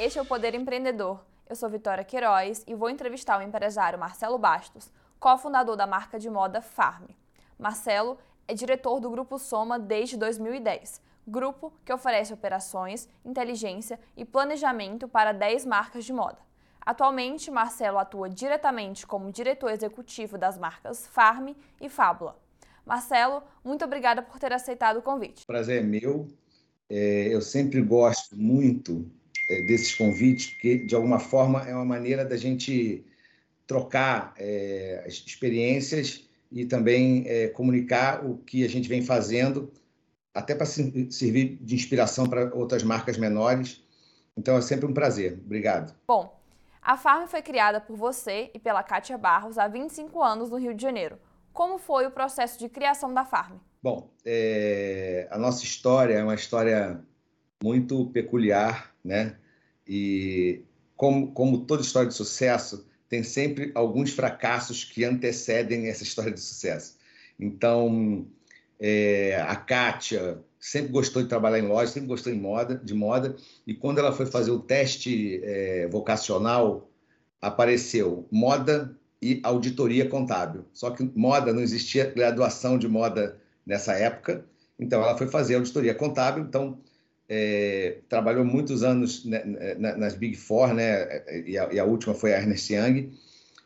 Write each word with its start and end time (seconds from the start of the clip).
Este 0.00 0.18
é 0.18 0.22
o 0.22 0.24
Poder 0.24 0.54
Empreendedor. 0.54 1.22
Eu 1.46 1.54
sou 1.54 1.68
Vitória 1.68 2.02
Queiroz 2.02 2.64
e 2.66 2.74
vou 2.74 2.88
entrevistar 2.88 3.38
o 3.38 3.42
empresário 3.42 3.98
Marcelo 3.98 4.38
Bastos, 4.38 4.90
cofundador 5.18 5.76
da 5.76 5.86
marca 5.86 6.18
de 6.18 6.30
moda 6.30 6.62
Farm. 6.62 7.04
Marcelo 7.58 8.16
é 8.48 8.54
diretor 8.54 8.98
do 8.98 9.10
Grupo 9.10 9.38
Soma 9.38 9.78
desde 9.78 10.16
2010, 10.16 11.02
grupo 11.28 11.70
que 11.84 11.92
oferece 11.92 12.32
operações, 12.32 13.10
inteligência 13.22 14.00
e 14.16 14.24
planejamento 14.24 15.06
para 15.06 15.32
10 15.32 15.66
marcas 15.66 16.06
de 16.06 16.14
moda. 16.14 16.38
Atualmente, 16.80 17.50
Marcelo 17.50 17.98
atua 17.98 18.30
diretamente 18.30 19.06
como 19.06 19.30
diretor 19.30 19.70
executivo 19.70 20.38
das 20.38 20.56
marcas 20.56 21.06
Farm 21.08 21.50
e 21.78 21.90
Fábula. 21.90 22.38
Marcelo, 22.86 23.42
muito 23.62 23.84
obrigada 23.84 24.22
por 24.22 24.38
ter 24.38 24.50
aceitado 24.50 24.96
o 24.96 25.02
convite. 25.02 25.44
Prazer 25.44 25.82
é 25.82 25.86
meu. 25.86 26.26
É, 26.88 27.28
eu 27.28 27.42
sempre 27.42 27.82
gosto 27.82 28.34
muito 28.34 29.06
desses 29.62 29.94
convites, 29.94 30.48
porque 30.48 30.78
de 30.78 30.94
alguma 30.94 31.18
forma 31.18 31.68
é 31.68 31.74
uma 31.74 31.84
maneira 31.84 32.24
da 32.24 32.36
gente 32.36 33.04
trocar 33.66 34.34
é, 34.36 35.04
experiências 35.06 36.28
e 36.50 36.66
também 36.66 37.24
é, 37.26 37.48
comunicar 37.48 38.24
o 38.24 38.38
que 38.38 38.64
a 38.64 38.68
gente 38.68 38.88
vem 38.88 39.02
fazendo, 39.02 39.72
até 40.34 40.54
para 40.54 40.66
servir 40.66 41.58
de 41.60 41.74
inspiração 41.74 42.26
para 42.26 42.52
outras 42.54 42.82
marcas 42.82 43.16
menores. 43.16 43.82
Então 44.36 44.56
é 44.56 44.60
sempre 44.60 44.86
um 44.86 44.92
prazer. 44.92 45.40
Obrigado. 45.44 45.94
Bom, 46.06 46.36
a 46.82 46.96
Farm 46.96 47.26
foi 47.26 47.42
criada 47.42 47.80
por 47.80 47.96
você 47.96 48.50
e 48.54 48.58
pela 48.58 48.82
Kátia 48.82 49.18
Barros 49.18 49.58
há 49.58 49.68
25 49.68 50.22
anos 50.22 50.50
no 50.50 50.56
Rio 50.56 50.74
de 50.74 50.82
Janeiro. 50.82 51.18
Como 51.52 51.78
foi 51.78 52.06
o 52.06 52.10
processo 52.10 52.58
de 52.58 52.68
criação 52.68 53.12
da 53.12 53.24
Farm? 53.24 53.58
Bom, 53.82 54.10
é, 54.24 55.28
a 55.30 55.38
nossa 55.38 55.64
história 55.64 56.14
é 56.14 56.22
uma 56.22 56.34
história 56.34 57.00
muito 57.62 58.06
peculiar, 58.06 58.94
né? 59.04 59.36
E 59.92 60.62
como, 60.96 61.32
como 61.32 61.66
toda 61.66 61.82
história 61.82 62.08
de 62.08 62.14
sucesso, 62.14 62.86
tem 63.08 63.24
sempre 63.24 63.72
alguns 63.74 64.12
fracassos 64.12 64.84
que 64.84 65.04
antecedem 65.04 65.88
essa 65.88 66.04
história 66.04 66.30
de 66.30 66.38
sucesso. 66.38 66.96
Então, 67.40 68.24
é, 68.78 69.44
a 69.48 69.56
Kátia 69.56 70.38
sempre 70.60 70.92
gostou 70.92 71.20
de 71.22 71.28
trabalhar 71.28 71.58
em 71.58 71.66
loja, 71.66 71.90
sempre 71.90 72.08
gostou 72.08 72.32
de 72.32 72.38
moda, 72.38 72.76
de 72.76 72.94
moda 72.94 73.34
e 73.66 73.74
quando 73.74 73.98
ela 73.98 74.12
foi 74.12 74.26
fazer 74.26 74.52
o 74.52 74.60
teste 74.60 75.40
é, 75.42 75.88
vocacional, 75.88 76.88
apareceu 77.42 78.28
moda 78.30 78.96
e 79.20 79.40
auditoria 79.42 80.08
contábil. 80.08 80.66
Só 80.72 80.90
que 80.90 81.02
moda 81.16 81.52
não 81.52 81.60
existia 81.60 82.04
graduação 82.04 82.78
de 82.78 82.86
moda 82.86 83.40
nessa 83.66 83.94
época, 83.94 84.44
então 84.78 85.02
ela 85.02 85.18
foi 85.18 85.26
fazer 85.26 85.56
auditoria 85.56 85.94
contábil. 85.94 86.44
Então 86.44 86.78
é, 87.32 87.98
trabalhou 88.08 88.44
muitos 88.44 88.82
anos 88.82 89.24
né, 89.24 89.44
nas 89.78 90.16
Big 90.16 90.36
Four, 90.36 90.74
né? 90.74 91.22
E 91.46 91.56
a, 91.56 91.72
e 91.72 91.78
a, 91.78 91.84
última 91.84 92.12
foi 92.12 92.34
a 92.34 92.38
Ernest 92.40 92.74
Young. 92.74 93.12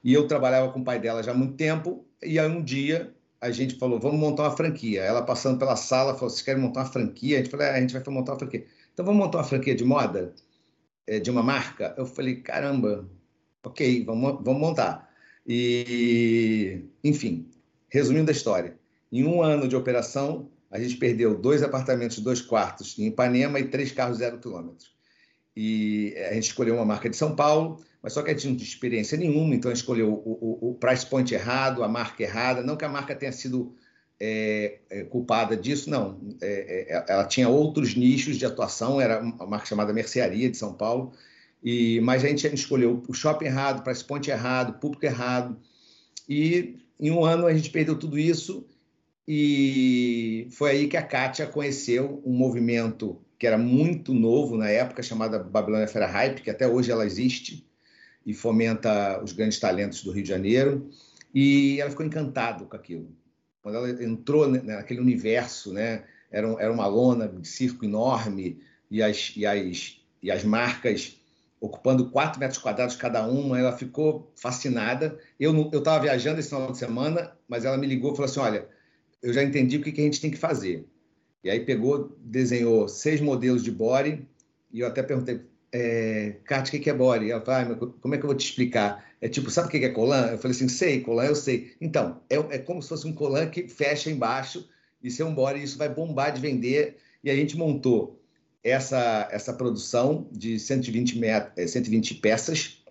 E 0.04 0.12
eu 0.12 0.28
trabalhava 0.28 0.70
com 0.70 0.80
o 0.80 0.84
pai 0.84 1.00
dela 1.00 1.22
já 1.22 1.32
há 1.32 1.34
muito 1.34 1.54
tempo. 1.54 2.04
E 2.22 2.38
aí 2.38 2.46
um 2.46 2.62
dia 2.62 3.14
a 3.40 3.50
gente 3.50 3.76
falou, 3.76 3.98
vamos 3.98 4.20
montar 4.20 4.42
uma 4.42 4.56
franquia. 4.56 5.02
Ela 5.02 5.22
passando 5.22 5.58
pela 5.58 5.76
sala 5.76 6.12
falou, 6.12 6.28
vocês 6.28 6.42
querem 6.42 6.60
montar 6.60 6.80
uma 6.80 6.92
franquia? 6.92 7.38
A 7.38 7.42
gente 7.42 7.50
falou, 7.50 7.64
é, 7.64 7.70
a 7.70 7.80
gente 7.80 7.94
vai 7.94 8.02
montar 8.14 8.32
uma 8.32 8.38
franquia. 8.38 8.66
Então 8.92 9.04
vamos 9.04 9.24
montar 9.24 9.38
uma 9.38 9.44
franquia 9.44 9.74
de 9.74 9.84
moda, 9.84 10.34
é, 11.06 11.18
de 11.18 11.30
uma 11.30 11.42
marca. 11.42 11.94
Eu 11.96 12.04
falei, 12.04 12.36
caramba, 12.36 13.08
ok, 13.64 14.04
vamos, 14.04 14.44
vamos 14.44 14.60
montar. 14.60 15.08
E 15.46 16.82
enfim, 17.02 17.48
resumindo 17.88 18.30
a 18.30 18.32
história, 18.32 18.76
em 19.10 19.24
um 19.24 19.42
ano 19.42 19.66
de 19.66 19.74
operação 19.74 20.50
a 20.74 20.80
gente 20.80 20.96
perdeu 20.96 21.38
dois 21.38 21.62
apartamentos 21.62 22.18
dois 22.18 22.42
quartos 22.42 22.98
em 22.98 23.06
Ipanema 23.06 23.60
e 23.60 23.68
três 23.68 23.92
carros 23.92 24.18
zero 24.18 24.40
quilômetros. 24.40 24.92
E 25.56 26.12
a 26.28 26.34
gente 26.34 26.48
escolheu 26.48 26.74
uma 26.74 26.84
marca 26.84 27.08
de 27.08 27.16
São 27.16 27.36
Paulo, 27.36 27.80
mas 28.02 28.12
só 28.12 28.22
que 28.22 28.30
a 28.32 28.34
gente 28.34 28.48
não 28.48 28.56
tinha 28.56 28.66
experiência 28.66 29.16
nenhuma, 29.16 29.54
então 29.54 29.70
a 29.70 29.74
gente 29.74 29.82
escolheu 29.82 30.12
o, 30.12 30.58
o, 30.64 30.70
o 30.70 30.74
price 30.74 31.06
point 31.06 31.32
errado, 31.32 31.84
a 31.84 31.88
marca 31.88 32.24
errada. 32.24 32.60
Não 32.60 32.76
que 32.76 32.84
a 32.84 32.88
marca 32.88 33.14
tenha 33.14 33.30
sido 33.30 33.72
é, 34.18 34.80
é, 34.90 35.04
culpada 35.04 35.56
disso, 35.56 35.88
não. 35.88 36.20
É, 36.42 36.92
é 36.92 37.04
ela 37.06 37.24
tinha 37.24 37.48
outros 37.48 37.94
nichos 37.94 38.36
de 38.36 38.44
atuação, 38.44 39.00
era 39.00 39.20
uma 39.20 39.46
marca 39.46 39.66
chamada 39.66 39.92
Mercearia 39.92 40.50
de 40.50 40.56
São 40.56 40.74
Paulo, 40.74 41.12
e, 41.62 42.00
mas 42.00 42.24
a 42.24 42.28
gente 42.28 42.52
escolheu 42.52 43.00
o 43.08 43.14
shopping 43.14 43.44
errado, 43.44 43.84
price 43.84 44.04
point 44.04 44.28
errado, 44.28 44.80
público 44.80 45.06
errado. 45.06 45.56
E 46.28 46.80
em 46.98 47.12
um 47.12 47.24
ano 47.24 47.46
a 47.46 47.54
gente 47.54 47.70
perdeu 47.70 47.96
tudo 47.96 48.18
isso 48.18 48.66
e 49.26 50.48
foi 50.52 50.70
aí 50.70 50.88
que 50.88 50.96
a 50.96 51.02
Kátia 51.02 51.46
conheceu 51.46 52.22
um 52.24 52.32
movimento 52.32 53.20
que 53.38 53.46
era 53.46 53.58
muito 53.58 54.12
novo 54.14 54.56
na 54.56 54.68
época, 54.68 55.02
chamada 55.02 55.38
Babilônia 55.38 55.88
Fera 55.88 56.06
Hype, 56.06 56.42
que 56.42 56.50
até 56.50 56.66
hoje 56.66 56.90
ela 56.90 57.04
existe 57.04 57.66
e 58.24 58.32
fomenta 58.32 59.22
os 59.22 59.32
grandes 59.32 59.58
talentos 59.58 60.02
do 60.02 60.10
Rio 60.10 60.22
de 60.22 60.28
Janeiro. 60.28 60.88
E 61.34 61.80
ela 61.80 61.90
ficou 61.90 62.06
encantada 62.06 62.64
com 62.64 62.76
aquilo. 62.76 63.08
Quando 63.62 63.76
ela 63.76 64.04
entrou 64.04 64.46
naquele 64.48 65.00
universo, 65.00 65.72
né, 65.72 66.04
era, 66.30 66.46
era 66.58 66.72
uma 66.72 66.86
lona 66.86 67.28
de 67.28 67.46
circo 67.46 67.84
enorme 67.84 68.60
e 68.90 69.02
as, 69.02 69.32
e 69.36 69.44
as, 69.44 70.00
e 70.22 70.30
as 70.30 70.44
marcas 70.44 71.18
ocupando 71.60 72.10
4 72.10 72.38
metros 72.38 72.58
quadrados 72.58 72.94
cada 72.94 73.26
uma, 73.26 73.58
ela 73.58 73.76
ficou 73.76 74.30
fascinada. 74.36 75.18
Eu 75.40 75.70
estava 75.72 76.02
viajando 76.02 76.38
esse 76.38 76.50
final 76.50 76.70
de 76.70 76.78
semana, 76.78 77.32
mas 77.48 77.64
ela 77.64 77.78
me 77.78 77.86
ligou 77.86 78.12
e 78.12 78.16
falou 78.16 78.30
assim, 78.30 78.40
olha, 78.40 78.68
eu 79.24 79.32
já 79.32 79.42
entendi 79.42 79.78
o 79.78 79.82
que, 79.82 79.90
que 79.90 80.02
a 80.02 80.04
gente 80.04 80.20
tem 80.20 80.30
que 80.30 80.36
fazer. 80.36 80.86
E 81.42 81.48
aí 81.48 81.60
pegou, 81.60 82.14
desenhou 82.20 82.86
seis 82.88 83.22
modelos 83.22 83.64
de 83.64 83.70
body, 83.70 84.28
e 84.70 84.80
eu 84.80 84.86
até 84.86 85.02
perguntei, 85.02 85.40
é, 85.72 86.36
Kátia, 86.44 86.78
o 86.78 86.82
que 86.82 86.90
é 86.90 86.94
body? 86.94 87.30
Ela 87.30 87.40
falou, 87.40 87.88
ah, 87.88 88.00
como 88.02 88.14
é 88.14 88.18
que 88.18 88.24
eu 88.24 88.28
vou 88.28 88.36
te 88.36 88.44
explicar? 88.44 89.04
É 89.22 89.28
tipo, 89.28 89.50
sabe 89.50 89.68
o 89.68 89.70
que 89.70 89.78
é 89.78 89.88
colan? 89.88 90.26
Eu 90.32 90.38
falei 90.38 90.54
assim, 90.54 90.68
sei, 90.68 91.00
colan 91.00 91.24
eu 91.24 91.34
sei. 91.34 91.74
Então, 91.80 92.20
é, 92.28 92.36
é 92.36 92.58
como 92.58 92.82
se 92.82 92.88
fosse 92.90 93.06
um 93.06 93.14
colan 93.14 93.48
que 93.48 93.66
fecha 93.66 94.10
embaixo, 94.10 94.68
isso 95.02 95.22
é 95.22 95.24
um 95.24 95.34
body, 95.34 95.62
isso 95.62 95.78
vai 95.78 95.88
bombar 95.88 96.32
de 96.32 96.40
vender. 96.40 96.98
E 97.22 97.30
a 97.30 97.34
gente 97.34 97.56
montou 97.56 98.22
essa, 98.62 99.28
essa 99.32 99.54
produção 99.54 100.28
de 100.30 100.58
120, 100.58 101.18
met 101.18 101.50
120 101.66 102.16
peças, 102.16 102.84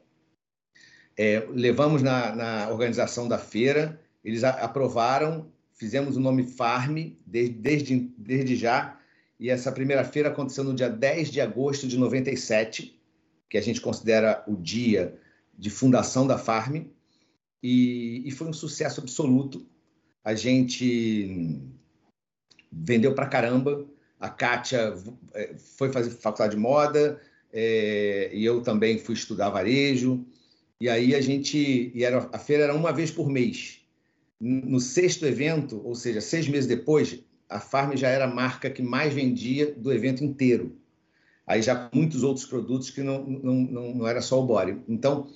é, 1.16 1.46
levamos 1.52 2.02
na, 2.02 2.36
na 2.36 2.70
organização 2.70 3.28
da 3.28 3.38
feira, 3.38 4.02
eles 4.24 4.44
aprovaram 4.44 5.53
fizemos 5.84 6.16
o 6.16 6.20
nome 6.22 6.44
Farm 6.44 6.98
desde, 7.26 7.56
desde, 7.56 8.00
desde 8.18 8.56
já, 8.56 8.98
e 9.38 9.50
essa 9.50 9.70
primeira 9.70 10.06
feira 10.06 10.30
aconteceu 10.30 10.64
no 10.64 10.74
dia 10.74 10.90
10 10.90 11.30
de 11.30 11.42
agosto 11.42 11.90
de 11.90 11.98
97, 11.98 12.98
que 13.50 13.58
a 13.58 13.62
gente 13.62 13.82
considera 13.82 14.42
o 14.48 14.56
dia 14.56 15.20
de 15.58 15.70
fundação 15.70 16.26
da 16.26 16.38
Farm, 16.38 16.86
e, 17.62 18.24
e 18.26 18.32
foi 18.32 18.48
um 18.48 18.54
sucesso 18.54 19.02
absoluto. 19.02 19.66
A 20.24 20.34
gente 20.34 21.62
vendeu 22.72 23.14
para 23.14 23.28
caramba. 23.28 23.86
A 24.18 24.30
Kátia 24.30 24.94
é, 25.34 25.54
foi 25.58 25.92
fazer 25.92 26.12
faculdade 26.12 26.56
de 26.56 26.62
moda, 26.62 27.22
é, 27.52 28.30
e 28.34 28.46
eu 28.46 28.62
também 28.62 28.98
fui 28.98 29.16
estudar 29.16 29.50
varejo. 29.50 30.26
E 30.80 30.88
aí 30.88 31.14
a 31.14 31.20
gente. 31.20 31.92
E 31.94 32.06
era, 32.06 32.30
a 32.32 32.40
feira 32.40 32.64
era 32.64 32.74
uma 32.74 32.94
vez 32.94 33.12
por 33.12 33.30
mês. 33.30 33.83
No 34.46 34.80
sexto 34.80 35.26
evento, 35.26 35.82
ou 35.86 35.96
seja, 35.96 36.20
seis 36.20 36.50
meses 36.50 36.68
depois, 36.68 37.24
a 37.48 37.62
Farm 37.62 37.96
já 37.96 38.10
era 38.10 38.26
a 38.26 38.28
marca 38.28 38.70
que 38.70 38.82
mais 38.82 39.14
vendia 39.14 39.74
do 39.74 39.94
evento 39.94 40.22
inteiro. 40.22 40.76
Aí 41.48 41.62
já 41.62 41.90
muitos 41.94 42.24
outros 42.24 42.46
produtos 42.46 42.90
que 42.90 43.02
não, 43.02 43.24
não, 43.24 43.54
não, 43.54 43.96
não 43.96 44.08
era 44.08 44.22
só 44.22 44.42
o 44.42 44.46
body. 44.46 44.82
Então, 44.88 45.30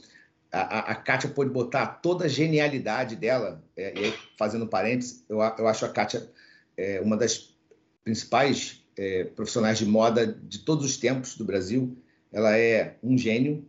a, 0.52 0.92
a 0.92 0.96
Kátia 0.96 1.30
pôde 1.30 1.52
botar 1.52 1.86
toda 1.88 2.26
a 2.26 2.28
genialidade 2.28 3.16
dela, 3.16 3.64
é, 3.78 3.98
e 3.98 4.06
aí, 4.06 4.14
fazendo 4.38 4.68
parênteses, 4.68 5.24
eu, 5.30 5.38
eu 5.38 5.68
acho 5.68 5.86
a 5.86 5.90
Kátia 5.90 6.30
é, 6.76 7.00
uma 7.00 7.16
das 7.16 7.56
principais 8.04 8.84
é, 8.98 9.24
profissionais 9.24 9.78
de 9.78 9.86
moda 9.86 10.28
de 10.28 10.60
todos 10.60 10.84
os 10.84 10.98
tempos 10.98 11.38
do 11.38 11.46
Brasil. 11.46 11.98
Ela 12.32 12.58
é 12.58 12.98
um 13.02 13.18
gênio 13.18 13.66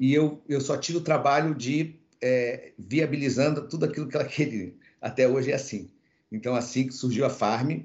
e 0.00 0.12
eu, 0.12 0.42
eu 0.48 0.60
só 0.60 0.76
tive 0.76 0.98
o 0.98 1.02
trabalho 1.02 1.54
de 1.54 1.94
é, 2.20 2.72
viabilizando 2.78 3.68
tudo 3.68 3.84
aquilo 3.84 4.08
que 4.08 4.16
ela 4.16 4.26
queria. 4.26 4.72
Até 5.00 5.28
hoje 5.28 5.50
é 5.50 5.54
assim. 5.54 5.90
Então, 6.30 6.54
assim 6.54 6.86
que 6.86 6.94
surgiu 6.94 7.24
a 7.24 7.30
Farm, 7.30 7.80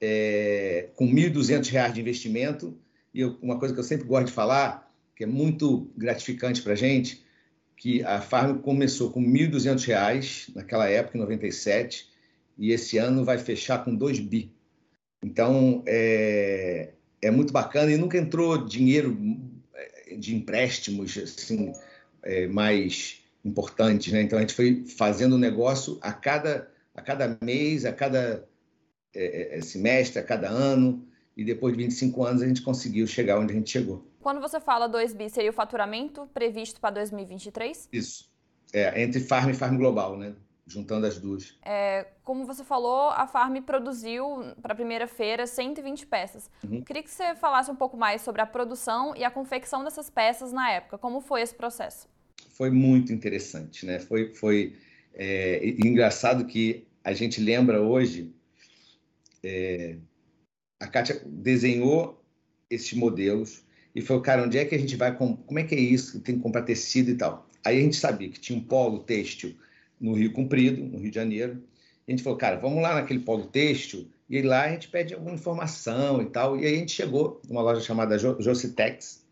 é, 0.00 0.88
com 0.94 1.06
R$ 1.06 1.30
1.200 1.30 1.92
de 1.92 2.00
investimento, 2.00 2.76
e 3.14 3.20
eu, 3.20 3.38
uma 3.40 3.58
coisa 3.58 3.74
que 3.74 3.80
eu 3.80 3.84
sempre 3.84 4.06
gosto 4.06 4.26
de 4.26 4.32
falar, 4.32 4.92
que 5.14 5.24
é 5.24 5.26
muito 5.26 5.90
gratificante 5.96 6.62
para 6.62 6.72
a 6.72 6.76
gente, 6.76 7.24
que 7.76 8.02
a 8.04 8.20
Farm 8.20 8.58
começou 8.58 9.10
com 9.10 9.20
R$ 9.20 9.48
1.200 9.48 10.54
naquela 10.54 10.88
época, 10.88 11.16
em 11.16 11.20
97, 11.20 12.08
e 12.58 12.72
esse 12.72 12.98
ano 12.98 13.24
vai 13.24 13.38
fechar 13.38 13.84
com 13.84 13.94
2 13.94 14.20
bi. 14.20 14.52
Então, 15.22 15.82
é, 15.86 16.92
é 17.22 17.30
muito 17.30 17.52
bacana 17.52 17.92
e 17.92 17.96
nunca 17.96 18.18
entrou 18.18 18.66
dinheiro 18.66 19.16
é, 19.74 20.16
de 20.16 20.34
empréstimos 20.34 21.16
assim, 21.16 21.72
é, 22.22 22.46
mais 22.46 23.19
importantes, 23.44 24.12
né? 24.12 24.22
Então 24.22 24.38
a 24.38 24.42
gente 24.42 24.54
foi 24.54 24.84
fazendo 24.84 25.34
o 25.34 25.38
negócio 25.38 25.98
a 26.00 26.12
cada 26.12 26.70
a 26.94 27.02
cada 27.02 27.38
mês, 27.40 27.84
a 27.84 27.92
cada 27.92 28.46
é, 29.14 29.54
é, 29.54 29.58
é 29.58 29.60
semestre, 29.60 30.18
a 30.18 30.24
cada 30.24 30.48
ano, 30.48 31.06
e 31.36 31.44
depois 31.44 31.76
de 31.76 31.82
25 31.82 32.24
anos 32.24 32.42
a 32.42 32.46
gente 32.46 32.62
conseguiu 32.62 33.06
chegar 33.06 33.38
onde 33.38 33.52
a 33.52 33.56
gente 33.56 33.70
chegou. 33.70 34.06
Quando 34.20 34.40
você 34.40 34.60
fala 34.60 34.86
2 34.86 35.14
bi, 35.14 35.30
seria 35.30 35.50
o 35.50 35.54
faturamento 35.54 36.28
previsto 36.34 36.80
para 36.80 36.90
2023? 36.90 37.88
Isso. 37.92 38.30
É, 38.72 39.02
entre 39.02 39.20
Farm 39.20 39.50
e 39.50 39.54
Farm 39.54 39.76
Global, 39.76 40.16
né? 40.16 40.34
Juntando 40.66 41.06
as 41.06 41.18
duas. 41.18 41.58
É, 41.64 42.06
como 42.22 42.44
você 42.44 42.62
falou, 42.62 43.08
a 43.10 43.26
Farm 43.26 43.56
produziu 43.62 44.54
para 44.60 44.72
a 44.72 44.76
primeira 44.76 45.08
feira 45.08 45.46
120 45.46 46.06
peças. 46.06 46.50
Uhum. 46.62 46.82
Queria 46.82 47.02
que 47.02 47.10
você 47.10 47.34
falasse 47.34 47.70
um 47.70 47.76
pouco 47.76 47.96
mais 47.96 48.20
sobre 48.20 48.40
a 48.42 48.46
produção 48.46 49.16
e 49.16 49.24
a 49.24 49.30
confecção 49.30 49.82
dessas 49.82 50.10
peças 50.10 50.52
na 50.52 50.70
época. 50.70 50.98
Como 50.98 51.20
foi 51.20 51.40
esse 51.40 51.54
processo? 51.54 52.06
Foi 52.60 52.68
muito 52.68 53.10
interessante, 53.10 53.86
né? 53.86 53.98
Foi, 53.98 54.34
foi 54.34 54.74
é, 55.14 55.66
engraçado 55.66 56.44
que 56.44 56.84
a 57.02 57.14
gente 57.14 57.40
lembra 57.40 57.80
hoje. 57.80 58.34
É, 59.42 59.96
a 60.78 60.86
Kátia 60.86 61.22
desenhou 61.24 62.22
esses 62.68 62.92
modelos 62.92 63.64
e 63.94 64.02
falou, 64.02 64.22
cara, 64.22 64.42
onde 64.42 64.58
é 64.58 64.66
que 64.66 64.74
a 64.74 64.78
gente 64.78 64.94
vai? 64.94 65.16
Como 65.16 65.58
é 65.58 65.64
que 65.64 65.74
é 65.74 65.80
isso? 65.80 66.20
Tem 66.20 66.36
que 66.36 66.42
comprar 66.42 66.60
tecido 66.60 67.10
e 67.10 67.14
tal. 67.14 67.48
Aí 67.64 67.78
a 67.78 67.80
gente 67.80 67.96
sabia 67.96 68.28
que 68.28 68.38
tinha 68.38 68.58
um 68.58 68.62
polo 68.62 68.98
têxtil 68.98 69.56
no 69.98 70.12
Rio 70.12 70.30
Comprido, 70.30 70.84
no 70.84 70.98
Rio 70.98 71.08
de 71.10 71.16
Janeiro. 71.16 71.64
A 72.06 72.10
gente 72.10 72.22
falou, 72.22 72.38
cara, 72.38 72.56
vamos 72.56 72.82
lá 72.82 72.94
naquele 72.94 73.20
polo 73.20 73.46
têxtil 73.46 74.06
e 74.28 74.42
lá 74.42 74.66
a 74.66 74.70
gente 74.70 74.88
pede 74.88 75.14
alguma 75.14 75.34
informação 75.34 76.20
e 76.20 76.26
tal. 76.26 76.60
E 76.60 76.66
aí 76.66 76.74
a 76.74 76.78
gente 76.78 76.92
chegou 76.92 77.40
numa 77.48 77.62
loja 77.62 77.80
chamada 77.80 78.18
Jocitex. 78.18 79.24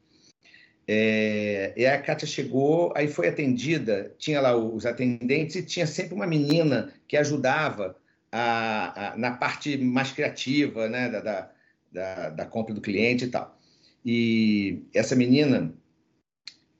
É, 0.91 1.75
e 1.77 1.85
a 1.85 2.01
Kátia 2.01 2.27
chegou, 2.27 2.95
aí 2.97 3.09
foi 3.09 3.29
atendida, 3.29 4.15
tinha 4.19 4.41
lá 4.41 4.57
os 4.57 4.87
atendentes 4.87 5.57
e 5.57 5.63
tinha 5.63 5.87
sempre 5.87 6.15
uma 6.15 6.27
menina 6.27 6.95
que 7.07 7.15
ajudava 7.15 7.95
a, 8.33 9.13
a, 9.13 9.17
na 9.19 9.33
parte 9.33 9.77
mais 9.77 10.13
criativa 10.13 10.89
né, 10.89 11.11
da, 11.11 11.51
da, 11.93 12.31
da 12.31 12.47
compra 12.47 12.73
do 12.73 12.81
cliente 12.81 13.27
e 13.27 13.29
tal. 13.29 13.59
E 14.03 14.83
essa 14.95 15.15
menina, 15.15 15.75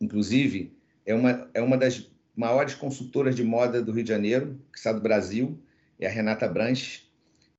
inclusive, 0.01 0.73
é 1.05 1.15
uma, 1.15 1.51
é 1.53 1.61
uma 1.61 1.77
das 1.77 2.11
maiores 2.35 2.75
consultoras 2.75 3.37
de 3.37 3.45
moda 3.45 3.83
do 3.83 3.93
Rio 3.93 4.05
de 4.05 4.09
Janeiro, 4.09 4.59
que 4.73 4.79
está 4.79 4.91
do 4.91 5.03
Brasil, 5.03 5.61
é 6.01 6.07
a 6.07 6.11
Renata 6.11 6.49
Branches. 6.49 7.07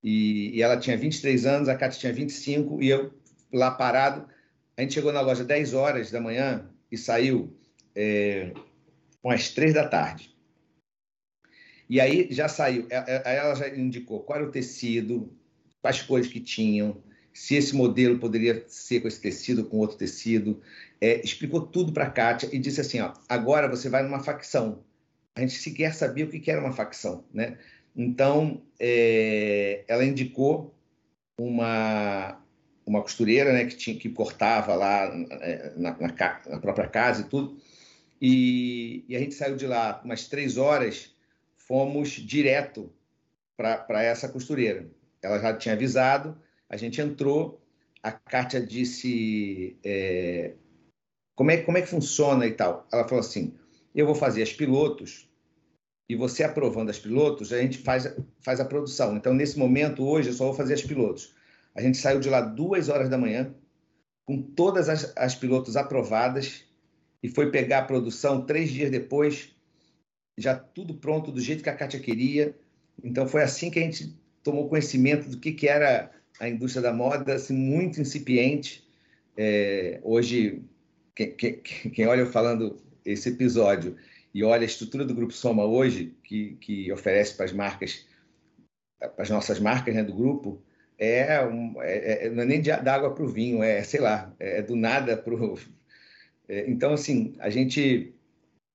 E, 0.03 0.55
e, 0.55 0.61
ela 0.63 0.77
tinha 0.77 0.97
23 0.97 1.45
anos, 1.45 1.69
a 1.69 1.75
Cátia 1.75 1.99
tinha 1.99 2.13
25, 2.13 2.81
e 2.81 2.89
eu 2.89 3.13
lá 3.51 3.69
parado. 3.69 4.25
A 4.79 4.81
gente 4.81 4.93
chegou 4.93 5.11
na 5.11 5.19
loja 5.19 5.43
10 5.43 5.73
horas 5.73 6.09
da 6.09 6.21
manhã 6.21 6.65
e 6.89 6.97
saiu 6.97 7.53
é, 7.93 8.53
com 9.21 9.29
as 9.29 9.49
3 9.49 9.73
da 9.73 9.85
tarde. 9.85 10.33
E 11.89 11.99
aí 11.99 12.29
já 12.31 12.47
saiu, 12.47 12.87
aí 13.25 13.35
ela 13.35 13.55
já 13.55 13.67
indicou 13.67 14.21
qual 14.21 14.39
era 14.39 14.47
o 14.47 14.51
tecido, 14.51 15.37
quais 15.81 16.01
cores 16.01 16.27
que 16.27 16.39
tinham, 16.39 17.03
se 17.33 17.55
esse 17.55 17.75
modelo 17.75 18.19
poderia 18.19 18.63
ser 18.69 19.01
com 19.01 19.09
esse 19.09 19.19
tecido, 19.19 19.65
com 19.65 19.79
outro 19.79 19.97
tecido. 19.97 20.61
É, 21.01 21.19
explicou 21.25 21.67
tudo 21.67 21.91
para 21.91 22.05
a 22.05 22.09
Kátia 22.09 22.47
e 22.53 22.57
disse 22.57 22.79
assim: 22.79 23.01
ó, 23.01 23.11
agora 23.27 23.67
você 23.67 23.89
vai 23.89 24.01
numa 24.01 24.23
facção. 24.23 24.85
A 25.35 25.41
gente 25.41 25.55
sequer 25.55 25.93
sabia 25.93 26.23
o 26.23 26.29
que 26.29 26.49
era 26.49 26.61
uma 26.61 26.71
facção. 26.71 27.25
Né? 27.33 27.57
Então, 27.93 28.63
é, 28.79 29.83
ela 29.89 30.05
indicou 30.05 30.73
uma, 31.37 32.41
uma 32.89 33.03
costureira 33.03 33.53
né, 33.53 33.65
que, 33.65 33.75
tinha, 33.75 33.95
que 33.95 34.09
cortava 34.09 34.73
lá 34.73 35.05
é, 35.41 35.73
na, 35.77 35.95
na, 35.99 36.41
na 36.47 36.59
própria 36.59 36.87
casa 36.87 37.21
e 37.21 37.25
tudo. 37.25 37.61
E, 38.19 39.05
e, 39.07 39.15
a 39.15 39.19
gente 39.19 39.35
saiu 39.35 39.55
de 39.55 39.67
lá 39.67 40.01
umas 40.03 40.27
três 40.27 40.57
horas, 40.57 41.15
fomos 41.55 42.09
direto 42.09 42.91
para 43.55 44.03
essa 44.03 44.27
costureira. 44.27 44.89
Ela 45.21 45.37
já 45.39 45.55
tinha 45.55 45.75
avisado, 45.75 46.35
a 46.67 46.75
gente 46.75 46.99
entrou, 46.99 47.61
a 48.01 48.11
Kátia 48.11 48.59
disse 48.59 49.77
é, 49.83 50.53
como, 51.35 51.51
é, 51.51 51.57
como 51.57 51.77
é 51.77 51.81
que 51.81 51.87
funciona 51.87 52.47
e 52.47 52.51
tal. 52.51 52.87
Ela 52.91 53.07
falou 53.07 53.19
assim: 53.19 53.53
eu 53.93 54.07
vou 54.07 54.15
fazer 54.15 54.41
as 54.41 54.51
pilotos 54.51 55.29
e 56.09 56.15
você 56.15 56.43
aprovando 56.43 56.89
as 56.89 56.97
pilotos, 56.97 57.53
a 57.53 57.61
gente 57.61 57.77
faz, 57.77 58.11
faz 58.39 58.59
a 58.59 58.65
produção. 58.65 59.15
Então, 59.15 59.31
nesse 59.31 59.59
momento, 59.59 60.03
hoje, 60.03 60.29
eu 60.29 60.33
só 60.33 60.45
vou 60.45 60.55
fazer 60.55 60.73
as 60.73 60.81
pilotos. 60.81 61.37
A 61.75 61.81
gente 61.81 61.97
saiu 61.97 62.19
de 62.19 62.29
lá 62.29 62.41
duas 62.41 62.89
horas 62.89 63.09
da 63.09 63.17
manhã, 63.17 63.53
com 64.25 64.41
todas 64.41 64.89
as, 64.89 65.13
as 65.15 65.35
pilotos 65.35 65.75
aprovadas, 65.75 66.63
e 67.21 67.29
foi 67.29 67.51
pegar 67.51 67.79
a 67.79 67.85
produção 67.85 68.45
três 68.45 68.69
dias 68.69 68.91
depois, 68.91 69.55
já 70.37 70.55
tudo 70.55 70.93
pronto 70.93 71.31
do 71.31 71.41
jeito 71.41 71.63
que 71.63 71.69
a 71.69 71.75
Kátia 71.75 71.99
queria. 71.99 72.55
Então, 73.03 73.27
foi 73.27 73.43
assim 73.43 73.69
que 73.69 73.79
a 73.79 73.81
gente 73.81 74.17
tomou 74.43 74.69
conhecimento 74.69 75.29
do 75.29 75.37
que, 75.37 75.51
que 75.51 75.67
era 75.67 76.11
a 76.39 76.47
indústria 76.47 76.81
da 76.81 76.93
moda 76.93 77.33
assim, 77.33 77.53
muito 77.53 77.99
incipiente. 77.99 78.87
É, 79.35 79.99
hoje, 80.03 80.63
quem, 81.15 81.35
quem, 81.35 81.61
quem, 81.61 82.07
olha 82.07 82.25
falando 82.25 82.81
esse 83.05 83.29
episódio 83.29 83.97
e 84.33 84.43
olha 84.43 84.61
a 84.61 84.65
estrutura 84.65 85.05
do 85.05 85.13
Grupo 85.13 85.33
Soma 85.33 85.65
hoje, 85.65 86.15
que, 86.23 86.55
que 86.61 86.91
oferece 86.91 87.35
para 87.35 87.45
as 87.45 87.51
marcas, 87.51 88.05
para 88.97 89.13
as 89.17 89.29
nossas 89.29 89.59
marcas 89.59 89.93
né, 89.93 90.03
do 90.03 90.13
grupo, 90.13 90.61
é, 90.99 91.43
um, 91.45 91.81
é, 91.81 92.25
é 92.25 92.29
não 92.29 92.43
é 92.43 92.45
nem 92.45 92.61
de, 92.61 92.69
da 92.69 92.93
água 92.93 93.15
para 93.15 93.23
o 93.23 93.27
vinho, 93.27 93.63
é, 93.63 93.81
sei 93.83 94.01
lá, 94.01 94.33
é 94.39 94.61
do 94.61 94.75
nada 94.75 95.15
para 95.15 95.33
o... 95.33 95.57
É, 96.47 96.69
então, 96.69 96.93
assim, 96.93 97.33
a 97.39 97.49
gente 97.49 98.13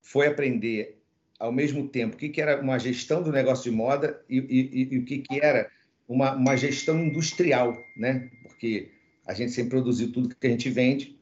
foi 0.01 0.27
aprender 0.27 0.99
ao 1.39 1.53
mesmo 1.53 1.89
tempo 1.89 2.15
o 2.15 2.19
que, 2.19 2.31
que 2.31 2.41
era 2.41 2.61
uma 2.61 2.79
gestão 2.79 3.23
do 3.23 3.31
negócio 3.31 3.71
de 3.71 3.77
moda 3.77 4.23
e, 4.29 4.39
e, 4.39 4.95
e 4.95 4.99
o 4.99 5.05
que, 5.05 5.19
que 5.19 5.41
era 5.41 5.71
uma, 6.09 6.35
uma 6.35 6.57
gestão 6.57 6.99
industrial, 7.05 7.77
né? 7.97 8.31
Porque 8.43 8.91
a 9.27 9.35
gente 9.35 9.53
sempre 9.53 9.71
produziu 9.71 10.13
tudo 10.13 10.35
que 10.35 10.47
a 10.47 10.51
gente 10.51 10.71
vende, 10.71 11.19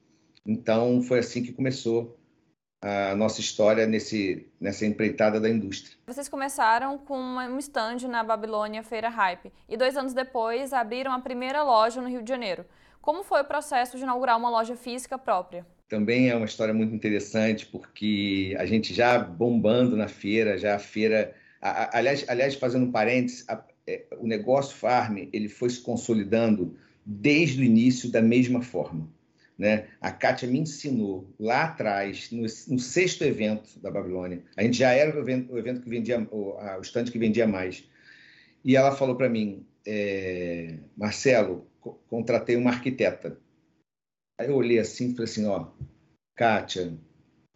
então 0.47 1.03
foi 1.03 1.21
assim 1.21 1.43
que 1.43 1.53
começou 1.53 2.19
a 2.83 3.15
nossa 3.15 3.41
história 3.41 3.87
nesse, 3.87 4.45
nessa 4.61 4.85
empreitada 4.85 5.41
da 5.41 5.49
indústria. 5.49 5.97
Vocês 6.05 6.29
começaram 6.29 6.99
com 6.99 7.17
um 7.17 7.59
stand 7.59 8.09
na 8.09 8.25
Babilônia 8.25 8.83
Feira 8.83 9.09
Hype 9.09 9.53
e 9.69 9.77
dois 9.77 9.97
anos 9.97 10.13
depois 10.13 10.73
abriram 10.73 11.13
a 11.13 11.21
primeira 11.21 11.63
loja 11.63 12.03
no 12.03 12.09
Rio 12.09 12.23
de 12.23 12.29
Janeiro. 12.29 12.65
Como 13.01 13.23
foi 13.23 13.41
o 13.41 13.45
processo 13.45 13.97
de 13.97 14.03
inaugurar 14.03 14.37
uma 14.37 14.51
loja 14.51 14.75
física 14.75 15.17
própria? 15.17 15.65
Também 15.89 16.29
é 16.29 16.35
uma 16.35 16.47
história 16.47 16.75
muito 16.75 16.95
interessante 16.95 17.67
porque 17.67 18.57
a 18.59 18.67
gente 18.67 18.93
já 18.93 19.19
bombando 19.19 19.97
na 19.97 20.09
feira, 20.09 20.59
já 20.59 20.75
a 20.75 20.79
feira, 20.79 21.35
aliás, 21.61 22.25
aliás 22.29 22.55
fazendo 22.57 22.87
um 22.87 22.93
parênteses, 22.93 23.49
a, 23.49 23.63
é, 23.87 24.05
o 24.19 24.27
negócio 24.27 24.77
farm 24.77 25.29
ele 25.33 25.49
foi 25.49 25.71
se 25.71 25.81
consolidando 25.81 26.77
desde 27.05 27.61
o 27.61 27.65
início 27.65 28.11
da 28.11 28.23
mesma 28.23 28.63
forma. 28.63 29.09
Né? 29.63 29.87
A 30.01 30.11
Kátia 30.11 30.49
me 30.49 30.59
ensinou 30.59 31.33
lá 31.39 31.67
atrás, 31.67 32.33
no, 32.33 32.43
no, 32.43 32.81
sexto 32.81 33.23
evento 33.23 33.79
da 33.79 33.93
Babilônia, 33.93 34.43
a 34.57 34.63
gente 34.65 34.77
já 34.77 34.91
era 34.91 35.17
o 35.17 35.21
evento, 35.21 35.53
o 35.53 35.57
evento 35.57 35.83
que 35.83 35.89
vendia, 35.89 36.19
o, 36.33 36.81
stand 36.81 37.05
que 37.05 37.17
vendia 37.17 37.47
mais, 37.47 37.89
e 38.65 38.75
ela 38.75 38.91
falou 38.91 39.15
para 39.15 39.29
mim, 39.29 39.65
é, 39.87 40.81
Marcelo, 40.97 41.65
co 41.81 41.93
contratei 42.09 42.57
uma 42.57 42.71
arquiteta. 42.71 43.39
Aí 44.37 44.49
eu 44.49 44.57
olhei 44.57 44.81
assim 44.81 45.11
e 45.11 45.13
falei 45.13 45.31
assim, 45.31 45.47
ó, 45.47 45.69
Kátia, 46.35 46.99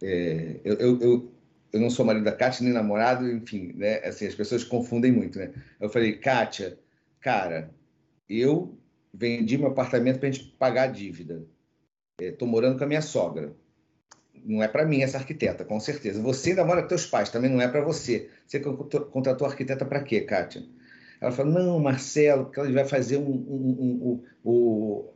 é, 0.01 0.61
eu, 0.63 0.75
eu, 0.75 1.01
eu 1.01 1.31
eu 1.73 1.81
não 1.81 1.89
sou 1.89 2.05
marido 2.05 2.23
da 2.23 2.31
Kátia, 2.31 2.63
nem 2.63 2.71
namorado, 2.71 3.29
enfim, 3.29 3.73
né? 3.75 3.97
Assim, 4.05 4.25
as 4.25 4.33
pessoas 4.33 4.63
confundem 4.63 5.11
muito, 5.11 5.37
né? 5.37 5.53
Eu 5.77 5.89
falei, 5.89 6.13
Kátia, 6.13 6.79
cara, 7.19 7.69
eu 8.29 8.79
vendi 9.13 9.57
meu 9.57 9.67
apartamento 9.67 10.19
para 10.19 10.29
a 10.29 10.31
gente 10.31 10.45
pagar 10.57 10.83
a 10.83 10.87
dívida. 10.87 11.45
Estou 12.19 12.47
é, 12.47 12.51
morando 12.51 12.77
com 12.77 12.83
a 12.83 12.87
minha 12.87 13.01
sogra. 13.01 13.53
Não 14.43 14.63
é 14.63 14.67
para 14.67 14.85
mim 14.85 15.01
essa 15.01 15.17
arquiteta, 15.17 15.65
com 15.65 15.79
certeza. 15.79 16.21
Você 16.21 16.51
ainda 16.51 16.65
mora 16.65 16.81
com 16.81 16.87
teus 16.87 17.05
pais, 17.05 17.29
também 17.29 17.51
não 17.51 17.61
é 17.61 17.67
para 17.67 17.81
você. 17.81 18.29
Você 18.45 18.59
contratou 18.59 19.47
arquiteta 19.47 19.85
para 19.85 20.01
quê, 20.01 20.21
Kátia? 20.21 20.63
Ela 21.19 21.31
falou, 21.31 21.51
não, 21.51 21.79
Marcelo, 21.79 22.45
porque 22.45 22.59
ela 22.59 22.71
vai 22.71 22.85
fazer 22.85 23.17
um, 23.17 23.29
um, 23.29 24.23
um, 24.45 25.11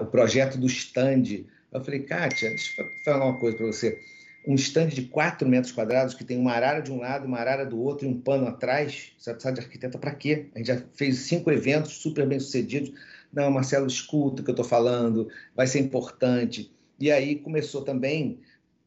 o, 0.00 0.06
projeto 0.10 0.58
do 0.58 0.66
stand. 0.66 1.44
Eu 1.70 1.84
falei, 1.84 2.00
Kátia, 2.00 2.48
deixa 2.48 2.82
eu 2.82 2.86
falar 3.04 3.26
uma 3.26 3.38
coisa 3.38 3.56
para 3.56 3.66
você 3.66 3.98
um 4.46 4.54
estande 4.54 4.94
de 4.94 5.02
4 5.02 5.48
metros 5.48 5.72
quadrados 5.72 6.14
que 6.14 6.24
tem 6.24 6.36
uma 6.36 6.52
arara 6.52 6.80
de 6.80 6.90
um 6.90 6.98
lado, 6.98 7.26
uma 7.26 7.38
arara 7.38 7.64
do 7.64 7.80
outro 7.80 8.06
e 8.06 8.10
um 8.10 8.20
pano 8.20 8.46
atrás. 8.46 9.12
Você 9.16 9.30
vai 9.30 9.34
precisar 9.34 9.52
de 9.52 9.60
arquiteta 9.60 9.98
para 9.98 10.14
quê? 10.14 10.46
A 10.54 10.58
gente 10.58 10.66
já 10.66 10.82
fez 10.94 11.18
cinco 11.18 11.50
eventos 11.50 11.92
super 11.92 12.26
bem 12.26 12.40
sucedidos. 12.40 12.92
Não, 13.32 13.50
Marcelo, 13.50 13.86
escuta 13.86 14.42
o 14.42 14.44
que 14.44 14.50
eu 14.50 14.54
estou 14.54 14.64
falando, 14.64 15.28
vai 15.54 15.66
ser 15.66 15.80
importante. 15.80 16.72
E 16.98 17.10
aí 17.10 17.36
começou 17.36 17.82
também 17.82 18.40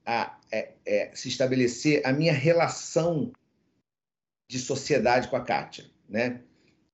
a 0.05 0.37
é, 0.51 0.73
é, 0.85 1.11
se 1.15 1.27
estabelecer 1.27 2.05
a 2.05 2.13
minha 2.13 2.33
relação 2.33 3.31
de 4.47 4.59
sociedade 4.59 5.27
com 5.27 5.35
a 5.35 5.43
Kátia, 5.43 5.85
né? 6.07 6.41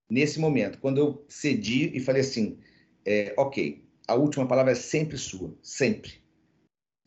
Nesse 0.10 0.40
momento, 0.40 0.80
quando 0.80 0.98
eu 0.98 1.26
cedi 1.28 1.96
e 1.96 2.00
falei 2.00 2.22
assim, 2.22 2.58
é, 3.06 3.34
ok, 3.38 3.84
a 4.08 4.16
última 4.16 4.48
palavra 4.48 4.72
é 4.72 4.76
sempre 4.76 5.18
sua, 5.18 5.54
sempre 5.62 6.22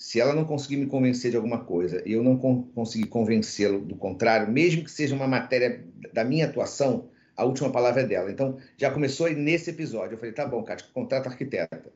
se 0.04 0.20
ela 0.20 0.34
não 0.34 0.44
conseguir 0.44 0.76
me 0.76 0.86
convencer 0.86 1.30
de 1.30 1.36
alguma 1.36 1.64
coisa 1.64 2.02
e 2.06 2.12
eu 2.12 2.22
não 2.22 2.36
conseguir 2.36 3.06
convencê-lo 3.06 3.80
do 3.80 3.96
contrário, 3.96 4.52
mesmo 4.52 4.84
que 4.84 4.90
seja 4.90 5.14
uma 5.14 5.26
matéria 5.26 5.82
da 6.12 6.22
minha 6.22 6.46
atuação, 6.46 7.08
a 7.36 7.44
última 7.44 7.70
palavra 7.70 8.02
é 8.02 8.06
dela. 8.06 8.30
Então, 8.30 8.58
já 8.76 8.90
começou 8.90 9.26
aí 9.26 9.34
nesse 9.34 9.70
episódio. 9.70 10.14
Eu 10.14 10.18
falei, 10.18 10.32
tá 10.32 10.46
bom, 10.46 10.62
Cátia, 10.62 10.86
contrata 10.92 11.28
arquiteta. 11.28 11.92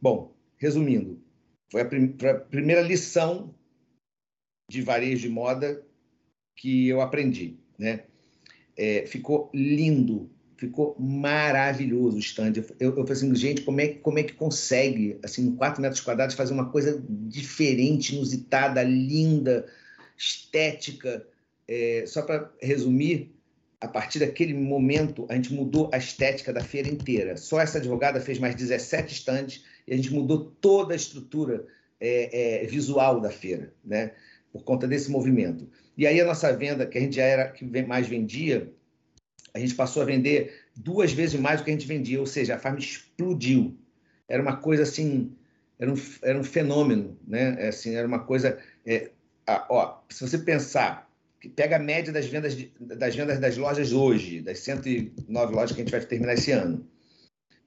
Bom, 0.00 0.34
resumindo, 0.56 1.20
Foi 1.70 1.80
a, 1.80 1.84
prim 1.84 2.16
a 2.28 2.34
primeira 2.34 2.82
lição 2.82 3.54
de 4.70 4.82
varejo 4.82 5.22
de 5.22 5.28
moda 5.28 5.84
que 6.56 6.88
eu 6.88 7.00
aprendi, 7.00 7.58
né? 7.78 8.04
É, 8.76 9.06
ficou 9.06 9.50
lindo, 9.54 10.30
ficou 10.56 10.96
maravilhoso 10.98 12.16
o 12.16 12.20
stand. 12.20 12.52
Eu, 12.78 12.90
eu 12.90 12.92
falei 12.92 13.12
assim, 13.12 13.34
gente, 13.34 13.62
como 13.62 13.80
é, 13.80 13.88
como 13.88 14.18
é 14.18 14.22
que 14.22 14.34
consegue, 14.34 15.18
assim, 15.22 15.46
em 15.46 15.56
4 15.56 15.80
metros 15.80 16.00
quadrados, 16.00 16.34
fazer 16.34 16.52
uma 16.52 16.70
coisa 16.70 17.02
diferente, 17.08 18.14
inusitada, 18.14 18.82
linda, 18.82 19.66
estética? 20.16 21.26
É, 21.68 22.04
só 22.06 22.22
para 22.22 22.52
resumir, 22.60 23.35
a 23.80 23.88
partir 23.88 24.18
daquele 24.18 24.54
momento, 24.54 25.26
a 25.28 25.34
gente 25.34 25.52
mudou 25.52 25.90
a 25.92 25.98
estética 25.98 26.52
da 26.52 26.62
feira 26.62 26.88
inteira. 26.88 27.36
Só 27.36 27.60
essa 27.60 27.78
advogada 27.78 28.20
fez 28.20 28.38
mais 28.38 28.54
17 28.54 29.12
stands 29.12 29.64
e 29.86 29.92
a 29.92 29.96
gente 29.96 30.12
mudou 30.12 30.50
toda 30.60 30.94
a 30.94 30.96
estrutura 30.96 31.66
é, 32.00 32.62
é, 32.62 32.66
visual 32.66 33.20
da 33.20 33.30
feira, 33.30 33.72
né? 33.84 34.12
Por 34.52 34.64
conta 34.64 34.88
desse 34.88 35.10
movimento. 35.10 35.68
E 35.96 36.06
aí 36.06 36.20
a 36.20 36.24
nossa 36.24 36.54
venda, 36.56 36.86
que 36.86 36.96
a 36.96 37.00
gente 37.00 37.16
já 37.16 37.24
era 37.24 37.50
que 37.50 37.64
mais 37.82 38.06
vendia, 38.06 38.72
a 39.52 39.58
gente 39.58 39.74
passou 39.74 40.02
a 40.02 40.06
vender 40.06 40.64
duas 40.74 41.12
vezes 41.12 41.38
mais 41.38 41.60
do 41.60 41.64
que 41.64 41.70
a 41.70 41.72
gente 41.72 41.86
vendia, 41.86 42.20
ou 42.20 42.26
seja, 42.26 42.54
a 42.54 42.58
farm 42.58 42.78
explodiu. 42.78 43.76
Era 44.28 44.42
uma 44.42 44.56
coisa 44.56 44.82
assim, 44.82 45.34
era 45.78 45.92
um, 45.92 45.96
era 46.22 46.38
um 46.38 46.44
fenômeno, 46.44 47.18
né? 47.26 47.56
É 47.58 47.68
assim, 47.68 47.94
era 47.94 48.06
uma 48.06 48.20
coisa. 48.20 48.58
É, 48.84 49.10
ó, 49.46 49.98
se 50.08 50.26
você 50.26 50.38
pensar, 50.38 51.05
pega 51.48 51.76
a 51.76 51.78
média 51.78 52.12
das 52.12 52.26
vendas, 52.26 52.56
de, 52.56 52.72
das 52.80 53.14
vendas 53.14 53.38
das 53.38 53.56
lojas 53.56 53.92
hoje, 53.92 54.40
das 54.40 54.60
109 54.60 55.54
lojas 55.54 55.72
que 55.72 55.80
a 55.80 55.84
gente 55.84 55.90
vai 55.90 56.00
terminar 56.00 56.34
esse 56.34 56.50
ano, 56.52 56.88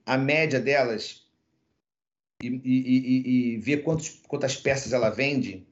a 0.04 0.16
média 0.16 0.60
delas 0.60 1.26
e, 2.42 2.48
e, 2.48 2.60
e, 2.64 3.54
e 3.54 3.56
ver 3.58 3.82
quantos, 3.82 4.20
quantas 4.26 4.56
peças 4.56 4.92
ela 4.92 5.10
vende, 5.10 5.66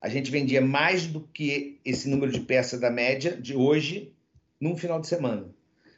a 0.00 0.08
gente 0.08 0.30
vendia 0.30 0.60
mais 0.60 1.06
do 1.06 1.20
que 1.20 1.80
esse 1.84 2.08
número 2.08 2.30
de 2.30 2.40
peças 2.40 2.78
da 2.78 2.90
média 2.90 3.36
de 3.36 3.56
hoje 3.56 4.12
num 4.60 4.76
final 4.76 5.00
de 5.00 5.06
semana. 5.06 5.48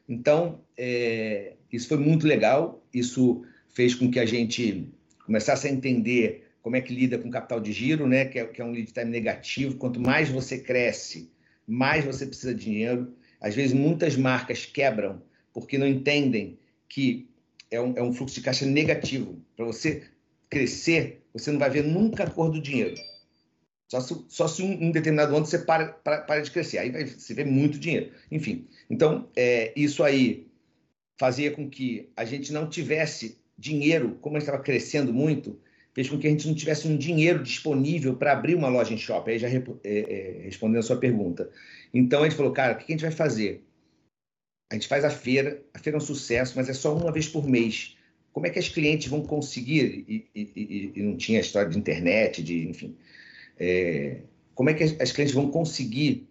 Então, 0.08 0.60
é, 0.76 1.54
isso 1.72 1.88
foi 1.88 1.98
muito 1.98 2.26
legal. 2.26 2.84
Isso 2.94 3.44
fez 3.74 3.94
com 3.94 4.10
que 4.10 4.20
a 4.20 4.24
gente 4.24 4.92
começasse 5.24 5.66
a 5.66 5.70
entender 5.70 6.46
como 6.62 6.76
é 6.76 6.80
que 6.80 6.94
lida 6.94 7.18
com 7.18 7.30
capital 7.30 7.60
de 7.60 7.72
giro, 7.72 8.06
né? 8.06 8.24
que, 8.24 8.38
é, 8.38 8.44
que 8.44 8.62
é 8.62 8.64
um 8.64 8.70
lead 8.70 8.92
time 8.92 9.10
negativo. 9.10 9.76
Quanto 9.76 10.00
mais 10.00 10.28
você 10.28 10.58
cresce, 10.58 11.30
mais 11.66 12.04
você 12.04 12.26
precisa 12.26 12.54
de 12.54 12.64
dinheiro. 12.64 13.12
Às 13.40 13.54
vezes, 13.54 13.72
muitas 13.72 14.16
marcas 14.16 14.66
quebram 14.66 15.22
porque 15.52 15.78
não 15.78 15.86
entendem 15.86 16.58
que 16.88 17.28
é 17.70 17.80
um, 17.80 17.96
é 17.96 18.02
um 18.02 18.12
fluxo 18.12 18.34
de 18.36 18.42
caixa 18.42 18.66
negativo. 18.66 19.40
Para 19.56 19.64
você 19.64 20.04
crescer, 20.48 21.22
você 21.32 21.50
não 21.50 21.58
vai 21.58 21.70
ver 21.70 21.82
nunca 21.82 22.24
a 22.24 22.30
cor 22.30 22.50
do 22.50 22.60
dinheiro. 22.60 22.94
Só 23.88 24.00
se, 24.00 24.24
só 24.28 24.48
se 24.48 24.62
um, 24.62 24.86
um 24.86 24.90
determinado 24.90 25.36
ano 25.36 25.46
você 25.46 25.58
para, 25.58 25.88
para, 25.88 26.22
para, 26.22 26.40
de 26.40 26.50
crescer, 26.50 26.78
aí 26.78 26.90
vai, 26.90 27.06
você 27.06 27.34
vê 27.34 27.44
muito 27.44 27.78
dinheiro. 27.78 28.12
Enfim, 28.30 28.66
então 28.90 29.28
é, 29.36 29.72
isso 29.76 30.02
aí 30.02 30.48
fazia 31.18 31.50
com 31.50 31.70
que 31.70 32.10
a 32.16 32.24
gente 32.24 32.52
não 32.52 32.68
tivesse 32.68 33.38
dinheiro, 33.56 34.18
como 34.20 34.36
a 34.36 34.40
gente 34.40 34.48
estava 34.48 34.62
crescendo 34.62 35.12
muito, 35.12 35.58
fez 35.96 36.08
com 36.08 36.16
que 36.16 36.28
a 36.28 36.30
gente 36.30 36.46
não 36.46 36.54
tivesse 36.54 36.86
um 36.86 36.96
dinheiro 36.96 37.42
disponível 37.42 38.14
para 38.14 38.30
abrir 38.30 38.54
uma 38.54 38.68
loja 38.68 38.94
em 38.94 38.98
shopping. 38.98 39.32
Aí 39.32 39.38
já 39.40 39.48
é, 39.48 39.64
é, 39.82 40.40
respondendo 40.44 40.78
a 40.78 40.82
sua 40.82 40.98
pergunta. 40.98 41.50
Então 41.92 42.20
a 42.20 42.28
gente 42.28 42.36
falou, 42.36 42.52
cara, 42.52 42.74
o 42.74 42.76
que 42.76 42.84
a 42.84 42.94
gente 42.94 43.02
vai 43.02 43.10
fazer? 43.10 43.64
A 44.70 44.76
gente 44.76 44.86
faz 44.86 45.04
a 45.04 45.10
feira, 45.10 45.60
a 45.74 45.80
feira 45.80 45.96
é 45.96 46.00
um 46.00 46.04
sucesso, 46.04 46.52
mas 46.54 46.68
é 46.68 46.72
só 46.72 46.96
uma 46.96 47.10
vez 47.10 47.28
por 47.28 47.48
mês. 47.48 47.96
Como 48.32 48.46
é 48.46 48.50
que 48.50 48.60
as 48.60 48.68
clientes 48.68 49.08
vão 49.08 49.22
conseguir? 49.22 50.04
E, 50.06 50.28
e, 50.32 50.52
e, 50.54 50.92
e 50.94 51.02
não 51.02 51.16
tinha 51.16 51.40
história 51.40 51.68
de 51.70 51.78
internet, 51.78 52.42
de 52.44 52.68
enfim 52.68 52.96
é, 53.58 54.20
como 54.54 54.70
é 54.70 54.74
que 54.74 54.84
as, 54.84 55.12
clientes 55.12 55.34
vão 55.34 55.50
conseguir 55.50 56.28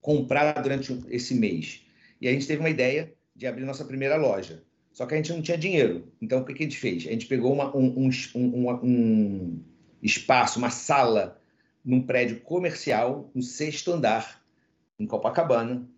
comprar 0.00 0.60
durante 0.60 0.98
esse 1.08 1.34
mês? 1.34 1.84
E 2.20 2.28
a 2.28 2.32
gente 2.32 2.46
teve 2.46 2.60
uma 2.60 2.70
ideia 2.70 3.12
de 3.34 3.46
abrir 3.46 3.64
nossa 3.64 3.84
primeira 3.84 4.16
loja. 4.16 4.62
Só 4.92 5.06
que 5.06 5.14
a 5.14 5.16
gente 5.16 5.32
não 5.32 5.42
tinha 5.42 5.56
dinheiro. 5.56 6.12
Então, 6.20 6.40
o 6.40 6.44
que, 6.44 6.52
que 6.52 6.62
a 6.62 6.66
gente 6.66 6.78
fez? 6.78 7.06
A 7.06 7.10
gente 7.10 7.26
pegou 7.26 7.52
uma, 7.52 7.74
um, 7.74 8.08
um, 8.34 8.70
um, 8.82 9.64
espaço, 10.02 10.58
uma 10.58 10.70
sala, 10.70 11.40
num 11.84 12.02
prédio 12.02 12.40
comercial, 12.40 13.30
no 13.34 13.42
sexto 13.42 13.92
andar, 13.92 14.44
em 14.98 15.06
Copacabana, 15.06 15.88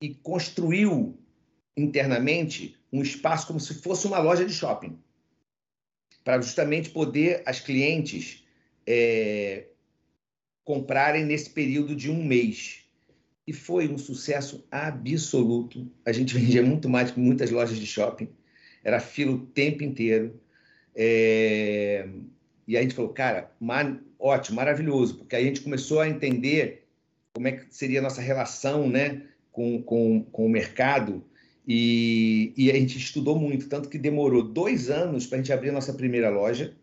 e 0.00 0.14
construiu 0.14 1.18
internamente 1.76 2.76
um 2.92 3.02
espaço 3.02 3.46
como 3.46 3.60
se 3.60 3.74
fosse 3.74 4.06
uma 4.06 4.18
loja 4.18 4.44
de 4.44 4.52
shopping, 4.52 4.98
para 6.24 6.40
justamente 6.40 6.90
poder 6.90 7.42
as 7.46 7.60
clientes 7.60 8.44
é, 8.86 9.66
comprarem 10.64 11.24
nesse 11.24 11.50
período 11.50 11.94
de 11.94 12.10
um 12.10 12.24
mês. 12.24 12.81
E 13.52 13.54
foi 13.54 13.86
um 13.86 13.98
sucesso 13.98 14.66
absoluto. 14.70 15.86
A 16.06 16.10
gente 16.10 16.32
vendia 16.32 16.62
muito 16.62 16.88
mais 16.88 17.10
que 17.10 17.20
muitas 17.20 17.50
lojas 17.50 17.76
de 17.76 17.84
shopping. 17.84 18.30
Era 18.82 18.98
fila 18.98 19.32
o 19.32 19.40
tempo 19.40 19.84
inteiro. 19.84 20.40
É... 20.96 22.08
E 22.66 22.78
a 22.78 22.80
gente 22.80 22.94
falou, 22.94 23.12
cara, 23.12 23.52
mar... 23.60 24.00
ótimo, 24.18 24.56
maravilhoso, 24.56 25.18
porque 25.18 25.36
aí 25.36 25.44
a 25.44 25.46
gente 25.48 25.60
começou 25.60 26.00
a 26.00 26.08
entender 26.08 26.86
como 27.34 27.46
é 27.46 27.52
que 27.52 27.66
seria 27.68 27.98
a 27.98 28.02
nossa 28.02 28.22
relação 28.22 28.88
né, 28.88 29.20
com, 29.50 29.82
com, 29.82 30.24
com 30.32 30.46
o 30.46 30.50
mercado. 30.50 31.22
E, 31.68 32.54
e 32.56 32.70
a 32.70 32.74
gente 32.74 32.96
estudou 32.96 33.38
muito, 33.38 33.68
tanto 33.68 33.90
que 33.90 33.98
demorou 33.98 34.42
dois 34.42 34.88
anos 34.88 35.26
para 35.26 35.36
a 35.36 35.42
gente 35.42 35.52
abrir 35.52 35.68
a 35.68 35.74
nossa 35.74 35.92
primeira 35.92 36.30
loja 36.30 36.74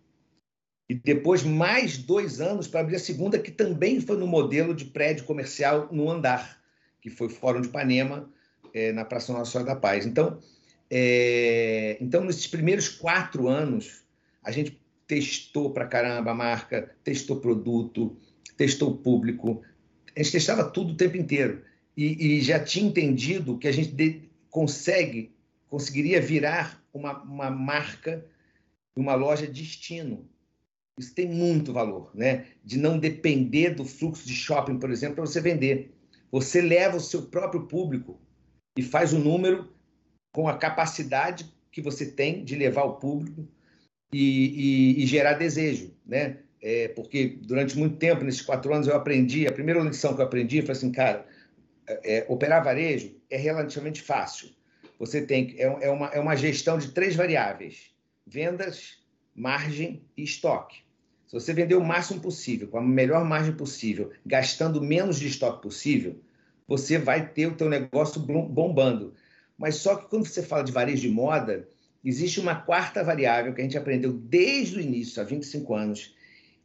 e 0.89 0.95
depois 0.95 1.43
mais 1.43 1.97
dois 1.99 2.41
anos 2.41 2.67
para 2.67 2.79
abrir 2.79 2.95
a 2.95 2.99
segunda, 2.99 3.38
que 3.38 3.51
também 3.51 4.01
foi 4.01 4.17
no 4.17 4.25
modelo 4.25 4.73
de 4.73 4.85
prédio 4.85 5.23
comercial 5.23 5.88
no 5.91 6.09
andar, 6.09 6.58
que 7.09 7.15
foi 7.15 7.27
o 7.27 7.29
Fórum 7.31 7.61
de 7.61 7.67
Ipanema, 7.67 8.29
é, 8.73 8.91
na 8.91 9.05
Praça 9.05 9.33
Nossa 9.33 9.51
Senhora 9.51 9.73
da 9.73 9.79
Paz. 9.79 10.05
Então, 10.05 10.39
é, 10.89 11.97
então, 11.99 12.23
nesses 12.23 12.47
primeiros 12.47 12.87
quatro 12.87 13.47
anos, 13.47 14.03
a 14.43 14.51
gente 14.51 14.79
testou 15.07 15.71
para 15.71 15.87
caramba 15.87 16.31
a 16.31 16.35
marca, 16.35 16.95
testou 17.03 17.39
produto, 17.39 18.15
testou 18.57 18.97
público, 18.97 19.61
a 20.15 20.21
gente 20.21 20.31
testava 20.31 20.63
tudo 20.63 20.93
o 20.93 20.97
tempo 20.97 21.17
inteiro. 21.17 21.63
E, 21.97 22.37
e 22.37 22.41
já 22.41 22.59
tinha 22.59 22.87
entendido 22.87 23.57
que 23.57 23.67
a 23.67 23.71
gente 23.71 23.91
de, 23.91 24.21
consegue, 24.49 25.31
conseguiria 25.67 26.21
virar 26.21 26.81
uma, 26.93 27.21
uma 27.23 27.49
marca, 27.49 28.25
uma 28.95 29.15
loja 29.15 29.47
destino 29.47 30.27
isso 30.99 31.15
tem 31.15 31.27
muito 31.27 31.71
valor, 31.71 32.11
né? 32.13 32.45
De 32.63 32.77
não 32.77 32.99
depender 32.99 33.69
do 33.69 33.85
fluxo 33.85 34.27
de 34.27 34.35
shopping, 34.35 34.77
por 34.77 34.91
exemplo, 34.91 35.15
para 35.15 35.25
você 35.25 35.39
vender. 35.39 35.95
Você 36.31 36.62
leva 36.62 36.98
o 36.98 37.01
seu 37.01 37.24
próprio 37.24 37.67
público 37.67 38.19
e 38.77 38.83
faz 38.83 39.13
o 39.13 39.19
número 39.19 39.71
com 40.31 40.48
a 40.48 40.57
capacidade 40.57 41.51
que 41.71 41.81
você 41.81 42.05
tem 42.05 42.43
de 42.43 42.55
levar 42.55 42.83
o 42.83 42.95
público 42.95 43.48
e, 44.13 44.98
e, 44.98 45.03
e 45.03 45.05
gerar 45.05 45.33
desejo, 45.33 45.93
né? 46.05 46.38
É, 46.62 46.89
porque 46.89 47.39
durante 47.41 47.77
muito 47.77 47.95
tempo, 47.95 48.24
nesses 48.24 48.41
quatro 48.41 48.74
anos, 48.74 48.88
eu 48.88 48.95
aprendi, 48.95 49.48
a 49.48 49.51
primeira 49.51 49.79
lição 49.81 50.13
que 50.13 50.21
eu 50.21 50.25
aprendi 50.25 50.62
foi 50.62 50.74
assim, 50.74 50.91
cara, 50.91 51.25
é 51.88 52.25
operar 52.27 52.63
varejo 52.63 53.15
é 53.29 53.38
relativamente 53.38 54.01
fácil. 54.01 54.50
Você 54.98 55.21
tem, 55.21 55.55
é, 55.57 55.88
é, 55.88 55.89
uma, 55.89 56.07
é 56.07 56.19
uma 56.19 56.36
gestão 56.36 56.77
de 56.77 56.91
três 56.91 57.15
variáveis, 57.15 57.91
vendas, 58.27 59.00
margem 59.33 60.03
e 60.17 60.24
estoque. 60.24 60.81
Se 61.29 61.36
você 61.36 61.53
vender 61.53 61.75
o 61.75 61.86
máximo 61.86 62.19
possível, 62.19 62.67
com 62.69 62.79
a 62.79 62.81
melhor 62.81 63.24
margem 63.24 63.53
possível, 63.53 64.12
gastando 64.25 64.81
menos 64.81 65.19
de 65.19 65.27
estoque 65.27 65.62
possível, 65.62 66.19
você 66.67 66.98
vai 66.98 67.29
ter 67.29 67.45
o 67.45 67.55
teu 67.55 67.69
negócio 67.69 68.19
bombando. 68.19 69.13
Mas 69.55 69.75
só 69.75 69.95
que 69.95 70.09
quando 70.09 70.25
você 70.25 70.41
fala 70.41 70.63
de 70.63 70.71
varejo 70.71 71.03
de 71.03 71.09
moda, 71.09 71.69
existe 72.03 72.39
uma 72.39 72.55
quarta 72.55 73.03
variável 73.03 73.53
que 73.53 73.62
a 73.62 73.63
gente 73.63 73.77
aprendeu 73.77 74.12
desde 74.12 74.77
o 74.77 74.81
início, 74.81 75.21
há 75.21 75.24
25 75.24 75.75
anos, 75.75 76.15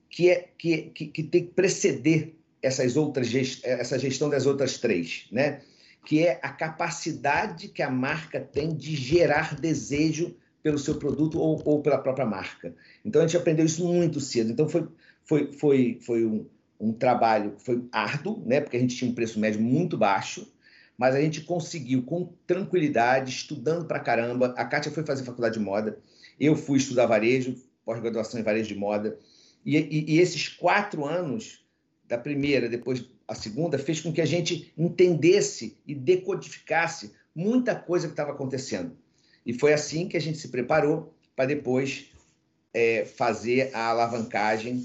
que, 0.09 0.31
é, 0.31 0.49
que, 0.57 0.91
que, 0.95 1.07
que 1.09 1.23
tem 1.25 1.45
que 1.45 1.53
preceder 1.53 2.35
essas 2.63 2.97
outras, 2.97 3.31
essa 3.63 3.99
gestão 3.99 4.31
das 4.31 4.47
outras 4.47 4.79
três, 4.79 5.27
né? 5.31 5.61
que 6.07 6.27
é 6.27 6.41
a 6.43 6.49
capacidade 6.49 7.69
que 7.69 7.83
a 7.83 7.91
marca 7.91 8.41
tem 8.41 8.75
de 8.75 8.97
gerar 8.97 9.61
desejo 9.61 10.35
pelo 10.65 10.79
seu 10.79 10.95
produto 10.95 11.39
ou, 11.39 11.61
ou 11.63 11.83
pela 11.83 11.99
própria 11.99 12.25
marca. 12.25 12.75
Então 13.05 13.21
a 13.21 13.27
gente 13.27 13.37
aprendeu 13.37 13.67
isso 13.67 13.87
muito 13.87 14.19
cedo. 14.19 14.51
Então 14.51 14.67
foi, 14.67 14.89
foi, 15.23 15.53
foi, 15.53 15.99
foi 16.01 16.25
um, 16.25 16.47
um 16.81 16.91
trabalho 16.91 17.55
foi 17.59 17.85
árduo, 17.93 18.43
né? 18.47 18.63
Porque 18.63 18.79
a 18.79 18.81
gente 18.81 18.97
tinha 18.97 19.11
um 19.11 19.15
preço 19.15 19.39
médio 19.39 19.61
muito 19.61 19.99
baixo, 19.99 20.51
mas 20.97 21.15
a 21.15 21.21
gente 21.21 21.43
conseguiu 21.43 22.03
com 22.03 22.33
tranquilidade, 22.47 23.31
estudando 23.31 23.85
pra 23.85 24.01
caramba. 24.01 24.55
A 24.57 24.65
Kátia 24.65 24.91
foi 24.91 25.05
fazer 25.05 25.25
faculdade 25.25 25.59
de 25.59 25.61
moda, 25.61 25.99
eu 26.41 26.57
fui 26.57 26.79
estudar 26.79 27.05
varejo, 27.05 27.57
pós-graduação 27.85 28.41
em 28.41 28.43
varejo 28.43 28.69
de 28.69 28.75
moda. 28.75 29.19
E, 29.67 29.77
e, 29.77 30.15
e, 30.15 30.19
esses 30.19 30.49
quatro 30.49 31.05
anos, 31.05 31.63
da 32.09 32.17
primeira, 32.17 32.71
depois 32.71 33.05
a 33.29 33.35
segunda, 33.35 33.79
fez 33.79 34.01
com 34.01 34.13
que 34.13 34.21
a 34.23 34.27
gente 34.27 34.73
entendesse 34.79 35.77
e 35.87 35.95
decodificasse 35.95 37.13
muita 37.35 37.75
coisa 37.75 38.07
que 38.07 38.15
estava 38.15 38.33
acontecendo. 38.33 38.97
E 39.45 39.53
foi 39.53 39.73
assim 39.73 40.09
que 40.09 40.17
a 40.17 40.21
gente 40.21 40.39
se 40.39 40.49
preparou 40.49 41.15
para 41.37 41.47
depois 41.47 42.07
é, 42.73 43.05
fazer 43.05 43.71
a 43.75 43.91
alavancagem 43.91 44.85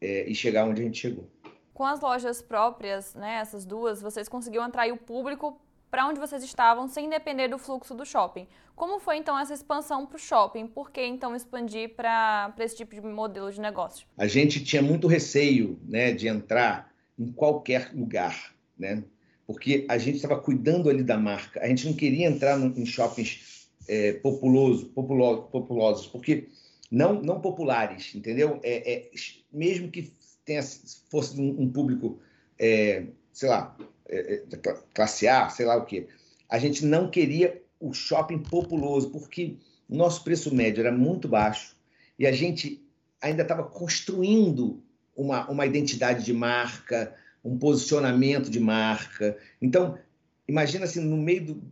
é, 0.00 0.28
e 0.28 0.34
chegar 0.34 0.64
onde 0.64 0.80
a 0.80 0.84
gente 0.84 0.98
chegou. 0.98 1.28
Com 1.74 1.84
as 1.84 2.00
lojas 2.00 2.42
próprias, 2.42 3.14
né, 3.14 3.36
essas 3.36 3.64
duas, 3.64 4.00
vocês 4.00 4.28
conseguiram 4.28 4.64
atrair 4.64 4.92
o 4.92 4.96
público 4.96 5.60
para 5.90 6.06
onde 6.06 6.20
vocês 6.20 6.42
estavam 6.42 6.86
sem 6.86 7.08
depender 7.08 7.48
do 7.48 7.58
fluxo 7.58 7.94
do 7.94 8.04
shopping. 8.06 8.46
Como 8.76 9.00
foi 9.00 9.16
então 9.16 9.38
essa 9.38 9.52
expansão 9.52 10.06
para 10.06 10.16
o 10.16 10.18
shopping? 10.18 10.66
Por 10.66 10.90
que 10.90 11.04
então 11.04 11.34
expandir 11.34 11.94
para 11.94 12.54
esse 12.58 12.76
tipo 12.76 12.94
de 12.94 13.00
modelo 13.00 13.50
de 13.50 13.60
negócio? 13.60 14.06
A 14.16 14.26
gente 14.26 14.62
tinha 14.62 14.82
muito 14.82 15.06
receio 15.06 15.78
né, 15.84 16.12
de 16.12 16.28
entrar 16.28 16.92
em 17.18 17.32
qualquer 17.32 17.90
lugar, 17.92 18.54
né? 18.78 19.02
porque 19.50 19.84
a 19.88 19.98
gente 19.98 20.14
estava 20.14 20.38
cuidando 20.38 20.88
ali 20.88 21.02
da 21.02 21.18
marca. 21.18 21.60
A 21.60 21.66
gente 21.66 21.84
não 21.84 21.92
queria 21.92 22.28
entrar 22.28 22.56
em 22.56 22.86
shoppings 22.86 23.49
é, 23.90 24.12
populoso, 24.12 24.86
populo, 24.86 25.42
populosos, 25.48 26.06
porque 26.06 26.46
não, 26.88 27.20
não 27.20 27.40
populares, 27.40 28.14
entendeu? 28.14 28.60
É, 28.62 28.92
é 28.92 29.10
mesmo 29.52 29.90
que 29.90 30.12
tenha, 30.44 30.62
fosse 31.10 31.40
um, 31.40 31.62
um 31.62 31.68
público, 31.68 32.20
é, 32.56 33.06
sei 33.32 33.48
lá, 33.48 33.76
é, 34.08 34.44
é, 34.52 34.74
classe 34.94 35.26
A, 35.26 35.48
sei 35.48 35.66
lá 35.66 35.76
o 35.76 35.84
quê. 35.84 36.06
A 36.48 36.56
gente 36.60 36.86
não 36.86 37.10
queria 37.10 37.60
o 37.80 37.92
shopping 37.92 38.38
populoso, 38.38 39.10
porque 39.10 39.56
o 39.88 39.96
nosso 39.96 40.22
preço 40.22 40.54
médio 40.54 40.82
era 40.82 40.92
muito 40.92 41.26
baixo 41.26 41.76
e 42.16 42.28
a 42.28 42.32
gente 42.32 42.80
ainda 43.20 43.42
estava 43.42 43.64
construindo 43.64 44.80
uma, 45.16 45.50
uma 45.50 45.66
identidade 45.66 46.24
de 46.24 46.32
marca, 46.32 47.12
um 47.44 47.58
posicionamento 47.58 48.50
de 48.50 48.60
marca. 48.60 49.36
Então, 49.60 49.98
imagina 50.46 50.84
assim, 50.84 51.00
no 51.00 51.16
meio 51.16 51.46
do, 51.46 51.62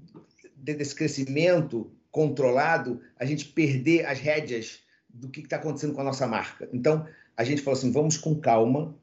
desse 0.57 0.97
crescimento 0.97 1.93
controlado, 2.11 3.01
a 3.19 3.25
gente 3.25 3.47
perder 3.47 4.07
as 4.07 4.19
rédeas 4.19 4.81
do 5.09 5.29
que 5.29 5.41
está 5.41 5.57
acontecendo 5.57 5.95
com 5.95 6.01
a 6.01 6.05
nossa 6.05 6.27
marca. 6.27 6.69
Então, 6.73 7.07
a 7.37 7.45
gente 7.45 7.63
falou 7.63 7.79
assim, 7.79 7.93
vamos 7.93 8.17
com 8.17 8.35
calma, 8.35 8.95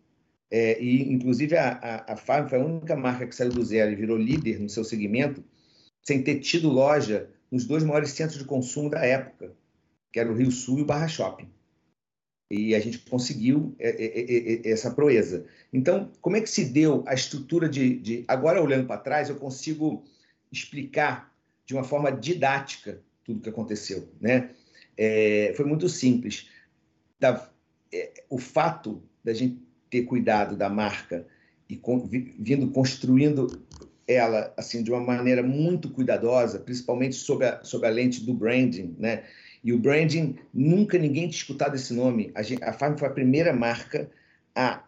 é, 0.52 0.82
e, 0.82 1.12
inclusive, 1.12 1.56
a, 1.56 1.72
a, 1.72 2.14
a 2.14 2.18
Farm 2.18 2.48
foi 2.48 2.60
a 2.60 2.64
única 2.64 2.96
marca 2.96 3.26
que 3.28 3.36
saiu 3.36 3.52
do 3.52 3.64
zero 3.64 3.92
e 3.92 3.96
virou 3.96 4.18
líder 4.18 4.60
no 4.60 4.70
seu 4.70 4.84
segmento, 4.84 5.44
sem 6.04 6.22
ter 6.22 6.40
tido 6.40 6.70
loja 6.70 7.30
nos 7.52 7.66
dois 7.66 7.84
maiores 7.84 8.12
centros 8.12 8.38
de 8.38 8.46
consumo 8.46 8.90
da 8.90 9.04
época, 9.04 9.54
que 10.12 10.20
era 10.20 10.32
o 10.32 10.36
Rio 10.36 10.52
Sul 10.52 10.80
e 10.80 10.82
o 10.84 10.86
Barra 10.86 11.08
Shopping. 11.08 11.50
E 12.52 12.76
a 12.76 12.80
gente 12.80 13.00
conseguiu 13.00 13.76
é, 13.80 13.90
é, 13.90 14.68
é, 14.68 14.72
essa 14.72 14.92
proeza. 14.92 15.46
Então, 15.74 16.12
como 16.22 16.36
é 16.36 16.42
que 16.42 16.50
se 16.50 16.66
deu 16.66 17.04
a 17.08 17.14
estrutura 17.14 17.68
de. 17.68 17.98
de... 18.00 18.24
Agora, 18.28 18.62
olhando 18.62 18.86
para 18.86 19.02
trás, 19.02 19.30
eu 19.30 19.36
consigo 19.36 20.04
explicar 20.52 21.35
de 21.66 21.74
uma 21.74 21.84
forma 21.84 22.12
didática 22.12 23.02
tudo 23.24 23.42
que 23.42 23.50
aconteceu. 23.50 24.08
Né? 24.22 24.52
É, 24.98 25.54
foi 25.56 25.66
muito 25.66 25.90
simples. 25.90 26.50
Da, 27.20 27.50
é, 27.94 28.24
o 28.30 28.38
fato 28.38 29.02
da 29.24 29.34
gente 29.34 29.60
ter 29.90 30.04
cuidado 30.04 30.56
da 30.56 30.70
marca 30.70 31.26
e 31.70 31.82
vindo 32.38 32.70
construindo 32.70 33.48
ela 34.08 34.54
assim 34.56 34.84
de 34.84 34.92
uma 34.92 35.02
maneira 35.02 35.42
muito 35.42 35.90
cuidadosa, 35.90 36.60
principalmente 36.60 37.16
sob 37.16 37.44
a, 37.44 37.64
sob 37.64 37.88
a 37.88 37.90
lente 37.90 38.24
do 38.24 38.34
branding, 38.34 38.96
né? 39.00 39.24
E 39.64 39.74
o 39.74 39.80
branding, 39.80 40.36
nunca 40.54 40.96
ninguém 40.96 41.28
tinha 41.28 41.40
escutado 41.40 41.76
esse 41.76 41.92
nome. 41.92 42.32
A, 42.36 42.44
gente, 42.44 42.64
a 42.64 42.72
Farm 42.72 42.96
foi 42.98 43.08
a 43.08 43.12
primeira 43.12 43.52
marca 43.52 44.12
a 44.54 44.84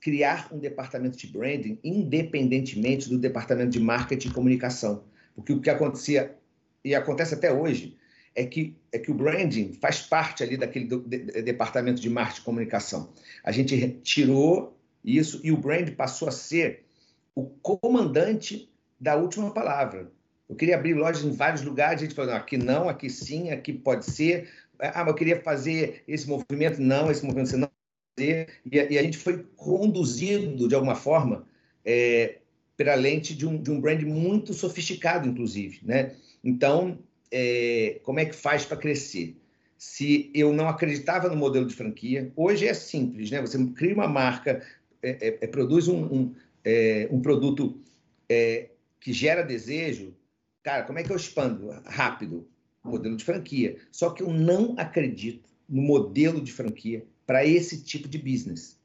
criar 0.00 0.48
um 0.50 0.58
departamento 0.58 1.18
de 1.18 1.26
branding 1.26 1.78
independentemente 1.84 3.08
do 3.10 3.18
departamento 3.18 3.70
de 3.70 3.80
marketing 3.80 4.28
e 4.28 4.32
comunicação. 4.32 5.04
Porque 5.36 5.52
o 5.52 5.60
que 5.60 5.70
acontecia, 5.70 6.34
e 6.82 6.94
acontece 6.94 7.34
até 7.34 7.52
hoje, 7.52 7.96
é 8.34 8.44
que, 8.44 8.76
é 8.90 8.98
que 8.98 9.10
o 9.10 9.14
branding 9.14 9.74
faz 9.74 10.00
parte 10.00 10.42
ali 10.42 10.56
daquele 10.56 10.86
do, 10.86 11.00
de, 11.00 11.18
de, 11.18 11.42
departamento 11.42 12.00
de 12.00 12.10
marketing 12.10 12.40
e 12.40 12.44
comunicação. 12.44 13.12
A 13.44 13.52
gente 13.52 14.00
tirou 14.02 14.76
isso 15.04 15.40
e 15.44 15.52
o 15.52 15.56
brand 15.56 15.90
passou 15.90 16.28
a 16.28 16.32
ser 16.32 16.84
o 17.34 17.44
comandante 17.44 18.70
da 18.98 19.14
última 19.14 19.52
palavra. 19.52 20.10
Eu 20.48 20.56
queria 20.56 20.76
abrir 20.76 20.94
lojas 20.94 21.24
em 21.24 21.32
vários 21.32 21.62
lugares, 21.62 22.00
a 22.00 22.04
gente 22.04 22.14
falou, 22.14 22.30
não, 22.30 22.38
aqui 22.38 22.56
não, 22.56 22.88
aqui 22.88 23.10
sim, 23.10 23.50
aqui 23.50 23.72
pode 23.72 24.04
ser. 24.04 24.48
Ah, 24.78 24.98
mas 24.98 25.08
eu 25.08 25.14
queria 25.14 25.40
fazer 25.42 26.02
esse 26.06 26.28
movimento, 26.28 26.80
não, 26.80 27.10
esse 27.10 27.24
movimento 27.24 27.50
você 27.50 27.56
não 27.56 27.70
fazer. 28.16 28.48
E, 28.64 28.76
e 28.76 28.98
a 28.98 29.02
gente 29.02 29.18
foi 29.18 29.44
conduzido, 29.56 30.68
de 30.68 30.74
alguma 30.74 30.94
forma, 30.94 31.46
é, 31.84 32.38
pela 32.76 32.94
lente 32.94 33.34
de 33.34 33.46
um, 33.46 33.60
de 33.60 33.70
um 33.70 33.80
brand 33.80 34.02
muito 34.02 34.52
sofisticado, 34.52 35.28
inclusive. 35.28 35.80
Né? 35.82 36.14
Então, 36.44 36.98
é, 37.30 38.00
como 38.02 38.20
é 38.20 38.24
que 38.24 38.34
faz 38.34 38.64
para 38.64 38.76
crescer? 38.76 39.36
Se 39.78 40.30
eu 40.34 40.52
não 40.52 40.68
acreditava 40.68 41.28
no 41.28 41.36
modelo 41.36 41.66
de 41.66 41.74
franquia, 41.74 42.32
hoje 42.34 42.66
é 42.66 42.72
simples, 42.72 43.30
né? 43.30 43.40
Você 43.42 43.62
cria 43.72 43.94
uma 43.94 44.08
marca, 44.08 44.62
é, 45.02 45.10
é, 45.10 45.38
é 45.42 45.46
produz 45.46 45.86
um, 45.86 46.02
um, 46.04 46.34
é, 46.64 47.08
um 47.10 47.20
produto 47.20 47.78
é, 48.28 48.70
que 49.00 49.12
gera 49.12 49.42
desejo. 49.42 50.14
Cara, 50.62 50.82
como 50.84 50.98
é 50.98 51.02
que 51.02 51.12
eu 51.12 51.16
expando 51.16 51.70
rápido? 51.84 52.48
Modelo 52.82 53.16
de 53.16 53.24
franquia. 53.24 53.76
Só 53.92 54.10
que 54.10 54.22
eu 54.22 54.32
não 54.32 54.74
acredito 54.78 55.50
no 55.68 55.82
modelo 55.82 56.40
de 56.40 56.52
franquia 56.52 57.04
para 57.26 57.44
esse 57.44 57.82
tipo 57.82 58.08
de 58.08 58.18
business, 58.18 58.78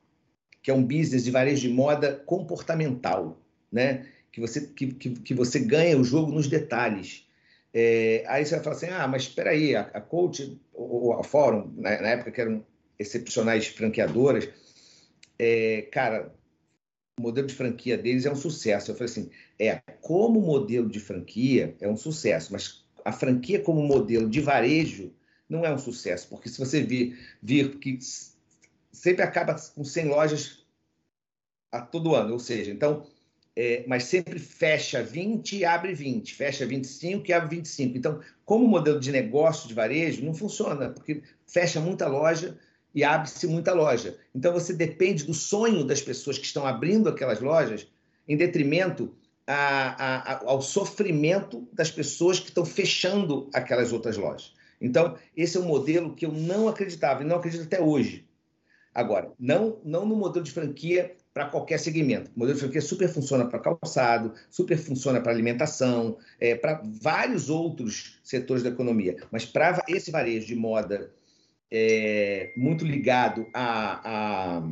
que 0.62 0.72
é 0.72 0.74
um 0.74 0.84
business 0.84 1.24
de 1.24 1.32
varejo 1.32 1.62
de 1.62 1.70
moda 1.70 2.16
comportamental, 2.26 3.41
né? 3.72 4.08
Que 4.32 4.40
você, 4.42 4.62
que, 4.68 4.94
que, 4.94 5.10
que 5.12 5.34
você 5.34 5.60
ganha 5.60 5.98
o 5.98 6.04
jogo 6.04 6.32
nos 6.32 6.48
detalhes 6.48 7.26
é, 7.74 8.24
aí 8.28 8.46
você 8.46 8.56
vai 8.56 8.64
falar 8.64 8.76
assim, 8.76 8.88
ah, 8.88 9.08
mas 9.08 9.24
espera 9.24 9.52
aí, 9.52 9.76
a, 9.76 9.82
a 9.82 10.02
Coach, 10.02 10.60
ou 10.74 11.14
a 11.14 11.24
Fórum, 11.24 11.74
na, 11.78 12.02
na, 12.02 12.10
época 12.10 12.32
que 12.32 12.42
eram 12.42 12.66
excepcionais 13.00 13.68
franqueadoras, 13.68 14.50
é, 15.40 15.84
cara, 15.84 16.34
o 17.18 17.24
modelo 17.24 17.48
de 17.48 17.56
franquia 17.56 17.98
deles 17.98 18.26
é 18.26 18.32
um 18.32 18.36
sucesso. 18.36 18.92
Eu 18.92 18.96
falei 18.96 19.12
assim, 19.12 19.30
é, 19.58 19.80
como 20.02 20.42
modelo 20.42 20.90
de 20.90 21.00
franquia 21.00 21.76
é 21.80 21.88
um 21.88 21.98
sucesso, 21.98 22.52
mas 22.52 22.86
a 23.06 23.12
franquia 23.12 23.62
como 23.62 23.82
modelo 23.82 24.30
de 24.30 24.42
varejo 24.42 25.14
não 25.50 25.66
é 25.66 25.74
um 25.74 25.78
sucesso, 25.78 26.28
porque 26.30 26.50
se 26.50 26.60
você 26.60 26.82
vir, 26.82 27.18
vir 27.42 27.78
que 27.80 27.98
sempre 28.92 29.24
acaba 29.24 29.56
com 29.76 29.84
100 29.84 30.06
lojas 30.08 30.66
a 31.72 31.82
todo 31.82 32.16
ano, 32.16 32.34
ou 32.34 32.40
seja, 32.40 32.72
então 32.72 33.06
é, 33.56 33.84
mas 33.88 34.06
sempre 34.06 34.40
fecha 34.40 35.04
20 35.04 35.58
e 35.58 35.66
abre 35.66 35.94
20, 35.94 36.34
fecha 36.34 36.66
25 36.66 37.30
e 37.30 37.34
abre 37.34 37.58
25. 37.58 37.98
Então, 37.98 38.20
como 38.46 38.68
modelo 38.68 39.00
de 39.00 39.12
negócio 39.12 39.68
de 39.68 39.74
varejo, 39.74 40.24
não 40.24 40.34
funciona, 40.34 40.90
porque 40.90 41.22
fecha 41.46 41.80
muita 41.80 42.08
loja 42.08 42.58
e 42.96 43.04
abre-se 43.04 43.48
muita 43.48 43.74
loja. 43.74 44.18
Então, 44.34 44.54
você 44.54 44.74
depende 44.74 45.26
do 45.26 45.34
sonho 45.34 45.84
das 45.84 46.02
pessoas 46.02 46.38
que 46.38 46.46
estão 46.46 46.66
abrindo 46.66 47.10
aquelas 47.10 47.42
lojas, 47.42 47.88
em 48.28 48.38
detrimento 48.38 49.14
a, 49.46 50.34
a, 50.34 50.50
ao 50.50 50.62
sofrimento 50.62 51.68
das 51.74 51.92
pessoas 51.92 52.40
que 52.40 52.50
estão 52.50 52.66
fechando 52.66 53.50
aquelas 53.54 53.92
outras 53.92 54.16
lojas. 54.16 54.54
Então, 54.80 55.18
esse 55.36 55.58
é 55.58 55.60
um 55.60 55.66
modelo 55.66 56.16
que 56.16 56.26
eu 56.26 56.32
não 56.32 56.68
acreditava 56.68 57.22
e 57.22 57.26
não 57.26 57.38
acredito 57.38 57.64
até 57.64 57.82
hoje. 57.82 58.26
Agora, 58.94 59.32
não, 59.40 59.80
não 59.84 60.06
no 60.06 60.16
modelo 60.16 60.44
de 60.44 60.52
franquia 60.52 61.16
para 61.34 61.46
qualquer 61.46 61.80
segmento. 61.80 62.30
O 62.36 62.40
modelo 62.40 62.56
de 62.56 62.62
franquia 62.62 62.82
super 62.82 63.08
funciona 63.08 63.46
para 63.46 63.60
calçado, 63.60 64.34
super 64.50 64.78
funciona 64.78 65.22
para 65.22 65.32
alimentação, 65.32 66.18
é, 66.40 66.56
para 66.56 66.82
vários 67.02 67.50
outros 67.50 68.20
setores 68.24 68.64
da 68.64 68.70
economia. 68.70 69.16
Mas 69.32 69.46
para 69.46 69.82
esse 69.88 70.12
varejo 70.12 70.48
de 70.48 70.56
moda 70.56 71.12
é, 71.72 72.52
muito 72.58 72.86
ligado 72.86 73.48
a, 73.54 74.58
a, 74.58 74.64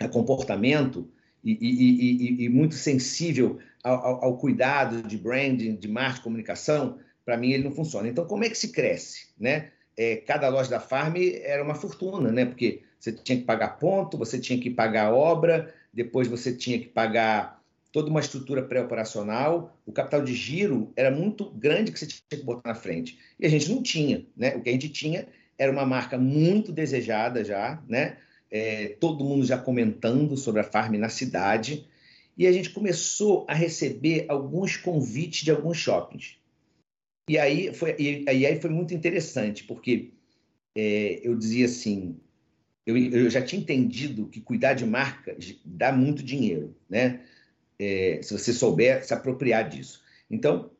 a 0.00 0.08
comportamento 0.08 1.08
e, 1.44 1.52
e, 1.52 2.42
e, 2.42 2.44
e, 2.44 2.48
muito 2.48 2.74
sensível 2.74 3.58
ao, 3.82 4.24
ao, 4.24 4.38
cuidado 4.38 5.02
de 5.02 5.16
branding, 5.16 5.76
de 5.76 5.88
marketing, 5.88 6.24
comunicação, 6.24 6.98
para 7.24 7.36
mim 7.36 7.52
ele 7.52 7.64
não 7.64 7.70
funciona. 7.70 8.08
Então, 8.08 8.26
como 8.26 8.44
é 8.44 8.48
que 8.50 8.58
se 8.58 8.72
cresce? 8.72 9.28
Né? 9.38 9.70
É, 9.96 10.16
cada 10.16 10.48
loja 10.48 10.68
da 10.68 10.80
Farm 10.80 11.14
era 11.16 11.62
uma 11.62 11.74
fortuna, 11.74 12.30
né? 12.32 12.44
porque 12.44 12.82
você 13.00 13.12
tinha 13.12 13.38
que 13.38 13.44
pagar 13.44 13.78
ponto, 13.78 14.18
você 14.18 14.38
tinha 14.38 14.60
que 14.60 14.68
pagar 14.68 15.12
obra, 15.12 15.74
depois 15.92 16.28
você 16.28 16.54
tinha 16.54 16.78
que 16.78 16.86
pagar 16.86 17.60
toda 17.90 18.10
uma 18.10 18.20
estrutura 18.20 18.62
pré-operacional. 18.62 19.76
O 19.86 19.92
capital 19.92 20.22
de 20.22 20.34
giro 20.34 20.92
era 20.94 21.10
muito 21.10 21.50
grande 21.50 21.90
que 21.90 21.98
você 21.98 22.06
tinha 22.06 22.22
que 22.28 22.44
botar 22.44 22.68
na 22.68 22.74
frente. 22.74 23.18
E 23.38 23.46
a 23.46 23.48
gente 23.48 23.70
não 23.70 23.82
tinha, 23.82 24.26
né? 24.36 24.54
O 24.54 24.62
que 24.62 24.68
a 24.68 24.72
gente 24.72 24.90
tinha 24.90 25.26
era 25.58 25.72
uma 25.72 25.86
marca 25.86 26.18
muito 26.18 26.72
desejada 26.72 27.42
já, 27.42 27.82
né? 27.88 28.18
É, 28.50 28.88
todo 29.00 29.24
mundo 29.24 29.46
já 29.46 29.56
comentando 29.56 30.36
sobre 30.36 30.60
a 30.60 30.64
Farm 30.64 30.94
na 30.96 31.08
cidade. 31.08 31.88
E 32.36 32.46
a 32.46 32.52
gente 32.52 32.70
começou 32.70 33.46
a 33.48 33.54
receber 33.54 34.26
alguns 34.28 34.76
convites 34.76 35.42
de 35.42 35.50
alguns 35.50 35.78
shoppings. 35.78 36.36
E 37.28 37.38
aí 37.38 37.72
foi, 37.72 37.96
e, 37.98 38.24
aí 38.28 38.60
foi 38.60 38.70
muito 38.70 38.92
interessante, 38.92 39.64
porque 39.64 40.10
é, 40.76 41.20
eu 41.22 41.36
dizia 41.36 41.66
assim, 41.66 42.18
eu, 42.90 43.22
eu, 43.24 43.30
já 43.30 43.42
tinha 43.42 43.60
entendido 43.60 44.26
que 44.26 44.40
cuidar 44.40 44.74
de 44.74 44.84
marca 44.84 45.36
dá 45.64 45.92
muito 45.92 46.22
dinheiro, 46.22 46.74
né? 46.88 47.20
É, 47.78 48.20
se 48.22 48.32
você 48.32 48.52
souber 48.52 49.04
se 49.04 49.14
apropriar 49.14 49.68
disso. 49.68 50.02
Então, 50.30 50.70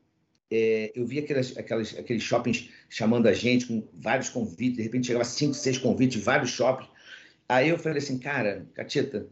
é, 0.50 0.92
eu 0.94 1.06
via 1.06 1.22
aqueles, 1.22 1.56
aqueles, 1.56 1.98
aqueles 1.98 2.22
shoppings 2.22 2.70
chamando 2.88 3.26
a 3.26 3.32
gente 3.32 3.66
com 3.66 3.88
vários 3.94 4.28
convites, 4.28 4.76
de 4.76 4.82
repente 4.82 5.06
chegava 5.06 5.24
cinco, 5.24 5.54
seis 5.54 5.78
convites, 5.78 6.22
vários 6.22 6.50
shoppings. 6.50 6.90
Aí 7.48 7.68
eu 7.68 7.78
falei 7.78 7.98
assim, 7.98 8.18
cara, 8.18 8.66
Catita, 8.74 9.26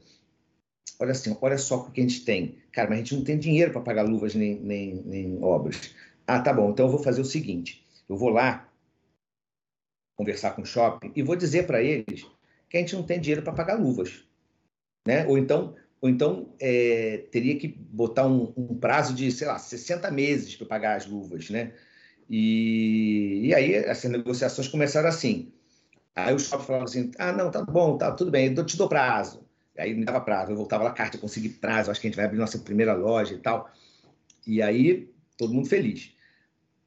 olha 0.98 1.12
assim, 1.12 1.36
olha 1.40 1.58
só 1.58 1.76
o 1.76 1.90
que 1.90 2.00
a 2.00 2.04
gente 2.04 2.24
tem. 2.24 2.58
Cara, 2.72 2.88
mas 2.88 2.98
a 2.98 3.02
gente 3.02 3.14
não 3.16 3.24
tem 3.24 3.38
dinheiro 3.38 3.72
para 3.72 3.80
pagar 3.80 4.02
luvas 4.02 4.34
nem, 4.34 4.58
nem, 4.60 4.94
nem 5.04 5.42
obras. 5.42 5.94
Ah, 6.26 6.40
tá 6.40 6.52
bom, 6.52 6.70
então 6.70 6.86
eu 6.86 6.92
vou 6.92 7.02
fazer 7.02 7.20
o 7.20 7.24
seguinte, 7.24 7.84
eu 8.08 8.16
vou 8.16 8.28
lá 8.28 8.68
conversar 10.16 10.50
com 10.50 10.62
o 10.62 10.66
shopping 10.66 11.12
e 11.14 11.22
vou 11.22 11.36
dizer 11.36 11.66
para 11.66 11.82
eles 11.82 12.26
que 12.68 12.76
a 12.76 12.80
gente 12.80 12.94
não 12.94 13.02
tem 13.02 13.20
dinheiro 13.20 13.42
para 13.42 13.52
pagar 13.52 13.74
luvas. 13.74 14.24
Né? 15.06 15.26
Ou 15.26 15.38
então, 15.38 15.74
ou 16.00 16.08
então 16.08 16.54
é, 16.60 17.24
teria 17.30 17.58
que 17.58 17.68
botar 17.68 18.26
um, 18.26 18.52
um, 18.56 18.78
prazo 18.78 19.14
de, 19.14 19.30
sei 19.32 19.46
lá, 19.46 19.58
60 19.58 20.10
meses 20.10 20.54
para 20.56 20.66
pagar 20.66 20.96
as 20.96 21.06
luvas, 21.06 21.50
né? 21.50 21.72
E, 22.28 23.40
e 23.46 23.54
aí 23.54 23.74
essas 23.74 24.10
negociações 24.10 24.68
começaram 24.68 25.08
assim. 25.08 25.52
Aí 26.14 26.34
o 26.34 26.38
shopping 26.38 26.64
falava 26.64 26.84
assim, 26.84 27.10
ah, 27.18 27.32
não, 27.32 27.50
tá 27.50 27.64
bom, 27.64 27.96
tá 27.96 28.10
tudo 28.12 28.30
bem, 28.30 28.52
eu 28.54 28.66
te 28.66 28.76
dou 28.76 28.88
prazo. 28.88 29.46
Aí 29.78 29.94
me 29.94 30.04
dava 30.04 30.20
prazo, 30.20 30.50
eu 30.50 30.56
voltava 30.56 30.84
lá, 30.84 30.90
carta, 30.90 31.16
consegui 31.16 31.48
prazo, 31.48 31.90
acho 31.90 32.00
que 32.00 32.08
a 32.08 32.10
gente 32.10 32.16
vai 32.16 32.26
abrir 32.26 32.38
nossa 32.38 32.58
primeira 32.58 32.92
loja 32.92 33.34
e 33.34 33.38
tal. 33.38 33.70
E 34.46 34.60
aí, 34.60 35.08
todo 35.36 35.54
mundo 35.54 35.68
feliz. 35.68 36.12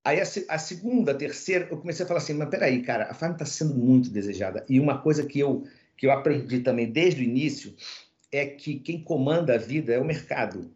Aí 0.03 0.19
a, 0.19 0.23
a, 0.23 0.57
segunda, 0.57 1.11
a 1.11 1.15
terceira, 1.15 1.67
eu 1.69 1.77
comecei 1.77 2.03
a 2.03 2.07
falar 2.07 2.19
assim, 2.19 2.33
mas 2.33 2.49
peraí, 2.49 2.81
cara, 2.81 3.11
a 3.11 3.13
farm 3.13 3.33
está 3.33 3.45
sendo 3.45 3.75
muito 3.75 4.09
desejada. 4.09 4.65
E 4.67 4.79
uma 4.79 4.97
coisa 4.97 5.25
que 5.25 5.39
eu, 5.39 5.63
que 5.95 6.07
eu 6.07 6.11
aprendi 6.11 6.59
também 6.59 6.91
desde 6.91 7.21
o 7.21 7.23
início 7.23 7.75
é 8.31 8.45
que 8.45 8.79
quem 8.79 9.03
comanda 9.03 9.55
a 9.55 9.57
vida 9.57 9.93
é 9.93 9.99
o 9.99 10.05
mercado. 10.05 10.71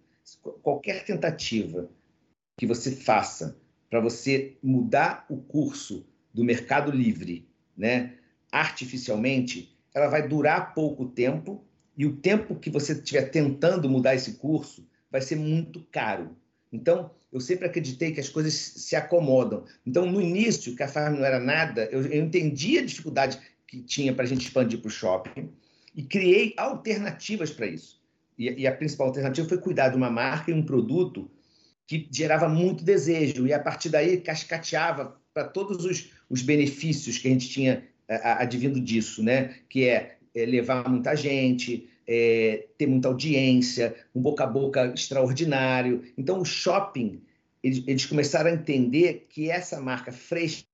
Qualquer 0.62 1.04
tentativa 1.04 1.90
que 2.58 2.68
você 2.68 2.92
faça 2.92 3.58
para 3.90 4.00
você 4.00 4.58
mudar 4.62 5.26
o 5.30 5.38
curso 5.38 6.06
do 6.34 6.44
mercado 6.44 6.92
livre, 6.92 7.48
né, 7.78 8.14
artificialmente, 8.52 9.76
ela 9.94 10.08
vai 10.08 10.28
durar 10.28 10.74
pouco 10.74 11.06
tempo 11.06 11.64
e 11.98 12.06
o 12.06 12.18
tempo 12.18 12.56
que 12.56 12.70
você 12.70 12.94
estiver 12.94 13.30
tentando 13.32 13.90
mudar 13.90 14.16
esse 14.16 14.34
curso 14.34 14.88
vai 15.10 15.22
ser 15.22 15.38
muito 15.38 15.82
caro. 15.92 16.36
Então, 16.72 17.12
eu 17.36 17.42
sempre 17.42 17.66
acreditei 17.66 18.14
que 18.14 18.20
as 18.22 18.30
coisas 18.30 18.54
se 18.54 18.96
acomodam. 18.96 19.66
Então, 19.86 20.10
no 20.10 20.22
início, 20.22 20.74
que 20.74 20.82
a 20.82 20.88
farm 20.88 21.18
não 21.18 21.26
era 21.26 21.38
nada, 21.38 21.84
eu, 21.92 22.02
eu 22.06 22.24
entendi 22.24 22.78
a 22.78 22.86
dificuldade 22.86 23.38
que 23.68 23.82
tinha 23.82 24.14
para 24.14 24.24
a 24.24 24.28
gente 24.28 24.46
expandir 24.46 24.80
para 24.80 24.88
o 24.88 24.92
shopping 24.92 25.50
e 25.94 26.02
criei 26.02 26.54
alternativas 26.56 27.52
para 27.52 27.68
isso. 27.68 28.02
E, 28.40 28.62
e, 28.62 28.66
a 28.66 28.72
principal 28.72 29.08
alternativa 29.08 29.50
foi 29.50 29.58
cuidar 29.58 29.90
de 29.90 29.98
uma 29.98 30.10
marca 30.10 30.50
e 30.50 30.54
um 30.54 30.64
produto 30.64 31.30
que 31.86 32.08
gerava 32.10 32.48
muito 32.48 32.86
desejo, 32.86 33.46
e 33.46 33.52
a 33.52 33.60
partir 33.60 33.90
daí 33.90 34.16
cascateava 34.22 35.20
para 35.34 35.44
todos 35.44 35.84
os, 35.84 36.12
os, 36.30 36.42
benefícios 36.42 37.18
que 37.18 37.28
a 37.28 37.32
gente 37.32 37.50
tinha 37.50 37.84
advindo 38.08 38.80
disso, 38.80 39.22
né? 39.22 39.56
que 39.68 39.90
é, 39.90 40.16
é 40.34 40.46
levar 40.46 40.88
muita 40.90 41.14
gente, 41.18 41.90
é, 42.08 42.68
ter 42.78 42.88
muita 42.88 43.08
audiência, 43.08 43.96
um 44.16 44.22
boca 44.22 44.44
a 44.44 44.48
boca 44.48 44.94
extraordinário. 44.94 46.04
Então, 46.18 46.40
o 46.40 46.46
shopping, 46.46 47.22
eles, 47.66 47.84
eles 47.88 48.06
começaram 48.06 48.52
a 48.52 48.54
entender 48.54 49.26
que 49.28 49.50
essa 49.50 49.82
marca 49.82 50.12
fresca, 50.12 50.68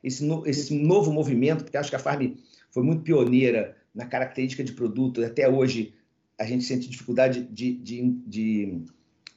esse, 0.00 0.24
no, 0.24 0.46
esse 0.46 0.72
novo 0.78 1.12
movimento, 1.12 1.64
porque 1.64 1.76
acho 1.76 1.90
que 1.90 1.96
a 1.96 1.98
Farm 1.98 2.34
foi 2.70 2.84
muito 2.84 3.02
pioneira 3.02 3.76
na 3.92 4.06
característica 4.06 4.62
de 4.62 4.72
produto. 4.72 5.24
Até 5.24 5.48
hoje, 5.48 5.92
a 6.38 6.44
gente 6.44 6.62
sente 6.62 6.88
dificuldade 6.88 7.42
de, 7.42 7.72
de, 7.72 8.00
de, 8.24 8.84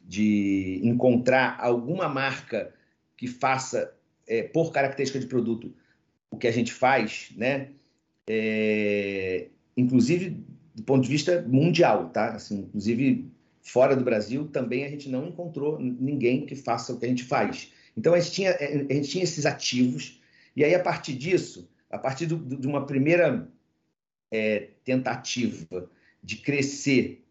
de 0.06 0.82
encontrar 0.84 1.58
alguma 1.60 2.08
marca 2.08 2.72
que 3.17 3.26
faça, 3.26 3.91
é, 4.28 4.43
por 4.43 4.72
característica 4.72 5.19
de 5.19 5.26
produto, 5.26 5.74
o 6.30 6.38
que 6.38 6.48
a 6.48 6.52
gente 6.52 6.72
faz, 6.72 7.32
né? 7.36 7.72
É, 8.28 9.48
inclusive 9.76 10.45
do 10.76 10.84
ponto 10.84 11.02
de 11.02 11.10
vista 11.10 11.41
mundial, 11.41 12.10
tá? 12.10 12.36
Assim, 12.36 12.60
inclusive 12.60 13.32
fora 13.71 13.95
do 13.95 14.03
Brasil 14.03 14.47
também 14.47 14.86
a 14.86 14.89
gente 14.89 15.10
não 15.10 15.27
encontrou 15.27 15.79
ninguém 15.79 16.45
que 16.45 16.55
faça 16.55 16.93
o 16.93 16.99
que 16.99 17.05
a 17.05 17.10
gente 17.10 17.23
faz. 17.23 17.71
Então 17.95 18.13
a 18.13 18.19
gente 18.19 18.32
tinha, 18.32 18.55
a 18.55 18.93
gente 18.93 19.10
tinha 19.10 19.23
esses 19.23 19.45
ativos 19.45 20.21
e 20.55 20.63
aí 20.63 20.73
a 20.73 20.79
partir 20.79 21.13
disso, 21.13 21.69
a 21.89 21.97
partir 21.97 22.25
do, 22.25 22.38
de 22.38 22.67
uma 22.67 22.86
primeira 22.86 23.47
é, 24.32 24.69
tentativa 24.84 25.89
de 26.23 26.38
crescer 26.38 27.23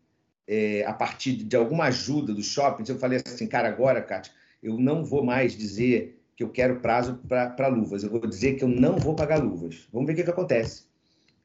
é, 0.47 0.85
a 0.85 0.93
partir 0.93 1.33
de 1.33 1.57
alguma 1.57 1.85
ajuda 1.85 2.33
dos 2.33 2.47
shoppings, 2.47 2.89
eu 2.89 2.99
falei 2.99 3.21
assim, 3.25 3.47
cara, 3.47 3.69
agora, 3.69 4.03
Kátia, 4.03 4.33
eu 4.63 4.79
não 4.79 5.05
vou 5.05 5.23
mais 5.23 5.57
dizer 5.57 6.21
que 6.35 6.43
eu 6.43 6.51
quero 6.51 6.81
prazo 6.81 7.21
para 7.27 7.69
luvas, 7.69 8.03
eu 8.03 8.11
vou 8.11 8.21
dizer 8.27 8.55
que 8.55 8.65
eu 8.65 8.69
não 8.69 8.97
vou 8.97 9.15
pagar 9.15 9.43
luvas. 9.43 9.89
Vamos 9.93 10.07
ver 10.07 10.15
o 10.15 10.17
que, 10.17 10.25
que 10.25 10.31
acontece. 10.31 10.85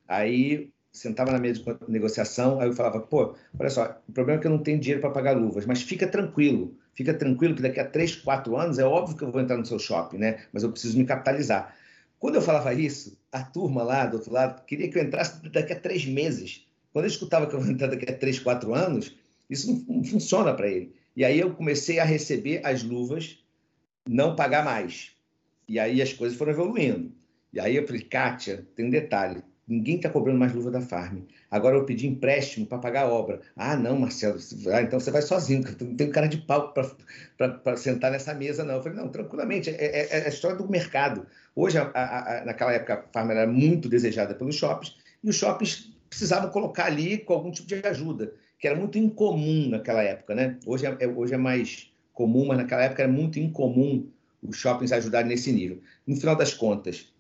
Aí 0.08 0.73
sentava 0.94 1.32
na 1.32 1.40
mesa 1.40 1.60
de 1.60 1.92
negociação, 1.92 2.60
aí 2.60 2.68
eu 2.68 2.74
falava, 2.74 3.00
pô, 3.00 3.36
olha 3.60 3.70
só, 3.70 4.00
o 4.08 4.12
problema 4.12 4.40
é 4.40 4.42
que 4.42 4.48
eu 4.48 4.52
não 4.52 4.60
tenho 4.60 4.80
dinheiro 4.80 5.02
para 5.02 5.10
pagar 5.10 5.36
luvas, 5.36 5.66
mas 5.66 5.82
fica 5.82 6.08
tranquilo, 6.08 6.78
fica 6.94 7.14
tranquilo 7.14 7.56
que 7.56 7.64
daqui 7.64 7.80
a 7.80 7.86
três, 7.86 8.16
quatro 8.16 8.56
anos 8.56 8.78
é 8.78 8.86
óbvio 8.86 9.18
que 9.18 9.24
eu 9.24 9.32
vou 9.32 9.42
entrar 9.42 9.58
no 9.58 9.66
seu 9.66 9.80
shopping, 9.80 10.20
né? 10.20 10.46
Mas 10.54 10.62
eu 10.62 10.72
preciso 10.72 10.98
me 10.98 11.04
capitalizar. 11.04 11.76
Quando 12.20 12.36
eu 12.36 12.42
falava 12.42 12.74
isso, 12.74 13.18
a 13.32 13.44
turma 13.44 13.84
lá 13.84 14.06
do 14.06 14.18
outro 14.18 14.32
lado 14.32 14.64
queria 14.66 14.88
que 14.88 14.98
eu 14.98 15.04
entrasse 15.04 15.42
daqui 15.50 15.74
a 15.74 15.80
três 15.80 16.06
meses. 16.06 16.66
Quando 16.94 17.06
eu 17.06 17.10
escutava 17.10 17.48
que 17.48 17.56
eu 17.56 17.60
vou 17.60 17.72
entrar 17.72 17.88
daqui 17.88 18.10
a 18.10 18.16
três, 18.16 18.38
quatro 18.38 18.74
anos, 18.74 19.16
isso 19.50 19.74
não, 19.74 19.98
não 19.98 20.04
funciona 20.04 20.54
para 20.54 20.70
ele. 20.70 20.94
E 21.16 21.26
aí 21.26 21.40
eu 21.40 21.54
comecei 21.56 22.00
a 22.00 22.06
receber 22.06 22.62
as 22.64 22.84
luvas, 22.84 23.44
não 24.08 24.36
pagar 24.36 24.64
mais. 24.64 25.12
E 25.68 25.80
aí 25.80 26.02
as 26.02 26.14
coisas 26.14 26.38
foram 26.38 26.52
evoluindo. 26.52 27.12
E 27.52 27.60
aí 27.60 27.76
eu 27.76 27.86
falei, 27.86 28.02
Kátia, 28.02 28.68
tem 28.76 28.86
um 28.86 28.90
detalhe, 28.90 29.44
ninguém 29.68 29.96
está 29.96 30.10
cobrando 30.10 30.38
mais 30.38 30.54
luva 30.54 30.70
da 30.70 30.82
Farm. 30.82 31.20
Agora 31.50 31.76
eu 31.76 31.86
pedi 31.86 32.08
empréstimo 32.08 32.66
para 32.66 32.78
pagar 32.78 33.04
a 33.04 33.10
obra. 33.10 33.42
Ah, 33.56 33.76
não, 33.76 33.98
Marcelo, 33.98 34.38
ah, 34.74 34.82
então 34.82 35.00
você 35.00 35.12
vai 35.12 35.22
sozinho, 35.22 35.64
não 35.80 35.96
tem 35.96 36.10
cara 36.10 36.28
de 36.28 36.38
pau 36.38 36.74
para 36.74 37.78
sentar 37.78 38.12
nessa 38.12 38.34
mesa, 38.34 38.64
não. 38.64 38.76
Eu 38.76 38.84
falei, 38.84 38.98
não, 38.98 39.10
tranquilamente, 39.10 39.70
é, 39.70 39.76
é, 39.76 40.20
é 40.20 40.26
a 40.26 40.30
história 40.30 40.58
do 40.58 40.70
mercado. 40.70 41.26
Hoje, 41.56 41.78
a, 41.78 41.84
a, 41.94 42.42
a, 42.42 42.46
naquela 42.46 42.74
época, 42.74 42.94
a 42.96 43.14
Farm 43.14 43.32
era 43.32 43.48
muito 43.48 43.88
desejada 43.88 44.36
pelos 44.36 44.56
shoppings, 44.56 44.96
e 45.24 45.30
os 45.30 45.36
shoppings 45.36 45.94
precisavam 46.10 46.50
colocar 46.50 46.86
ali 46.86 47.18
com 47.18 47.34
algum 47.34 47.52
tipo 47.52 47.68
de 47.68 47.76
ajuda, 47.88 48.34
que 48.60 48.68
era 48.68 48.76
muito 48.76 48.98
incomum 48.98 49.70
naquela 49.70 50.04
época, 50.04 50.36
né? 50.36 50.58
Hoje 50.66 50.86
é, 50.86 50.96
é 51.00 51.08
hoje 51.08 51.34
é 51.34 51.38
mais 51.38 51.92
comum, 52.14 52.46
mas 52.46 52.58
naquela 52.58 52.84
época 52.84 53.04
era 53.04 53.12
muito 53.12 53.40
incomum 53.40 54.08
os 54.42 54.58
shoppings 54.58 54.92
ajudarem 54.92 55.30
nesse 55.30 55.52
nível. 55.52 55.82
No 56.06 56.16
final 56.16 56.36
das 56.36 56.54
contas, 56.54 57.12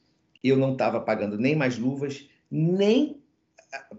eu 0.44 0.58
não 0.58 0.74
estava 0.74 1.00
pagando 1.00 1.38
nem 1.38 1.56
mais 1.56 1.78
luvas, 1.78 2.28
nem 2.54 3.20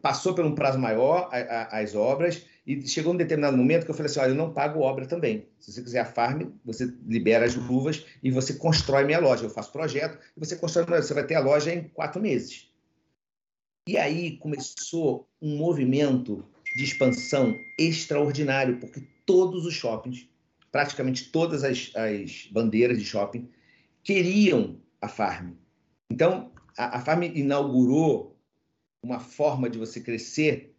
passou 0.00 0.32
por 0.32 0.44
um 0.44 0.54
prazo 0.54 0.78
maior 0.78 1.28
as 1.72 1.96
obras 1.96 2.46
e 2.64 2.86
chegou 2.86 3.12
um 3.12 3.16
determinado 3.16 3.56
momento 3.56 3.84
que 3.84 3.90
eu 3.90 3.94
falei 3.94 4.08
assim, 4.08 4.20
olha, 4.20 4.30
eu 4.30 4.36
não 4.36 4.52
pago 4.52 4.80
obra 4.80 5.06
também. 5.06 5.48
Se 5.58 5.72
você 5.72 5.82
quiser 5.82 6.00
a 6.00 6.04
farm, 6.04 6.52
você 6.64 6.94
libera 7.04 7.44
as 7.44 7.56
luvas 7.56 8.06
e 8.22 8.30
você 8.30 8.54
constrói 8.54 9.04
minha 9.04 9.18
loja. 9.18 9.44
Eu 9.44 9.50
faço 9.50 9.72
projeto 9.72 10.16
e 10.36 10.40
você 10.40 10.54
constrói, 10.54 11.02
você 11.02 11.12
vai 11.12 11.26
ter 11.26 11.34
a 11.34 11.40
loja 11.40 11.74
em 11.74 11.88
quatro 11.88 12.22
meses. 12.22 12.70
E 13.88 13.98
aí 13.98 14.38
começou 14.38 15.28
um 15.42 15.56
movimento 15.56 16.44
de 16.76 16.84
expansão 16.84 17.54
extraordinário, 17.76 18.78
porque 18.78 19.02
todos 19.26 19.66
os 19.66 19.74
shoppings, 19.74 20.28
praticamente 20.70 21.30
todas 21.32 21.64
as, 21.64 21.90
as 21.94 22.48
bandeiras 22.52 22.98
de 22.98 23.04
shopping, 23.04 23.50
queriam 24.04 24.78
a 25.02 25.08
farm. 25.08 25.54
Então, 26.10 26.52
a, 26.78 26.98
a 26.98 27.00
farm 27.00 27.24
inaugurou 27.24 28.33
uma 29.04 29.20
forma 29.20 29.68
de 29.68 29.78
você 29.78 30.00
crescer 30.00 30.74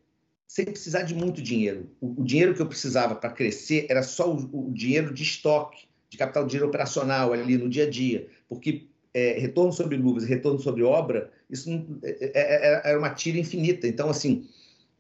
sem 0.47 0.65
precisar 0.65 1.03
de 1.03 1.13
muito 1.13 1.41
dinheiro. 1.41 1.89
O, 2.01 2.21
o 2.21 2.23
dinheiro 2.23 2.53
que 2.53 2.61
eu 2.61 2.67
precisava 2.67 3.15
para 3.15 3.29
crescer 3.29 3.85
era 3.89 4.03
só 4.03 4.31
o, 4.31 4.69
o, 4.69 4.73
dinheiro 4.73 5.13
de 5.13 5.23
estoque, 5.23 5.85
de 6.09 6.17
capital 6.17 6.43
de 6.43 6.49
dinheiro 6.49 6.67
operacional 6.67 7.33
ali 7.33 7.57
no 7.57 7.69
dia 7.69 7.85
a 7.85 7.89
dia, 7.89 8.27
porque 8.47 8.87
é, 9.13 9.39
retorno 9.39 9.71
sobre 9.71 9.95
luvas 9.97 10.23
e 10.23 10.27
retorno 10.27 10.59
sobre 10.59 10.83
obra, 10.83 11.31
isso 11.49 11.69
não, 11.69 11.99
é, 12.03 12.09
é, 12.11 12.31
é 12.33 12.81
era 12.89 12.99
uma 12.99 13.09
tira 13.09 13.37
infinita. 13.37 13.87
Então, 13.87 14.09
assim, 14.09 14.47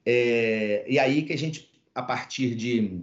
é, 0.05 0.85
e 0.87 0.97
aí 0.99 1.23
que 1.23 1.33
a 1.33 1.37
gente, 1.37 1.69
a 1.93 2.01
partir 2.01 2.55
de, 2.55 3.01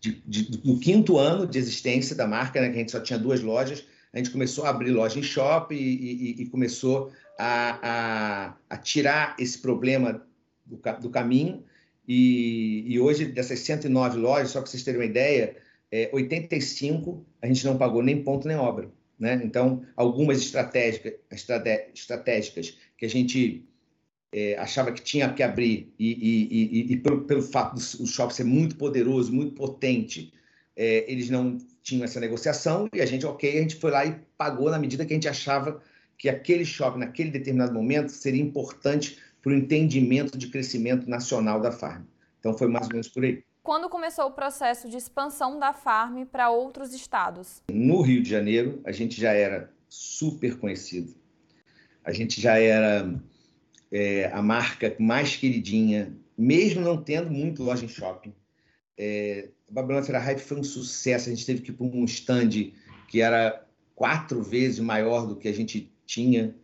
de, 0.00 0.22
de, 0.26 0.42
do 0.58 0.78
quinto 0.78 1.16
ano 1.18 1.46
de 1.46 1.58
existência 1.58 2.14
da 2.14 2.26
marca, 2.26 2.60
né, 2.60 2.68
que 2.68 2.76
a 2.76 2.78
gente 2.78 2.92
só 2.92 3.00
tinha 3.00 3.18
duas 3.18 3.40
lojas, 3.40 3.84
a 4.12 4.18
gente 4.18 4.30
começou 4.30 4.64
a 4.64 4.70
abrir 4.70 4.92
loja 4.92 5.18
em 5.18 5.22
shopping 5.22 5.74
e, 5.74 5.80
e, 5.80 6.42
e 6.42 6.46
começou 6.46 7.12
a, 7.38 7.78
a, 7.82 8.56
a 8.70 8.76
tirar 8.76 9.36
esse 9.38 9.58
problema 9.58 10.24
do, 10.64 10.80
do 11.00 11.10
caminho. 11.10 11.64
E, 12.06 12.84
e, 12.86 13.00
hoje, 13.00 13.26
dessas 13.26 13.60
109 13.60 14.18
lojas, 14.18 14.50
só 14.50 14.60
para 14.60 14.70
vocês 14.70 14.82
terem 14.82 15.00
uma 15.00 15.06
ideia, 15.06 15.56
é, 15.90 16.10
85 16.12 17.24
a 17.40 17.46
gente 17.46 17.64
não 17.64 17.78
pagou 17.78 18.02
nem 18.02 18.22
ponto 18.22 18.46
nem 18.46 18.56
obra. 18.56 18.90
Né? 19.18 19.40
Então, 19.44 19.84
algumas 19.96 20.38
estratégicas, 20.38 21.14
estratégicas 21.30 22.76
que 22.98 23.06
a 23.06 23.08
gente 23.08 23.64
é, 24.32 24.56
achava 24.58 24.92
que 24.92 25.00
tinha 25.00 25.32
que 25.32 25.42
abrir, 25.42 25.94
e, 25.98 26.50
e, 26.50 26.92
e 26.92 26.96
pelo, 26.96 27.22
pelo, 27.22 27.42
fato 27.42 27.74
do 27.74 28.06
shopping 28.06 28.34
ser 28.34 28.44
muito 28.44 28.76
poderoso, 28.76 29.32
muito 29.32 29.54
potente, 29.54 30.32
é, 30.76 31.10
eles 31.10 31.30
não 31.30 31.56
tinham 31.82 32.04
essa 32.04 32.18
negociação 32.18 32.88
e 32.92 33.00
a 33.00 33.06
gente, 33.06 33.24
ok, 33.24 33.58
a 33.58 33.62
gente 33.62 33.76
foi 33.76 33.90
lá 33.90 34.04
e 34.04 34.16
pagou 34.36 34.70
na 34.70 34.78
medida 34.78 35.06
que 35.06 35.12
a 35.12 35.16
gente 35.16 35.28
achava 35.28 35.80
que 36.18 36.28
aquele 36.28 36.64
shopping, 36.64 37.00
naquele 37.00 37.30
determinado 37.30 37.72
momento, 37.72 38.10
seria 38.10 38.42
importante 38.42 39.18
para 39.42 39.52
o 39.52 39.54
entendimento 39.54 40.38
de 40.38 40.48
crescimento 40.48 41.08
nacional 41.08 41.60
da 41.60 41.70
farm. 41.70 42.04
Então 42.40 42.56
foi 42.56 42.68
mais 42.68 42.86
ou 42.86 42.92
menos 42.92 43.08
por 43.08 43.24
aí. 43.24 43.44
Quando 43.62 43.88
começou 43.88 44.26
o 44.26 44.30
processo 44.30 44.88
de 44.90 44.96
expansão 44.96 45.58
da 45.58 45.72
farm 45.72 46.24
para 46.24 46.50
outros 46.50 46.92
estados? 46.92 47.62
No 47.70 48.02
Rio 48.02 48.22
de 48.22 48.28
Janeiro, 48.28 48.80
a 48.84 48.92
gente 48.92 49.18
já 49.18 49.32
era 49.32 49.70
super 49.88 50.58
conhecido. 50.58 51.14
A 52.04 52.12
gente 52.12 52.40
já 52.40 52.58
era 52.58 53.10
é, 53.90 54.26
a 54.26 54.42
marca 54.42 54.94
mais 54.98 55.36
queridinha, 55.36 56.14
mesmo 56.36 56.82
não 56.82 57.02
tendo 57.02 57.30
muito 57.30 57.62
loja 57.62 57.86
em 57.86 57.88
shopping. 57.88 58.34
É, 58.98 59.48
a 59.66 59.72
Babilônia 59.72 60.04
Feira 60.04 60.18
Hype 60.18 60.40
foi 60.40 60.58
um 60.58 60.64
sucesso. 60.64 61.30
A 61.30 61.34
gente 61.34 61.46
teve 61.46 61.62
que 61.62 61.70
ir 61.70 61.74
para 61.74 61.86
um 61.86 62.04
stand 62.04 62.72
que 63.08 63.22
era 63.22 63.66
quatro 63.94 64.42
vezes 64.42 64.80
maior 64.80 65.26
do 65.26 65.36
que 65.36 65.48
a 65.48 65.54
gente 65.54 65.93
tinha. 66.14 66.54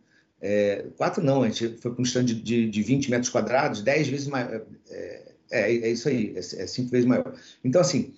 É, 0.41 0.87
quatro 0.97 1.23
não, 1.23 1.43
a 1.43 1.49
gente 1.49 1.77
foi 1.79 1.93
para 1.93 2.01
um 2.01 2.05
stand 2.05 2.25
de, 2.25 2.71
de 2.71 2.83
20 2.83 3.11
metros 3.11 3.31
quadrados, 3.31 3.83
dez 3.83 4.09
vezes 4.09 4.27
maior. 4.27 4.67
É, 4.89 5.35
é, 5.51 5.73
é, 5.73 5.91
isso 5.91 6.09
aí, 6.09 6.35
é, 6.35 6.39
é, 6.39 6.67
cinco 6.67 6.91
vezes 6.91 7.07
maior. 7.07 7.39
Então, 7.65 7.81
assim, 7.81 8.15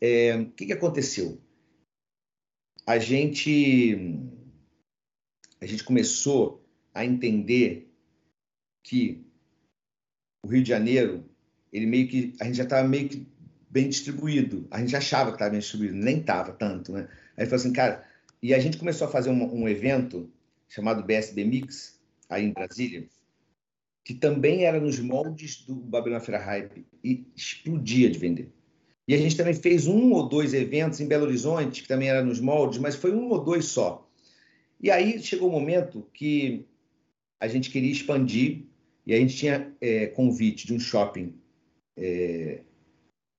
é, 0.00 0.36
o 0.36 0.50
que, 0.50 0.66
que 0.66 0.72
aconteceu? 0.72 1.40
A 2.86 2.98
gente, 2.98 3.98
a 5.60 5.66
gente 5.66 5.82
começou 5.82 6.64
a 6.94 7.04
entender 7.04 7.90
que 8.84 9.26
o 10.44 10.48
Rio 10.48 10.62
de 10.62 10.68
Janeiro, 10.68 11.24
ele 11.72 11.86
meio 11.86 12.06
que, 12.06 12.34
a 12.40 12.44
gente 12.44 12.56
já 12.56 12.64
estava 12.64 12.86
meio 12.86 13.08
que 13.08 13.26
bem 13.68 13.88
distribuído. 13.88 14.68
A 14.70 14.78
gente 14.78 14.94
achava 14.94 15.30
que 15.30 15.36
estava 15.36 15.50
bem 15.50 15.60
distribuído, 15.60 15.96
nem 15.96 16.20
estava 16.20 16.52
tanto, 16.52 16.92
né? 16.92 17.08
Aí 17.36 17.44
falou 17.46 17.56
assim, 17.56 17.72
cara, 17.72 18.06
e 18.42 18.54
a 18.54 18.58
gente 18.58 18.78
começou 18.78 19.08
a 19.08 19.10
fazer 19.10 19.30
um, 19.30 19.62
um 19.62 19.68
evento 19.68 20.30
chamado 20.68 21.02
BSB 21.02 21.44
Mix, 21.44 22.00
aí 22.28 22.44
em 22.44 22.52
Brasília, 22.52 23.08
que 24.04 24.14
também 24.14 24.64
era 24.64 24.80
nos 24.80 25.00
moldes 25.00 25.62
do 25.62 25.74
Babilônia 25.74 26.24
Feira 26.24 26.40
Hype 26.40 26.86
e 27.02 27.26
explodia 27.34 28.10
de 28.10 28.18
vender. 28.18 28.52
E 29.08 29.14
a 29.14 29.18
gente 29.18 29.36
também 29.36 29.54
fez 29.54 29.86
um 29.86 30.12
ou 30.12 30.28
dois 30.28 30.52
eventos 30.52 31.00
em 31.00 31.06
Belo 31.06 31.24
Horizonte, 31.24 31.82
que 31.82 31.88
também 31.88 32.08
era 32.08 32.24
nos 32.24 32.40
moldes, 32.40 32.78
mas 32.78 32.96
foi 32.96 33.12
um 33.12 33.28
ou 33.30 33.42
dois 33.42 33.66
só. 33.66 34.08
E 34.80 34.90
aí 34.90 35.22
chegou 35.22 35.48
o 35.48 35.50
um 35.50 35.58
momento 35.58 36.08
que 36.12 36.66
a 37.40 37.48
gente 37.48 37.70
queria 37.70 37.90
expandir 37.90 38.64
e 39.06 39.14
a 39.14 39.18
gente 39.18 39.36
tinha 39.36 39.72
é, 39.80 40.06
convite 40.06 40.66
de 40.66 40.74
um 40.74 40.80
shopping 40.80 41.34
é, 41.96 42.62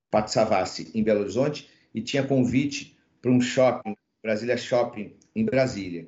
Pato 0.09 0.31
Savassi 0.31 0.91
em 0.93 1.03
Belo 1.03 1.21
Horizonte 1.21 1.69
e 1.93 2.01
tinha 2.01 2.25
convite 2.25 2.97
para 3.21 3.31
um 3.31 3.41
shopping, 3.41 3.95
Brasília 4.23 4.57
Shopping, 4.57 5.15
em 5.35 5.45
Brasília. 5.45 6.07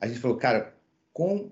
A 0.00 0.08
gente 0.08 0.20
falou, 0.20 0.36
cara, 0.36 0.74
com 1.12 1.50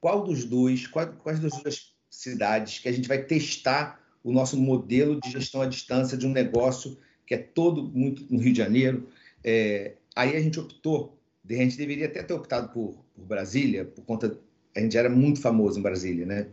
qual 0.00 0.24
dos 0.24 0.44
dois, 0.44 0.86
quais 0.86 1.40
das 1.40 1.52
duas 1.62 1.92
cidades 2.10 2.78
que 2.78 2.88
a 2.88 2.92
gente 2.92 3.06
vai 3.06 3.22
testar 3.22 4.00
o 4.24 4.32
nosso 4.32 4.56
modelo 4.56 5.20
de 5.20 5.30
gestão 5.30 5.62
à 5.62 5.66
distância 5.66 6.16
de 6.16 6.26
um 6.26 6.32
negócio 6.32 6.98
que 7.26 7.34
é 7.34 7.38
todo 7.38 7.82
muito 7.82 8.24
no 8.30 8.40
Rio 8.40 8.52
de 8.52 8.58
Janeiro. 8.58 9.08
É, 9.42 9.94
aí 10.14 10.36
a 10.36 10.40
gente 10.40 10.58
optou, 10.58 11.18
a 11.48 11.52
gente 11.52 11.76
deveria 11.76 12.06
até 12.06 12.22
ter 12.22 12.34
optado 12.34 12.68
por, 12.72 13.04
por 13.14 13.24
Brasília, 13.24 13.84
por 13.84 14.04
conta, 14.04 14.38
a 14.76 14.80
gente 14.80 14.96
era 14.96 15.08
muito 15.08 15.40
famoso 15.40 15.78
em 15.78 15.82
Brasília, 15.82 16.26
né? 16.26 16.48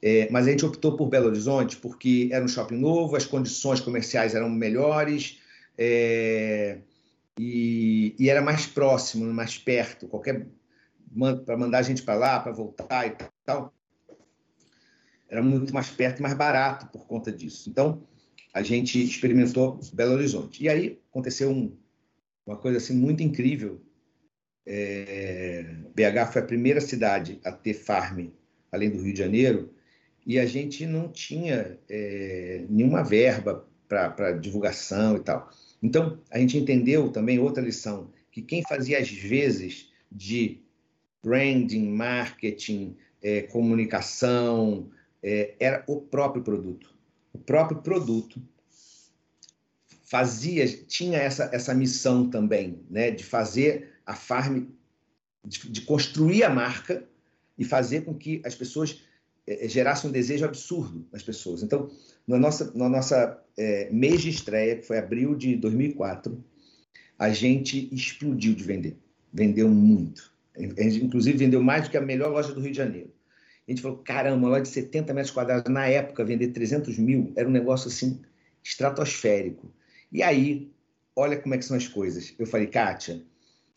É, 0.00 0.28
mas 0.30 0.46
a 0.46 0.50
gente 0.50 0.64
optou 0.64 0.96
por 0.96 1.08
Belo 1.08 1.26
Horizonte 1.26 1.76
porque 1.76 2.28
era 2.30 2.44
um 2.44 2.48
shopping 2.48 2.76
novo, 2.76 3.16
as 3.16 3.24
condições 3.24 3.80
comerciais 3.80 4.34
eram 4.34 4.48
melhores 4.48 5.40
é, 5.76 6.78
e, 7.38 8.14
e, 8.18 8.28
era 8.28 8.42
mais 8.42 8.66
próximo, 8.66 9.32
mais 9.32 9.56
perto. 9.56 10.08
Qualquer 10.08 10.46
para 11.44 11.56
mandar 11.56 11.78
a 11.78 11.82
gente 11.82 12.02
para 12.02 12.14
lá, 12.14 12.40
para 12.40 12.52
voltar 12.52 13.06
e 13.06 13.16
tal, 13.44 13.72
era 15.28 15.42
muito 15.42 15.72
mais 15.72 15.88
perto 15.88 16.18
e 16.18 16.22
mais 16.22 16.34
barato 16.34 16.86
por 16.86 17.06
conta 17.06 17.30
disso. 17.32 17.68
Então 17.70 18.02
a 18.52 18.62
gente 18.62 19.02
experimentou 19.02 19.78
Belo 19.92 20.14
Horizonte 20.14 20.64
e 20.64 20.68
aí 20.68 21.00
aconteceu 21.10 21.50
um, 21.50 21.76
uma 22.46 22.56
coisa 22.56 22.78
assim 22.78 22.94
muito 22.94 23.22
incrível. 23.22 23.80
É, 24.66 25.62
BH 25.94 26.32
foi 26.32 26.42
a 26.42 26.46
primeira 26.46 26.80
cidade 26.80 27.40
a 27.44 27.52
ter 27.52 27.74
farm 27.74 28.28
além 28.70 28.90
do 28.90 29.02
Rio 29.02 29.12
de 29.14 29.18
Janeiro 29.18 29.72
e 30.26 30.38
a 30.38 30.44
gente 30.44 30.84
não 30.84 31.08
tinha 31.08 31.78
é, 31.88 32.66
nenhuma 32.68 33.02
verba 33.02 33.66
para 33.88 34.32
divulgação 34.32 35.16
e 35.16 35.20
tal. 35.20 35.48
Então, 35.82 36.18
a 36.30 36.38
gente 36.38 36.58
entendeu 36.58 37.10
também 37.10 37.38
outra 37.38 37.62
lição, 37.62 38.10
que 38.30 38.42
quem 38.42 38.62
fazia 38.62 38.98
as 38.98 39.08
vezes 39.08 39.90
de 40.10 40.60
branding, 41.22 41.88
marketing, 41.90 42.96
é, 43.22 43.42
comunicação, 43.42 44.90
é, 45.22 45.54
era 45.58 45.84
o 45.86 46.00
próprio 46.00 46.42
produto. 46.42 46.94
O 47.32 47.38
próprio 47.38 47.80
produto 47.82 48.42
fazia, 50.04 50.66
tinha 50.86 51.18
essa, 51.18 51.50
essa 51.52 51.74
missão 51.74 52.30
também, 52.30 52.80
né, 52.88 53.10
de 53.10 53.24
fazer 53.24 53.92
a 54.06 54.14
farm, 54.14 54.66
de, 55.44 55.68
de 55.70 55.82
construir 55.82 56.44
a 56.44 56.50
marca 56.50 57.06
e 57.58 57.64
fazer 57.64 58.02
com 58.02 58.14
que 58.14 58.40
as 58.44 58.54
pessoas 58.54 59.02
é, 59.46 59.66
é, 59.66 59.68
gerasse 59.68 60.06
um 60.06 60.10
desejo 60.10 60.44
absurdo 60.44 61.06
nas 61.12 61.22
pessoas. 61.22 61.62
Então, 61.62 61.90
na 62.28 62.38
nossa, 62.38 62.70
na 62.74 62.90
nossa 62.90 63.42
é, 63.56 63.88
mês 63.90 64.20
de 64.20 64.28
estreia, 64.28 64.76
que 64.76 64.86
foi 64.86 64.98
abril 64.98 65.34
de 65.34 65.56
2004, 65.56 66.44
a 67.18 67.30
gente 67.30 67.88
explodiu 67.92 68.54
de 68.54 68.62
vender. 68.62 68.96
Vendeu 69.32 69.68
muito. 69.68 70.30
A 70.54 70.60
gente, 70.60 71.02
inclusive, 71.02 71.38
vendeu 71.38 71.62
mais 71.62 71.84
do 71.84 71.90
que 71.90 71.96
a 71.96 72.02
melhor 72.02 72.30
loja 72.30 72.52
do 72.52 72.60
Rio 72.60 72.70
de 72.70 72.76
Janeiro. 72.76 73.10
A 73.66 73.70
gente 73.70 73.80
falou, 73.80 73.98
caramba, 73.98 74.36
uma 74.36 74.48
loja 74.50 74.62
de 74.62 74.68
70 74.68 75.14
metros 75.14 75.32
quadrados, 75.32 75.72
na 75.72 75.86
época, 75.86 76.24
vender 76.24 76.48
300 76.48 76.98
mil 76.98 77.32
era 77.34 77.48
um 77.48 77.52
negócio, 77.52 77.88
assim, 77.88 78.20
estratosférico. 78.62 79.72
E 80.12 80.22
aí, 80.22 80.70
olha 81.16 81.38
como 81.38 81.54
é 81.54 81.58
que 81.58 81.64
são 81.64 81.76
as 81.76 81.88
coisas. 81.88 82.34
Eu 82.38 82.46
falei, 82.46 82.66
Kátia, 82.66 83.22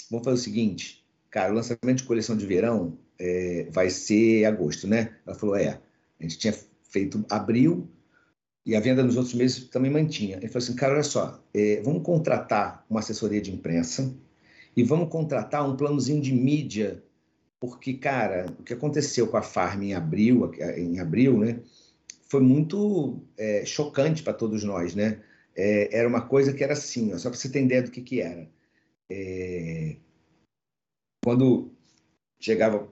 vamos 0.09 0.25
fazer 0.25 0.35
o 0.35 0.43
seguinte, 0.43 1.05
cara, 1.29 1.51
o 1.51 1.55
lançamento 1.55 1.97
de 1.97 2.03
coleção 2.03 2.35
de 2.35 2.45
verão 2.45 2.97
é, 3.17 3.67
vai 3.71 3.89
ser 3.89 4.45
agosto, 4.45 4.87
né? 4.87 5.15
Ela 5.25 5.35
falou, 5.35 5.55
é. 5.55 5.79
A 6.19 6.23
gente 6.23 6.37
tinha 6.37 6.53
feito 6.83 7.25
abril 7.29 7.89
e 8.65 8.75
a 8.75 8.79
venda 8.79 9.03
nos 9.03 9.17
outros 9.17 9.33
meses 9.33 9.67
também 9.69 9.91
mantinha. 9.91 10.37
Ele 10.37 10.47
falou 10.47 10.63
assim, 10.63 10.75
cara, 10.75 10.93
olha 10.93 11.03
só, 11.03 11.43
é, 11.53 11.81
vamos 11.81 12.03
contratar 12.03 12.85
uma 12.89 12.99
assessoria 12.99 13.41
de 13.41 13.51
imprensa 13.51 14.13
e 14.75 14.83
vamos 14.83 15.09
contratar 15.09 15.67
um 15.67 15.75
planozinho 15.75 16.21
de 16.21 16.31
mídia, 16.31 17.03
porque, 17.59 17.93
cara, 17.93 18.45
o 18.59 18.63
que 18.63 18.73
aconteceu 18.73 19.27
com 19.27 19.37
a 19.37 19.41
Farm 19.41 19.83
em 19.83 19.93
abril, 19.93 20.51
em 20.77 20.99
abril, 20.99 21.37
né? 21.37 21.59
Foi 22.27 22.41
muito 22.41 23.21
é, 23.37 23.65
chocante 23.65 24.23
para 24.23 24.33
todos 24.33 24.63
nós, 24.63 24.95
né? 24.95 25.21
É, 25.55 25.95
era 25.95 26.07
uma 26.07 26.21
coisa 26.21 26.53
que 26.53 26.63
era 26.63 26.73
assim, 26.73 27.13
ó, 27.13 27.17
só 27.17 27.29
para 27.29 27.37
você 27.37 27.49
ter 27.49 27.63
ideia 27.63 27.83
do 27.83 27.91
que, 27.91 28.01
que 28.01 28.21
era. 28.21 28.49
É, 29.11 29.97
quando 31.23 31.71
chegava 32.39 32.87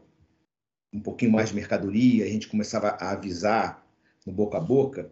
um 0.93 0.99
pouquinho 0.99 1.32
mais 1.32 1.49
de 1.49 1.55
mercadoria, 1.55 2.25
a 2.25 2.27
gente 2.27 2.47
começava 2.47 2.89
a 2.89 3.12
avisar 3.12 3.88
no 4.25 4.34
boca 4.34 4.58
a 4.58 4.62
boca. 4.62 5.12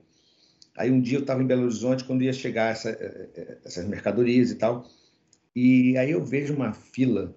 Aí 0.77 0.91
um 0.91 1.01
dia 1.01 1.17
eu 1.17 1.21
estava 1.21 1.41
em 1.41 1.47
Belo 1.47 1.63
Horizonte 1.63 2.03
quando 2.05 2.23
ia 2.23 2.31
chegar 2.31 2.71
essa, 2.71 2.91
eh, 2.91 3.29
eh, 3.35 3.57
essas 3.65 3.85
mercadorias 3.85 4.51
e 4.51 4.55
tal, 4.55 4.87
e 5.55 5.97
aí 5.97 6.11
eu 6.11 6.23
vejo 6.23 6.53
uma 6.53 6.71
fila, 6.73 7.35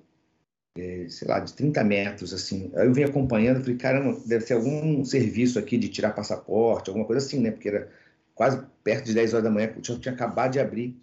sei 1.08 1.26
lá, 1.26 1.40
de 1.40 1.54
30 1.54 1.82
metros, 1.82 2.34
assim. 2.34 2.70
Aí 2.74 2.86
eu 2.86 2.92
venho 2.92 3.08
acompanhando, 3.08 3.60
falei, 3.60 3.76
caramba, 3.76 4.20
deve 4.26 4.44
ser 4.44 4.54
algum 4.54 5.04
serviço 5.04 5.58
aqui 5.58 5.78
de 5.78 5.88
tirar 5.88 6.12
passaporte, 6.12 6.90
alguma 6.90 7.06
coisa 7.06 7.24
assim, 7.26 7.40
né? 7.40 7.50
Porque 7.50 7.68
era 7.68 7.90
quase 8.34 8.62
perto 8.84 9.06
de 9.06 9.14
10 9.14 9.32
horas 9.32 9.44
da 9.44 9.50
manhã, 9.50 9.72
eu 9.74 9.98
tinha 9.98 10.14
acabado 10.14 10.52
de 10.52 10.60
abrir. 10.60 10.96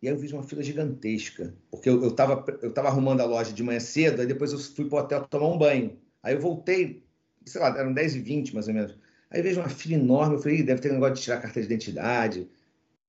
E 0.00 0.08
aí 0.08 0.14
eu 0.14 0.18
vi 0.18 0.32
uma 0.32 0.44
fila 0.44 0.62
gigantesca, 0.62 1.54
porque 1.70 1.88
eu 1.88 2.06
estava 2.08 2.44
eu 2.62 2.72
tava 2.72 2.88
arrumando 2.88 3.20
a 3.20 3.24
loja 3.24 3.52
de 3.52 3.62
manhã 3.64 3.80
cedo, 3.80 4.20
aí 4.20 4.26
depois 4.26 4.52
eu 4.52 4.58
fui 4.58 4.88
para 4.88 4.96
o 4.96 5.00
hotel 5.02 5.26
tomar 5.26 5.48
um 5.48 5.58
banho. 5.58 5.98
Aí 6.22 6.34
eu 6.34 6.40
voltei, 6.40 7.02
sei 7.44 7.60
lá, 7.60 7.76
eram 7.76 7.92
10 7.92 8.14
e 8.14 8.20
20 8.20 8.54
mais 8.54 8.68
ou 8.68 8.74
menos. 8.74 8.96
Aí 9.30 9.42
vejo 9.42 9.60
uma 9.60 9.68
fila 9.68 9.94
enorme, 9.94 10.36
eu 10.36 10.40
falei, 10.40 10.62
deve 10.62 10.80
ter 10.80 10.90
um 10.90 10.94
negócio 10.94 11.16
de 11.16 11.22
tirar 11.22 11.36
a 11.36 11.40
carta 11.40 11.60
de 11.60 11.66
identidade. 11.66 12.48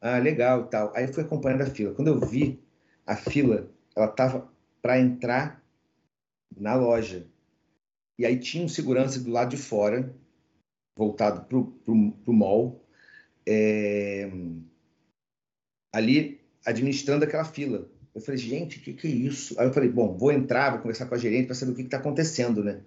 Ah, 0.01 0.17
legal 0.17 0.65
e 0.65 0.69
tal. 0.69 0.93
Aí 0.95 1.07
fui 1.07 1.23
acompanhando 1.23 1.61
a 1.61 1.65
fila. 1.65 1.93
Quando 1.93 2.09
eu 2.09 2.19
vi 2.19 2.61
a 3.05 3.15
fila, 3.15 3.69
ela 3.95 4.07
estava 4.07 4.49
para 4.81 4.99
entrar 4.99 5.63
na 6.55 6.75
loja. 6.75 7.27
E 8.17 8.25
aí 8.25 8.37
tinha 8.37 8.63
um 8.63 8.67
segurança 8.67 9.19
do 9.19 9.31
lado 9.31 9.49
de 9.49 9.57
fora, 9.57 10.13
voltado 10.95 11.45
para 11.45 11.57
o 11.57 12.33
mall, 12.33 12.85
é... 13.47 14.29
ali 15.93 16.41
administrando 16.65 17.23
aquela 17.23 17.45
fila. 17.45 17.89
Eu 18.13 18.21
falei, 18.21 18.37
gente, 18.37 18.79
o 18.79 18.81
que, 18.81 18.93
que 18.93 19.07
é 19.07 19.11
isso? 19.11 19.59
Aí 19.59 19.67
eu 19.67 19.73
falei, 19.73 19.89
bom, 19.89 20.17
vou 20.17 20.31
entrar, 20.31 20.71
vou 20.71 20.79
conversar 20.79 21.05
com 21.05 21.15
a 21.15 21.17
gerente 21.17 21.45
para 21.45 21.55
saber 21.55 21.71
o 21.71 21.75
que 21.75 21.83
está 21.83 21.97
acontecendo, 21.97 22.63
né? 22.63 22.81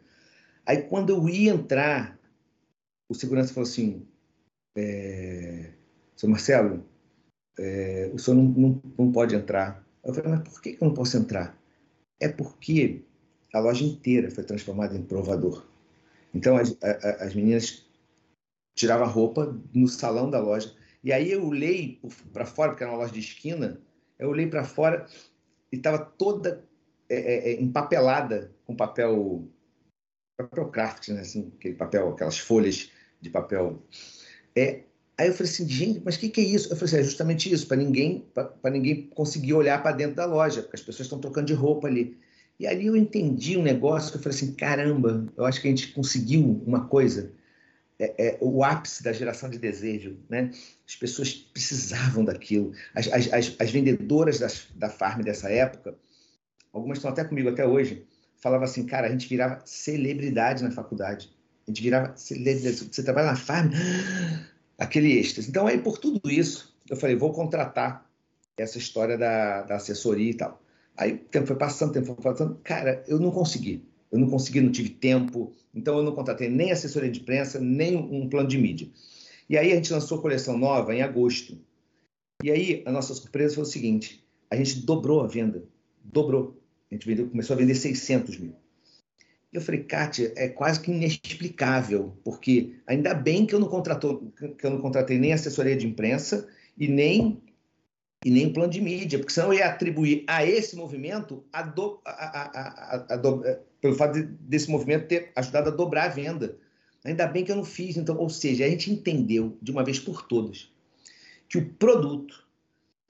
Aí 0.66 0.82
quando 0.82 1.10
eu 1.10 1.28
ia 1.28 1.52
entrar, 1.52 2.18
o 3.12 3.14
segurança 3.14 3.54
falou 3.54 3.68
assim: 3.68 4.06
é, 4.76 5.70
seu 6.16 6.28
Marcelo, 6.28 6.84
é, 7.58 8.10
o 8.12 8.18
senhor 8.18 8.36
não, 8.36 8.44
não, 8.44 8.82
não, 8.98 9.12
pode 9.12 9.34
entrar. 9.34 9.86
Eu 10.02 10.14
falei, 10.14 10.30
mas 10.30 10.48
por 10.48 10.60
que 10.60 10.70
eu 10.80 10.88
não 10.88 10.94
posso 10.94 11.16
entrar? 11.16 11.56
É 12.18 12.28
porque 12.28 13.04
a 13.52 13.60
loja 13.60 13.84
inteira 13.84 14.30
foi 14.30 14.42
transformada 14.42 14.96
em 14.96 15.02
provador. 15.02 15.64
Então, 16.34 16.56
as, 16.56 16.76
as 16.82 17.34
meninas 17.34 17.86
tiravam 18.74 19.06
a 19.06 19.10
roupa 19.10 19.54
no 19.74 19.86
salão 19.86 20.30
da 20.30 20.40
loja. 20.40 20.74
E 21.04 21.12
aí 21.12 21.30
eu 21.30 21.46
olhei 21.46 22.00
para 22.32 22.46
fora, 22.46 22.70
porque 22.70 22.82
era 22.82 22.92
uma 22.92 22.98
loja 22.98 23.12
de 23.12 23.20
esquina, 23.20 23.80
eu 24.18 24.30
olhei 24.30 24.46
para 24.46 24.64
fora 24.64 25.06
e 25.70 25.76
estava 25.76 25.98
toda 25.98 26.64
é, 27.08 27.16
é, 27.16 27.52
é, 27.52 27.60
empapelada 27.60 28.52
com 28.64 28.74
papel 28.74 29.46
papel 30.38 30.70
craft, 30.70 31.08
né? 31.08 31.20
assim, 31.20 31.52
aquele 31.58 31.74
papel, 31.74 32.10
aquelas 32.10 32.38
folhas 32.38 32.90
de 33.22 33.30
papel. 33.30 33.80
É, 34.54 34.82
aí 35.16 35.28
eu 35.28 35.32
falei 35.32 35.50
assim, 35.50 35.66
gente, 35.68 36.02
mas 36.04 36.16
o 36.16 36.18
que, 36.18 36.28
que, 36.28 36.40
é 36.40 36.44
isso? 36.44 36.70
Eu 36.70 36.76
falei 36.76 36.92
assim, 36.92 36.98
é 36.98 37.04
justamente 37.04 37.50
isso, 37.50 37.66
para 37.66 37.76
ninguém, 37.76 38.26
para 38.34 38.70
ninguém 38.70 39.06
conseguir 39.14 39.54
olhar 39.54 39.82
para 39.82 39.96
dentro 39.96 40.16
da 40.16 40.26
loja, 40.26 40.62
porque 40.62 40.76
as 40.76 40.82
pessoas 40.82 41.06
estão 41.06 41.20
trocando 41.20 41.46
de 41.46 41.54
roupa 41.54 41.86
ali. 41.86 42.18
E 42.58 42.66
ali 42.66 42.86
eu 42.86 42.96
entendi 42.96 43.56
um 43.56 43.62
negócio 43.62 44.10
que 44.10 44.18
eu 44.18 44.22
falei 44.22 44.36
assim, 44.36 44.52
caramba, 44.54 45.26
eu 45.36 45.44
acho 45.44 45.60
que 45.60 45.68
a 45.68 45.70
gente 45.70 45.92
conseguiu 45.92 46.62
uma 46.66 46.86
coisa, 46.86 47.32
é, 47.98 48.26
é, 48.26 48.38
o 48.40 48.62
ápice 48.64 49.02
da 49.02 49.12
geração 49.12 49.48
de 49.48 49.58
desejo, 49.58 50.18
né? 50.28 50.50
As 50.86 50.96
pessoas 50.96 51.32
precisavam 51.32 52.24
daquilo. 52.24 52.72
As, 52.94 53.08
as, 53.08 53.32
as, 53.32 53.56
as 53.58 53.70
vendedoras 53.70 54.38
das, 54.38 54.66
da 54.74 54.88
farm 54.88 55.22
dessa 55.22 55.48
época, 55.48 55.96
algumas 56.72 56.98
estão 56.98 57.10
até 57.10 57.24
comigo 57.24 57.48
até 57.48 57.66
hoje, 57.66 58.04
falava 58.42 58.64
assim, 58.64 58.84
cara, 58.84 59.06
a 59.06 59.10
gente 59.10 59.28
virava 59.28 59.62
celebridade 59.64 60.62
na 60.62 60.70
faculdade. 60.70 61.30
A 61.66 61.70
gente 61.70 61.82
virava 61.82 62.16
celebridade. 62.16 62.88
Você 62.90 63.02
trabalha 63.02 63.28
na 63.28 63.36
farm, 63.36 63.70
aquele 64.78 65.18
êxtase. 65.18 65.48
Então, 65.48 65.66
aí, 65.66 65.78
por 65.78 65.98
tudo 65.98 66.30
isso, 66.30 66.74
eu 66.88 66.96
falei, 66.96 67.16
vou 67.16 67.32
contratar 67.32 68.08
essa 68.56 68.78
história 68.78 69.16
da, 69.16 69.62
da 69.62 69.76
assessoria 69.76 70.30
e 70.30 70.34
tal. 70.34 70.62
Aí 70.96 71.12
o 71.12 71.18
tempo 71.18 71.46
foi 71.46 71.56
passando, 71.56 71.92
tempo 71.92 72.06
foi 72.06 72.22
passando. 72.22 72.58
Cara, 72.62 73.02
eu 73.08 73.18
não 73.18 73.30
consegui. 73.30 73.84
Eu 74.10 74.18
não 74.18 74.28
consegui, 74.28 74.60
não 74.60 74.72
tive 74.72 74.90
tempo. 74.90 75.52
Então, 75.74 75.96
eu 75.96 76.02
não 76.02 76.14
contratei 76.14 76.48
nem 76.48 76.70
assessoria 76.70 77.10
de 77.10 77.20
imprensa, 77.20 77.58
nem 77.58 77.96
um 77.96 78.28
plano 78.28 78.48
de 78.48 78.58
mídia. 78.58 78.88
E 79.48 79.56
aí, 79.56 79.72
a 79.72 79.76
gente 79.76 79.92
lançou 79.92 80.18
a 80.18 80.22
coleção 80.22 80.58
nova 80.58 80.94
em 80.94 81.02
agosto. 81.02 81.58
E 82.42 82.50
aí, 82.50 82.82
a 82.84 82.92
nossa 82.92 83.14
surpresa 83.14 83.54
foi 83.54 83.62
o 83.62 83.66
seguinte: 83.66 84.22
a 84.50 84.56
gente 84.56 84.80
dobrou 84.80 85.20
a 85.20 85.26
venda. 85.26 85.64
Dobrou. 86.04 86.60
A 86.90 86.94
gente 86.94 87.06
vendeu, 87.06 87.28
começou 87.30 87.54
a 87.54 87.58
vender 87.58 87.74
600 87.74 88.38
mil. 88.38 88.54
E 89.52 89.56
eu 89.56 89.60
falei, 89.60 89.82
Kátia, 89.82 90.32
é 90.36 90.48
quase 90.48 90.80
que 90.80 90.90
inexplicável, 90.90 92.16
porque 92.24 92.76
ainda 92.86 93.12
bem 93.12 93.44
que 93.44 93.54
eu 93.54 93.60
não, 93.60 93.68
contratou, 93.68 94.32
que 94.58 94.64
eu 94.64 94.70
não 94.70 94.80
contratei 94.80 95.18
nem 95.18 95.32
assessoria 95.32 95.76
de 95.76 95.86
imprensa 95.86 96.48
e 96.76 96.88
nem 96.88 97.42
e 98.24 98.30
nem 98.30 98.52
plano 98.52 98.70
de 98.70 98.80
mídia, 98.80 99.18
porque 99.18 99.32
senão 99.32 99.48
eu 99.48 99.58
ia 99.58 99.66
atribuir 99.66 100.22
a 100.28 100.46
esse 100.46 100.76
movimento 100.76 101.44
a 101.52 101.62
do, 101.62 102.00
a, 102.04 103.14
a, 103.14 103.16
do, 103.16 103.44
eh, 103.44 103.60
pelo 103.80 103.96
fato 103.96 104.14
de, 104.14 104.22
desse 104.22 104.70
movimento 104.70 105.08
ter 105.08 105.32
ajudado 105.34 105.70
a 105.70 105.72
dobrar 105.72 106.04
a 106.04 106.08
venda. 106.08 106.56
Ainda 107.04 107.26
bem 107.26 107.44
que 107.44 107.50
eu 107.50 107.56
não 107.56 107.64
fiz, 107.64 107.96
então, 107.96 108.16
ou 108.16 108.30
seja, 108.30 108.64
a 108.64 108.68
gente 108.68 108.92
entendeu 108.92 109.58
de 109.60 109.72
uma 109.72 109.82
vez 109.82 109.98
por 109.98 110.22
todas 110.22 110.72
que 111.52 111.58
o 111.58 111.68
produto 111.74 112.48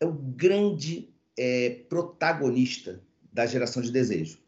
é 0.00 0.04
o 0.04 0.12
grande 0.12 1.08
é, 1.38 1.84
protagonista 1.88 3.00
da 3.32 3.46
geração 3.46 3.80
de 3.80 3.92
desejo. 3.92 4.41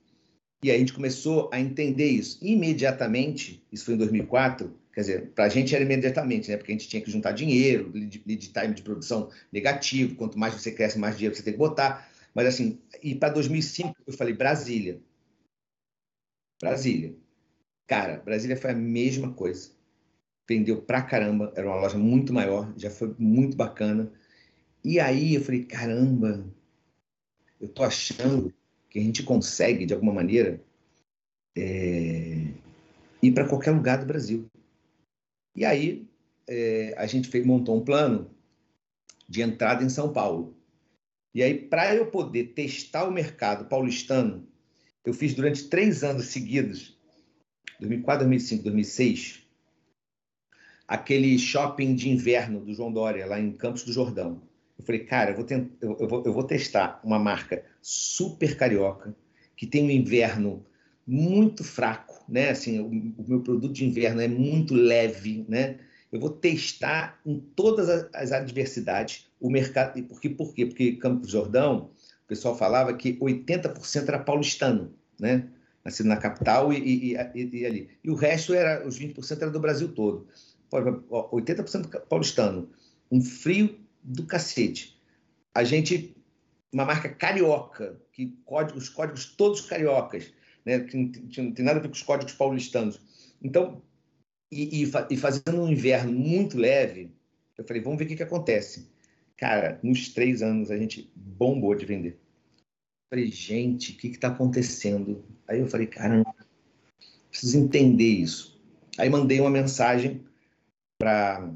E 0.64 0.70
aí 0.70 0.76
a 0.76 0.78
gente 0.78 0.94
começou 0.94 1.50
a 1.52 1.60
entender 1.60 2.08
isso. 2.08 2.38
Imediatamente, 2.40 3.62
isso 3.70 3.84
foi 3.84 3.96
em 3.96 3.98
2004, 3.98 4.74
quer 4.94 5.00
dizer, 5.02 5.30
para 5.32 5.44
a 5.44 5.48
gente 5.50 5.74
era 5.74 5.84
imediatamente, 5.84 6.50
né? 6.50 6.56
Porque 6.56 6.72
a 6.72 6.74
gente 6.74 6.88
tinha 6.88 7.02
que 7.02 7.10
juntar 7.10 7.32
dinheiro, 7.32 7.92
lead, 7.92 8.50
time 8.50 8.72
de 8.72 8.80
produção 8.80 9.30
negativo, 9.52 10.14
quanto 10.14 10.38
mais 10.38 10.54
você 10.54 10.72
cresce, 10.72 10.98
mais 10.98 11.16
dinheiro 11.18 11.36
você 11.36 11.42
tem 11.42 11.52
que 11.52 11.58
botar. 11.58 12.10
Mas 12.34 12.46
assim, 12.46 12.80
e 13.02 13.14
para 13.14 13.34
2005 13.34 13.94
eu 14.06 14.14
falei 14.14 14.32
Brasília. 14.32 15.02
Brasília. 16.58 17.14
Cara, 17.86 18.22
Brasília 18.24 18.56
foi 18.56 18.70
a 18.70 18.74
mesma 18.74 19.34
coisa. 19.34 19.70
Vendeu 20.48 20.80
pra 20.80 21.02
caramba, 21.02 21.52
era 21.54 21.66
uma 21.66 21.76
loja 21.76 21.98
muito 21.98 22.32
maior, 22.32 22.72
já 22.78 22.88
foi 22.88 23.14
muito 23.18 23.54
bacana. 23.54 24.10
E 24.82 24.98
aí 24.98 25.34
eu 25.34 25.42
falei, 25.42 25.66
caramba, 25.66 26.42
eu 27.60 27.68
tô 27.68 27.82
achando 27.82 28.50
que 28.94 29.00
a 29.00 29.02
gente 29.02 29.24
consegue, 29.24 29.84
de 29.84 29.92
alguma 29.92 30.12
maneira, 30.12 30.62
é, 31.58 32.46
ir 33.20 33.32
para 33.32 33.48
qualquer 33.48 33.72
lugar 33.72 33.98
do 33.98 34.06
Brasil. 34.06 34.46
E 35.56 35.64
aí 35.64 36.08
é, 36.46 36.94
a 36.96 37.04
gente 37.04 37.26
fez, 37.26 37.44
montou 37.44 37.76
um 37.76 37.84
plano 37.84 38.30
de 39.28 39.42
entrada 39.42 39.82
em 39.82 39.88
São 39.88 40.12
Paulo. 40.12 40.56
E 41.34 41.42
aí, 41.42 41.58
para 41.58 41.92
eu 41.92 42.08
poder 42.08 42.54
testar 42.54 43.08
o 43.08 43.10
mercado 43.10 43.64
paulistano, 43.64 44.46
eu 45.04 45.12
fiz 45.12 45.34
durante 45.34 45.68
três 45.68 46.04
anos 46.04 46.26
seguidos, 46.26 46.96
2004, 47.80 48.20
2005, 48.20 48.62
2006, 48.62 49.42
aquele 50.86 51.36
shopping 51.36 51.96
de 51.96 52.10
inverno 52.10 52.60
do 52.60 52.72
João 52.72 52.92
Dória, 52.92 53.26
lá 53.26 53.40
em 53.40 53.50
Campos 53.54 53.82
do 53.82 53.92
Jordão. 53.92 54.40
Eu 54.78 54.84
falei, 54.84 55.04
cara, 55.04 55.32
eu 55.32 55.36
vou, 55.36 55.46
eu, 55.80 56.08
vou, 56.08 56.24
eu 56.24 56.32
vou 56.32 56.44
testar 56.44 57.00
uma 57.02 57.18
marca 57.18 57.73
super 57.86 58.56
carioca, 58.56 59.14
que 59.54 59.66
tem 59.66 59.84
um 59.84 59.90
inverno 59.90 60.64
muito 61.06 61.62
fraco, 61.62 62.24
né? 62.26 62.48
Assim, 62.48 62.80
o, 62.80 62.86
o, 62.86 63.28
meu 63.28 63.42
produto 63.42 63.74
de 63.74 63.84
inverno 63.84 64.22
é 64.22 64.26
muito 64.26 64.72
leve, 64.74 65.44
né? 65.46 65.78
Eu 66.10 66.18
vou 66.18 66.30
testar 66.30 67.20
em 67.26 67.38
todas 67.54 68.08
as 68.14 68.32
adversidades 68.32 69.26
o 69.38 69.50
mercado. 69.50 70.02
Por 70.04 70.18
quê? 70.18 70.30
Por 70.30 70.54
quê? 70.54 70.64
Porque 70.64 70.92
Campos 70.92 71.30
Jordão, 71.30 71.90
o 72.24 72.26
pessoal 72.26 72.56
falava 72.56 72.94
que 72.94 73.18
80% 73.18 74.08
era 74.08 74.18
paulistano, 74.18 74.94
né? 75.20 75.46
Nascido 75.84 76.06
na 76.06 76.16
capital 76.16 76.72
e, 76.72 76.78
e, 76.78 77.16
e, 77.34 77.58
e, 77.60 77.66
ali. 77.66 77.90
E 78.02 78.10
o 78.10 78.14
resto 78.14 78.54
era, 78.54 78.86
os 78.88 78.98
20% 78.98 79.42
era 79.42 79.50
do 79.50 79.60
Brasil 79.60 79.88
todo. 79.88 80.26
80% 80.72 82.06
paulistano. 82.08 82.70
Um 83.12 83.20
frio 83.20 83.78
do 84.02 84.24
cacete. 84.24 84.98
A 85.54 85.62
gente, 85.62 86.16
uma 86.74 86.84
marca 86.84 87.08
carioca, 87.08 88.00
que 88.12 88.36
códigos, 88.44 88.84
os 88.84 88.88
códigos 88.88 89.26
todos 89.36 89.60
cariocas, 89.60 90.32
né, 90.66 90.80
que 90.80 90.96
não 90.96 91.08
tem, 91.08 91.52
tem 91.52 91.64
nada 91.64 91.78
a 91.78 91.82
ver 91.82 91.88
com 91.88 91.94
os 91.94 92.02
códigos 92.02 92.34
paulistanos. 92.34 93.00
Então, 93.40 93.80
e, 94.50 94.82
e, 94.82 94.92
e, 95.10 95.16
fazendo 95.16 95.62
um 95.62 95.68
inverno 95.68 96.12
muito 96.12 96.58
leve, 96.58 97.12
eu 97.56 97.64
falei, 97.64 97.80
vamos 97.80 97.98
ver 97.98 98.06
o 98.06 98.08
que, 98.08 98.16
que 98.16 98.22
acontece. 98.22 98.90
Cara, 99.36 99.78
nos 99.82 100.08
três 100.08 100.42
anos 100.42 100.70
a 100.70 100.76
gente 100.76 101.10
bombou 101.14 101.74
de 101.74 101.86
vender. 101.86 102.12
Eu 102.12 103.18
falei, 103.18 103.30
gente, 103.30 103.92
o 103.92 103.96
que 103.96 104.08
está 104.08 104.28
acontecendo? 104.28 105.24
Aí 105.46 105.60
eu 105.60 105.68
falei, 105.68 105.86
caramba, 105.86 106.34
preciso 107.30 107.58
entender 107.58 108.08
isso. 108.08 108.60
Aí 108.98 109.08
mandei 109.08 109.40
uma 109.40 109.50
mensagem 109.50 110.24
para 110.98 111.52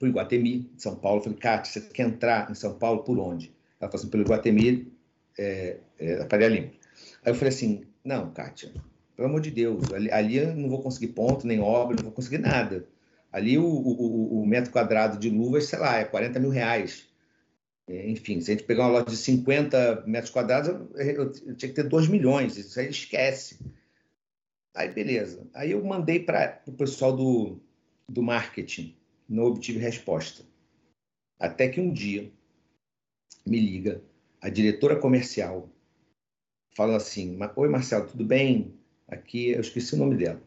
o 0.00 0.06
Iguatemi, 0.06 0.70
de 0.74 0.82
São 0.82 0.96
Paulo. 0.96 1.22
Falei, 1.22 1.38
Cátia, 1.38 1.72
você 1.72 1.88
quer 1.92 2.08
entrar 2.08 2.50
em 2.50 2.54
São 2.54 2.76
Paulo 2.76 3.04
por 3.04 3.18
onde? 3.18 3.53
Falou 3.88 4.02
assim, 4.02 4.10
pelo 4.10 4.22
Iguatemi, 4.22 4.92
é, 5.38 5.78
é, 5.98 6.16
da 6.16 6.28
Faria 6.28 6.48
Lima. 6.48 6.70
Aí 7.24 7.32
eu 7.32 7.34
falei 7.34 7.52
assim, 7.52 7.84
não, 8.04 8.32
Kátia, 8.32 8.72
pelo 9.16 9.28
amor 9.28 9.40
de 9.40 9.50
Deus, 9.50 9.92
ali, 9.92 10.10
ali 10.10 10.36
eu 10.36 10.54
não 10.54 10.68
vou 10.68 10.82
conseguir 10.82 11.08
ponto, 11.08 11.46
nem 11.46 11.60
obra, 11.60 11.96
não 11.96 12.04
vou 12.04 12.12
conseguir 12.12 12.38
nada. 12.38 12.86
Ali 13.32 13.58
o, 13.58 13.64
o, 13.64 14.42
o 14.42 14.46
metro 14.46 14.70
quadrado 14.70 15.18
de 15.18 15.28
luvas, 15.28 15.66
sei 15.66 15.78
lá, 15.78 15.98
é 15.98 16.04
40 16.04 16.38
mil 16.38 16.50
reais. 16.50 17.08
É, 17.88 18.08
enfim, 18.08 18.40
se 18.40 18.50
a 18.50 18.54
gente 18.54 18.66
pegar 18.66 18.84
uma 18.84 18.98
loja 18.98 19.06
de 19.06 19.16
50 19.16 20.04
metros 20.06 20.30
quadrados, 20.30 20.68
eu, 20.68 20.88
eu, 20.96 21.32
eu 21.46 21.56
tinha 21.56 21.68
que 21.68 21.74
ter 21.74 21.84
2 21.84 22.08
milhões, 22.08 22.56
isso 22.56 22.78
aí 22.78 22.88
esquece. 22.88 23.58
Aí, 24.74 24.88
beleza. 24.88 25.46
Aí 25.54 25.72
eu 25.72 25.84
mandei 25.84 26.20
para 26.20 26.60
o 26.66 26.72
pessoal 26.72 27.14
do, 27.14 27.60
do 28.08 28.22
marketing 28.22 28.96
não 29.28 29.44
obtive 29.44 29.78
resposta. 29.78 30.44
Até 31.38 31.68
que 31.68 31.80
um 31.80 31.92
dia 31.92 32.30
me 33.46 33.60
liga 33.60 34.02
a 34.40 34.50
diretora 34.50 34.96
comercial, 34.96 35.70
fala 36.76 36.96
assim: 36.96 37.38
Oi, 37.56 37.68
Marcelo, 37.68 38.06
tudo 38.06 38.24
bem? 38.24 38.78
Aqui, 39.08 39.50
eu 39.50 39.60
esqueci 39.60 39.94
o 39.94 39.98
nome 39.98 40.16
dela. 40.16 40.42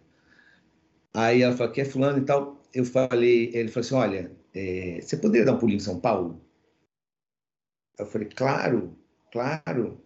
Aí 1.14 1.42
ela 1.42 1.58
falou: 1.58 1.74
que 1.74 1.82
é 1.82 1.86
Fulano 1.86 2.20
e 2.20 2.26
tal. 2.26 2.62
Eu 2.74 2.86
falei, 2.86 3.52
ele 3.56 3.70
falou 3.70 3.86
assim: 3.86 3.96
Olha, 3.96 4.32
é, 4.54 5.00
você 5.02 5.18
poderia 5.18 5.46
dar 5.46 5.54
um 5.54 5.60
pulinho 5.60 5.78
em 5.78 5.80
São 5.80 6.00
Paulo? 6.00 6.46
Eu 7.98 8.06
falei: 8.06 8.30
Claro, 8.30 8.96
claro. 9.32 10.00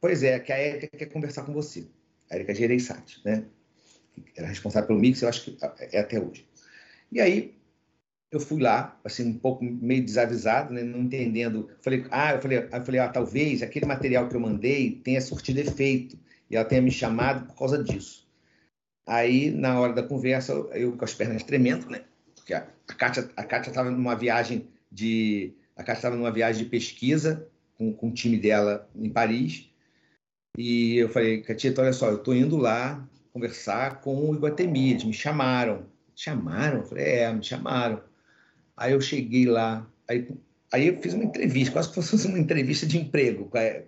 Pois 0.00 0.22
é, 0.22 0.38
que 0.38 0.52
a 0.52 0.56
Érica 0.56 0.96
quer 0.96 1.06
conversar 1.06 1.44
com 1.44 1.52
você. 1.52 1.86
A 2.30 2.36
Érica 2.36 2.54
Gereissati, 2.54 3.20
né? 3.24 3.46
Era 4.36 4.46
responsável 4.46 4.86
pelo 4.86 5.00
Mix, 5.00 5.20
eu 5.20 5.28
acho 5.28 5.44
que 5.50 5.58
é 5.92 6.00
até 6.00 6.20
hoje. 6.20 6.48
E 7.10 7.20
aí 7.20 7.54
eu 8.36 8.40
fui 8.40 8.60
lá, 8.60 8.98
assim, 9.04 9.28
um 9.28 9.38
pouco 9.38 9.64
meio 9.64 10.04
desavisado, 10.04 10.72
né, 10.72 10.82
não 10.82 11.00
entendendo. 11.00 11.68
Falei, 11.80 12.04
ah, 12.10 12.34
eu 12.34 12.40
falei, 12.40 12.58
eu 12.58 12.84
falei, 12.84 13.00
ah, 13.00 13.08
talvez 13.08 13.62
aquele 13.62 13.86
material 13.86 14.28
que 14.28 14.36
eu 14.36 14.40
mandei 14.40 15.00
tenha 15.02 15.20
surtido 15.20 15.60
efeito 15.60 16.18
e 16.50 16.56
ela 16.56 16.64
tenha 16.64 16.82
me 16.82 16.90
chamado 16.90 17.46
por 17.46 17.56
causa 17.56 17.82
disso. 17.82 18.26
Aí, 19.06 19.50
na 19.50 19.78
hora 19.78 19.92
da 19.92 20.02
conversa, 20.02 20.52
eu 20.72 20.96
com 20.96 21.04
as 21.04 21.14
pernas 21.14 21.42
tremendo, 21.42 21.88
né? 21.90 22.04
Porque 22.34 22.54
a, 22.54 22.66
a 22.88 22.94
Kátia 22.94 23.30
a 23.36 23.42
estava 23.60 23.90
numa 23.90 24.14
viagem 24.14 24.66
de 24.90 25.54
a 25.76 25.82
Kátia 25.82 25.98
estava 25.98 26.16
numa 26.16 26.30
viagem 26.30 26.64
de 26.64 26.70
pesquisa 26.70 27.48
com, 27.76 27.92
com 27.92 28.08
o 28.08 28.14
time 28.14 28.38
dela 28.38 28.88
em 28.94 29.10
Paris. 29.10 29.68
E 30.56 30.96
eu 30.96 31.08
falei, 31.08 31.42
Catita, 31.42 31.82
olha 31.82 31.92
só, 31.92 32.08
eu 32.08 32.16
estou 32.16 32.34
indo 32.34 32.56
lá 32.56 33.06
conversar 33.32 34.00
com 34.00 34.30
o 34.30 34.34
Iguatemi, 34.34 34.92
eles 34.92 35.04
me 35.04 35.12
chamaram. 35.12 35.86
Chamaram? 36.14 36.78
Eu 36.78 36.84
falei, 36.84 37.04
é, 37.04 37.32
me 37.32 37.42
chamaram. 37.42 38.00
Aí 38.76 38.92
eu 38.92 39.00
cheguei 39.00 39.46
lá, 39.46 39.88
aí, 40.08 40.28
aí 40.72 40.88
eu 40.88 41.00
fiz 41.00 41.14
uma 41.14 41.24
entrevista, 41.24 41.72
quase 41.72 41.88
que 41.88 41.94
fosse 41.94 42.26
uma 42.26 42.38
entrevista 42.38 42.86
de 42.86 42.98
emprego 42.98 43.46
com 43.46 43.58
a, 43.58 43.80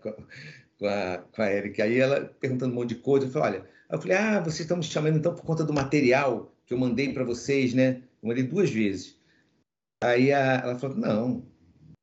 com 0.79 0.87
a, 0.87 1.19
com 1.33 1.43
a 1.43 1.53
Erika. 1.53 1.85
Aí 1.85 1.99
ela 1.99 2.25
perguntando 2.41 2.73
um 2.73 2.77
monte 2.77 2.91
de 2.91 2.97
coisa, 2.97 3.27
eu 3.27 3.31
falei, 3.31 3.61
olha, 3.61 3.69
eu 3.91 4.01
falei, 4.01 4.17
ah, 4.17 4.41
vocês 4.41 4.61
estão 4.61 4.77
me 4.77 4.83
chamando 4.83 5.19
então 5.19 5.35
por 5.35 5.45
conta 5.45 5.65
do 5.65 5.73
material 5.73 6.53
que 6.65 6.75
eu 6.75 6.79
mandei 6.79 7.13
para 7.13 7.25
vocês, 7.25 7.75
né? 7.75 8.03
Eu 8.23 8.29
mandei 8.29 8.45
duas 8.45 8.71
vezes. 8.71 9.17
Aí 10.03 10.33
a, 10.33 10.61
ela 10.63 10.79
falou, 10.79 10.97
não, 10.97 11.45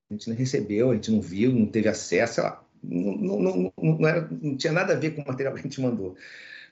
a 0.10 0.14
gente 0.14 0.30
não 0.30 0.36
recebeu, 0.36 0.92
a 0.92 0.96
gente 0.96 1.12
não 1.12 1.22
viu, 1.22 1.52
não 1.52 1.68
teve 1.68 1.90
acesso, 1.90 2.36
sei 2.36 2.44
lá. 2.44 2.64
Não, 2.82 3.40
não, 3.40 3.74
não, 3.82 4.08
era, 4.08 4.28
não 4.30 4.58
tinha 4.58 4.74
nada 4.74 4.94
a 4.94 4.98
ver 4.98 5.12
com 5.12 5.22
o 5.22 5.28
material 5.28 5.54
que 5.54 5.62
a 5.62 5.64
gente 5.64 5.82
mandou. 5.82 6.16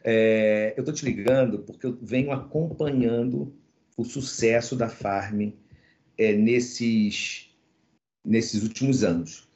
É, 0.03 0.73
eu 0.75 0.81
estou 0.81 0.93
te 0.93 1.05
ligando 1.05 1.59
porque 1.59 1.85
eu 1.85 1.97
venho 2.01 2.31
acompanhando 2.31 3.53
o 3.95 4.03
sucesso 4.03 4.75
da 4.75 4.89
Farm 4.89 5.51
é, 6.17 6.33
nesses, 6.33 7.49
nesses 8.25 8.63
últimos 8.63 9.03
anos. 9.03 9.47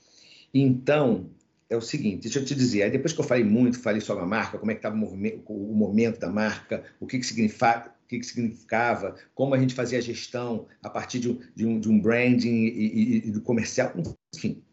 Então, 0.53 1.29
é 1.69 1.75
o 1.75 1.81
seguinte, 1.81 2.23
deixa 2.23 2.39
eu 2.39 2.45
te 2.45 2.53
dizer, 2.53 2.83
aí 2.83 2.91
depois 2.91 3.13
que 3.13 3.19
eu 3.19 3.25
falei 3.25 3.43
muito, 3.43 3.79
falei 3.79 3.99
sobre 3.99 4.23
a 4.23 4.27
marca, 4.27 4.57
como 4.57 4.71
é 4.71 4.75
que 4.75 4.79
estava 4.79 4.95
o, 4.95 5.43
o, 5.47 5.75
momento 5.75 6.19
da 6.19 6.29
marca, 6.29 6.83
o 6.99 7.07
que, 7.07 7.17
que 7.19 7.25
significava, 7.25 7.89
o 7.89 8.07
que, 8.07 8.19
que 8.19 8.25
significava, 8.25 9.15
como 9.33 9.55
a 9.55 9.59
gente 9.59 9.73
fazia 9.73 9.97
a 9.97 10.01
gestão 10.01 10.67
a 10.83 10.89
partir 10.89 11.19
de 11.19 11.29
um, 11.29 11.39
de 11.55 11.65
um, 11.65 11.79
de 11.79 11.89
um 11.89 11.99
branding 11.99 12.65
e, 12.65 12.69
e, 12.69 13.27
e, 13.27 13.31
do 13.31 13.41
comercial, 13.41 13.93
enfim. 14.33 14.63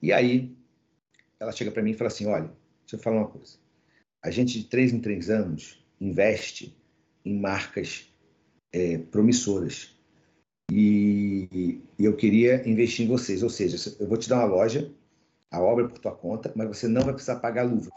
E 0.00 0.12
aí 0.12 0.56
ela 1.38 1.52
chega 1.52 1.70
para 1.70 1.82
mim 1.82 1.90
e 1.90 1.94
fala 1.94 2.08
assim, 2.08 2.26
olha, 2.26 2.50
deixa 2.80 2.96
eu 2.96 2.98
falar 2.98 3.18
uma 3.18 3.28
coisa. 3.28 3.58
A 4.22 4.30
gente 4.30 4.58
de 4.58 4.64
três 4.64 4.92
em 4.92 5.00
três 5.00 5.28
anos 5.28 5.84
investe 6.00 6.74
em 7.24 7.38
marcas 7.38 8.10
é, 8.72 8.98
promissoras 8.98 9.91
e, 10.70 11.82
eu 11.98 12.16
queria 12.16 12.66
investir 12.68 13.04
em 13.04 13.08
vocês, 13.08 13.42
ou 13.42 13.50
seja, 13.50 13.76
eu 13.98 14.06
vou 14.06 14.16
te 14.16 14.28
dar 14.28 14.36
uma 14.36 14.46
loja 14.46 14.92
a 15.52 15.60
obra 15.60 15.86
por 15.86 15.98
tua 15.98 16.12
conta, 16.16 16.50
mas 16.56 16.66
você 16.66 16.88
não 16.88 17.02
vai 17.02 17.12
precisar 17.12 17.36
pagar 17.36 17.64
luvas. 17.64 17.92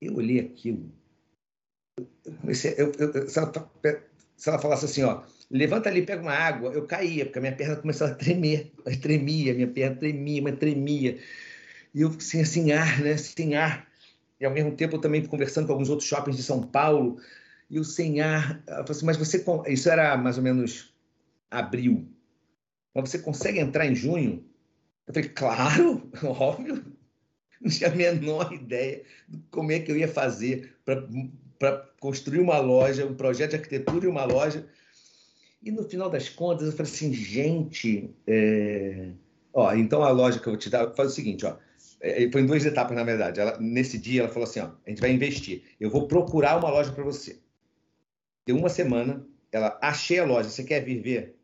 Eu 0.00 0.14
olhei 0.16 0.40
aquilo. 0.40 0.90
Eu 1.98 2.06
eu, 2.76 2.92
eu, 2.92 3.28
se, 3.28 3.38
ela, 3.38 3.52
se, 4.36 4.48
ela, 4.48 4.58
falasse 4.58 4.86
assim, 4.86 5.02
ó, 5.02 5.22
levanta 5.50 5.88
ali, 5.88 6.04
pega 6.04 6.22
uma 6.22 6.32
água, 6.32 6.72
eu 6.72 6.86
caía, 6.86 7.26
porque 7.26 7.38
a 7.38 7.42
minha 7.42 7.54
perna 7.54 7.76
começava 7.76 8.12
a 8.12 8.14
tremer, 8.14 8.72
mas 8.84 8.96
tremia, 8.96 9.54
minha 9.54 9.68
perna 9.68 9.96
tremia, 9.96 10.42
mas 10.42 10.58
tremia. 10.58 11.18
E 11.94 12.00
eu 12.00 12.18
sem, 12.20 12.44
sem 12.44 12.72
ar, 12.72 13.00
né, 13.00 13.16
sem 13.18 13.54
ar. 13.54 13.86
E 14.40 14.44
ao 14.46 14.52
mesmo 14.52 14.74
tempo 14.76 14.96
eu 14.96 15.00
também 15.00 15.24
conversando 15.26 15.66
com 15.66 15.72
alguns 15.72 15.90
outros 15.90 16.08
shoppings 16.08 16.36
de 16.36 16.42
São 16.42 16.62
Paulo, 16.62 17.18
e 17.68 17.78
o 17.78 17.84
sem 17.84 18.20
ar, 18.20 18.62
ela 18.66 18.78
falou 18.78 18.96
assim, 18.96 19.06
mas 19.06 19.16
você, 19.16 19.44
isso 19.66 19.88
era 19.88 20.16
mais 20.16 20.36
ou 20.36 20.44
menos 20.44 20.94
abril, 21.50 22.08
mas 22.94 23.10
você 23.10 23.18
consegue 23.18 23.58
entrar 23.58 23.86
em 23.86 23.94
junho? 23.94 24.44
Eu 25.06 25.14
falei, 25.14 25.28
claro, 25.28 26.10
óbvio. 26.24 26.84
Não 27.60 27.70
tinha 27.70 27.90
a 27.90 27.94
menor 27.94 28.52
ideia 28.52 29.02
de 29.28 29.38
como 29.50 29.72
é 29.72 29.78
que 29.78 29.90
eu 29.90 29.96
ia 29.96 30.08
fazer 30.08 30.74
para 30.84 31.86
construir 32.00 32.40
uma 32.40 32.58
loja, 32.58 33.06
um 33.06 33.14
projeto 33.14 33.50
de 33.50 33.56
arquitetura 33.56 34.04
e 34.04 34.08
uma 34.08 34.24
loja. 34.24 34.66
E 35.62 35.70
no 35.70 35.84
final 35.84 36.08
das 36.08 36.28
contas, 36.28 36.66
eu 36.66 36.72
falei 36.72 36.90
assim, 36.90 37.12
gente, 37.12 38.14
é... 38.26 39.10
ó, 39.52 39.74
então 39.74 40.02
a 40.02 40.10
loja 40.10 40.38
que 40.38 40.46
eu 40.46 40.52
vou 40.52 40.58
te 40.58 40.70
dar, 40.70 40.94
faz 40.94 41.12
o 41.12 41.14
seguinte, 41.14 41.44
ó, 41.44 41.56
é, 42.00 42.30
foi 42.30 42.42
em 42.42 42.46
duas 42.46 42.64
etapas, 42.64 42.96
na 42.96 43.04
verdade. 43.04 43.40
Ela, 43.40 43.58
nesse 43.58 43.98
dia, 43.98 44.22
ela 44.22 44.28
falou 44.28 44.48
assim, 44.48 44.60
ó, 44.60 44.70
a 44.86 44.90
gente 44.90 45.00
vai 45.00 45.10
investir. 45.10 45.62
Eu 45.80 45.90
vou 45.90 46.06
procurar 46.06 46.58
uma 46.58 46.70
loja 46.70 46.92
para 46.92 47.04
você. 47.04 47.38
Deu 48.46 48.56
uma 48.56 48.68
semana, 48.68 49.26
ela, 49.50 49.78
achei 49.82 50.18
a 50.18 50.24
loja, 50.24 50.48
você 50.48 50.62
quer 50.62 50.84
vir 50.84 51.02
ver? 51.02 51.36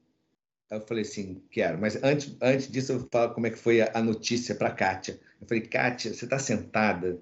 Eu 0.71 0.81
falei 0.81 1.03
assim, 1.03 1.43
quero. 1.51 1.79
Mas 1.79 2.03
antes, 2.03 2.35
antes 2.41 2.71
disso, 2.71 2.93
eu 2.93 3.09
falo 3.11 3.35
como 3.35 3.47
é 3.47 3.51
que 3.51 3.59
foi 3.59 3.83
a, 3.83 3.91
a 3.93 4.03
notícia 4.03 4.55
para 4.55 4.69
a 4.69 4.73
Kátia. 4.73 5.21
Eu 5.41 5.47
falei, 5.47 5.63
Kátia, 5.65 6.15
você 6.15 6.25
está 6.25 6.39
sentada. 6.39 7.21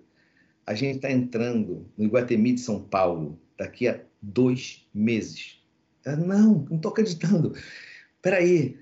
A 0.67 0.75
gente 0.75 0.97
está 0.97 1.11
entrando 1.11 1.91
no 1.97 2.05
Iguatemi 2.05 2.53
de 2.53 2.61
São 2.61 2.81
Paulo 2.81 3.41
daqui 3.59 3.89
a 3.89 4.01
dois 4.23 4.87
meses. 4.95 5.61
Ela, 6.05 6.17
não, 6.17 6.67
não 6.69 6.77
estou 6.77 6.93
acreditando. 6.93 7.55
Peraí. 8.23 8.79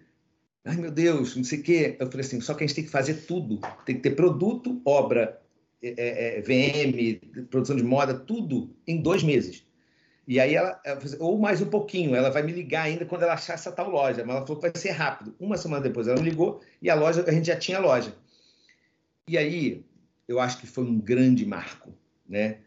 Ai, 0.65 0.77
meu 0.77 0.91
Deus, 0.91 1.35
não 1.35 1.45
sei 1.45 1.61
o 1.61 1.63
quê. 1.63 1.97
Eu 1.99 2.11
falei 2.11 2.27
assim, 2.27 2.41
só 2.41 2.53
que 2.53 2.65
a 2.65 2.67
gente 2.67 2.75
tem 2.75 2.85
que 2.85 2.91
fazer 2.91 3.15
tudo. 3.27 3.61
Tem 3.87 3.95
que 3.95 4.03
ter 4.03 4.17
produto, 4.17 4.83
obra, 4.85 5.41
é, 5.83 6.39
é, 6.39 6.41
VM, 6.43 7.47
produção 7.49 7.77
de 7.77 7.85
moda, 7.85 8.13
tudo 8.13 8.77
em 8.87 9.01
dois 9.01 9.23
meses. 9.23 9.65
E 10.29 10.39
aí 10.39 10.55
ela, 10.55 10.79
ou 11.21 11.39
mais 11.39 11.63
um 11.63 11.71
pouquinho, 11.71 12.15
ela 12.15 12.29
vai 12.29 12.43
me 12.43 12.53
ligar 12.53 12.83
ainda 12.83 13.07
quando 13.07 13.23
ela 13.23 13.33
achar 13.33 13.55
essa 13.55 13.73
tal 13.73 13.89
loja. 13.89 14.23
Mas 14.27 14.37
ela 14.37 14.47
falou 14.47 14.61
que 14.61 14.69
vai 14.69 14.79
ser 14.79 14.91
rápido. 14.91 15.35
Uma 15.41 15.57
semana 15.57 15.83
depois 15.83 16.07
ela 16.07 16.21
me 16.21 16.29
ligou 16.29 16.61
e 16.83 16.91
a 16.91 16.95
loja, 16.95 17.25
a 17.27 17.33
gente 17.33 17.47
já 17.47 17.57
tinha 17.57 17.79
a 17.79 17.81
loja. 17.81 18.15
E 19.27 19.39
aí 19.39 19.83
eu 20.29 20.39
acho 20.39 20.61
que 20.61 20.67
foi 20.67 20.85
um 20.85 21.01
grande 21.01 21.47
marco, 21.47 21.95
né? 22.29 22.59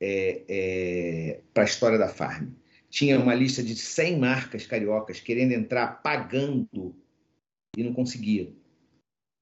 É, 0.00 0.42
é, 0.48 1.40
para 1.54 1.62
a 1.62 1.66
história 1.66 1.96
da 1.96 2.08
Farm. 2.08 2.48
Tinha 2.90 3.16
uma 3.20 3.32
lista 3.32 3.62
de 3.62 3.76
100 3.76 4.18
marcas 4.18 4.66
cariocas 4.66 5.20
querendo 5.20 5.52
entrar 5.52 6.02
pagando 6.02 6.96
e 7.76 7.84
não 7.84 7.94
conseguia. 7.94 8.52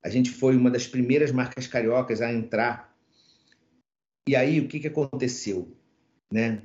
A 0.04 0.10
gente 0.10 0.30
foi 0.30 0.54
uma 0.56 0.70
das 0.70 0.86
primeiras 0.86 1.32
marcas 1.32 1.66
cariocas 1.66 2.20
a 2.20 2.30
entrar. 2.30 2.94
E 4.28 4.36
aí 4.36 4.60
o 4.60 4.68
que, 4.68 4.78
que 4.78 4.88
aconteceu? 4.88 5.74
Né? 6.30 6.62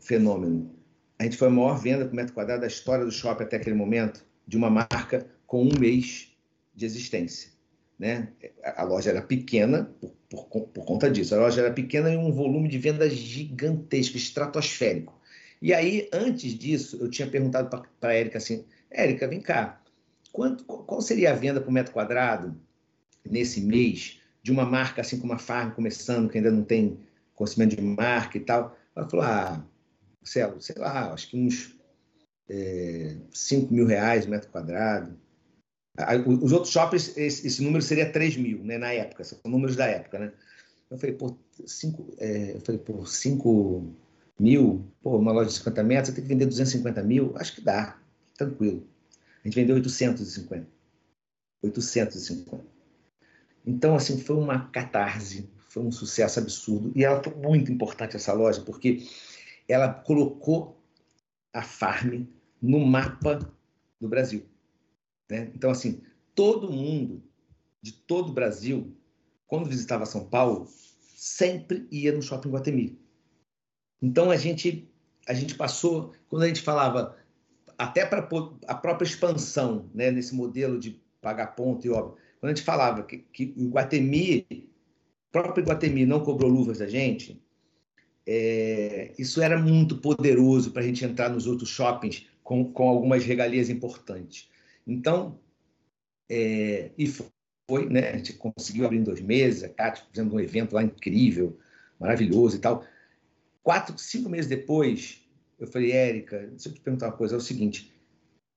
Fenômeno. 0.00 0.74
A 1.18 1.24
gente 1.24 1.36
foi 1.36 1.48
a 1.48 1.50
maior 1.50 1.78
venda 1.78 2.06
por 2.06 2.14
metro 2.14 2.32
quadrado 2.32 2.62
da 2.62 2.66
história 2.66 3.04
do 3.04 3.12
shopping 3.12 3.44
até 3.44 3.56
aquele 3.56 3.76
momento, 3.76 4.24
de 4.46 4.56
uma 4.56 4.70
marca 4.70 5.26
com 5.46 5.62
um 5.62 5.78
mês 5.78 6.34
de 6.74 6.84
existência. 6.86 7.50
Né? 7.98 8.28
A 8.64 8.82
loja 8.82 9.10
era 9.10 9.20
pequena 9.20 9.90
por, 10.00 10.44
por, 10.46 10.68
por 10.68 10.84
conta 10.86 11.10
disso. 11.10 11.34
A 11.34 11.38
loja 11.38 11.60
era 11.60 11.72
pequena 11.72 12.10
e 12.10 12.16
um 12.16 12.32
volume 12.32 12.68
de 12.68 12.78
vendas 12.78 13.12
gigantesco, 13.12 14.16
estratosférico. 14.16 15.20
E 15.60 15.74
aí, 15.74 16.08
antes 16.12 16.56
disso, 16.56 16.96
eu 17.00 17.10
tinha 17.10 17.28
perguntado 17.28 17.68
para 17.68 18.10
a 18.10 18.14
Érica 18.14 18.38
assim: 18.38 18.64
Érica, 18.90 19.28
vem 19.28 19.40
cá, 19.40 19.80
quanto, 20.32 20.64
qual 20.64 21.02
seria 21.02 21.32
a 21.32 21.34
venda 21.34 21.60
por 21.60 21.70
metro 21.70 21.92
quadrado 21.92 22.58
nesse 23.28 23.60
mês 23.60 24.18
de 24.42 24.50
uma 24.50 24.64
marca 24.64 25.02
assim 25.02 25.20
como 25.20 25.34
a 25.34 25.38
Farm 25.38 25.72
começando, 25.72 26.30
que 26.30 26.38
ainda 26.38 26.50
não 26.50 26.64
tem 26.64 26.98
conhecimento 27.34 27.76
de 27.76 27.82
marca 27.82 28.38
e 28.38 28.40
tal? 28.40 28.74
Ela 28.96 29.08
falou: 29.08 29.26
ah, 29.26 29.62
Marcelo, 30.20 30.60
sei 30.60 30.76
lá, 30.76 31.12
acho 31.12 31.28
que 31.28 31.36
uns 31.36 31.76
é, 32.48 33.16
5 33.32 33.72
mil 33.72 33.86
reais 33.86 34.26
metro 34.26 34.50
quadrado. 34.50 35.16
Os 36.26 36.52
outros 36.52 36.72
shoppings, 36.72 37.16
esse, 37.16 37.46
esse, 37.46 37.62
número 37.62 37.82
seria 37.82 38.10
3 38.10 38.36
mil, 38.36 38.64
né, 38.64 38.78
na 38.78 38.92
época, 38.92 39.24
são 39.24 39.38
números 39.44 39.76
da 39.76 39.86
época, 39.86 40.18
né? 40.18 40.32
Eu 40.90 40.98
falei, 40.98 41.14
por 41.14 41.36
5 41.66 42.14
é, 42.18 42.52
eu 42.56 42.60
falei, 42.60 42.80
por 42.80 43.06
5 43.06 43.94
mil, 44.38 44.90
pô, 45.02 45.18
uma 45.18 45.32
loja 45.32 45.50
de 45.50 45.56
50 45.56 45.82
metros, 45.82 46.08
você 46.08 46.14
tem 46.14 46.22
que 46.22 46.28
vender 46.28 46.46
250 46.46 47.02
mil? 47.02 47.32
Acho 47.36 47.54
que 47.54 47.60
dá, 47.60 47.98
tranquilo. 48.36 48.86
A 49.44 49.48
gente 49.48 49.54
vendeu 49.54 49.76
850. 49.76 50.66
850. 51.62 52.64
Então, 53.66 53.94
assim, 53.94 54.18
foi 54.18 54.36
uma 54.36 54.68
catarse, 54.70 55.48
foi 55.68 55.82
um 55.82 55.92
sucesso 55.92 56.40
absurdo. 56.40 56.90
E 56.94 57.04
ela 57.04 57.22
foi 57.22 57.34
muito 57.34 57.70
importante, 57.70 58.16
essa 58.16 58.32
loja, 58.32 58.62
porque 58.62 59.06
ela 59.70 59.92
colocou 59.92 60.82
a 61.52 61.62
Farm 61.62 62.24
no 62.60 62.80
mapa 62.80 63.38
do 64.00 64.08
Brasil. 64.08 64.46
Né? 65.30 65.50
Então, 65.54 65.70
assim, 65.70 66.02
todo 66.34 66.72
mundo 66.72 67.22
de 67.82 67.92
todo 67.92 68.30
o 68.30 68.34
Brasil, 68.34 68.94
quando 69.46 69.68
visitava 69.68 70.06
São 70.06 70.26
Paulo, 70.26 70.68
sempre 71.14 71.86
ia 71.90 72.12
no 72.12 72.22
Shopping 72.22 72.50
Guatemi. 72.50 72.98
Então, 74.02 74.30
a 74.30 74.36
gente, 74.36 74.88
a 75.26 75.34
gente 75.34 75.54
passou, 75.54 76.12
quando 76.28 76.42
a 76.42 76.48
gente 76.48 76.62
falava, 76.62 77.16
até 77.76 78.04
para 78.04 78.28
a 78.66 78.74
própria 78.74 79.06
expansão, 79.06 79.90
né, 79.94 80.10
nesse 80.10 80.34
modelo 80.34 80.78
de 80.78 81.00
pagar 81.20 81.48
ponto 81.48 81.86
e 81.86 81.90
obra, 81.90 82.14
quando 82.40 82.52
a 82.52 82.54
gente 82.54 82.64
falava 82.64 83.02
que, 83.02 83.18
que 83.18 83.54
o 83.56 83.68
Guatemi, 83.68 84.46
o 84.50 85.32
próprio 85.32 85.64
Guatemi 85.64 86.06
não 86.06 86.24
cobrou 86.24 86.50
luvas 86.50 86.78
da 86.78 86.86
gente, 86.86 87.42
é, 88.32 89.12
isso 89.18 89.42
era 89.42 89.58
muito 89.58 89.96
poderoso 89.96 90.70
para 90.70 90.82
a 90.82 90.84
gente 90.84 91.04
entrar 91.04 91.28
nos 91.28 91.48
outros 91.48 91.68
shoppings 91.68 92.28
com, 92.44 92.72
com 92.72 92.88
algumas 92.88 93.24
regalias 93.24 93.68
importantes. 93.68 94.48
Então, 94.86 95.36
é, 96.30 96.92
e 96.96 97.08
foi, 97.08 97.88
né? 97.88 98.10
A 98.10 98.16
gente 98.18 98.34
conseguiu 98.34 98.86
abrir 98.86 98.98
em 98.98 99.02
dois 99.02 99.20
meses, 99.20 99.64
a 99.64 99.68
Cátia 99.68 100.04
fazendo 100.08 100.32
um 100.32 100.38
evento 100.38 100.74
lá 100.74 100.82
incrível, 100.84 101.58
maravilhoso 101.98 102.56
e 102.56 102.60
tal. 102.60 102.84
Quatro, 103.64 103.98
cinco 103.98 104.28
meses 104.28 104.48
depois, 104.48 105.20
eu 105.58 105.66
falei, 105.66 105.90
Érica, 105.90 106.38
deixa 106.46 106.68
eu 106.68 106.74
te 106.74 106.80
perguntar 106.80 107.06
uma 107.06 107.16
coisa, 107.16 107.34
é 107.34 107.38
o 107.38 107.40
seguinte, 107.40 107.92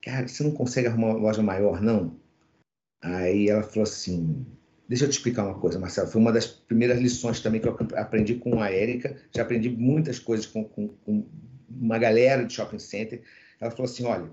cara, 0.04 0.28
você 0.28 0.44
não 0.44 0.52
consegue 0.52 0.88
arrumar 0.88 1.16
uma 1.16 1.20
loja 1.20 1.42
maior, 1.42 1.82
não? 1.82 2.16
Aí 3.02 3.50
ela 3.50 3.64
falou 3.64 3.84
assim, 3.84 4.46
Deixa 4.88 5.06
eu 5.06 5.10
te 5.10 5.14
explicar 5.14 5.46
uma 5.46 5.60
coisa, 5.60 5.80
Marcelo. 5.80 6.10
Foi 6.10 6.20
uma 6.20 6.32
das 6.32 6.46
primeiras 6.46 7.00
lições 7.00 7.40
também 7.40 7.62
que 7.62 7.68
eu 7.68 7.78
aprendi 7.96 8.36
com 8.36 8.62
a 8.62 8.70
Érica. 8.70 9.16
Já 9.34 9.44
aprendi 9.44 9.70
muitas 9.70 10.20
coisas 10.20 10.46
com, 10.46 10.64
com, 10.66 10.90
com 10.90 11.26
uma 11.70 11.98
galera 11.98 12.46
de 12.46 12.54
shopping 12.54 12.80
center. 12.80 13.22
Ela 13.60 13.72
falou 13.72 13.86
assim: 13.86 14.04
olha, 14.04 14.30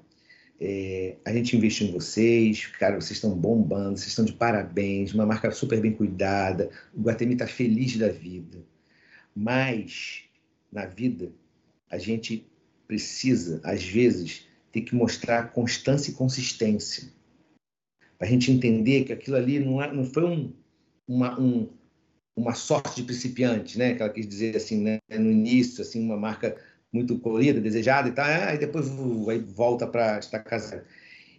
é, 0.61 1.17
a 1.25 1.33
gente 1.33 1.57
investiu 1.57 1.87
em 1.87 1.93
vocês, 1.93 2.67
cara, 2.67 3.01
vocês 3.01 3.13
estão 3.13 3.31
bombando, 3.31 3.97
vocês 3.97 4.09
estão 4.09 4.25
de 4.25 4.35
parabéns, 4.35 5.15
uma 5.15 5.25
marca 5.25 5.51
super 5.51 5.81
bem 5.81 5.93
cuidada, 5.93 6.69
o 6.93 7.01
Guatemi 7.01 7.33
está 7.33 7.47
feliz 7.47 7.97
da 7.97 8.09
vida. 8.09 8.59
Mas, 9.35 10.25
na 10.71 10.85
vida, 10.85 11.33
a 11.89 11.97
gente 11.97 12.47
precisa, 12.87 13.61
às 13.65 13.83
vezes, 13.83 14.47
ter 14.71 14.83
que 14.83 14.95
mostrar 14.95 15.53
constância 15.53 16.11
e 16.11 16.15
consistência. 16.15 17.09
A 18.21 18.27
gente 18.27 18.53
entender 18.53 19.05
que 19.05 19.13
aquilo 19.13 19.37
ali 19.37 19.59
não, 19.59 19.83
é, 19.83 19.93
não 19.93 20.05
foi 20.05 20.25
um, 20.25 20.53
uma, 21.09 21.41
um, 21.41 21.69
uma 22.37 22.55
sorte 22.55 22.97
de 22.97 23.03
principiante, 23.03 23.79
né? 23.79 23.95
Que 23.95 24.03
ela 24.03 24.13
quis 24.13 24.29
dizer 24.29 24.57
assim, 24.57 24.81
né? 24.81 24.99
no 25.11 25.31
início, 25.31 25.83
assim, 25.83 26.05
uma 26.05 26.17
marca 26.17 26.57
muito 26.93 27.19
colorida, 27.19 27.61
desejada 27.61 28.09
e 28.09 28.13
tal, 28.13 28.27
aí 28.27 28.59
depois 28.59 28.89
vai, 29.25 29.39
volta 29.39 29.87
para 29.87 30.19
estar 30.19 30.41
casada. 30.41 30.87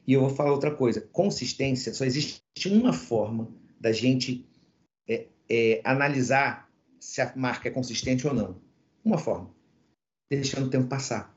E 0.07 0.13
eu 0.13 0.21
vou 0.21 0.29
falar 0.29 0.51
outra 0.51 0.71
coisa: 0.71 1.01
consistência, 1.01 1.93
só 1.93 2.05
existe 2.05 2.41
uma 2.67 2.93
forma 2.93 3.49
da 3.79 3.91
gente 3.91 4.45
é, 5.07 5.27
é, 5.49 5.81
analisar 5.83 6.69
se 6.99 7.21
a 7.21 7.33
marca 7.35 7.67
é 7.67 7.71
consistente 7.71 8.27
ou 8.27 8.33
não. 8.33 8.61
Uma 9.03 9.17
forma: 9.17 9.53
deixando 10.29 10.67
o 10.67 10.69
tempo 10.69 10.87
passar. 10.87 11.35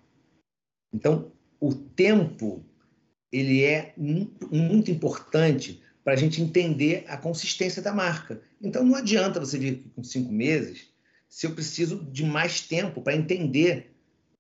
Então, 0.93 1.33
o 1.61 1.75
tempo 1.75 2.65
ele 3.35 3.65
é 3.65 3.93
muito 3.97 4.91
importante 4.91 5.83
para 6.05 6.13
a 6.13 6.17
gente 6.17 6.41
entender 6.41 7.05
a 7.09 7.17
consistência 7.17 7.83
da 7.83 7.93
marca. 7.93 8.41
Então, 8.63 8.85
não 8.85 8.95
adianta 8.95 9.41
você 9.41 9.59
vir 9.59 9.85
com 9.97 10.05
cinco 10.05 10.33
meses 10.33 10.93
se 11.29 11.47
eu 11.47 11.51
preciso 11.51 12.05
de 12.13 12.25
mais 12.25 12.61
tempo 12.61 13.01
para 13.03 13.17
entender 13.17 13.91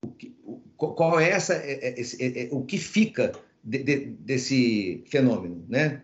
o 0.00 0.08
que, 0.12 0.32
qual 0.76 1.18
é 1.18 1.30
essa, 1.30 1.54
é, 1.54 2.00
é, 2.00 2.44
é, 2.44 2.48
o 2.52 2.62
que 2.62 2.78
fica 2.78 3.32
de, 3.64 3.82
de, 3.82 3.96
desse 4.20 5.02
fenômeno, 5.06 5.64
né? 5.68 6.02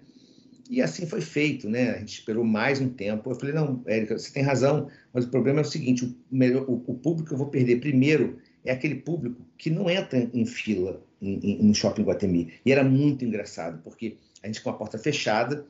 E 0.68 0.82
assim 0.82 1.06
foi 1.06 1.20
feito, 1.20 1.68
né? 1.68 1.90
A 1.90 1.98
gente 1.98 2.14
esperou 2.14 2.44
mais 2.44 2.80
um 2.80 2.88
tempo. 2.88 3.30
Eu 3.30 3.34
falei, 3.36 3.54
não, 3.54 3.82
Érica, 3.86 4.18
você 4.18 4.32
tem 4.32 4.42
razão, 4.42 4.88
mas 5.12 5.24
o 5.24 5.28
problema 5.28 5.60
é 5.60 5.62
o 5.62 5.64
seguinte, 5.64 6.04
o, 6.04 6.14
melhor, 6.30 6.64
o, 6.68 6.82
o 6.86 6.94
público 6.94 7.28
que 7.28 7.34
eu 7.34 7.38
vou 7.38 7.48
perder 7.48 7.80
primeiro 7.80 8.38
é 8.64 8.72
aquele 8.72 8.96
público 8.96 9.44
que 9.56 9.70
não 9.70 9.88
entra 9.88 10.18
em 10.32 10.44
fila 10.44 11.02
em, 11.20 11.72
shopping 11.74 12.02
Guatemi. 12.02 12.52
E 12.64 12.72
era 12.72 12.82
muito 12.82 13.24
engraçado, 13.24 13.80
porque 13.82 14.16
a 14.42 14.46
gente 14.46 14.62
com 14.62 14.70
a 14.70 14.74
porta 14.74 14.98
fechada, 14.98 15.66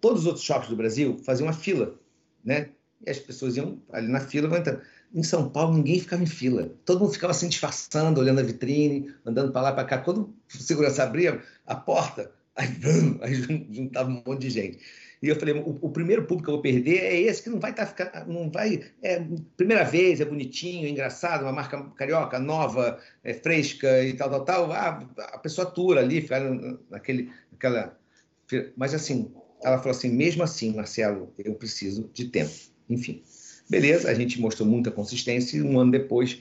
todos 0.00 0.20
os 0.20 0.26
outros 0.26 0.44
shoppings 0.44 0.70
do 0.70 0.76
Brasil 0.76 1.18
faziam 1.24 1.46
uma 1.46 1.52
fila, 1.52 1.98
né? 2.44 2.70
E 3.04 3.10
as 3.10 3.18
pessoas 3.18 3.56
iam 3.56 3.80
ali 3.92 4.08
na 4.08 4.20
fila, 4.20 4.48
vão 4.48 4.58
entrando. 4.58 4.80
Em 5.14 5.22
São 5.22 5.48
Paulo, 5.48 5.76
ninguém 5.76 6.00
ficava 6.00 6.22
em 6.22 6.26
fila. 6.26 6.72
Todo 6.84 7.00
mundo 7.00 7.12
ficava 7.12 7.30
assim, 7.30 7.48
disfarçando, 7.48 8.20
olhando 8.20 8.40
a 8.40 8.42
vitrine, 8.42 9.14
andando 9.24 9.52
para 9.52 9.62
lá 9.62 9.72
para 9.72 9.84
cá. 9.84 9.98
Quando 9.98 10.34
o 10.52 10.56
segurança 10.56 11.02
abria 11.02 11.42
a 11.66 11.74
porta, 11.74 12.32
aí, 12.54 12.68
aí 13.20 13.34
juntava 13.70 14.10
um 14.10 14.22
monte 14.26 14.40
de 14.40 14.50
gente. 14.50 14.78
E 15.26 15.28
eu 15.28 15.36
falei, 15.36 15.54
o, 15.54 15.76
o, 15.80 15.90
primeiro 15.90 16.22
público 16.22 16.44
que 16.44 16.50
eu 16.50 16.54
vou 16.54 16.62
perder 16.62 16.98
é 16.98 17.20
esse 17.20 17.42
que 17.42 17.50
não 17.50 17.58
vai 17.58 17.72
estar 17.72 17.86
tá, 17.86 18.24
não 18.26 18.48
vai, 18.48 18.80
é 19.02 19.20
primeira 19.56 19.82
vez, 19.82 20.20
é 20.20 20.24
bonitinho, 20.24 20.86
é 20.86 20.88
engraçado, 20.88 21.42
uma 21.42 21.52
marca 21.52 21.82
carioca 21.96 22.38
nova, 22.38 23.00
é 23.24 23.34
fresca 23.34 24.04
e 24.04 24.12
tal, 24.12 24.30
tal, 24.30 24.44
tal. 24.44 24.72
Ah, 24.72 25.04
a 25.18 25.38
pessoa 25.38 25.66
atura 25.66 26.00
ali, 26.00 26.20
fica 26.20 26.38
naquele, 26.88 27.32
naquela, 27.50 27.98
mas 28.76 28.94
assim, 28.94 29.32
ela 29.64 29.78
falou 29.78 29.90
assim, 29.90 30.10
mesmo 30.10 30.44
assim, 30.44 30.74
Marcelo, 30.76 31.32
eu 31.38 31.54
preciso 31.54 32.08
de 32.14 32.26
tempo. 32.26 32.54
Enfim, 32.88 33.24
beleza, 33.68 34.08
a 34.08 34.14
gente 34.14 34.40
mostrou 34.40 34.68
muita 34.68 34.92
consistência 34.92 35.56
e 35.56 35.62
um 35.62 35.80
ano 35.80 35.90
depois 35.90 36.40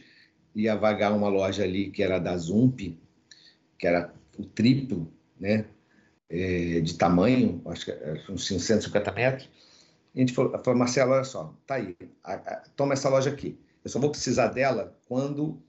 ia 0.53 0.75
vagar 0.75 1.11
uma 1.11 1.27
loja 1.27 1.63
ali 1.63 1.89
que 1.89 2.03
era 2.03 2.19
da 2.19 2.37
Zump, 2.37 2.95
que 3.79 3.87
era 3.87 4.13
o 4.37 4.45
triplo, 4.45 5.11
né, 5.39 5.65
é, 6.29 6.79
de 6.81 6.97
tamanho, 6.97 7.61
acho 7.65 7.85
que 7.85 7.91
era 7.91 8.21
uns 8.29 8.45
150 8.47 9.11
metros. 9.11 9.49
E 10.13 10.19
a 10.19 10.21
gente 10.21 10.33
falou, 10.33 10.51
falou, 10.63 10.79
Marcelo, 10.79 11.11
olha 11.11 11.23
só, 11.23 11.53
tá 11.67 11.75
aí, 11.75 11.95
a, 12.23 12.33
a, 12.33 12.63
toma 12.75 12.93
essa 12.93 13.09
loja 13.09 13.29
aqui. 13.29 13.59
Eu 13.83 13.89
só 13.89 13.99
vou 13.99 14.09
precisar 14.09 14.47
dela 14.47 14.97
quando 15.07 15.61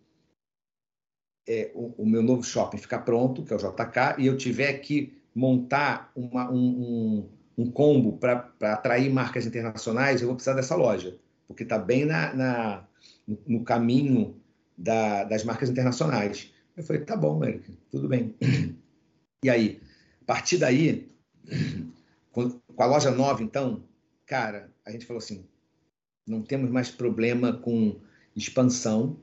é, 1.47 1.71
o, 1.75 2.03
o, 2.03 2.07
meu 2.07 2.23
novo 2.23 2.43
shopping 2.43 2.79
ficar 2.79 3.01
pronto, 3.01 3.45
que 3.45 3.53
é 3.53 3.57
o 3.57 3.59
JK, 3.59 4.19
e 4.19 4.27
eu 4.27 4.37
tiver 4.37 4.75
que 4.75 5.21
montar 5.35 6.11
uma, 6.15 6.51
um, 6.51 6.57
um, 6.57 7.29
um 7.59 7.71
combo 7.71 8.17
para 8.19 8.51
atrair 8.63 9.13
marcas 9.13 9.47
internacionais, 9.47 10.21
eu 10.21 10.29
vou 10.29 10.37
precisar 10.37 10.55
dessa 10.55 10.75
loja, 10.75 11.19
porque 11.47 11.63
está 11.63 11.79
bem 11.79 12.05
na, 12.05 12.33
na, 12.35 12.89
no 13.47 13.63
caminho 13.65 14.41
da, 14.77 15.25
das 15.25 15.45
marcas 15.45 15.69
internacionais. 15.69 16.53
Eu 16.77 16.85
falei, 16.85 17.03
tá 17.03 17.17
bom, 17.17 17.45
Eric, 17.45 17.77
tudo 17.91 18.09
bem. 18.09 18.35
E 19.45 19.51
aí, 19.51 19.81
partir 20.27 20.59
daí, 20.59 21.09
com, 22.33 22.61
a 22.77 22.87
loja 22.87 23.11
nova, 23.11 23.43
então, 23.43 23.83
cara, 24.27 24.71
a 24.85 24.91
gente 24.91 25.07
falou 25.07 25.19
assim, 25.19 25.47
não 26.27 26.43
temos 26.43 26.71
mais 26.71 26.91
problema 26.91 27.53
com 27.53 28.01
expansão 28.35 29.19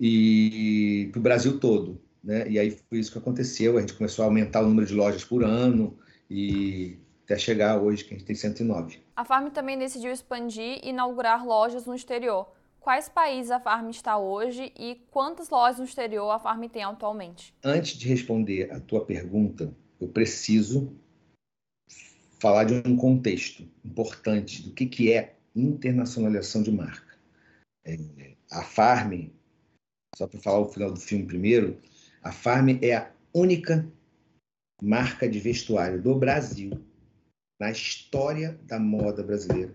e 0.00 1.08
para 1.12 1.18
o 1.18 1.22
Brasil 1.22 1.60
todo. 1.60 2.00
Né? 2.22 2.48
E 2.48 2.58
aí 2.58 2.70
foi 2.70 2.98
isso 2.98 3.12
que 3.12 3.18
aconteceu. 3.18 3.76
A 3.76 3.80
gente 3.80 3.94
começou 3.94 4.24
a 4.24 4.26
aumentar 4.26 4.62
o 4.62 4.66
número 4.66 4.86
de 4.86 4.94
lojas 4.94 5.24
por 5.24 5.44
ano 5.44 5.96
e 6.28 6.98
até 7.24 7.38
chegar 7.38 7.80
hoje, 7.80 8.04
que 8.04 8.14
a 8.14 8.16
gente 8.16 8.26
tem 8.26 8.34
109. 8.34 8.98
A 9.14 9.24
Farm 9.24 9.48
também 9.48 9.78
decidiu 9.78 10.10
expandir 10.10 10.80
e 10.82 10.88
inaugurar 10.88 11.46
lojas 11.46 11.86
no 11.86 11.94
exterior. 11.94 12.50
Quais 12.80 13.08
países 13.08 13.50
a 13.50 13.60
Farm 13.60 13.88
está 13.88 14.18
hoje 14.18 14.72
e 14.78 14.96
quantas 15.10 15.48
lojas 15.48 15.78
no 15.78 15.84
exterior 15.84 16.30
a 16.30 16.38
Farm 16.38 16.64
tem 16.64 16.82
atualmente? 16.82 17.54
Antes 17.64 17.96
de 17.96 18.08
responder 18.08 18.70
a 18.72 18.80
tua 18.80 19.04
pergunta, 19.04 19.74
eu 20.00 20.08
preciso 20.08 20.92
falar 22.38 22.64
de 22.64 22.74
um 22.86 22.96
contexto 22.96 23.66
importante 23.84 24.62
do 24.62 24.72
que, 24.72 24.86
que 24.86 25.12
é 25.12 25.36
internacionalização 25.54 26.62
de 26.62 26.70
marca. 26.70 27.14
É, 27.84 27.96
a 28.50 28.62
Farm, 28.62 29.28
só 30.16 30.26
para 30.26 30.40
falar 30.40 30.60
o 30.60 30.68
final 30.68 30.92
do 30.92 31.00
filme 31.00 31.24
primeiro, 31.24 31.78
a 32.22 32.32
Farm 32.32 32.78
é 32.82 32.96
a 32.96 33.10
única 33.32 33.86
marca 34.82 35.28
de 35.28 35.38
vestuário 35.38 36.02
do 36.02 36.14
Brasil 36.14 36.72
na 37.60 37.70
história 37.70 38.58
da 38.64 38.78
moda 38.78 39.22
brasileira 39.22 39.74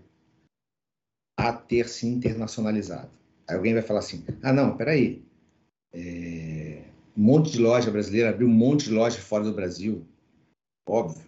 a 1.36 1.52
ter 1.52 1.88
se 1.88 2.06
internacionalizado. 2.06 3.10
Aí 3.48 3.56
alguém 3.56 3.74
vai 3.74 3.82
falar 3.82 4.00
assim: 4.00 4.24
ah, 4.42 4.52
não, 4.52 4.76
peraí. 4.76 5.24
É... 5.92 6.84
Um 7.16 7.22
monte 7.22 7.50
de 7.50 7.58
loja 7.58 7.90
brasileira 7.90 8.30
abriu 8.30 8.46
um 8.46 8.52
monte 8.52 8.84
de 8.84 8.92
loja 8.92 9.18
fora 9.18 9.44
do 9.44 9.52
Brasil. 9.52 10.06
Óbvio. 10.90 11.24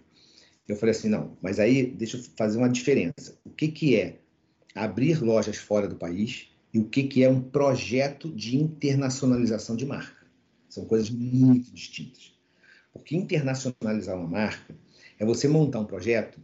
Eu 0.67 0.75
falei 0.75 0.91
assim: 0.91 1.09
não, 1.09 1.37
mas 1.41 1.61
aí 1.61 1.87
deixa 1.87 2.17
eu 2.17 2.23
fazer 2.37 2.59
uma 2.59 2.69
diferença. 2.69 3.39
O 3.45 3.51
que, 3.51 3.69
que 3.69 3.95
é 3.97 4.19
abrir 4.75 5.23
lojas 5.23 5.57
fora 5.57 5.87
do 5.87 5.95
país 5.95 6.49
e 6.75 6.81
o 6.81 6.89
que, 6.89 7.05
que 7.05 7.23
é 7.23 7.29
um 7.29 7.41
projeto 7.41 8.33
de 8.35 8.57
internacionalização 8.57 9.77
de 9.77 9.87
marca? 9.87 10.27
São 10.69 10.85
coisas 10.85 11.11
muito 11.11 11.73
distintas. 11.73 12.33
Porque 12.93 13.17
internacionalizar 13.17 14.17
uma 14.19 14.29
marca 14.29 14.77
é 15.17 15.25
você 15.25 15.47
montar 15.47 15.79
um 15.79 15.87
projeto 15.87 16.41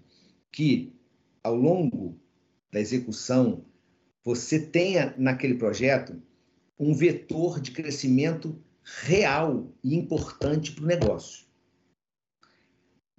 que, 0.52 0.94
ao 1.42 1.56
longo 1.56 2.16
da 2.70 2.78
execução, 2.78 3.64
você 4.24 4.60
tenha 4.60 5.12
naquele 5.18 5.54
projeto 5.54 6.22
um 6.78 6.94
vetor 6.94 7.60
de 7.60 7.72
crescimento 7.72 8.62
real 9.02 9.72
e 9.82 9.96
importante 9.96 10.70
para 10.72 10.84
o 10.84 10.86
negócio. 10.86 11.47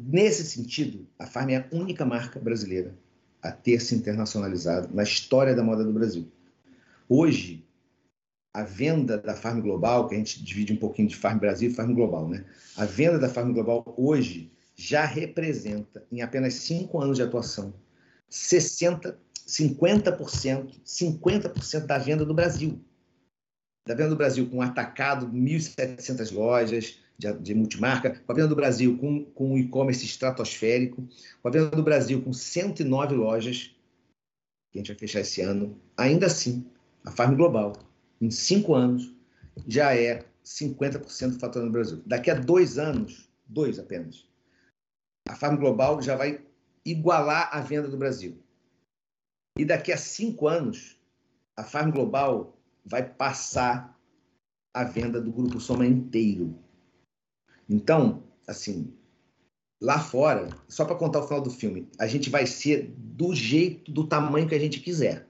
Nesse 0.01 0.43
sentido, 0.45 1.05
a 1.17 1.25
Farm 1.25 1.49
é 1.49 1.57
a 1.57 1.67
única 1.71 2.05
marca 2.05 2.39
brasileira 2.39 2.97
a 3.41 3.51
ter 3.51 3.79
se 3.81 3.95
internacionalizado 3.95 4.93
na 4.93 5.03
história 5.03 5.55
da 5.55 5.63
moda 5.63 5.83
do 5.83 5.93
Brasil. 5.93 6.31
Hoje, 7.07 7.65
a 8.53 8.63
venda 8.63 9.17
da 9.17 9.35
Farm 9.35 9.61
Global, 9.61 10.07
que 10.07 10.15
a 10.15 10.17
gente 10.17 10.43
divide 10.43 10.73
um 10.73 10.77
pouquinho 10.77 11.07
de 11.07 11.15
Farm 11.15 11.37
Brasil 11.37 11.69
e 11.69 11.73
Farm 11.73 11.93
Global, 11.93 12.27
né? 12.27 12.45
A 12.77 12.85
venda 12.85 13.19
da 13.19 13.29
Farm 13.29 13.51
Global 13.51 13.83
hoje 13.97 14.51
já 14.75 15.05
representa, 15.05 16.05
em 16.11 16.21
apenas 16.21 16.53
cinco 16.55 17.01
anos 17.01 17.17
de 17.17 17.23
atuação, 17.23 17.73
60, 18.29 19.19
50%, 19.47 20.81
50% 20.85 21.85
da 21.85 21.97
venda 21.97 22.25
do 22.25 22.33
Brasil. 22.33 22.79
Da 23.87 23.93
venda 23.93 24.09
do 24.09 24.15
Brasil 24.15 24.49
com 24.49 24.61
atacado, 24.61 25.27
1.700 25.27 26.33
lojas 26.33 26.99
de, 27.19 27.53
multimarca, 27.53 28.21
com 28.25 28.31
a 28.31 28.35
venda 28.35 28.47
do 28.47 28.55
Brasil 28.55 28.97
com, 28.97 29.25
com 29.25 29.57
e-commerce 29.57 30.05
estratosférico, 30.05 31.05
com 31.41 31.47
a 31.47 31.51
venda 31.51 31.69
do 31.69 31.83
Brasil 31.83 32.21
com 32.21 32.31
109 32.31 33.15
lojas, 33.15 33.75
que 34.71 34.77
a 34.77 34.81
gente 34.81 34.87
vai 34.87 34.97
fechar 34.97 35.19
esse 35.19 35.41
ano. 35.41 35.77
Ainda 35.97 36.27
assim, 36.27 36.65
a 37.03 37.11
Farm 37.11 37.35
Global, 37.35 37.73
em 38.21 38.31
cinco 38.31 38.73
anos, 38.73 39.13
já 39.67 39.93
é 39.93 40.23
50% 40.45 41.31
do 41.31 41.39
faturamento 41.39 41.59
do 41.59 41.71
Brasil. 41.71 42.03
Daqui 42.05 42.31
a 42.31 42.35
dois 42.35 42.77
anos, 42.77 43.29
dois 43.45 43.77
apenas, 43.77 44.25
a 45.27 45.35
Farm 45.35 45.57
Global 45.57 46.01
já 46.01 46.15
vai 46.15 46.41
igualar 46.85 47.49
a 47.51 47.59
venda 47.59 47.89
do 47.89 47.97
Brasil. 47.97 48.37
E 49.57 49.65
daqui 49.65 49.91
a 49.91 49.97
cinco 49.97 50.47
anos, 50.47 50.97
a 51.57 51.65
Farm 51.65 51.91
Global 51.91 52.57
vai 52.85 53.03
passar 53.03 53.99
a 54.73 54.85
venda 54.85 55.19
do 55.19 55.33
Grupo 55.33 55.59
Soma 55.59 55.85
inteiro. 55.85 56.57
Então, 57.69 58.23
assim, 58.47 58.93
lá 59.79 59.99
fora, 59.99 60.49
só 60.67 60.83
para 60.85 60.95
contar 60.95 61.19
o 61.19 61.27
final 61.27 61.41
do 61.41 61.51
filme, 61.51 61.87
a 61.99 62.07
gente 62.07 62.29
vai 62.29 62.47
ser 62.47 62.93
do 62.97 63.35
jeito, 63.35 63.91
do 63.91 64.07
tamanho 64.07 64.47
que 64.47 64.55
a 64.55 64.59
gente 64.59 64.79
quiser. 64.79 65.27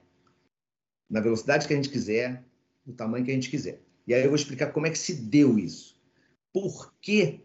Na 1.08 1.20
velocidade 1.20 1.66
que 1.66 1.74
a 1.74 1.76
gente 1.76 1.90
quiser, 1.90 2.44
do 2.84 2.92
tamanho 2.92 3.24
que 3.24 3.30
a 3.30 3.34
gente 3.34 3.50
quiser. 3.50 3.82
E 4.06 4.14
aí 4.14 4.22
eu 4.22 4.28
vou 4.28 4.36
explicar 4.36 4.72
como 4.72 4.86
é 4.86 4.90
que 4.90 4.98
se 4.98 5.14
deu 5.14 5.58
isso. 5.58 6.00
Por 6.52 6.94
que, 7.00 7.40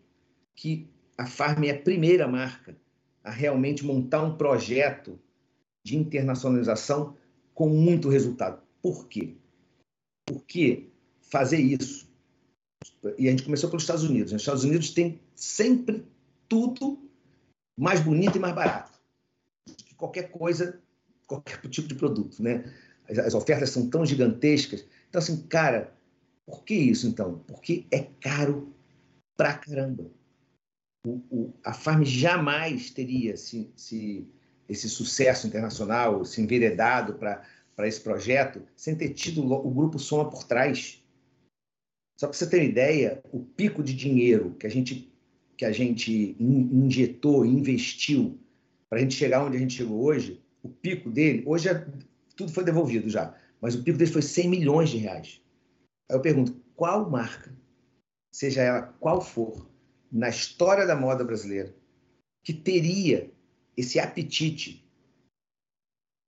que 0.55 0.89
a 1.17 1.25
Farm 1.25 1.63
é 1.63 1.71
a 1.71 1.81
primeira 1.81 2.27
marca 2.27 2.75
a 3.23 3.31
realmente 3.31 3.83
montar 3.83 4.21
um 4.23 4.37
projeto 4.37 5.19
de 5.83 5.95
internacionalização 5.95 7.15
com 7.53 7.69
muito 7.69 8.09
resultado. 8.09 8.61
Por 8.81 9.07
quê? 9.07 9.35
Porque 10.25 10.89
fazer 11.21 11.59
isso. 11.59 12.04
E 13.17 13.27
a 13.27 13.31
gente 13.31 13.43
começou 13.43 13.69
pelos 13.69 13.83
Estados 13.83 14.03
Unidos. 14.03 14.31
Os 14.31 14.41
Estados 14.41 14.63
Unidos 14.63 14.89
tem 14.91 15.19
sempre 15.35 16.05
tudo 16.47 16.99
mais 17.77 17.99
bonito 17.99 18.37
e 18.37 18.39
mais 18.39 18.55
barato. 18.55 18.91
Que 19.65 19.95
qualquer 19.95 20.31
coisa, 20.31 20.79
qualquer 21.27 21.59
tipo 21.69 21.87
de 21.87 21.95
produto, 21.95 22.41
né? 22.41 22.71
As 23.07 23.33
ofertas 23.33 23.69
são 23.69 23.89
tão 23.89 24.05
gigantescas. 24.05 24.85
Então, 25.09 25.19
assim, 25.19 25.43
cara, 25.43 25.93
por 26.45 26.63
que 26.63 26.73
isso 26.73 27.07
então? 27.07 27.43
Porque 27.47 27.85
é 27.91 28.07
caro 28.19 28.73
pra 29.37 29.53
caramba. 29.53 30.09
O, 31.05 31.21
o, 31.29 31.53
a 31.63 31.73
Farm 31.73 32.03
jamais 32.03 32.89
teria 32.89 33.37
se, 33.37 33.69
se 33.75 34.27
esse 34.67 34.89
sucesso 34.89 35.45
internacional, 35.45 36.25
se 36.25 36.41
enveredado 36.41 37.13
para 37.13 37.87
esse 37.87 38.01
projeto, 38.01 38.61
sem 38.75 38.95
ter 38.95 39.09
tido 39.09 39.45
o 39.45 39.69
grupo 39.69 39.99
Soma 39.99 40.29
por 40.29 40.43
trás. 40.43 41.03
Só 42.17 42.27
para 42.27 42.37
você 42.37 42.49
ter 42.49 42.57
uma 42.57 42.69
ideia, 42.69 43.21
o 43.31 43.39
pico 43.39 43.83
de 43.83 43.93
dinheiro 43.93 44.55
que 44.57 44.65
a 44.65 44.69
gente, 44.69 45.11
que 45.57 45.65
a 45.65 45.71
gente 45.71 46.35
injetou, 46.39 47.45
investiu, 47.45 48.39
para 48.89 48.99
a 48.99 49.01
gente 49.01 49.15
chegar 49.15 49.43
onde 49.43 49.57
a 49.57 49.59
gente 49.59 49.75
chegou 49.75 50.01
hoje, 50.01 50.41
o 50.63 50.69
pico 50.69 51.09
dele, 51.09 51.43
hoje 51.45 51.69
é, 51.69 51.85
tudo 52.35 52.51
foi 52.51 52.63
devolvido 52.63 53.09
já, 53.09 53.37
mas 53.59 53.75
o 53.75 53.83
pico 53.83 53.97
dele 53.97 54.11
foi 54.11 54.21
100 54.21 54.49
milhões 54.49 54.89
de 54.89 54.97
reais. 54.97 55.41
Aí 56.09 56.15
eu 56.15 56.21
pergunto, 56.21 56.55
qual 56.75 57.09
marca, 57.09 57.53
seja 58.33 58.61
ela 58.61 58.81
qual 58.99 59.21
for, 59.21 59.69
na 60.11 60.29
história 60.29 60.85
da 60.85 60.95
moda 60.95 61.23
brasileira, 61.23 61.75
que 62.43 62.53
teria 62.53 63.29
esse 63.75 63.99
apetite 63.99 64.87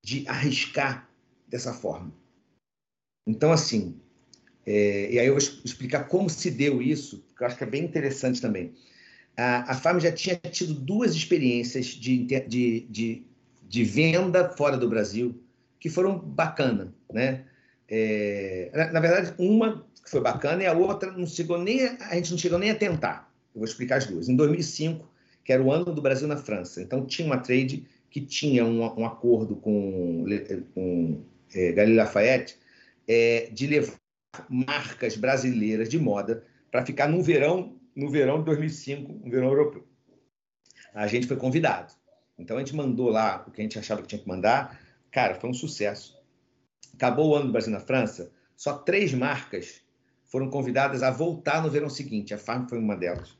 de 0.03 0.27
arriscar 0.27 1.09
dessa 1.47 1.73
forma? 1.73 2.13
Então, 3.25 3.51
assim, 3.51 3.99
é, 4.67 5.09
e 5.13 5.17
aí 5.17 5.25
eu 5.25 5.33
vou 5.33 5.41
explicar 5.63 6.09
como 6.09 6.29
se 6.29 6.51
deu 6.51 6.81
isso, 6.81 7.23
porque 7.29 7.41
eu 7.41 7.47
acho 7.47 7.57
que 7.57 7.63
é 7.63 7.67
bem 7.67 7.85
interessante 7.85 8.41
também. 8.41 8.73
A, 9.37 9.71
a 9.71 9.99
já 9.99 10.11
tinha 10.11 10.35
tido 10.35 10.73
duas 10.73 11.15
experiências 11.15 11.85
de, 11.85 12.25
de, 12.25 12.81
de, 12.81 13.23
de 13.63 13.83
venda 13.85 14.49
fora 14.49 14.75
do 14.75 14.89
Brasil 14.89 15.41
que 15.79 15.89
foram 15.89 16.19
bacana, 16.19 16.93
né? 17.13 17.45
É, 17.87 18.69
na, 18.73 18.91
na, 18.91 18.99
verdade, 18.99 19.33
uma 19.37 19.87
foi 20.05 20.19
bacana 20.19 20.63
e 20.63 20.65
a 20.65 20.73
outra 20.73 21.11
não 21.11 21.25
chegou 21.25 21.57
nem 21.57 21.85
a, 21.85 21.97
a 22.09 22.15
gente 22.15 22.31
não 22.31 22.37
chegou 22.37 22.59
nem 22.59 22.71
a 22.71 22.75
tentar. 22.75 23.31
Eu 23.55 23.59
vou 23.59 23.65
explicar 23.65 23.97
as 23.97 24.07
duas. 24.07 24.27
Em 24.27 24.35
2005, 24.35 25.07
que 25.45 25.53
era 25.53 25.63
o 25.63 25.71
ano 25.71 25.85
do 25.85 26.01
Brasil 26.01 26.27
na 26.27 26.35
França, 26.35 26.81
então 26.81 27.05
tinha 27.05 27.25
uma 27.25 27.37
trade 27.37 27.85
que 28.09 28.19
tinha 28.19 28.65
um, 28.65 28.81
um 28.99 29.05
acordo 29.05 29.55
com, 29.55 30.25
com 30.73 31.21
é, 31.55 31.71
Galileu 31.71 32.03
Lafayette 32.03 32.57
é, 33.07 33.49
de 33.53 33.67
levar 33.67 33.95
marcas 34.49 35.15
brasileiras 35.15 35.89
de 35.89 35.99
moda 35.99 36.43
para 36.71 36.85
ficar 36.85 37.07
no 37.07 37.21
verão, 37.21 37.75
no 37.95 38.09
verão 38.09 38.39
de 38.39 38.45
2005, 38.45 39.11
no 39.11 39.31
verão 39.31 39.47
europeu. 39.47 39.87
A 40.93 41.07
gente 41.07 41.27
foi 41.27 41.37
convidado. 41.37 41.93
Então 42.37 42.57
a 42.57 42.59
gente 42.59 42.75
mandou 42.75 43.09
lá 43.09 43.43
o 43.47 43.51
que 43.51 43.61
a 43.61 43.63
gente 43.63 43.79
achava 43.79 44.01
que 44.01 44.07
tinha 44.07 44.21
que 44.21 44.27
mandar. 44.27 44.79
Cara, 45.11 45.35
foi 45.35 45.49
um 45.49 45.53
sucesso. 45.53 46.17
Acabou 46.93 47.29
o 47.29 47.35
ano 47.35 47.47
do 47.47 47.51
Brasil 47.51 47.71
na 47.71 47.79
França, 47.79 48.31
só 48.55 48.73
três 48.73 49.13
marcas 49.13 49.81
foram 50.25 50.49
convidadas 50.49 51.03
a 51.03 51.11
voltar 51.11 51.61
no 51.61 51.69
verão 51.69 51.89
seguinte. 51.89 52.33
A 52.33 52.37
Farm 52.37 52.67
foi 52.67 52.79
uma 52.79 52.95
delas. 52.95 53.37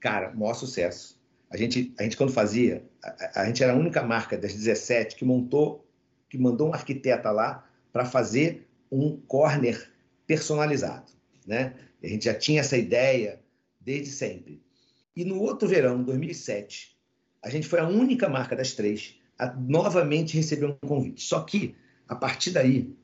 Cara, 0.00 0.32
maior 0.34 0.54
sucesso. 0.54 1.20
A 1.50 1.56
gente, 1.56 1.94
a 1.98 2.02
gente 2.02 2.16
quando 2.16 2.32
fazia, 2.32 2.82
a, 3.04 3.42
a 3.42 3.46
gente 3.46 3.62
era 3.62 3.72
a 3.72 3.76
única 3.76 4.02
marca 4.02 4.36
das 4.36 4.54
17 4.54 5.16
que 5.16 5.24
montou, 5.24 5.86
que 6.28 6.38
mandou 6.38 6.70
um 6.70 6.74
arquiteta 6.74 7.30
lá 7.30 7.68
para 7.92 8.04
fazer 8.04 8.66
um 8.90 9.20
corner 9.20 9.91
personalizado. 10.32 11.12
Né? 11.46 11.74
A 12.02 12.06
gente 12.06 12.24
já 12.24 12.32
tinha 12.32 12.60
essa 12.60 12.78
ideia 12.78 13.38
desde 13.78 14.10
sempre. 14.10 14.62
E 15.14 15.26
no 15.26 15.38
outro 15.38 15.68
verão, 15.68 16.02
2007, 16.02 16.96
a 17.42 17.50
gente 17.50 17.68
foi 17.68 17.80
a 17.80 17.86
única 17.86 18.30
marca 18.30 18.56
das 18.56 18.72
três 18.72 19.16
a 19.38 19.52
novamente 19.52 20.34
receber 20.34 20.64
um 20.64 20.88
convite. 20.88 21.22
Só 21.22 21.40
que, 21.40 21.74
a 22.08 22.14
partir 22.14 22.52
daí, 22.52 22.96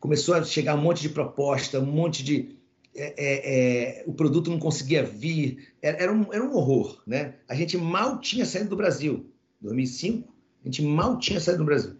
começou 0.00 0.34
a 0.34 0.42
chegar 0.42 0.74
um 0.74 0.82
monte 0.82 1.00
de 1.00 1.10
proposta, 1.10 1.78
um 1.78 1.86
monte 1.86 2.24
de. 2.24 2.56
É, 2.96 3.14
é, 3.16 4.00
é, 4.00 4.04
o 4.04 4.12
produto 4.12 4.50
não 4.50 4.58
conseguia 4.58 5.04
vir, 5.04 5.72
era, 5.80 6.02
era, 6.02 6.12
um, 6.12 6.32
era 6.32 6.42
um 6.42 6.56
horror. 6.56 7.00
Né? 7.06 7.34
A 7.46 7.54
gente 7.54 7.76
mal 7.76 8.18
tinha 8.20 8.44
saído 8.44 8.70
do 8.70 8.76
Brasil. 8.76 9.30
2005, 9.60 10.34
a 10.64 10.66
gente 10.66 10.82
mal 10.82 11.18
tinha 11.20 11.38
saído 11.38 11.62
do 11.62 11.66
Brasil. 11.66 11.94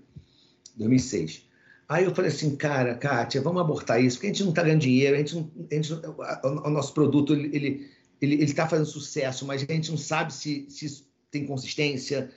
2006. 0.76 1.47
Aí 1.88 2.04
eu 2.04 2.14
falei 2.14 2.30
assim, 2.30 2.54
cara, 2.54 2.94
Kátia, 2.94 3.40
vamos 3.40 3.62
abortar 3.62 4.02
isso, 4.02 4.18
porque 4.18 4.26
a 4.26 4.30
gente 4.30 4.42
não 4.42 4.50
está 4.50 4.62
ganhando 4.62 4.82
dinheiro, 4.82 5.16
a 5.16 5.18
gente 5.18 5.34
não, 5.34 5.50
a 5.70 5.74
gente 5.74 5.92
o, 5.92 6.70
nosso 6.70 6.92
produto 6.92 7.34
ele 7.34 7.88
ele 8.20 8.44
está 8.44 8.68
fazendo 8.68 8.86
sucesso, 8.86 9.46
mas 9.46 9.62
a 9.62 9.72
gente 9.72 9.90
não 9.90 9.98
sabe 9.98 10.32
se, 10.32 10.66
se 10.68 10.86
isso 10.86 11.08
tem 11.30 11.46
consistência. 11.46 12.30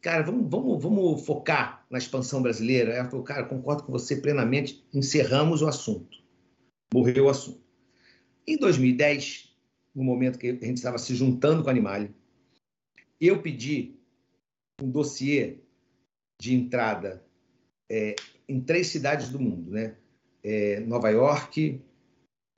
Cara, 0.00 0.22
vamos, 0.22 0.50
vamos, 0.50 0.82
vamos 0.82 1.24
focar 1.24 1.86
na 1.90 1.98
expansão 1.98 2.42
brasileira. 2.42 2.92
Ela 2.92 3.08
falou, 3.08 3.24
cara, 3.24 3.44
concordo 3.44 3.84
com 3.84 3.92
você 3.92 4.16
plenamente, 4.16 4.84
encerramos 4.92 5.62
o 5.62 5.66
assunto. 5.66 6.18
Morreu 6.92 7.26
o 7.26 7.28
assunto. 7.30 7.62
Em 8.46 8.56
2010, 8.58 9.54
no 9.94 10.02
momento 10.02 10.38
que 10.38 10.48
a 10.48 10.66
gente 10.66 10.78
estava 10.78 10.98
se 10.98 11.14
juntando 11.14 11.62
com 11.62 11.68
a 11.68 11.72
Animale, 11.72 12.14
eu 13.20 13.40
pedi 13.40 13.94
um 14.82 14.90
dossiê 14.90 15.60
de 16.40 16.54
entrada 16.54 17.24
é, 17.90 18.14
em 18.48 18.60
três 18.60 18.88
cidades 18.88 19.28
do 19.28 19.40
mundo, 19.40 19.70
né? 19.70 19.96
É, 20.42 20.80
Nova 20.80 21.08
York, 21.10 21.80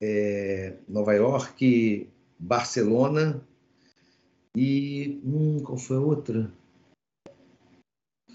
é, 0.02 0.76
Nova 0.88 1.12
York, 1.14 2.08
Barcelona 2.38 3.46
e 4.56 5.20
hum, 5.24 5.62
qual 5.64 5.76
foi 5.76 5.96
a 5.96 6.00
outra? 6.00 6.52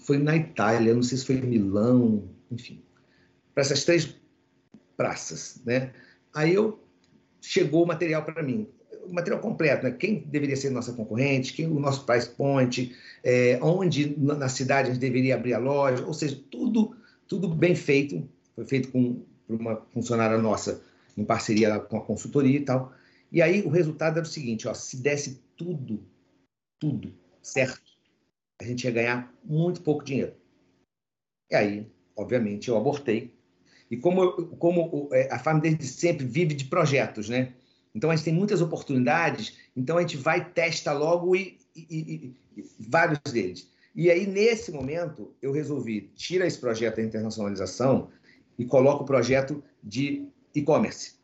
Foi 0.02 0.18
na 0.18 0.36
Itália, 0.36 0.94
não 0.94 1.02
sei 1.02 1.18
se 1.18 1.26
foi 1.26 1.40
Milão, 1.40 2.28
enfim, 2.50 2.82
para 3.54 3.62
essas 3.62 3.84
três 3.84 4.16
praças, 4.96 5.62
né? 5.64 5.92
Aí 6.34 6.54
eu 6.54 6.82
chegou 7.40 7.84
o 7.84 7.86
material 7.86 8.24
para 8.24 8.42
mim, 8.42 8.68
o 9.10 9.14
material 9.14 9.40
completo, 9.40 9.84
né? 9.84 9.90
Quem 9.92 10.20
deveria 10.20 10.56
ser 10.56 10.70
nossa 10.70 10.92
concorrente, 10.92 11.52
quem 11.52 11.66
o 11.66 11.80
nosso 11.80 12.04
price 12.04 12.28
point, 12.28 12.94
é, 13.22 13.58
onde 13.62 14.16
na 14.18 14.48
cidade 14.48 14.88
a 14.88 14.92
gente 14.92 15.00
deveria 15.00 15.34
abrir 15.34 15.54
a 15.54 15.58
loja, 15.58 16.04
ou 16.04 16.14
seja, 16.14 16.40
tudo 16.50 16.96
tudo 17.30 17.48
bem 17.48 17.76
feito, 17.76 18.28
foi 18.56 18.66
feito 18.66 18.90
com 18.90 19.22
uma 19.48 19.76
funcionária 19.92 20.36
nossa 20.36 20.82
em 21.16 21.24
parceria 21.24 21.78
com 21.78 21.96
a 21.96 22.00
consultoria 22.00 22.58
e 22.58 22.64
tal. 22.64 22.92
E 23.30 23.40
aí 23.40 23.62
o 23.62 23.68
resultado 23.68 24.18
era 24.18 24.26
o 24.26 24.28
seguinte, 24.28 24.66
ó, 24.66 24.74
se 24.74 24.96
desse 24.96 25.40
tudo, 25.56 26.02
tudo 26.80 27.12
certo, 27.40 27.80
a 28.60 28.64
gente 28.64 28.82
ia 28.82 28.90
ganhar 28.90 29.32
muito 29.44 29.80
pouco 29.80 30.04
dinheiro. 30.04 30.34
E 31.48 31.54
aí, 31.54 31.86
obviamente, 32.16 32.68
eu 32.68 32.76
abortei. 32.76 33.32
E 33.88 33.96
como, 33.96 34.46
como 34.56 35.08
é, 35.12 35.32
a 35.32 35.38
Farm 35.38 35.60
desde 35.60 35.86
sempre 35.86 36.26
vive 36.26 36.54
de 36.54 36.64
projetos, 36.64 37.28
né? 37.28 37.54
Então 37.94 38.10
a 38.10 38.16
gente 38.16 38.24
tem 38.24 38.34
muitas 38.34 38.60
oportunidades, 38.60 39.56
então 39.76 39.98
a 39.98 40.00
gente 40.00 40.16
vai, 40.16 40.52
testa 40.52 40.92
logo 40.92 41.34
e, 41.34 41.58
e, 41.74 41.84
e, 41.90 42.36
e 42.56 42.64
vários 42.88 43.20
deles. 43.32 43.68
E 43.94 44.10
aí, 44.10 44.26
nesse 44.26 44.70
momento, 44.70 45.34
eu 45.42 45.52
resolvi 45.52 46.12
tirar 46.14 46.46
esse 46.46 46.58
projeto 46.58 46.96
de 46.96 47.02
internacionalização 47.02 48.08
e 48.56 48.64
coloco 48.64 49.02
o 49.02 49.06
projeto 49.06 49.62
de 49.82 50.28
e-commerce. 50.54 51.14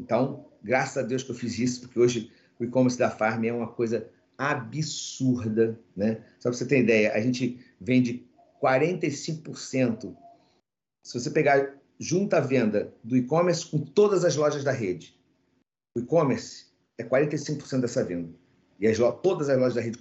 Então, 0.00 0.46
graças 0.62 0.96
a 0.96 1.06
Deus 1.06 1.22
que 1.22 1.30
eu 1.30 1.36
fiz 1.36 1.58
isso, 1.58 1.82
porque 1.82 2.00
hoje 2.00 2.32
o 2.58 2.64
e-commerce 2.64 2.98
da 2.98 3.10
Farm 3.10 3.44
é 3.44 3.52
uma 3.52 3.68
coisa 3.68 4.10
absurda, 4.36 5.78
né? 5.96 6.24
Só 6.40 6.48
para 6.48 6.58
você 6.58 6.66
ter 6.66 6.80
ideia, 6.80 7.12
a 7.12 7.20
gente 7.20 7.60
vende 7.80 8.26
45%. 8.60 10.16
Se 11.06 11.20
você 11.20 11.30
pegar 11.30 11.74
junta 11.98 12.38
a 12.38 12.40
venda 12.40 12.92
do 13.04 13.16
e-commerce 13.16 13.66
com 13.66 13.78
todas 13.78 14.24
as 14.24 14.34
lojas 14.34 14.64
da 14.64 14.72
rede, 14.72 15.16
o 15.94 16.00
e-commerce 16.00 16.66
é 16.98 17.04
45% 17.04 17.80
dessa 17.80 18.04
venda. 18.04 18.28
e 18.80 18.86
as, 18.86 18.98
todas 19.22 19.48
as 19.48 19.56
lojas 19.58 19.74
da 19.74 19.80
rede 19.80 19.98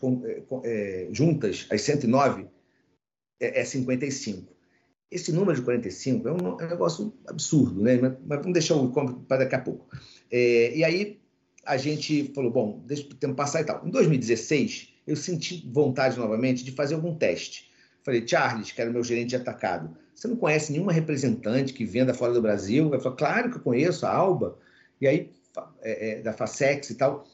é, 0.63 1.07
juntas, 1.11 1.67
as 1.69 1.81
109, 1.81 2.47
é, 3.39 3.61
é 3.61 3.65
55. 3.65 4.51
Esse 5.11 5.31
número 5.31 5.55
de 5.55 5.61
45 5.61 6.27
é 6.27 6.31
um, 6.31 6.59
é 6.59 6.65
um 6.65 6.69
negócio 6.69 7.13
absurdo, 7.27 7.81
né? 7.81 7.97
Mas, 7.97 8.13
mas 8.25 8.39
vamos 8.39 8.53
deixar 8.53 8.75
o 8.75 8.91
para 9.27 9.43
daqui 9.43 9.55
a 9.55 9.59
pouco. 9.59 9.87
É, 10.31 10.75
e 10.75 10.83
aí 10.83 11.21
a 11.65 11.77
gente 11.77 12.31
falou, 12.33 12.51
bom, 12.51 12.83
deixa 12.85 13.03
o 13.03 13.13
tempo 13.13 13.35
passar 13.35 13.61
e 13.61 13.65
tal. 13.65 13.85
Em 13.85 13.91
2016, 13.91 14.89
eu 15.05 15.15
senti 15.15 15.69
vontade 15.71 16.17
novamente 16.17 16.63
de 16.63 16.71
fazer 16.71 16.95
algum 16.95 17.15
teste. 17.15 17.71
Falei, 18.03 18.27
Charles, 18.27 18.71
que 18.71 18.81
era 18.81 18.91
meu 18.91 19.03
gerente 19.03 19.29
de 19.29 19.35
atacado, 19.35 19.95
você 20.13 20.27
não 20.27 20.35
conhece 20.35 20.71
nenhuma 20.71 20.91
representante 20.91 21.73
que 21.73 21.85
venda 21.85 22.13
fora 22.13 22.33
do 22.33 22.41
Brasil? 22.41 22.87
Ela 22.87 22.99
falou, 22.99 23.17
claro 23.17 23.49
que 23.49 23.57
eu 23.57 23.61
conheço, 23.61 24.05
a 24.05 24.11
Alba. 24.13 24.57
E 24.99 25.07
aí, 25.07 25.31
é, 25.81 26.11
é, 26.11 26.21
da 26.21 26.33
Facex 26.33 26.89
e 26.89 26.95
tal. 26.95 27.25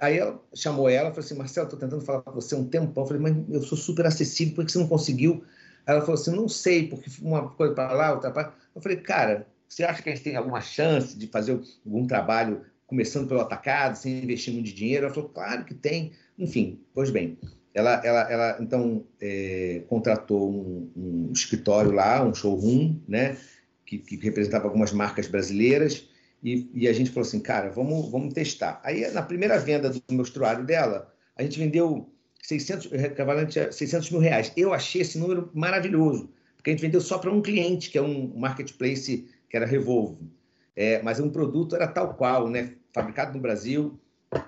Aí 0.00 0.18
ela 0.18 0.40
chamou 0.54 0.88
ela 0.88 1.10
falou 1.10 1.24
assim, 1.24 1.36
Marcelo, 1.36 1.66
estou 1.66 1.78
tentando 1.78 2.04
falar 2.04 2.22
com 2.22 2.32
você 2.32 2.54
um 2.54 2.64
tempão. 2.64 3.04
Eu 3.04 3.08
falei, 3.08 3.22
mas 3.22 3.36
eu 3.48 3.62
sou 3.62 3.78
super 3.78 4.06
acessível, 4.06 4.54
por 4.54 4.64
que 4.64 4.72
você 4.72 4.78
não 4.78 4.88
conseguiu? 4.88 5.44
Ela 5.86 6.00
falou 6.00 6.14
assim, 6.14 6.30
não 6.32 6.48
sei, 6.48 6.88
porque 6.88 7.10
uma 7.20 7.48
coisa 7.50 7.74
para 7.74 7.92
lá, 7.92 8.12
outra 8.12 8.30
para 8.30 8.54
Eu 8.74 8.80
falei, 8.80 8.98
cara, 8.98 9.46
você 9.68 9.84
acha 9.84 10.02
que 10.02 10.08
a 10.10 10.14
gente 10.14 10.24
tem 10.24 10.36
alguma 10.36 10.60
chance 10.60 11.16
de 11.16 11.26
fazer 11.26 11.60
algum 11.84 12.06
trabalho 12.06 12.62
começando 12.86 13.28
pelo 13.28 13.40
atacado, 13.40 13.96
sem 13.96 14.22
investir 14.22 14.52
muito 14.52 14.72
dinheiro? 14.72 15.06
Ela 15.06 15.14
falou, 15.14 15.30
claro 15.30 15.64
que 15.64 15.74
tem. 15.74 16.12
Enfim, 16.38 16.80
pois 16.94 17.10
bem, 17.10 17.38
ela, 17.74 18.04
ela, 18.04 18.30
ela 18.30 18.56
então 18.60 19.04
é, 19.20 19.82
contratou 19.88 20.50
um, 20.50 20.90
um, 20.96 21.32
escritório 21.32 21.90
lá, 21.90 22.22
um 22.22 22.34
showroom, 22.34 22.98
né, 23.08 23.36
que, 23.86 23.98
que 23.98 24.16
representava 24.16 24.66
algumas 24.66 24.92
marcas 24.92 25.26
brasileiras, 25.26 26.08
e, 26.42 26.70
e, 26.74 26.88
a 26.88 26.92
gente 26.92 27.10
falou 27.10 27.26
assim, 27.26 27.40
cara, 27.40 27.70
vamos, 27.70 28.10
vamos 28.10 28.34
testar. 28.34 28.80
Aí, 28.82 29.08
na 29.12 29.22
primeira 29.22 29.58
venda 29.58 29.90
do 29.90 30.02
menstruário 30.10 30.64
dela, 30.64 31.12
a 31.36 31.42
gente 31.42 31.58
vendeu 31.58 32.10
600, 32.42 32.92
equivalente 32.92 33.60
a 33.60 33.70
600 33.70 34.10
mil 34.10 34.20
reais. 34.20 34.52
Eu 34.56 34.72
achei 34.72 35.02
esse 35.02 35.18
número 35.18 35.50
maravilhoso, 35.54 36.30
porque 36.56 36.70
a 36.70 36.72
gente 36.72 36.82
vendeu 36.82 37.00
só 37.00 37.18
para 37.18 37.30
um 37.30 37.40
cliente, 37.40 37.90
que 37.90 37.98
é 37.98 38.02
um 38.02 38.32
marketplace 38.36 39.28
que 39.48 39.56
era 39.56 39.66
Revolve. 39.66 40.18
É, 40.74 41.00
mas 41.02 41.20
um 41.20 41.30
produto 41.30 41.76
era 41.76 41.86
tal 41.86 42.14
qual, 42.14 42.48
né? 42.48 42.74
fabricado 42.92 43.34
no 43.34 43.40
Brasil 43.40 43.98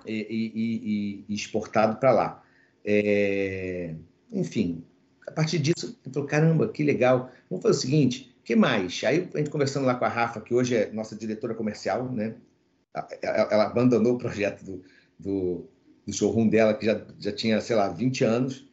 e, 0.07 0.27
e, 0.31 1.25
e 1.29 1.35
exportado 1.35 1.97
para 1.97 2.13
lá. 2.13 2.43
É, 2.85 3.95
enfim, 4.31 4.85
a 5.27 5.31
partir 5.31 5.59
disso, 5.59 5.99
eu 6.05 6.13
falei, 6.13 6.29
caramba, 6.29 6.69
que 6.69 6.83
legal. 6.83 7.31
Vamos 7.49 7.63
fazer 7.63 7.79
o 7.79 7.81
seguinte, 7.81 8.34
que 8.45 8.55
mais? 8.55 9.03
Aí 9.05 9.29
a 9.35 9.39
gente 9.39 9.51
conversando 9.51 9.87
lá 9.87 9.95
com 9.95 10.05
a 10.05 10.09
Rafa, 10.09 10.41
que 10.41 10.55
hoje 10.55 10.77
é 10.77 10.93
nossa 10.93 11.17
diretora 11.17 11.55
comercial, 11.55 12.11
né? 12.11 12.35
Ela 13.23 13.65
abandonou 13.65 14.15
o 14.15 14.19
projeto 14.19 14.63
do, 14.65 14.83
do 15.19 15.69
do 16.07 16.13
showroom 16.13 16.49
dela, 16.49 16.75
que 16.75 16.85
já, 16.85 17.01
já 17.19 17.33
tinha, 17.33 17.61
sei 17.61 17.77
lá, 17.77 17.89
20 17.89 18.25
anos, 18.25 18.67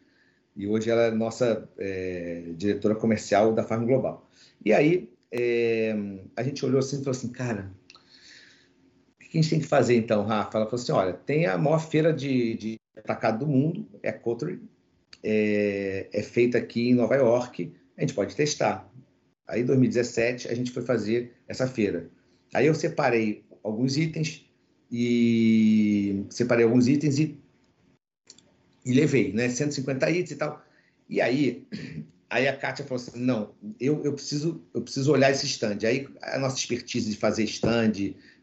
e 0.55 0.67
hoje 0.67 0.89
ela 0.89 1.03
é 1.03 1.11
nossa 1.11 1.69
é, 1.77 2.43
diretora 2.55 2.95
comercial 2.95 3.53
da 3.53 3.63
Farm 3.63 3.85
Global. 3.85 4.29
E 4.63 4.73
aí 4.73 5.09
é, 5.31 5.95
a 6.35 6.43
gente 6.43 6.65
olhou 6.65 6.79
assim 6.79 6.97
e 6.97 7.03
falou 7.03 7.11
assim, 7.11 7.29
cara, 7.29 7.71
o 9.15 9.29
que 9.29 9.37
a 9.37 9.41
gente 9.41 9.49
tem 9.49 9.59
que 9.59 9.67
fazer 9.67 9.95
então, 9.95 10.25
Rafa? 10.25 10.57
Ela 10.57 10.65
falou 10.65 10.81
assim, 10.81 10.91
olha, 10.91 11.13
tem 11.13 11.45
a 11.45 11.57
maior 11.57 11.79
feira 11.79 12.11
de, 12.11 12.55
de 12.55 12.79
atacado 12.97 13.39
do 13.39 13.47
mundo, 13.47 13.87
é 14.03 14.09
a 14.09 14.13
Coterie, 14.13 14.61
é, 15.23 16.09
é 16.11 16.21
feita 16.21 16.57
aqui 16.57 16.89
em 16.89 16.95
Nova 16.95 17.15
York, 17.15 17.71
a 17.97 18.01
gente 18.01 18.13
pode 18.13 18.35
testar. 18.35 18.90
Aí, 19.51 19.63
em 19.63 19.65
2017, 19.65 20.47
a 20.47 20.55
gente 20.55 20.71
foi 20.71 20.81
fazer 20.81 21.33
essa 21.45 21.67
feira. 21.67 22.09
Aí 22.53 22.67
eu 22.67 22.73
separei 22.73 23.43
alguns 23.61 23.97
itens 23.97 24.49
e 24.89 26.25
separei 26.29 26.63
alguns 26.63 26.87
itens 26.87 27.19
e, 27.19 27.37
e 28.85 28.93
levei, 28.93 29.33
né? 29.33 29.49
150 29.49 30.09
itens 30.09 30.31
e 30.31 30.35
tal. 30.37 30.65
E 31.09 31.19
aí, 31.19 31.67
aí 32.29 32.47
a 32.47 32.55
Kátia 32.55 32.85
falou 32.85 33.03
assim, 33.03 33.19
não, 33.19 33.53
eu, 33.77 34.01
eu, 34.05 34.13
preciso, 34.13 34.63
eu 34.73 34.81
preciso 34.81 35.11
olhar 35.11 35.29
esse 35.29 35.45
stand. 35.45 35.79
Aí 35.83 36.07
a 36.21 36.39
nossa 36.39 36.55
expertise 36.55 37.09
de 37.11 37.17
fazer 37.17 37.43
stand, 37.43 37.91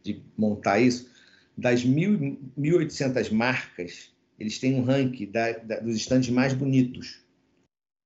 de 0.02 0.22
montar 0.36 0.78
isso, 0.78 1.10
das 1.56 1.86
1.800 1.86 3.32
marcas, 3.32 4.12
eles 4.38 4.58
têm 4.58 4.74
um 4.74 4.82
ranking 4.82 5.30
da, 5.30 5.52
da, 5.52 5.80
dos 5.80 5.96
stands 5.96 6.28
mais 6.28 6.52
bonitos 6.52 7.26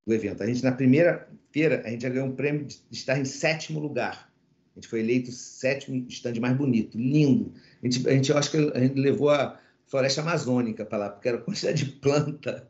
do 0.07 0.13
evento. 0.13 0.43
A 0.43 0.47
gente, 0.47 0.63
na 0.63 0.73
primeira 0.73 1.29
feira, 1.53 1.83
a 1.85 1.91
gente 1.91 2.03
já 2.03 2.09
ganhou 2.09 2.29
um 2.29 2.35
prêmio 2.35 2.65
de 2.65 2.81
estar 2.91 3.19
em 3.19 3.25
sétimo 3.25 3.81
lugar. 3.81 4.33
A 4.75 4.81
gente 4.81 4.89
foi 4.89 5.01
eleito 5.01 5.31
o 5.31 5.33
sétimo 5.33 6.07
stand 6.09 6.41
mais 6.41 6.57
bonito, 6.57 6.99
lindo. 6.99 7.53
A 7.83 7.87
gente, 7.87 8.09
a 8.09 8.13
gente, 8.13 8.31
eu 8.31 8.39
acho 8.39 8.51
que 8.51 8.57
a 8.57 8.81
gente 8.81 8.99
levou 8.99 9.31
a 9.31 9.61
floresta 9.87 10.23
amazônica 10.23 10.85
para 10.85 10.99
lá, 10.99 11.11
porque 11.11 11.29
era 11.29 11.39
quantidade 11.39 11.85
de 11.85 11.93
planta. 11.93 12.69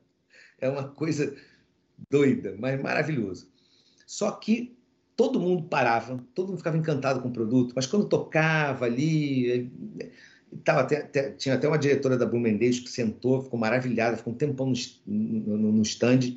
É 0.61 0.69
uma 0.69 0.89
coisa 0.89 1.35
doida, 2.11 2.57
mas 2.59 2.81
maravilhoso. 2.81 3.49
Só 4.07 4.33
que 4.33 4.77
todo 5.17 5.41
mundo 5.41 5.65
parava, 5.65 6.23
todo 6.35 6.49
mundo 6.49 6.59
ficava 6.59 6.77
encantado 6.77 7.21
com 7.21 7.29
o 7.29 7.33
produto, 7.33 7.73
mas 7.77 7.87
quando 7.87 8.09
tocava 8.09 8.85
ali, 8.85 9.71
tava 10.65 10.81
até, 10.81 10.99
até, 10.99 11.31
tinha 11.31 11.55
até 11.55 11.69
uma 11.69 11.79
diretora 11.79 12.17
da 12.17 12.27
Blumendays 12.27 12.81
que 12.81 12.91
sentou, 12.91 13.43
ficou 13.43 13.59
maravilhada, 13.59 14.17
ficou 14.17 14.33
um 14.33 14.37
tempão 14.37 14.73
no, 15.07 15.57
no, 15.57 15.73
no 15.73 15.83
stand, 15.83 16.37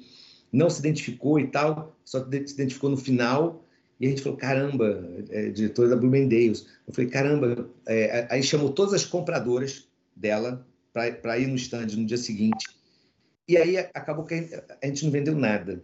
não 0.51 0.69
se 0.69 0.79
identificou 0.79 1.39
e 1.39 1.47
tal, 1.47 1.95
só 2.03 2.23
se 2.23 2.53
identificou 2.53 2.89
no 2.89 2.97
final 2.97 3.65
e 3.99 4.07
a 4.07 4.09
gente 4.09 4.21
falou, 4.21 4.37
caramba, 4.37 5.03
é, 5.29 5.49
diretora 5.49 5.89
da 5.89 5.95
Bloomingdale's. 5.95 6.67
Eu 6.87 6.93
falei, 6.93 7.09
caramba, 7.09 7.69
é, 7.87 8.27
aí 8.29 8.43
chamou 8.43 8.71
todas 8.71 8.93
as 8.93 9.05
compradoras 9.05 9.87
dela 10.15 10.65
para 10.91 11.39
ir 11.39 11.47
no 11.47 11.55
stand 11.55 11.87
no 11.87 12.05
dia 12.05 12.17
seguinte. 12.17 12.65
E 13.47 13.57
aí 13.57 13.77
acabou 13.77 14.25
que 14.25 14.33
a 14.81 14.85
gente 14.87 15.05
não 15.05 15.11
vendeu 15.11 15.35
nada. 15.35 15.83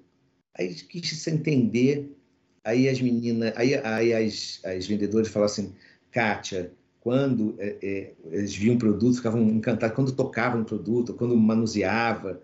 Aí 0.58 0.68
a 0.68 0.70
gente 0.70 0.86
quis 0.86 1.10
se 1.12 1.30
entender. 1.30 2.18
Aí 2.64 2.88
as 2.88 3.02
meninas, 3.02 3.54
aí, 3.56 3.76
aí 3.76 4.14
as, 4.14 4.60
as 4.64 4.86
vendedoras 4.88 5.30
falaram 5.30 5.52
assim, 5.52 5.74
Kátia, 6.12 6.72
quando 7.00 7.56
é, 7.60 7.78
é, 7.82 8.14
eles 8.26 8.56
viam 8.56 8.76
o 8.76 8.80
produto, 8.80 9.18
ficavam 9.18 9.42
encantados. 9.42 9.96
Quando 9.96 10.12
tocavam 10.12 10.62
o 10.62 10.66
produto, 10.66 11.14
quando 11.14 11.36
manuseava. 11.36 12.42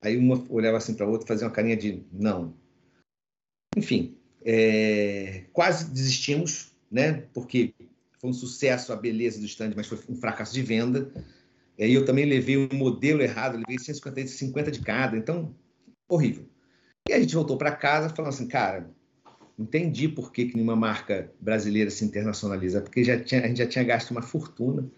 Aí 0.00 0.16
uma 0.16 0.44
olhava 0.48 0.76
assim 0.76 0.94
para 0.94 1.06
a 1.06 1.08
outra, 1.08 1.26
fazia 1.26 1.46
uma 1.46 1.52
carinha 1.52 1.76
de 1.76 2.02
não. 2.12 2.54
Enfim, 3.76 4.16
é, 4.44 5.44
quase 5.52 5.90
desistimos, 5.90 6.72
né? 6.90 7.24
Porque 7.34 7.74
foi 8.20 8.30
um 8.30 8.34
sucesso 8.34 8.92
a 8.92 8.96
beleza 8.96 9.38
do 9.38 9.46
stand, 9.46 9.72
mas 9.76 9.86
foi 9.86 9.98
um 10.08 10.16
fracasso 10.16 10.52
de 10.52 10.62
venda. 10.62 11.12
E 11.78 11.92
eu 11.92 12.04
também 12.04 12.24
levei 12.24 12.56
um 12.56 12.68
modelo 12.72 13.22
errado, 13.22 13.56
levei 13.56 13.78
150, 13.78 14.26
50 14.26 14.70
de 14.70 14.80
cada, 14.80 15.16
então 15.16 15.54
horrível. 16.08 16.48
E 17.08 17.12
a 17.12 17.20
gente 17.20 17.34
voltou 17.34 17.56
para 17.56 17.72
casa 17.72 18.08
falando 18.08 18.32
assim, 18.32 18.48
cara, 18.48 18.90
entendi 19.58 20.08
por 20.08 20.32
que, 20.32 20.46
que 20.46 20.54
nenhuma 20.54 20.76
marca 20.76 21.32
brasileira 21.40 21.90
se 21.90 22.04
internacionaliza, 22.04 22.80
porque 22.80 23.04
já 23.04 23.18
tinha, 23.18 23.42
a 23.42 23.46
gente 23.46 23.58
já 23.58 23.66
tinha 23.66 23.84
gasto 23.84 24.10
uma 24.10 24.22
fortuna 24.22 24.90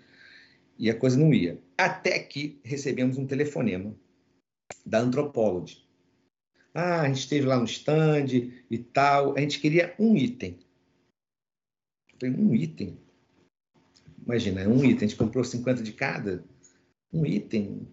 e 0.79 0.91
a 0.91 0.95
coisa 0.95 1.19
não 1.19 1.33
ia. 1.33 1.59
Até 1.77 2.19
que 2.19 2.59
recebemos 2.65 3.19
um 3.19 3.27
telefonema 3.27 3.95
da 4.85 5.01
Anthropology, 5.01 5.85
ah, 6.75 7.03
a 7.03 7.09
gente 7.09 7.19
esteve 7.19 7.47
lá 7.47 7.59
no 7.59 7.65
stand 7.65 8.27
e 8.71 8.79
tal. 8.79 9.37
A 9.37 9.41
gente 9.41 9.59
queria 9.59 9.95
um 9.99 10.17
item. 10.17 10.59
um 12.23 12.55
item? 12.55 12.99
Imagina, 14.25 14.69
um 14.69 14.85
item. 14.85 15.07
A 15.07 15.09
gente 15.09 15.17
comprou 15.17 15.43
50 15.43 15.83
de 15.83 15.93
cada. 15.93 16.45
Um 17.13 17.27
item. 17.27 17.89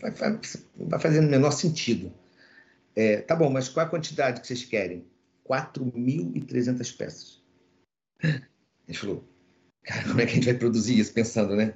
Vai, 0.00 0.98
fazer 0.98 1.20
no 1.20 1.30
menor 1.30 1.52
sentido. 1.52 2.12
É, 2.96 3.20
tá 3.20 3.36
bom, 3.36 3.50
mas 3.50 3.68
qual 3.68 3.86
a 3.86 3.88
quantidade 3.88 4.40
que 4.40 4.46
vocês 4.46 4.64
querem? 4.64 5.04
4.300 5.48 6.96
peças. 6.96 7.42
A 8.22 8.28
gente 8.88 8.98
falou, 8.98 9.24
cara, 9.82 10.08
como 10.08 10.20
é 10.20 10.26
que 10.26 10.32
a 10.32 10.34
gente 10.34 10.46
vai 10.46 10.54
produzir 10.54 10.98
isso? 10.98 11.12
Pensando, 11.12 11.54
né? 11.54 11.74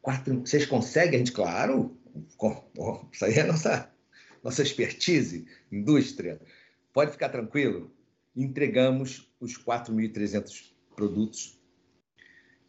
Quatro, 0.00 0.40
vocês 0.40 0.66
conseguem? 0.66 1.16
A 1.16 1.18
gente, 1.18 1.32
claro. 1.32 1.96
Isso 3.12 3.24
aí 3.24 3.34
é 3.34 3.44
nossa 3.44 3.92
nossa 4.42 4.62
expertise, 4.62 5.46
indústria, 5.70 6.40
pode 6.92 7.12
ficar 7.12 7.28
tranquilo, 7.28 7.92
entregamos 8.34 9.32
os 9.38 9.56
4.300 9.56 10.72
produtos, 10.96 11.58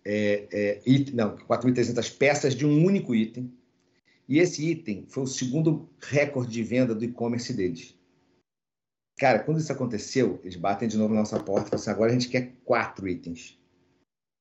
é, 0.06 0.48
é, 0.52 0.82
it, 0.88 1.16
não, 1.16 1.38
4.300 1.38 2.18
peças 2.18 2.56
de 2.56 2.66
um 2.66 2.86
único 2.86 3.16
item, 3.16 3.52
e 4.28 4.40
esse 4.40 4.70
item 4.70 5.06
foi 5.10 5.24
o 5.24 5.28
segundo 5.28 5.90
recorde 6.02 6.52
de 6.52 6.64
venda 6.64 6.94
do 6.94 7.04
e-commerce 7.04 7.52
deles. 7.54 7.98
Cara, 9.18 9.40
quando 9.40 9.60
isso 9.60 9.72
aconteceu, 9.72 10.40
eles 10.44 10.56
batem 10.56 10.88
de 10.88 10.98
novo 10.98 11.14
na 11.14 11.20
nossa 11.22 11.40
porta 11.40 11.68
e 11.68 11.70
falam 11.70 11.82
assim, 11.82 11.90
agora 11.92 12.12
a 12.12 12.14
gente 12.14 12.30
quer 12.30 12.54
quatro 12.64 13.08
itens. 13.08 13.60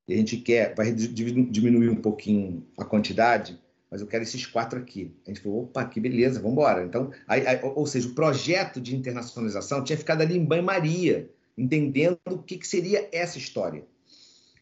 E 0.08 0.14
a 0.14 0.16
gente 0.16 0.38
quer, 0.38 0.74
vai 0.74 0.92
diminuir 0.92 1.90
um 1.90 2.00
pouquinho 2.00 2.66
a 2.78 2.84
quantidade, 2.84 3.60
mas 3.92 4.00
eu 4.00 4.06
quero 4.06 4.22
esses 4.22 4.46
quatro 4.46 4.78
aqui. 4.78 5.14
A 5.26 5.28
gente 5.28 5.42
falou, 5.42 5.64
opa, 5.64 5.84
que 5.84 6.00
beleza, 6.00 6.40
vamos 6.40 6.52
embora. 6.52 6.82
Então, 6.82 7.12
aí, 7.28 7.46
aí, 7.46 7.60
ou 7.62 7.86
seja, 7.86 8.08
o 8.08 8.14
projeto 8.14 8.80
de 8.80 8.96
internacionalização 8.96 9.84
tinha 9.84 9.98
ficado 9.98 10.22
ali 10.22 10.34
em 10.34 10.44
banho-maria, 10.44 11.30
entendendo 11.58 12.18
o 12.30 12.42
que, 12.42 12.56
que 12.56 12.66
seria 12.66 13.06
essa 13.12 13.36
história. 13.36 13.84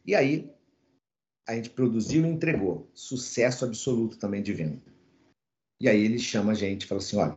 E 0.04 0.16
aí, 0.16 0.50
a 1.46 1.54
gente 1.54 1.70
produziu 1.70 2.26
e 2.26 2.28
entregou. 2.28 2.90
Sucesso 2.92 3.64
absoluto 3.64 4.18
também 4.18 4.42
de 4.42 4.52
venda. 4.52 4.82
E 5.80 5.88
aí 5.88 6.04
ele 6.04 6.18
chama 6.18 6.50
a 6.50 6.56
gente 6.56 6.82
e 6.82 6.86
fala 6.88 7.00
assim: 7.00 7.16
olha, 7.16 7.36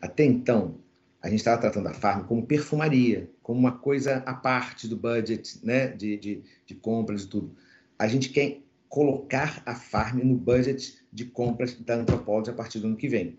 até 0.00 0.24
então 0.24 0.78
a 1.20 1.28
gente 1.28 1.40
estava 1.40 1.60
tratando 1.60 1.88
a 1.88 1.94
farm 1.94 2.28
como 2.28 2.46
perfumaria, 2.46 3.28
como 3.42 3.58
uma 3.58 3.76
coisa 3.76 4.18
à 4.18 4.34
parte 4.34 4.86
do 4.86 4.96
budget 4.96 5.58
né, 5.66 5.88
de, 5.88 6.16
de, 6.16 6.42
de 6.64 6.74
compras 6.76 7.24
e 7.24 7.28
tudo. 7.28 7.56
A 7.98 8.06
gente 8.06 8.28
quer 8.28 8.61
colocar 8.92 9.62
a 9.64 9.74
farm 9.74 10.18
no 10.18 10.36
budget 10.36 11.02
de 11.10 11.24
compras 11.24 11.74
da 11.80 11.94
Anthropology 11.94 12.50
a 12.50 12.52
partir 12.52 12.78
do 12.78 12.88
ano 12.88 12.96
que 12.96 13.08
vem. 13.08 13.38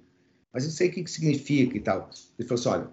Mas 0.51 0.65
eu 0.65 0.71
sei 0.71 0.89
o 0.89 0.91
que, 0.91 1.03
que 1.03 1.11
significa 1.11 1.77
e 1.77 1.79
tal. 1.79 2.09
Ele 2.39 2.47
falou 2.47 2.59
assim: 2.59 2.69
olha, 2.69 2.91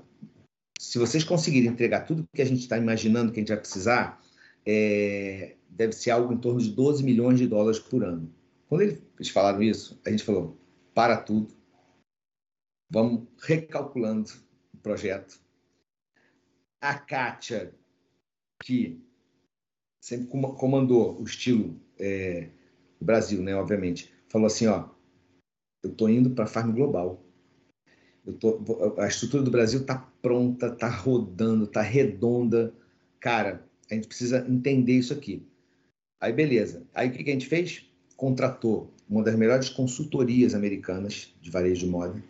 se 0.79 0.99
vocês 0.99 1.25
conseguirem 1.25 1.71
entregar 1.71 2.03
tudo 2.03 2.29
que 2.35 2.43
a 2.43 2.45
gente 2.45 2.61
está 2.61 2.77
imaginando 2.77 3.33
que 3.33 3.39
a 3.39 3.43
gente 3.43 3.49
vai 3.49 3.57
precisar, 3.57 4.23
é, 4.67 5.57
deve 5.71 5.95
ser 5.95 6.11
algo 6.11 6.35
em 6.35 6.37
torno 6.37 6.61
de 6.61 6.71
12 6.71 7.03
milhões 7.03 7.39
de 7.39 7.47
dólares 7.47 7.79
por 7.79 8.05
ano. 8.05 8.31
Quando 8.69 8.83
eles 8.83 9.31
falaram 9.31 9.63
isso, 9.63 9.99
a 10.05 10.11
gente 10.11 10.23
falou: 10.23 10.61
para 10.95 11.17
tudo, 11.17 11.49
vamos 12.91 13.27
recalculando 13.39 14.31
o 14.75 14.77
projeto. 14.77 15.41
A 16.79 16.93
Kátia, 16.93 17.75
que 18.63 19.03
sempre 19.99 20.27
comandou 20.29 21.19
o 21.19 21.25
estilo 21.25 21.81
é, 22.01 22.49
Brasil, 23.01 23.43
né, 23.43 23.55
obviamente, 23.55 24.13
falou 24.29 24.47
assim: 24.47 24.67
ó, 24.67 24.89
eu 25.83 25.91
estou 25.91 26.09
indo 26.09 26.31
para 26.31 26.47
Farm 26.47 26.73
Global. 26.73 27.23
Tô, 28.39 28.61
a 28.99 29.07
estrutura 29.07 29.43
do 29.43 29.51
Brasil 29.51 29.81
está 29.81 29.97
pronta, 30.21 30.67
está 30.69 30.89
rodando, 30.89 31.65
está 31.65 31.83
redonda. 31.83 32.73
Cara, 33.19 33.65
a 33.91 33.95
gente 33.95 34.09
precisa 34.09 34.47
entender 34.49 34.95
isso 34.95 35.13
aqui. 35.13 35.47
Aí, 36.21 36.33
beleza. 36.33 36.87
Aí, 36.95 37.09
o 37.09 37.13
que 37.13 37.29
a 37.29 37.33
gente 37.33 37.47
fez? 37.47 37.87
Contratou 38.17 38.93
uma 39.09 39.23
das 39.23 39.35
melhores 39.35 39.69
consultorias 39.69 40.55
americanas 40.55 41.35
de 41.41 41.51
varejo 41.51 41.87
de 41.87 41.91
moda 41.91 42.23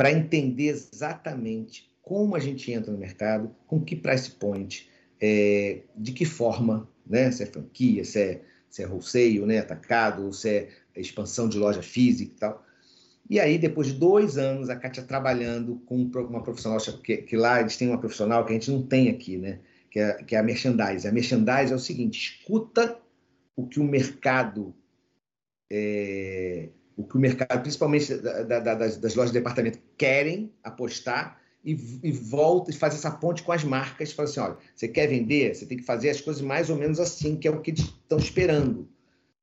para 0.00 0.12
entender 0.12 0.68
exatamente 0.68 1.90
como 2.00 2.34
a 2.34 2.38
gente 2.38 2.72
entra 2.72 2.90
no 2.90 2.96
mercado, 2.96 3.54
com 3.66 3.84
que 3.84 3.94
price 3.94 4.30
point, 4.30 4.88
é, 5.20 5.82
de 5.94 6.12
que 6.12 6.24
forma, 6.24 6.88
né? 7.06 7.30
se 7.30 7.42
é 7.42 7.46
franquia, 7.46 8.02
se 8.02 8.18
é, 8.18 8.42
se 8.70 8.82
é 8.82 8.86
wholesale, 8.86 9.44
né? 9.44 9.58
atacado, 9.58 10.32
se 10.32 10.48
é 10.48 10.68
expansão 10.96 11.48
de 11.48 11.58
loja 11.58 11.82
física 11.82 12.32
e 12.32 12.38
tal. 12.38 12.64
E 13.28 13.38
aí, 13.38 13.58
depois 13.58 13.88
de 13.88 13.94
dois 13.94 14.38
anos, 14.38 14.70
a 14.70 14.76
Kátia 14.76 15.02
trabalhando 15.02 15.76
com 15.86 15.96
uma 15.96 16.42
profissional, 16.42 16.80
que, 17.02 17.18
que, 17.18 17.36
lá 17.36 17.60
eles 17.60 17.76
têm 17.76 17.88
uma 17.88 17.98
profissional 17.98 18.44
que 18.44 18.50
a 18.50 18.54
gente 18.54 18.70
não 18.70 18.82
tem 18.82 19.08
aqui, 19.08 19.36
né? 19.36 19.60
Que 19.88 20.00
é, 20.00 20.14
que 20.14 20.34
é 20.34 20.38
a 20.38 20.42
merchandise. 20.42 21.06
A 21.06 21.12
merchandise 21.12 21.72
é 21.72 21.76
o 21.76 21.78
seguinte: 21.78 22.18
escuta 22.18 23.00
o 23.54 23.66
que 23.66 23.78
o 23.78 23.84
mercado, 23.84 24.74
é, 25.70 26.70
o 26.96 27.04
que 27.04 27.16
o 27.16 27.20
mercado, 27.20 27.60
principalmente 27.60 28.16
da, 28.16 28.42
da, 28.42 28.74
das, 28.74 28.96
das, 28.96 29.14
lojas 29.14 29.32
de 29.32 29.38
departamento, 29.38 29.78
querem 29.96 30.52
apostar 30.62 31.39
e, 31.64 31.72
e 32.02 32.12
volta 32.12 32.70
e 32.70 32.74
faz 32.74 32.94
essa 32.94 33.10
ponte 33.10 33.42
com 33.42 33.52
as 33.52 33.64
marcas. 33.64 34.12
Fala 34.12 34.28
assim: 34.28 34.40
olha, 34.40 34.56
você 34.74 34.88
quer 34.88 35.06
vender? 35.06 35.54
Você 35.54 35.66
tem 35.66 35.78
que 35.78 35.84
fazer 35.84 36.10
as 36.10 36.20
coisas 36.20 36.42
mais 36.42 36.70
ou 36.70 36.76
menos 36.76 36.98
assim, 36.98 37.36
que 37.36 37.46
é 37.46 37.50
o 37.50 37.60
que 37.60 37.70
eles 37.70 37.80
estão 37.80 38.18
esperando. 38.18 38.88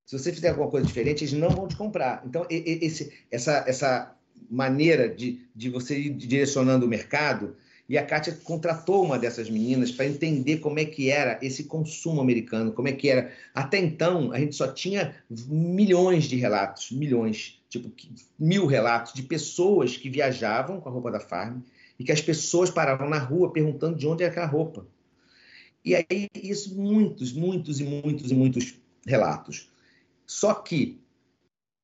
Se 0.05 0.18
você 0.18 0.32
fizer 0.32 0.49
alguma 0.49 0.70
coisa 0.70 0.88
diferente, 0.88 1.24
eles 1.24 1.34
não 1.34 1.49
vão 1.49 1.68
te 1.68 1.76
comprar. 1.76 2.24
Então, 2.26 2.45
esse, 2.49 3.11
essa, 3.30 3.65
essa 3.68 4.15
maneira 4.49 5.09
de, 5.09 5.41
de 5.53 5.70
você 5.70 5.99
ir 5.99 6.11
direcionando 6.11 6.86
o 6.86 6.89
mercado, 6.89 7.57
e 7.89 7.97
a 7.97 8.05
Kátia 8.05 8.38
contratou 8.43 9.03
uma 9.03 9.18
dessas 9.18 9.49
meninas 9.49 9.91
para 9.91 10.05
entender 10.05 10.57
como 10.57 10.80
é 10.80 10.86
que 10.86 11.09
era 11.09 11.38
esse 11.41 11.65
consumo 11.65 12.22
americano, 12.22 12.72
como 12.72 12.88
é 12.88 12.93
que 12.93 13.09
era. 13.09 13.32
Até 13.53 13.80
então, 13.80 14.32
a 14.32 14.39
gente 14.39 14.55
só 14.55 14.68
tinha 14.68 15.15
milhões 15.30 16.26
de 16.26 16.36
relatos, 16.36 16.91
milhões, 16.91 17.61
tipo 17.70 17.91
mil 18.38 18.65
relatos 18.65 19.13
de 19.13 19.24
pessoas 19.24 19.95
que 19.95 20.09
viajavam 20.09 20.82
com 20.82 20.89
a 20.89 20.91
roupa 20.91 21.11
da 21.11 21.20
Farm 21.20 21.59
e 22.00 22.04
que 22.04 22.12
as 22.12 22.22
pessoas 22.22 22.70
paravam 22.70 23.10
na 23.10 23.20
rua 23.20 23.52
perguntando 23.52 23.98
de 23.98 24.08
onde 24.08 24.24
é 24.24 24.28
aquela 24.28 24.45
roupa. 24.45 24.88
E 25.84 25.95
aí, 25.95 26.28
isso, 26.36 26.76
muitos, 26.76 27.34
muitos 27.34 27.80
e 27.80 27.84
muitos 27.84 28.32
e 28.32 28.34
muitos 28.34 28.80
relatos. 29.06 29.72
Só 30.26 30.54
que 30.54 31.02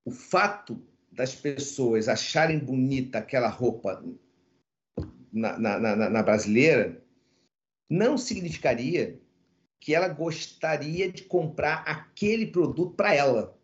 o 0.05 0.11
fato 0.11 0.81
das 1.11 1.33
pessoas 1.33 2.09
acharem 2.09 2.59
bonita 2.59 3.19
aquela 3.19 3.47
roupa 3.47 4.03
na, 5.31 5.57
na, 5.57 5.79
na, 5.79 6.09
na 6.09 6.23
brasileira 6.23 7.01
não 7.89 8.17
significaria 8.17 9.19
que 9.79 9.93
ela 9.93 10.07
gostaria 10.07 11.11
de 11.11 11.23
comprar 11.23 11.83
aquele 11.85 12.47
produto 12.47 12.95
para 12.95 13.13
ela. 13.13 13.57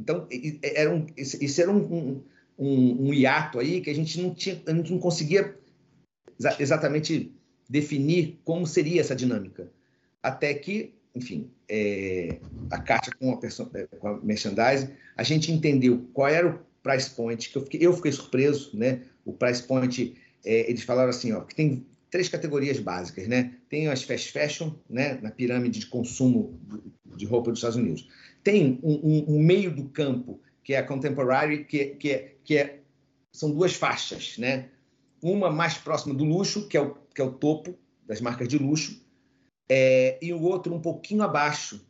Então, 0.00 0.26
era 0.62 0.92
um, 0.92 1.06
isso 1.16 1.60
era 1.60 1.70
um, 1.70 2.24
um, 2.58 3.08
um, 3.08 3.14
hiato 3.14 3.60
aí 3.60 3.80
que 3.80 3.88
a 3.88 3.94
gente 3.94 4.20
não, 4.20 4.34
tinha, 4.34 4.60
a 4.66 4.72
gente 4.72 4.90
não 4.90 4.98
conseguia 4.98 5.56
exatamente 6.58 7.32
definir 7.68 8.40
como 8.44 8.66
seria 8.66 9.00
essa 9.00 9.14
dinâmica. 9.14 9.70
Até 10.22 10.54
que 10.54 10.94
enfim, 11.14 11.50
é, 11.68 12.38
a 12.70 12.80
caixa 12.80 13.10
com 13.18 13.32
a, 13.32 13.78
é, 13.78 13.86
com 13.98 14.08
a 14.08 14.20
merchandising, 14.20 14.90
a 15.16 15.22
gente 15.22 15.52
entendeu 15.52 16.08
qual 16.12 16.28
era 16.28 16.48
o 16.48 16.58
price 16.82 17.10
point, 17.10 17.50
que 17.50 17.56
eu 17.56 17.62
fiquei, 17.62 17.86
eu 17.86 17.92
fiquei 17.92 18.12
surpreso, 18.12 18.76
né? 18.76 19.02
O 19.24 19.32
price 19.32 19.62
point, 19.62 20.16
é, 20.44 20.70
eles 20.70 20.82
falaram 20.82 21.10
assim, 21.10 21.32
ó, 21.32 21.42
que 21.42 21.54
tem 21.54 21.86
três 22.10 22.28
categorias 22.28 22.78
básicas, 22.80 23.28
né? 23.28 23.54
Tem 23.68 23.88
as 23.88 24.02
fast 24.02 24.32
fashion, 24.32 24.72
né? 24.88 25.18
Na 25.22 25.30
pirâmide 25.30 25.80
de 25.80 25.86
consumo 25.86 26.58
de 27.14 27.26
roupa 27.26 27.50
dos 27.50 27.58
Estados 27.58 27.76
Unidos. 27.76 28.08
Tem 28.42 28.80
um, 28.82 28.92
um, 28.92 29.36
um 29.36 29.42
meio 29.42 29.70
do 29.70 29.84
campo, 29.90 30.40
que 30.64 30.74
é 30.74 30.78
a 30.78 30.82
contemporary, 30.82 31.64
que, 31.64 31.86
que, 31.96 32.10
é, 32.10 32.34
que 32.42 32.56
é, 32.56 32.80
são 33.32 33.50
duas 33.50 33.74
faixas, 33.74 34.38
né? 34.38 34.70
Uma 35.22 35.50
mais 35.50 35.74
próxima 35.74 36.14
do 36.14 36.24
luxo, 36.24 36.66
que 36.68 36.76
é 36.76 36.80
o, 36.80 36.94
que 36.94 37.20
é 37.20 37.24
o 37.24 37.32
topo 37.32 37.78
das 38.04 38.20
marcas 38.20 38.48
de 38.48 38.58
luxo, 38.58 39.00
é, 39.68 40.18
e 40.20 40.32
o 40.32 40.42
outro 40.42 40.74
um 40.74 40.80
pouquinho 40.80 41.22
abaixo. 41.22 41.80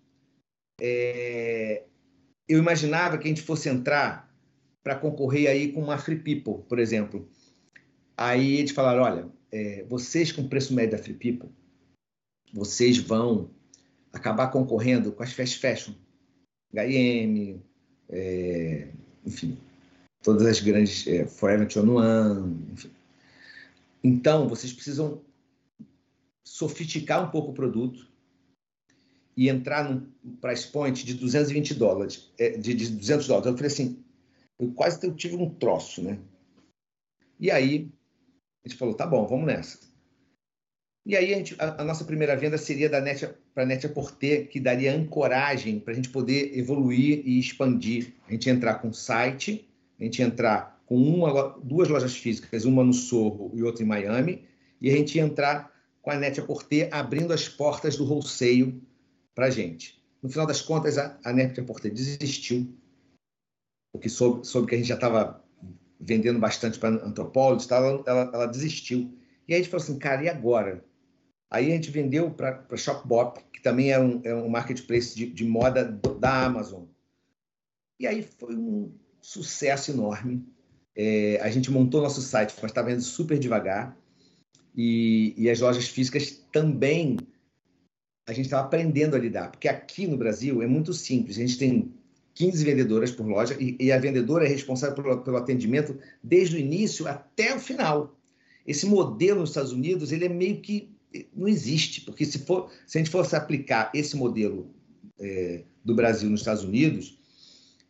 É, 0.80 1.84
eu 2.48 2.58
imaginava 2.58 3.16
que 3.16 3.24
a 3.24 3.28
gente 3.28 3.42
fosse 3.42 3.68
entrar 3.68 4.30
para 4.82 4.96
concorrer 4.96 5.48
aí 5.48 5.72
com 5.72 5.80
uma 5.82 5.98
Free 5.98 6.18
People, 6.18 6.64
por 6.68 6.78
exemplo. 6.78 7.28
Aí 8.16 8.56
eles 8.56 8.72
falaram, 8.72 9.02
olha, 9.02 9.28
é, 9.50 9.84
vocês 9.88 10.30
com 10.30 10.48
preço 10.48 10.74
médio 10.74 10.96
da 10.96 11.02
Free 11.02 11.14
People, 11.14 11.50
vocês 12.52 12.98
vão 12.98 13.50
acabar 14.12 14.48
concorrendo 14.48 15.12
com 15.12 15.22
as 15.22 15.32
fast 15.32 15.58
fashion, 15.58 15.94
H&M, 16.72 17.60
enfim, 19.24 19.56
todas 20.22 20.46
as 20.46 20.60
grandes, 20.60 21.06
é, 21.06 21.26
Forever 21.26 21.66
21, 21.66 22.72
enfim. 22.72 22.90
Então, 24.02 24.48
vocês 24.48 24.72
precisam 24.72 25.24
sofisticar 26.44 27.26
um 27.26 27.30
pouco 27.30 27.50
o 27.50 27.54
produto 27.54 28.10
e 29.36 29.48
entrar 29.48 29.88
num 29.88 30.10
price 30.40 30.66
point 30.66 31.04
de 31.04 31.14
220 31.14 31.74
dólares, 31.74 32.30
é, 32.38 32.50
de, 32.50 32.74
de 32.74 32.90
200 32.90 33.26
dólares. 33.26 33.46
Eu 33.46 33.56
falei 33.56 33.72
assim, 33.72 34.04
eu 34.58 34.72
quase 34.72 35.14
tive 35.14 35.36
um 35.36 35.48
troço, 35.54 36.02
né? 36.02 36.18
E 37.38 37.50
aí 37.50 37.90
a 38.64 38.68
gente 38.68 38.78
falou, 38.78 38.94
tá 38.94 39.06
bom, 39.06 39.26
vamos 39.26 39.46
nessa. 39.46 39.78
E 41.04 41.16
aí 41.16 41.34
a, 41.34 41.36
gente, 41.38 41.56
a, 41.58 41.82
a 41.82 41.84
nossa 41.84 42.04
primeira 42.04 42.36
venda 42.36 42.56
seria 42.56 42.88
da 42.88 43.00
Net 43.00 43.28
para 43.52 43.64
a 43.64 43.66
Net 43.66 43.88
Porter, 43.88 44.48
que 44.48 44.60
daria 44.60 44.94
ancoragem 44.94 45.80
para 45.80 45.92
a 45.92 45.96
gente 45.96 46.10
poder 46.10 46.56
evoluir 46.56 47.22
e 47.26 47.38
expandir. 47.38 48.12
A 48.28 48.32
gente 48.32 48.48
entrar 48.48 48.76
com 48.76 48.92
site, 48.92 49.68
a 49.98 50.04
gente 50.04 50.22
entrar 50.22 50.71
com 50.92 50.98
uma, 50.98 51.58
duas 51.64 51.88
lojas 51.88 52.14
físicas, 52.14 52.66
uma 52.66 52.84
no 52.84 52.92
Sorro 52.92 53.50
e 53.54 53.62
outra 53.62 53.82
em 53.82 53.86
Miami, 53.86 54.46
e 54.78 54.90
a 54.90 54.92
gente 54.94 55.18
entrar 55.18 55.72
com 56.02 56.10
a 56.10 56.16
Net 56.16 56.42
Porter 56.42 56.90
abrindo 56.92 57.32
as 57.32 57.48
portas 57.48 57.96
do 57.96 58.04
wholesale 58.04 58.78
para 59.34 59.46
a 59.46 59.50
gente. 59.50 60.04
No 60.22 60.28
final 60.28 60.46
das 60.46 60.60
contas, 60.60 60.98
a, 60.98 61.18
a 61.24 61.32
Net 61.32 61.62
Porter 61.62 61.90
desistiu, 61.90 62.76
porque 63.90 64.10
soube, 64.10 64.46
soube 64.46 64.68
que 64.68 64.74
a 64.74 64.78
gente 64.78 64.88
já 64.88 64.96
estava 64.96 65.42
vendendo 65.98 66.38
bastante 66.38 66.78
para 66.78 66.90
antropólogos, 66.90 67.64
tá? 67.64 67.76
ela, 67.76 68.02
ela, 68.06 68.30
ela, 68.34 68.46
desistiu. 68.46 69.16
E 69.48 69.54
aí 69.54 69.60
a 69.60 69.62
gente 69.62 69.70
falou 69.70 69.82
assim, 69.82 69.98
cara, 69.98 70.22
e 70.22 70.28
agora? 70.28 70.84
Aí 71.50 71.68
a 71.68 71.74
gente 71.74 71.90
vendeu 71.90 72.30
para 72.30 72.66
a 72.70 72.76
Shopbop, 72.76 73.42
que 73.50 73.62
também 73.62 73.92
é 73.92 73.98
um, 73.98 74.20
é 74.24 74.34
um 74.34 74.50
marketplace 74.50 75.16
de, 75.16 75.24
de 75.24 75.44
moda 75.46 75.86
do, 75.86 76.18
da 76.18 76.44
Amazon. 76.44 76.84
E 77.98 78.06
aí 78.06 78.22
foi 78.22 78.54
um 78.54 78.92
sucesso 79.22 79.90
enorme. 79.90 80.52
É, 80.94 81.38
a 81.42 81.50
gente 81.50 81.70
montou 81.70 82.02
nosso 82.02 82.20
site, 82.20 82.54
mas 82.60 82.70
estava 82.70 82.92
indo 82.92 83.02
super 83.02 83.38
devagar. 83.38 83.96
E, 84.76 85.34
e 85.36 85.50
as 85.50 85.60
lojas 85.60 85.88
físicas 85.88 86.42
também 86.50 87.16
a 88.26 88.32
gente 88.32 88.46
estava 88.46 88.64
aprendendo 88.64 89.16
a 89.16 89.18
lidar, 89.18 89.50
porque 89.50 89.68
aqui 89.68 90.06
no 90.06 90.16
Brasil 90.16 90.62
é 90.62 90.66
muito 90.66 90.92
simples. 90.92 91.36
A 91.36 91.40
gente 91.40 91.58
tem 91.58 91.92
15 92.34 92.64
vendedoras 92.64 93.10
por 93.10 93.26
loja 93.26 93.56
e, 93.60 93.76
e 93.78 93.92
a 93.92 93.98
vendedora 93.98 94.44
é 94.44 94.48
responsável 94.48 94.94
pelo, 94.94 95.20
pelo, 95.22 95.36
atendimento 95.36 95.98
desde 96.22 96.56
o 96.56 96.58
início 96.58 97.06
até 97.06 97.54
o 97.54 97.60
final. 97.60 98.16
Esse 98.66 98.86
modelo 98.86 99.40
nos 99.40 99.50
Estados 99.50 99.72
Unidos 99.72 100.12
ele 100.12 100.24
é 100.24 100.28
meio 100.28 100.60
que 100.60 100.90
não 101.34 101.46
existe, 101.46 102.00
porque 102.02 102.24
se, 102.24 102.38
for, 102.38 102.70
se 102.86 102.96
a 102.96 103.00
gente 103.00 103.10
fosse 103.10 103.36
aplicar 103.36 103.90
esse 103.94 104.16
modelo 104.16 104.70
é, 105.18 105.62
do 105.84 105.94
Brasil 105.94 106.30
nos 106.30 106.40
Estados 106.40 106.64
Unidos, 106.64 107.18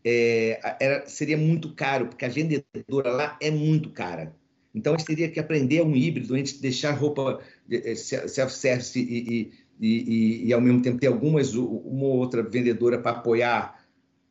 é, 0.05 0.77
era, 0.81 1.07
seria 1.07 1.37
muito 1.37 1.75
caro, 1.75 2.09
porque 2.09 2.25
a 2.25 2.29
vendedora 2.29 3.11
lá 3.11 3.39
é 3.41 3.51
muito 3.51 3.91
cara. 3.91 4.35
Então, 4.75 4.95
a 4.95 4.99
gente 4.99 5.07
teria 5.07 5.31
que 5.31 5.39
aprender 5.39 5.83
um 5.83 5.95
híbrido, 5.95 6.35
a 6.35 6.39
gente 6.39 6.61
deixar 6.61 6.93
roupa 6.93 7.41
é, 7.71 7.95
self-service 7.95 8.99
e, 8.99 9.53
e, 9.81 9.89
e, 9.89 10.47
e, 10.47 10.53
ao 10.53 10.61
mesmo 10.61 10.81
tempo, 10.81 10.99
ter 10.99 11.09
algumas, 11.09 11.55
uma 11.55 12.05
ou 12.05 12.17
outra 12.17 12.43
vendedora 12.43 12.99
para 12.99 13.19
apoiar, 13.19 13.85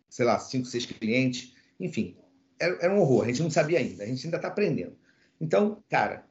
sei 0.09 0.25
lá, 0.25 0.39
cinco, 0.39 0.65
seis 0.65 0.85
clientes. 0.85 1.53
Enfim, 1.79 2.15
era, 2.59 2.77
era 2.81 2.93
um 2.93 2.99
horror, 2.99 3.23
a 3.23 3.27
gente 3.27 3.43
não 3.43 3.51
sabia 3.51 3.79
ainda, 3.79 4.03
a 4.03 4.07
gente 4.07 4.25
ainda 4.25 4.37
está 4.37 4.47
aprendendo. 4.47 4.93
Então, 5.39 5.83
cara, 5.89 6.25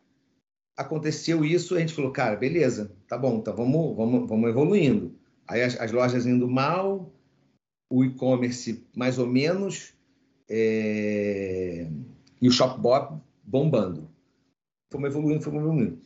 aconteceu 0.76 1.44
isso, 1.44 1.76
a 1.76 1.80
gente 1.80 1.94
falou, 1.94 2.10
cara, 2.10 2.36
beleza, 2.36 2.92
tá 3.06 3.16
bom, 3.16 3.38
então 3.38 3.54
vamos, 3.54 3.96
vamos, 3.96 4.28
vamos 4.28 4.50
evoluindo. 4.50 5.14
Aí 5.46 5.62
as, 5.62 5.78
as 5.80 5.92
lojas 5.92 6.26
indo 6.26 6.48
mal, 6.48 7.12
o 7.90 8.04
e-commerce 8.04 8.86
mais 8.96 9.18
ou 9.18 9.26
menos, 9.26 9.92
é... 10.48 11.88
e 12.40 12.48
o 12.48 12.52
Shopbop 12.52 13.20
bombando. 13.42 14.08
Fomos 14.92 15.10
evoluindo, 15.10 15.42
fomos 15.42 15.60
evoluindo. 15.60 16.00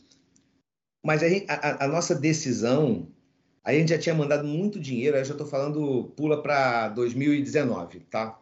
Mas 1.05 1.23
a, 1.23 1.27
a, 1.49 1.85
a, 1.85 1.89
nossa 1.89 2.15
decisão, 2.15 3.07
aí 3.63 3.77
a 3.77 3.81
gente 3.81 3.91
já 3.91 3.99
tinha 3.99 4.15
mandado 4.15 4.49
muito 4.49 4.81
dinheiro, 4.81 5.17
aí 5.17 5.25
já 5.25 5.33
estou 5.33 5.47
falando, 5.47 6.13
pula 6.17 6.43
para 6.43 6.89
2019, 6.89 8.01
tá? 8.11 8.41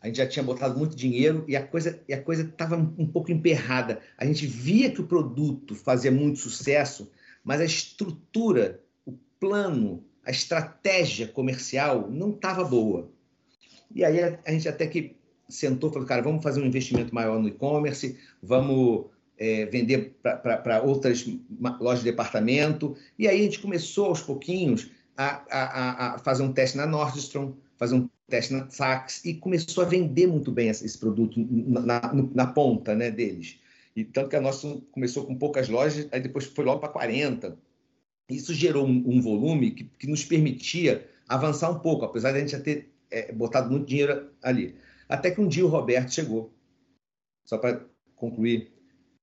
A 0.00 0.08
gente 0.08 0.16
já 0.16 0.26
tinha 0.26 0.42
botado 0.42 0.78
muito 0.78 0.96
dinheiro 0.96 1.44
e 1.48 1.56
a 1.56 1.66
coisa 1.66 2.00
e 2.08 2.14
a 2.14 2.22
coisa 2.22 2.42
estava 2.42 2.76
um 2.76 3.06
pouco 3.06 3.32
emperrada. 3.32 4.00
A 4.18 4.24
gente 4.24 4.46
via 4.46 4.90
que 4.90 5.00
o 5.00 5.06
produto 5.06 5.74
fazia 5.74 6.12
muito 6.12 6.38
sucesso, 6.38 7.10
mas 7.42 7.60
a 7.60 7.64
estrutura, 7.64 8.80
o 9.04 9.12
plano, 9.40 10.04
a 10.26 10.30
estratégia 10.32 11.28
comercial 11.28 12.10
não 12.10 12.30
estava 12.30 12.64
boa. 12.64 13.08
E 13.94 14.04
aí 14.04 14.20
a, 14.20 14.50
gente 14.50 14.68
até 14.68 14.86
que 14.88 15.14
sentou 15.48 15.88
e 15.88 15.92
falou, 15.92 16.08
cara, 16.08 16.20
vamos 16.20 16.42
fazer 16.42 16.60
um 16.60 16.66
investimento 16.66 17.14
maior 17.14 17.40
no 17.40 17.48
e-commerce, 17.48 18.18
vamos 18.42 19.06
é, 19.38 19.66
vender 19.66 20.16
para 20.20 20.82
outras 20.82 21.24
lojas 21.78 22.00
de 22.00 22.10
departamento. 22.10 22.96
E 23.16 23.28
aí 23.28 23.40
a 23.40 23.42
gente 23.44 23.60
começou 23.60 24.06
aos 24.06 24.20
pouquinhos 24.20 24.90
a, 25.16 25.44
a, 25.48 26.14
a 26.14 26.18
fazer 26.18 26.42
um 26.42 26.52
teste 26.52 26.76
na 26.76 26.86
Nordstrom, 26.86 27.54
fazer 27.76 27.94
um 27.94 28.08
teste 28.28 28.52
na 28.52 28.68
Saks 28.68 29.24
e 29.24 29.34
começou 29.34 29.84
a 29.84 29.86
vender 29.86 30.26
muito 30.26 30.50
bem 30.50 30.68
esse 30.68 30.98
produto 30.98 31.38
na, 31.38 31.80
na, 31.80 32.12
na 32.34 32.46
ponta 32.48 32.96
né, 32.96 33.12
deles. 33.12 33.60
E 33.94 34.04
tanto 34.04 34.28
que 34.28 34.36
a 34.36 34.40
nossa 34.40 34.82
começou 34.90 35.24
com 35.24 35.36
poucas 35.36 35.68
lojas, 35.68 36.08
aí 36.10 36.20
depois 36.20 36.46
foi 36.46 36.64
logo 36.64 36.80
para 36.80 36.88
40. 36.88 37.56
Isso 38.28 38.52
gerou 38.52 38.86
um, 38.86 39.04
um 39.06 39.20
volume 39.20 39.70
que, 39.70 39.84
que, 39.84 40.06
nos 40.06 40.24
permitia 40.24 41.08
avançar 41.28 41.70
um 41.70 41.78
pouco, 41.78 42.04
apesar 42.04 42.32
de 42.32 42.38
a 42.38 42.40
gente 42.40 42.52
já 42.52 42.60
ter 42.60 42.92
é, 43.10 43.32
botado 43.32 43.70
muito 43.70 43.86
dinheiro 43.86 44.30
ali. 44.42 44.74
Até 45.08 45.30
que 45.30 45.40
um 45.40 45.48
dia 45.48 45.64
o 45.64 45.68
Roberto 45.68 46.12
chegou, 46.12 46.52
só 47.44 47.56
para 47.58 47.84
concluir, 48.16 48.72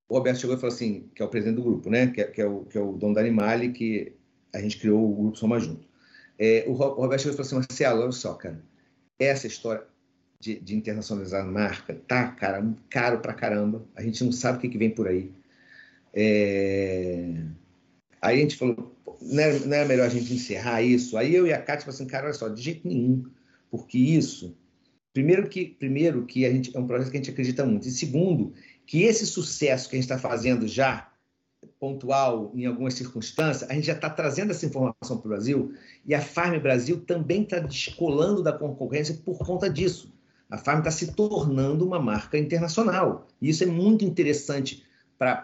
o 0.08 0.16
Roberto 0.16 0.40
chegou 0.40 0.56
e 0.56 0.60
falou 0.60 0.74
assim, 0.74 1.10
que 1.14 1.22
é 1.22 1.26
o 1.26 1.30
presidente 1.30 1.58
do 1.58 1.64
grupo, 1.64 1.90
né? 1.90 2.08
Que 2.08 2.22
é, 2.22 2.24
que 2.26 2.42
é, 2.42 2.46
o, 2.46 2.64
que 2.66 2.78
é 2.78 2.82
o 2.82 2.94
dono 2.94 3.14
da 3.14 3.22
Animale, 3.22 3.74
que 3.74 4.14
a 4.54 4.60
gente 4.60 4.78
criou 4.78 5.12
o 5.12 5.16
grupo 5.16 5.38
Soma 5.38 5.60
Junto. 5.60 5.86
É, 6.40 6.64
o 6.68 6.74
Roberto 6.74 7.22
chegou 7.22 7.34
e 7.34 7.38
falou 7.38 7.48
assim, 7.48 7.56
Marcelo, 7.56 8.02
olha 8.02 8.12
só, 8.12 8.34
cara, 8.36 8.64
essa 9.20 9.48
história 9.48 9.84
de, 10.40 10.60
de 10.60 10.76
internacionalizar 10.76 11.42
a 11.42 11.48
marca 11.48 11.94
tá, 12.08 12.28
cara, 12.30 12.66
caro 12.90 13.20
pra 13.20 13.34
caramba. 13.34 13.86
A 13.96 14.02
gente 14.02 14.24
não 14.24 14.32
sabe 14.32 14.58
o 14.58 14.62
que, 14.62 14.70
que 14.70 14.78
vem 14.78 14.90
por 14.90 15.08
aí. 15.08 15.32
É... 16.14 17.44
Aí 18.24 18.38
a 18.38 18.42
gente 18.42 18.56
falou, 18.56 18.96
não 19.22 19.44
era, 19.44 19.60
não 19.60 19.88
melhor 19.88 20.06
a 20.06 20.10
gente 20.10 20.34
encerrar 20.34 20.82
isso? 20.82 21.18
Aí 21.18 21.36
eu 21.36 21.46
e 21.46 21.52
a 21.52 21.58
Kátia 21.58 21.86
falaram 21.86 21.96
assim, 21.96 22.08
cara, 22.08 22.26
olha 22.26 22.34
só, 22.34 22.48
de 22.48 22.62
jeito 22.62 22.88
nenhum, 22.88 23.26
porque 23.70 23.98
isso, 23.98 24.56
primeiro 25.14 25.50
que, 25.50 25.66
primeiro 25.66 26.26
que 26.26 26.46
a 26.46 26.52
gente 26.52 26.76
é 26.76 26.80
um 26.80 26.88
projeto 26.88 27.12
que 27.12 27.18
a 27.18 27.20
gente 27.20 27.32
acredita 27.32 27.66
muito, 27.66 27.86
e 27.86 27.92
segundo, 27.92 28.54
que 28.88 29.04
esse 29.04 29.26
sucesso 29.26 29.90
que 29.90 29.98
a 29.98 30.00
gente 30.00 30.10
está 30.10 30.18
fazendo 30.18 30.66
já 30.66 31.12
pontual 31.78 32.50
em 32.56 32.66
algumas 32.66 32.94
circunstâncias, 32.94 33.70
a 33.70 33.74
gente 33.74 33.88
já 33.88 33.94
está 33.94 34.10
trazendo 34.10 34.52
essa 34.52 34.66
informação 34.66 35.18
para 35.18 35.26
o 35.26 35.30
Brasil 35.30 35.74
e 36.06 36.16
a 36.16 36.22
Farm 36.22 36.58
Brasil 36.60 37.02
também 37.02 37.44
está 37.44 37.60
descolando 37.60 38.42
da 38.42 38.54
concorrência 38.54 39.16
por 39.26 39.38
conta 39.40 39.70
disso. 39.70 40.14
A 40.50 40.58
Farm 40.58 40.80
está 40.80 40.92
se 40.92 41.14
tornando 41.14 41.86
uma 41.86 42.00
marca 42.00 42.38
internacional. 42.38 43.28
E 43.42 43.50
isso 43.50 43.64
é 43.64 43.68
muito 43.68 44.06
interessante 44.06 44.86
para 45.18 45.42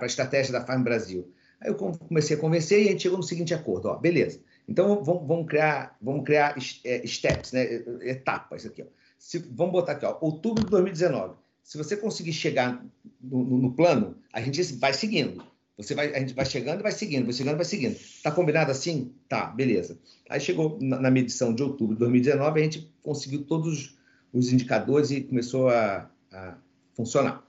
a 0.00 0.06
estratégia 0.06 0.52
da 0.52 0.64
Farm 0.64 0.82
Brasil. 0.82 1.32
Aí 1.60 1.70
eu 1.70 1.74
comecei 1.74 2.36
a 2.36 2.40
convencer 2.40 2.82
e 2.82 2.88
a 2.88 2.90
gente 2.92 3.02
chegou 3.02 3.18
no 3.18 3.24
seguinte 3.24 3.54
acordo: 3.54 3.88
ó, 3.88 3.96
beleza. 3.96 4.40
Então 4.68 5.02
vamos, 5.02 5.26
vamos 5.26 5.46
criar, 5.46 5.96
vamos 6.00 6.24
criar 6.24 6.56
é, 6.84 7.06
steps, 7.06 7.52
né, 7.52 7.64
etapas 8.02 8.66
aqui. 8.66 8.82
Ó. 8.82 8.86
Se, 9.18 9.38
vamos 9.38 9.72
botar 9.72 9.92
aqui, 9.92 10.04
ó, 10.04 10.18
outubro 10.20 10.64
de 10.64 10.70
2019. 10.70 11.34
Se 11.62 11.78
você 11.78 11.96
conseguir 11.96 12.32
chegar 12.32 12.84
no, 13.20 13.44
no, 13.44 13.58
no 13.58 13.72
plano, 13.72 14.16
a 14.32 14.40
gente 14.40 14.62
vai 14.74 14.92
seguindo. 14.92 15.42
Você 15.76 15.94
vai, 15.94 16.14
a 16.14 16.20
gente 16.20 16.32
vai 16.32 16.46
chegando 16.46 16.80
e 16.80 16.82
vai 16.82 16.92
seguindo, 16.92 17.24
vai 17.24 17.34
chegando 17.34 17.54
e 17.54 17.56
vai 17.56 17.64
seguindo. 17.64 17.98
Tá 18.22 18.30
combinado 18.30 18.70
assim? 18.70 19.12
Tá, 19.28 19.46
beleza. 19.46 19.98
Aí 20.28 20.40
chegou 20.40 20.78
na, 20.80 21.00
na 21.00 21.10
medição 21.10 21.54
de 21.54 21.62
outubro 21.62 21.94
de 21.94 22.00
2019, 22.00 22.60
a 22.60 22.62
gente 22.62 22.94
conseguiu 23.02 23.44
todos 23.44 23.96
os 24.32 24.52
indicadores 24.52 25.10
e 25.10 25.22
começou 25.22 25.68
a, 25.68 26.10
a 26.32 26.56
funcionar. 26.94 27.44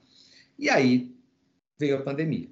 E 0.58 0.68
aí 0.68 1.14
veio 1.78 1.96
a 1.96 2.02
pandemia. 2.02 2.48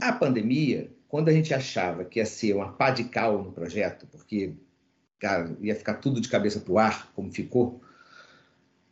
A 0.00 0.12
pandemia, 0.12 0.90
quando 1.08 1.28
a 1.28 1.32
gente 1.32 1.52
achava 1.52 2.04
que 2.04 2.20
ia 2.20 2.26
ser 2.26 2.54
uma 2.54 2.72
pá 2.72 2.90
de 2.90 3.04
cal 3.04 3.42
no 3.42 3.52
projeto, 3.52 4.06
porque 4.06 4.54
cara, 5.18 5.56
ia 5.60 5.74
ficar 5.74 5.94
tudo 5.94 6.20
de 6.20 6.28
cabeça 6.28 6.60
para 6.60 6.72
o 6.72 6.78
ar, 6.78 7.12
como 7.14 7.32
ficou, 7.32 7.82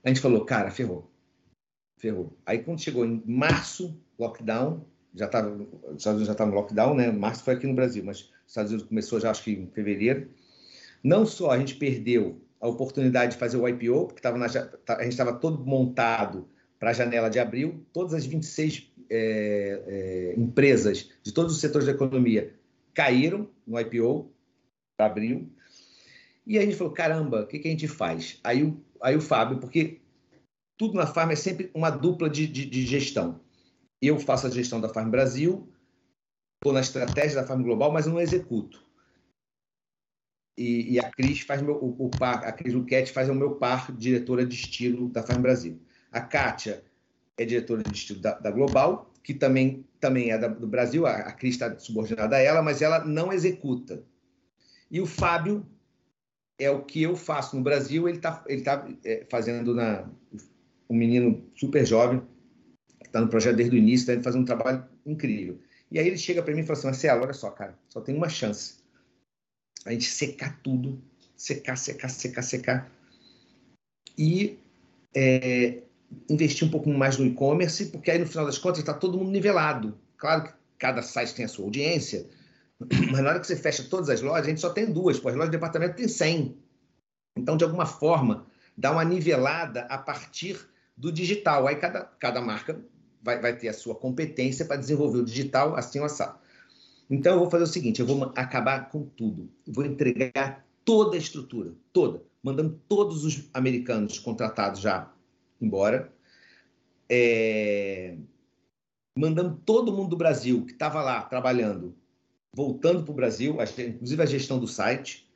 a 0.04 0.08
gente 0.08 0.20
falou, 0.20 0.44
cara, 0.44 0.70
ferrou. 0.70 1.10
Ferrou. 1.98 2.36
Aí 2.44 2.58
quando 2.58 2.80
chegou 2.80 3.04
em 3.04 3.22
março, 3.24 3.96
lockdown, 4.18 4.84
já 5.14 5.26
estava, 5.26 5.50
os 5.50 5.96
Estados 5.96 6.06
Unidos 6.06 6.26
já 6.26 6.32
estava 6.32 6.50
no 6.50 6.56
lockdown, 6.56 6.94
né? 6.94 7.10
Março 7.10 7.42
foi 7.42 7.54
aqui 7.54 7.66
no 7.66 7.74
Brasil, 7.74 8.04
mas 8.04 8.20
os 8.20 8.32
Estados 8.46 8.70
Unidos 8.70 8.88
começou 8.88 9.18
já 9.18 9.30
acho 9.30 9.42
que 9.42 9.52
em 9.52 9.66
fevereiro. 9.68 10.28
Não 11.02 11.24
só 11.24 11.50
a 11.50 11.58
gente 11.58 11.76
perdeu 11.76 12.40
a 12.60 12.68
oportunidade 12.68 13.32
de 13.32 13.38
fazer 13.38 13.56
o 13.56 13.68
IPO, 13.68 14.06
porque 14.06 14.20
tava 14.20 14.36
na, 14.36 14.46
a 14.46 15.02
gente 15.02 15.12
estava 15.12 15.32
todo 15.32 15.64
montado 15.64 16.48
para 16.78 16.90
a 16.90 16.92
janela 16.92 17.30
de 17.30 17.38
abril, 17.38 17.86
todas 17.92 18.12
as 18.12 18.26
26 18.26 18.92
é, 19.10 19.82
é, 19.86 20.34
empresas 20.40 21.10
de 21.22 21.32
todos 21.32 21.52
os 21.52 21.60
setores 21.60 21.86
da 21.86 21.92
economia 21.92 22.54
caíram 22.94 23.48
no 23.66 23.78
IPO 23.78 24.30
para 24.96 25.06
abril. 25.06 25.50
E 26.46 26.58
a 26.58 26.62
gente 26.62 26.76
falou, 26.76 26.92
caramba, 26.92 27.42
o 27.42 27.46
que, 27.46 27.58
que 27.58 27.68
a 27.68 27.70
gente 27.70 27.88
faz? 27.88 28.38
Aí 28.42 28.62
o, 28.62 28.80
aí 29.00 29.16
o 29.16 29.20
Fábio, 29.20 29.58
porque 29.58 30.00
tudo 30.78 30.94
na 30.94 31.06
farm 31.06 31.30
é 31.30 31.36
sempre 31.36 31.70
uma 31.74 31.90
dupla 31.90 32.30
de, 32.30 32.46
de, 32.46 32.64
de 32.64 32.86
gestão 32.86 33.40
eu 34.00 34.18
faço 34.18 34.46
a 34.46 34.50
gestão 34.50 34.80
da 34.80 34.88
Farm 34.88 35.10
Brasil, 35.10 35.72
estou 36.56 36.72
na 36.72 36.80
estratégia 36.80 37.40
da 37.40 37.46
Farm 37.46 37.62
Global, 37.62 37.92
mas 37.92 38.06
não 38.06 38.20
executo. 38.20 38.84
E, 40.58 40.94
e 40.94 40.98
a 40.98 41.10
Cris 41.10 41.40
faz 41.40 41.60
meu, 41.60 41.76
o, 41.76 42.06
o 42.06 42.10
par, 42.10 42.44
a 42.44 42.52
Cris 42.52 42.72
Luquete 42.72 43.12
faz 43.12 43.28
o 43.28 43.34
meu 43.34 43.56
par 43.56 43.92
diretora 43.92 44.44
de 44.44 44.54
estilo 44.54 45.08
da 45.08 45.22
Farm 45.22 45.42
Brasil. 45.42 45.80
A 46.10 46.20
Kátia 46.20 46.84
é 47.36 47.44
diretora 47.44 47.82
de 47.82 47.94
estilo 47.94 48.20
da, 48.20 48.38
da 48.38 48.50
Global, 48.50 49.12
que 49.22 49.34
também, 49.34 49.84
também 50.00 50.30
é 50.30 50.38
da, 50.38 50.48
do 50.48 50.66
Brasil, 50.66 51.06
a, 51.06 51.16
a 51.16 51.32
Cris 51.32 51.54
está 51.54 51.78
subordinada 51.78 52.36
a 52.36 52.40
ela, 52.40 52.62
mas 52.62 52.80
ela 52.80 53.04
não 53.04 53.32
executa. 53.32 54.02
E 54.90 55.00
o 55.00 55.06
Fábio 55.06 55.66
é 56.58 56.70
o 56.70 56.84
que 56.84 57.02
eu 57.02 57.16
faço 57.16 57.56
no 57.56 57.62
Brasil, 57.62 58.08
ele 58.08 58.18
está 58.18 58.44
ele 58.46 58.62
tá, 58.62 58.88
é, 59.04 59.26
fazendo 59.28 59.74
na 59.74 60.08
um 60.88 60.94
menino 60.94 61.44
super 61.54 61.84
jovem, 61.84 62.22
está 63.04 63.20
no 63.20 63.28
projeto 63.28 63.56
desde 63.56 63.74
o 63.74 63.78
início, 63.78 64.10
está 64.10 64.22
fazendo 64.22 64.42
um 64.42 64.46
trabalho 64.46 64.84
incrível. 65.04 65.60
E 65.90 65.98
aí 65.98 66.06
ele 66.06 66.18
chega 66.18 66.42
para 66.42 66.54
mim 66.54 66.60
e 66.60 66.64
fala 66.64 66.78
assim, 66.78 66.86
Marcelo, 66.86 67.22
olha 67.22 67.32
só, 67.32 67.50
cara, 67.50 67.78
só 67.88 68.00
tem 68.00 68.14
uma 68.14 68.28
chance. 68.28 68.76
A 69.84 69.92
gente 69.92 70.06
secar 70.06 70.60
tudo, 70.62 71.02
secar, 71.36 71.76
secar, 71.76 72.08
secar, 72.08 72.42
secar. 72.42 72.92
E 74.16 74.58
é, 75.14 75.82
investir 76.28 76.66
um 76.66 76.70
pouco 76.70 76.88
mais 76.90 77.16
no 77.18 77.26
e-commerce, 77.26 77.86
porque 77.86 78.10
aí 78.10 78.18
no 78.18 78.26
final 78.26 78.46
das 78.46 78.58
contas 78.58 78.80
está 78.80 78.94
todo 78.94 79.18
mundo 79.18 79.30
nivelado. 79.30 79.98
Claro 80.16 80.44
que 80.44 80.52
cada 80.78 81.02
site 81.02 81.34
tem 81.34 81.44
a 81.44 81.48
sua 81.48 81.64
audiência, 81.64 82.26
mas 83.10 83.20
na 83.20 83.30
hora 83.30 83.40
que 83.40 83.46
você 83.46 83.56
fecha 83.56 83.84
todas 83.84 84.08
as 84.08 84.20
lojas, 84.20 84.46
a 84.46 84.48
gente 84.48 84.60
só 84.60 84.70
tem 84.70 84.90
duas, 84.90 85.18
pois 85.18 85.34
as 85.34 85.38
lojas 85.38 85.50
de 85.50 85.56
departamento 85.56 85.96
tem 85.96 86.08
100. 86.08 86.56
Então, 87.36 87.56
de 87.56 87.64
alguma 87.64 87.86
forma, 87.86 88.46
dá 88.76 88.90
uma 88.90 89.04
nivelada 89.04 89.82
a 89.82 89.98
partir 89.98 90.58
do 90.96 91.12
digital. 91.12 91.66
Aí 91.66 91.76
cada, 91.76 92.04
cada 92.18 92.40
marca 92.40 92.80
vai, 93.22 93.40
vai 93.40 93.56
ter 93.56 93.68
a 93.68 93.74
sua 93.74 93.94
competência 93.94 94.64
para 94.64 94.76
desenvolver 94.76 95.18
o 95.18 95.24
digital 95.24 95.76
assim 95.76 95.98
ou 95.98 96.06
assado. 96.06 96.38
Então, 97.08 97.34
eu 97.34 97.38
vou 97.38 97.50
fazer 97.50 97.64
o 97.64 97.68
seguinte: 97.68 98.00
eu 98.00 98.06
vou 98.06 98.32
acabar 98.34 98.88
com 98.88 99.04
tudo. 99.04 99.50
Vou 99.66 99.84
entregar 99.84 100.64
toda 100.84 101.16
a 101.16 101.18
estrutura, 101.18 101.72
toda, 101.92 102.22
mandando 102.42 102.80
todos 102.88 103.24
os 103.24 103.48
americanos 103.52 104.18
contratados 104.18 104.80
já 104.80 105.12
embora, 105.60 106.12
é... 107.08 108.16
mandando 109.16 109.60
todo 109.64 109.92
mundo 109.92 110.10
do 110.10 110.16
Brasil 110.16 110.64
que 110.64 110.72
estava 110.72 111.02
lá 111.02 111.22
trabalhando 111.22 111.94
voltando 112.56 113.02
para 113.02 113.12
o 113.12 113.14
Brasil, 113.14 113.58
inclusive 113.86 114.22
a 114.22 114.26
gestão 114.26 114.58
do 114.58 114.66
site. 114.66 115.28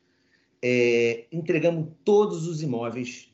É, 0.62 1.26
entregamos 1.30 1.88
todos 2.02 2.46
os 2.46 2.62
imóveis, 2.62 3.30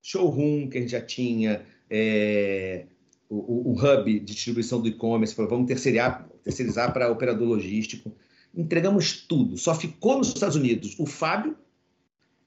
showroom 0.00 0.68
que 0.68 0.78
a 0.78 0.80
gente 0.80 0.92
já 0.92 1.00
tinha, 1.00 1.66
é, 1.90 2.86
o, 3.28 3.72
o, 3.72 3.72
hub 3.72 4.20
de 4.20 4.34
distribuição 4.34 4.80
do 4.80 4.86
e-commerce, 4.86 5.34
vamos 5.34 5.66
terceirizar, 5.66 6.28
terceirizar 6.44 6.92
para 6.92 7.10
operador 7.10 7.48
logístico. 7.48 8.12
Entregamos 8.54 9.22
tudo. 9.26 9.58
Só 9.58 9.74
ficou 9.74 10.18
nos 10.18 10.28
Estados 10.28 10.54
Unidos 10.54 10.94
o 10.96 11.04
Fábio, 11.04 11.56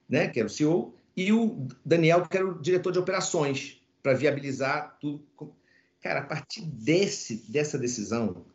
né, 0.08 0.28
que 0.28 0.40
era 0.40 0.46
o 0.46 0.50
CEO, 0.50 0.94
e 1.14 1.32
o 1.32 1.66
Daniel, 1.84 2.26
que 2.26 2.36
era 2.36 2.46
o 2.46 2.58
diretor 2.58 2.92
de 2.92 2.98
operações, 2.98 3.77
para 4.08 4.16
viabilizar 4.16 4.96
tudo. 4.98 5.22
Cara, 6.00 6.20
a 6.20 6.24
partir 6.24 6.62
desse, 6.62 7.50
dessa 7.50 7.78
decisão, 7.78 8.46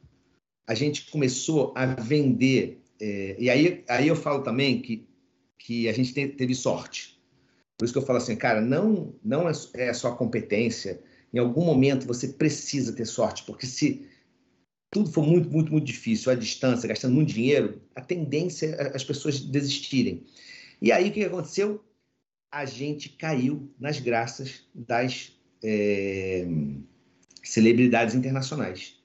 a 0.66 0.74
gente 0.74 1.12
começou 1.12 1.72
a 1.76 1.86
vender. 1.86 2.82
É, 3.00 3.36
e 3.38 3.50
aí, 3.52 3.84
aí 3.88 4.08
eu 4.08 4.16
falo 4.16 4.42
também 4.42 4.82
que, 4.82 5.08
que 5.60 5.88
a 5.88 5.94
gente 5.94 6.12
teve 6.12 6.56
sorte. 6.56 7.22
Por 7.78 7.86
isso 7.86 7.94
que 7.94 8.00
eu 8.00 8.06
falo 8.06 8.18
assim, 8.18 8.36
cara, 8.36 8.62
não, 8.62 9.14
não 9.24 9.48
é, 9.48 9.52
é 9.76 9.94
só 9.94 10.16
competência. 10.16 11.00
Em 11.32 11.38
algum 11.38 11.64
momento 11.64 12.08
você 12.08 12.30
precisa 12.30 12.94
ter 12.94 13.06
sorte, 13.06 13.44
porque 13.44 13.68
se 13.68 14.08
tudo 14.92 15.12
for 15.12 15.24
muito, 15.24 15.52
muito, 15.52 15.72
muito 15.72 15.86
difícil, 15.86 16.32
à 16.32 16.36
distância, 16.36 16.88
gastando 16.88 17.14
muito 17.14 17.34
dinheiro, 17.34 17.80
a 17.96 18.02
tendência 18.02 18.68
é 18.68 18.96
as 18.96 19.04
pessoas 19.04 19.40
desistirem. 19.40 20.26
E 20.82 20.92
aí 20.92 21.10
o 21.10 21.14
que 21.14 21.24
aconteceu? 21.24 21.84
A 22.52 22.66
gente 22.66 23.10
caiu 23.10 23.72
nas 23.80 24.00
graças 24.00 24.64
das 24.74 25.34
é, 25.64 26.46
celebridades 27.44 28.16
internacionais. 28.16 29.02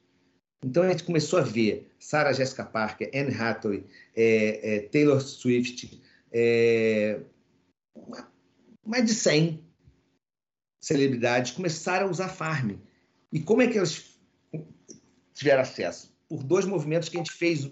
Então 0.64 0.82
a 0.82 0.88
gente 0.90 1.04
começou 1.04 1.38
a 1.38 1.42
ver 1.42 1.90
Sarah 1.98 2.32
Jessica 2.32 2.64
Parker, 2.64 3.10
Anne 3.14 3.34
Hathaway, 3.34 3.84
é, 4.16 4.76
é, 4.76 4.80
Taylor 4.80 5.20
Swift, 5.20 6.02
mais 8.84 9.04
de 9.06 9.14
100 9.14 9.62
celebridades 10.80 11.52
começaram 11.52 12.06
a 12.06 12.10
usar 12.10 12.28
Farm. 12.28 12.72
E 13.32 13.40
como 13.40 13.62
é 13.62 13.68
que 13.68 13.76
elas 13.76 14.18
tiveram 15.34 15.62
acesso? 15.62 16.16
Por 16.28 16.42
dois 16.42 16.64
movimentos 16.64 17.08
que 17.08 17.16
a 17.16 17.20
gente 17.20 17.32
fez 17.32 17.70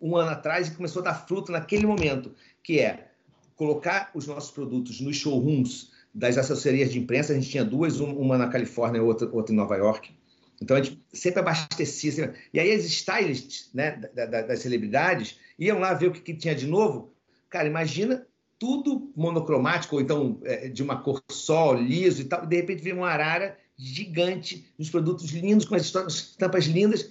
um 0.00 0.16
ano 0.16 0.30
atrás 0.30 0.68
e 0.68 0.74
começou 0.74 1.00
a 1.00 1.06
dar 1.06 1.26
fruto 1.26 1.52
naquele 1.52 1.86
momento, 1.86 2.34
que 2.62 2.78
é 2.78 3.10
colocar 3.56 4.10
os 4.14 4.26
nossos 4.26 4.50
produtos 4.50 5.00
nos 5.00 5.16
showrooms 5.16 5.89
das 6.14 6.36
assessorias 6.36 6.90
de 6.92 6.98
imprensa. 6.98 7.32
A 7.32 7.36
gente 7.36 7.50
tinha 7.50 7.64
duas, 7.64 8.00
uma 8.00 8.36
na 8.36 8.48
Califórnia 8.48 8.98
e 8.98 9.02
outra, 9.02 9.28
outra 9.32 9.52
em 9.52 9.56
Nova 9.56 9.76
York. 9.76 10.12
Então 10.60 10.76
a 10.76 10.82
gente 10.82 11.02
sempre 11.12 11.40
abastecia. 11.40 12.12
Sempre... 12.12 12.40
E 12.52 12.60
aí 12.60 12.72
as 12.72 12.84
stylists 12.84 13.70
né, 13.72 13.96
da, 14.14 14.26
da, 14.26 14.42
das 14.42 14.60
celebridades 14.60 15.38
iam 15.58 15.78
lá 15.78 15.94
ver 15.94 16.08
o 16.08 16.12
que, 16.12 16.20
que, 16.20 16.34
tinha 16.34 16.54
de 16.54 16.66
novo. 16.66 17.14
Cara, 17.48 17.66
imagina 17.66 18.26
tudo 18.58 19.10
monocromático, 19.16 19.96
ou 19.96 20.02
então 20.02 20.38
é, 20.44 20.68
de 20.68 20.82
uma 20.82 21.02
cor 21.02 21.22
só, 21.30 21.72
liso 21.72 22.20
e 22.20 22.24
tal. 22.24 22.44
E 22.44 22.46
de 22.46 22.56
repente 22.56 22.82
vem 22.82 22.92
uma 22.92 23.08
arara 23.08 23.56
gigante, 23.76 24.70
uns 24.78 24.90
produtos 24.90 25.30
lindos, 25.30 25.64
com 25.64 25.74
as 25.74 25.82
estampas 25.84 26.66
lindas, 26.66 27.10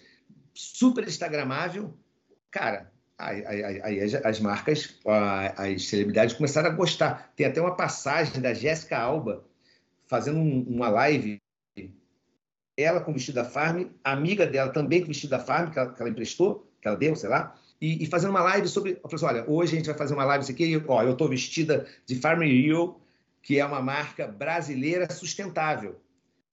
super 0.54 1.08
instagramável. 1.08 1.93
Cara, 2.52 2.91
aí, 3.20 3.46
aí, 3.46 3.82
aí 3.84 4.02
as, 4.02 4.14
as, 4.16 4.40
marcas, 4.40 4.98
as 5.58 5.88
celebridades 5.88 6.36
começaram 6.36 6.70
a 6.70 6.74
gostar. 6.74 7.32
Tem 7.36 7.46
até 7.46 7.62
uma 7.62 7.76
passagem 7.76 8.42
da 8.42 8.54
Jéssica 8.54 8.98
Alba 8.98 9.44
fazendo 10.08 10.40
um, 10.40 10.64
uma 10.68 10.90
live 10.90 11.40
ela 12.78 13.02
com 13.02 13.12
vestido 13.12 13.36
da 13.36 13.44
Farm, 13.44 13.88
amiga 14.02 14.48
dela 14.48 14.72
também 14.72 15.02
com 15.02 15.08
vestido 15.08 15.32
da 15.32 15.40
Farm, 15.40 15.70
que 15.70 15.78
ela, 15.78 15.94
que 15.94 16.02
ela 16.02 16.10
emprestou, 16.10 16.66
que 16.82 16.88
ela 16.88 16.96
deu, 16.96 17.14
sei 17.14 17.30
lá, 17.30 17.54
e, 17.82 18.04
e, 18.04 18.06
fazendo 18.08 18.30
uma 18.30 18.42
live 18.42 18.68
sobre. 18.68 18.92
Eu 18.92 19.10
falei 19.10 19.16
assim, 19.16 19.26
olha, 19.26 19.50
hoje 19.50 19.74
a 19.74 19.78
gente 19.78 19.86
vai 19.86 19.98
fazer 19.98 20.14
uma 20.14 20.24
live 20.24 20.44
isso 20.44 20.52
aqui, 20.52 20.82
ó, 20.88 21.04
eu 21.04 21.12
estou 21.12 21.28
vestida 21.28 21.86
de 22.06 22.16
Farm 22.16 22.42
Rio, 22.42 23.00
que 23.42 23.60
é 23.60 23.66
uma 23.66 23.82
marca 23.82 24.28
brasileira 24.28 25.12
sustentável. 25.12 26.00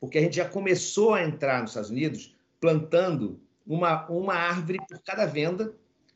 Porque 0.01 0.19
a 0.19 0.21
gente 0.21 0.37
já 0.37 0.49
começou 0.49 1.15
a 1.15 1.23
entrar 1.23 1.61
nos 1.61 1.71
Estados 1.71 1.91
Unidos 1.91 2.35
plantando 2.61 3.41
uma, 3.67 4.07
uma 4.09 4.35
árvore 4.35 4.79
por 4.89 5.01
cada 5.01 5.27
venda 5.27 5.73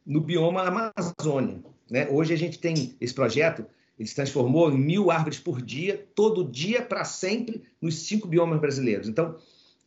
no 0.07 0.21
bioma 0.21 0.63
Amazônia. 0.63 1.63
Né? 1.91 2.09
Hoje 2.09 2.33
a 2.33 2.37
gente 2.37 2.59
tem 2.59 2.95
esse 3.01 3.13
projeto, 3.13 3.67
ele 3.99 4.09
se 4.09 4.15
transformou 4.15 4.71
em 4.71 4.79
mil 4.79 5.11
árvores 5.11 5.39
por 5.39 5.61
dia, 5.61 6.07
todo 6.15 6.45
dia, 6.45 6.81
para 6.81 7.05
sempre, 7.05 7.63
nos 7.81 8.07
cinco 8.07 8.27
biomas 8.27 8.61
brasileiros. 8.61 9.09
Então, 9.09 9.37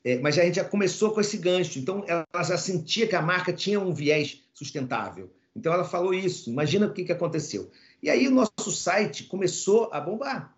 é, 0.04 0.20
mas 0.20 0.38
a 0.38 0.44
gente 0.44 0.56
já 0.56 0.66
começou 0.66 1.12
com 1.12 1.22
esse 1.22 1.38
gancho. 1.38 1.80
Então, 1.80 2.04
ela 2.08 2.44
já 2.44 2.58
sentia 2.58 3.08
que 3.08 3.16
a 3.16 3.22
marca 3.22 3.54
tinha 3.54 3.80
um 3.80 3.94
viés 3.94 4.44
sustentável. 4.54 5.32
Então, 5.56 5.74
ela 5.74 5.86
falou 5.86 6.14
isso. 6.14 6.50
Imagina 6.50 6.88
o 6.88 6.94
que, 6.94 7.06
que 7.06 7.12
aconteceu. 7.12 7.72
E 8.02 8.10
aí, 8.10 8.28
o 8.28 8.32
nosso 8.32 8.72
site 8.72 9.24
começou 9.24 9.90
a 9.92 10.00
bombar. 10.00 10.56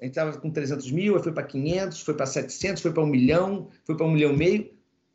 A 0.00 0.04
gente 0.04 0.12
estava 0.12 0.36
com 0.36 0.50
300 0.50 0.90
mil, 0.90 1.22
foi 1.22 1.32
para 1.32 1.44
500, 1.44 2.00
foi 2.00 2.14
para 2.14 2.26
700, 2.26 2.82
foi 2.82 2.92
para 2.92 3.04
1 3.04 3.06
milhão, 3.06 3.68
foi 3.84 3.96
para 3.96 4.04
1 4.04 4.10
milhão 4.10 4.32
e 4.32 4.36
meio. 4.36 4.70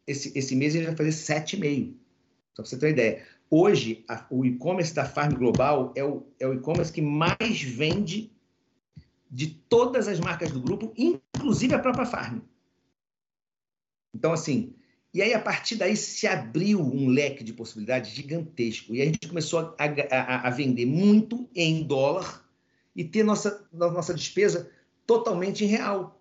Esse, 0.07 0.31
esse 0.33 0.55
mês 0.55 0.73
a 0.73 0.77
gente 0.77 0.87
vai 0.87 0.95
fazer 0.95 1.33
7,5. 1.33 1.93
Só 2.57 2.63
para 2.63 2.69
você 2.71 2.77
ter 2.77 2.87
uma 2.87 2.91
ideia. 2.91 3.23
Hoje, 3.51 4.03
a, 4.09 4.25
o 4.31 4.43
e-commerce 4.43 4.91
da 4.91 5.05
Farm 5.05 5.35
Global 5.35 5.93
é 5.95 6.03
o, 6.03 6.25
é 6.39 6.47
o 6.47 6.55
e-commerce 6.55 6.91
que 6.91 7.03
mais 7.03 7.61
vende 7.61 8.31
de 9.29 9.47
todas 9.69 10.07
as 10.07 10.19
marcas 10.19 10.51
do 10.51 10.59
grupo, 10.59 10.91
inclusive 10.97 11.75
a 11.75 11.79
própria 11.79 12.07
Farm. 12.07 12.39
Então, 14.11 14.33
assim, 14.33 14.73
e 15.13 15.21
aí 15.21 15.35
a 15.35 15.39
partir 15.39 15.75
daí 15.75 15.95
se 15.95 16.25
abriu 16.25 16.81
um 16.81 17.09
leque 17.09 17.43
de 17.43 17.53
possibilidades 17.53 18.09
gigantesco. 18.09 18.95
E 18.95 19.03
a 19.03 19.05
gente 19.05 19.27
começou 19.27 19.75
a, 19.77 19.85
a, 20.09 20.47
a 20.47 20.49
vender 20.49 20.87
muito 20.87 21.47
em 21.53 21.83
dólar 21.83 22.43
e 22.95 23.03
ter 23.03 23.21
nossa, 23.21 23.69
nossa 23.71 24.15
despesa 24.15 24.71
totalmente 25.05 25.63
em 25.63 25.67
real. 25.67 26.19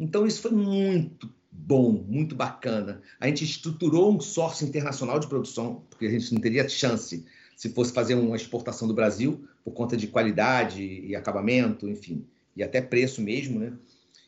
Então, 0.00 0.26
isso 0.26 0.42
foi 0.42 0.50
muito 0.50 1.32
bom, 1.50 1.92
muito 1.92 2.34
bacana. 2.34 3.02
A 3.18 3.26
gente 3.26 3.44
estruturou 3.44 4.14
um 4.14 4.20
sócio 4.20 4.66
internacional 4.66 5.18
de 5.18 5.28
produção, 5.28 5.84
porque 5.90 6.06
a 6.06 6.10
gente 6.10 6.32
não 6.32 6.40
teria 6.40 6.68
chance 6.68 7.24
se 7.56 7.68
fosse 7.70 7.92
fazer 7.92 8.14
uma 8.14 8.36
exportação 8.36 8.88
do 8.88 8.94
Brasil, 8.94 9.44
por 9.62 9.72
conta 9.72 9.96
de 9.96 10.06
qualidade 10.06 10.82
e 10.82 11.14
acabamento, 11.14 11.88
enfim, 11.88 12.24
e 12.56 12.62
até 12.62 12.80
preço 12.80 13.20
mesmo, 13.20 13.58
né? 13.58 13.72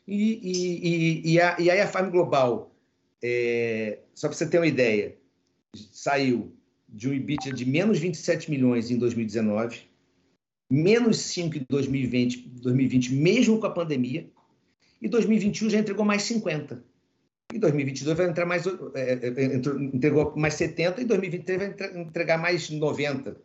E, 0.07 1.23
e, 1.23 1.33
e, 1.33 1.41
a, 1.41 1.57
e 1.59 1.70
aí 1.70 1.81
a 1.81 1.89
Farm 1.89 2.11
Global 2.11 2.73
é, 3.23 4.01
só 4.14 4.29
para 4.29 4.37
você 4.37 4.47
ter 4.47 4.59
uma 4.59 4.66
ideia, 4.66 5.16
saiu 5.93 6.53
de 6.89 7.09
um 7.09 7.14
EBITDA 7.14 7.53
de 7.53 7.65
menos 7.65 7.99
27 7.99 8.51
milhões 8.51 8.90
em 8.90 8.99
2019, 8.99 9.82
menos 10.70 11.19
5 11.19 11.57
em 11.57 11.66
2020, 11.70 12.49
2020, 12.61 13.15
mesmo 13.15 13.59
com 13.59 13.66
a 13.66 13.70
pandemia, 13.70 14.28
e 15.01 15.09
2021 15.09 15.70
já 15.70 15.78
entregou 15.78 16.05
mais 16.05 16.23
50. 16.23 16.85
E 17.53 17.59
2022 17.59 18.16
vai 18.16 18.29
entrar 18.29 18.47
mais, 18.47 18.66
é, 18.66 19.12
é, 19.12 19.55
entregou 19.55 20.35
mais 20.37 20.55
70 20.55 21.03
e 21.03 21.05
2023 21.05 21.59
vai 21.59 22.01
entregar 22.01 22.39
mais 22.39 22.70
90 22.70 23.37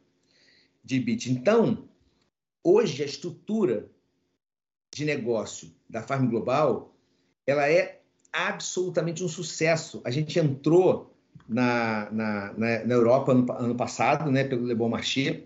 de 0.83 0.95
EBIT. 0.95 1.31
Então, 1.31 1.89
hoje 2.63 3.03
a 3.03 3.05
estrutura 3.05 3.89
de 4.93 5.03
negócio 5.05 5.71
da 5.89 6.01
Farm 6.01 6.29
Global, 6.29 6.95
ela 7.45 7.69
é 7.69 8.01
absolutamente 8.31 9.23
um 9.23 9.27
sucesso. 9.27 10.01
A 10.05 10.11
gente 10.11 10.39
entrou 10.39 11.13
na, 11.47 12.09
na, 12.11 12.53
na, 12.53 12.85
na 12.85 12.93
Europa 12.93 13.31
ano, 13.31 13.45
ano, 13.51 13.75
passado, 13.75 14.31
né, 14.31 14.43
pelo 14.43 14.65
Le 14.65 14.75
Bon 14.75 14.89
Marché. 14.89 15.43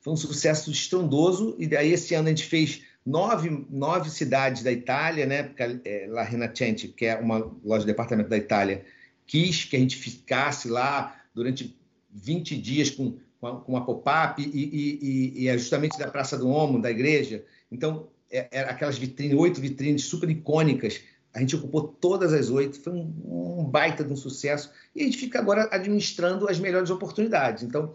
Foi 0.00 0.12
um 0.12 0.16
sucesso 0.16 0.70
estrondoso, 0.70 1.56
e 1.58 1.66
daí 1.66 1.92
esse 1.92 2.14
ano 2.14 2.28
a 2.28 2.30
gente 2.30 2.44
fez 2.44 2.82
nove, 3.04 3.66
nove 3.70 4.10
cidades 4.10 4.62
da 4.62 4.72
Itália, 4.72 5.26
né? 5.26 5.50
É, 5.84 6.06
La 6.08 6.22
Rinascente, 6.22 6.88
que 6.88 7.06
é 7.06 7.16
uma 7.16 7.38
loja 7.64 7.80
de 7.80 7.92
departamento 7.92 8.28
da 8.28 8.36
Itália, 8.36 8.84
quis 9.26 9.64
que 9.64 9.76
a 9.76 9.78
gente 9.78 9.96
ficasse 9.96 10.68
lá 10.68 11.16
durante 11.34 11.76
20 12.10 12.56
dias 12.56 12.90
com, 12.90 13.18
com 13.40 13.64
uma 13.72 13.84
pop-up 13.84 14.42
e, 14.42 14.46
e, 14.46 15.42
e, 15.42 15.48
é 15.48 15.56
justamente 15.56 15.98
da 15.98 16.10
Praça 16.10 16.36
do 16.36 16.48
Homo, 16.48 16.80
da 16.80 16.90
igreja. 16.90 17.44
Então, 17.70 18.08
é, 18.30 18.48
é 18.50 18.60
aquelas 18.60 18.98
vitrines, 18.98 19.36
oito 19.36 19.60
vitrines 19.60 20.04
super 20.04 20.28
icônicas 20.28 21.00
a 21.34 21.40
gente 21.40 21.54
ocupou 21.56 21.86
todas 21.86 22.32
as 22.32 22.50
oito, 22.50 22.80
foi 22.80 22.92
um, 22.92 23.60
um, 23.60 23.64
baita 23.64 24.02
de 24.02 24.12
um 24.12 24.16
sucesso, 24.16 24.70
e 24.94 25.02
a 25.02 25.04
gente 25.04 25.18
fica 25.18 25.38
agora 25.38 25.68
administrando 25.70 26.48
as 26.48 26.58
melhores 26.58 26.90
oportunidades. 26.90 27.62
Então, 27.62 27.94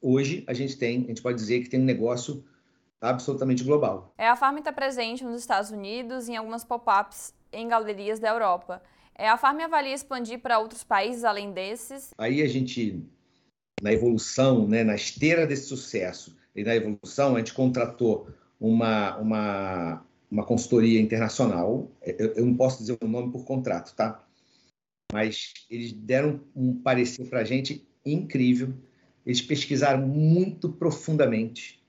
hoje 0.00 0.44
a 0.46 0.54
gente 0.54 0.76
tem, 0.76 1.04
a 1.04 1.08
gente 1.08 1.22
pode 1.22 1.36
dizer 1.36 1.62
que 1.62 1.70
tem 1.70 1.80
um 1.80 1.84
negócio 1.84 2.44
absolutamente 3.00 3.62
global. 3.64 4.12
É, 4.18 4.28
a 4.28 4.36
Farm 4.36 4.58
está 4.58 4.72
presente 4.72 5.24
nos 5.24 5.40
Estados 5.40 5.70
Unidos, 5.70 6.28
em 6.28 6.36
algumas 6.36 6.64
pop-ups 6.64 7.34
em 7.52 7.68
galerias 7.68 8.18
da 8.18 8.28
Europa. 8.28 8.82
É, 9.14 9.28
a 9.28 9.36
Farm 9.36 9.60
avalia 9.60 9.94
expandir 9.94 10.40
para 10.40 10.58
outros 10.58 10.84
países 10.84 11.24
além 11.24 11.52
desses? 11.52 12.12
Aí 12.18 12.42
a 12.42 12.48
gente, 12.48 13.02
na 13.82 13.92
evolução, 13.92 14.66
né, 14.66 14.84
na 14.84 14.94
esteira 14.94 15.46
desse 15.46 15.66
sucesso 15.66 16.36
e 16.54 16.62
na 16.62 16.74
evolução, 16.74 17.34
a 17.34 17.38
gente 17.38 17.54
contratou 17.54 18.28
uma, 18.60 19.16
uma 19.16 20.06
uma 20.30 20.44
consultoria 20.44 21.00
internacional. 21.00 21.90
Eu, 22.02 22.34
eu, 22.34 22.46
não 22.46 22.54
posso 22.54 22.78
dizer 22.78 22.98
o 23.00 23.08
nome 23.08 23.32
por 23.32 23.44
contrato, 23.44 23.94
tá? 23.94 24.24
Mas 25.12 25.54
eles 25.70 25.92
deram 25.92 26.40
um 26.54 26.74
parecer 26.74 27.28
para 27.28 27.40
a 27.40 27.44
gente 27.44 27.86
incrível. 28.04 28.74
Eles 29.24 29.40
pesquisaram 29.40 30.06
muito 30.06 30.68
profundamente 30.68 31.82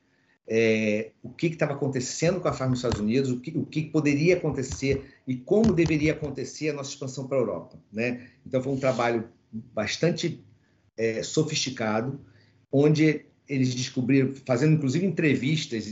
é, 0.47 1.11
o 1.21 1.29
que 1.29 1.47
estava 1.47 1.73
acontecendo 1.73 2.39
com 2.39 2.47
a 2.47 2.53
farma 2.53 2.71
nos 2.71 2.79
Estados 2.79 2.99
Unidos, 2.99 3.29
o 3.31 3.39
que, 3.39 3.57
o 3.57 3.65
que, 3.65 3.83
poderia 3.83 4.35
acontecer 4.35 5.15
e 5.27 5.35
como 5.35 5.73
deveria 5.73 6.13
acontecer 6.13 6.69
a 6.69 6.73
nossa 6.73 6.91
expansão 6.91 7.27
para 7.27 7.37
a 7.37 7.41
Europa. 7.41 7.77
Né? 7.91 8.29
Então, 8.45 8.63
foi 8.63 8.71
um 8.71 8.79
trabalho 8.79 9.27
bastante 9.51 10.41
é, 10.95 11.21
sofisticado, 11.21 12.19
onde 12.71 13.25
eles 13.47 13.75
descobriram, 13.75 14.33
fazendo 14.45 14.75
inclusive 14.75 15.05
entrevistas 15.05 15.87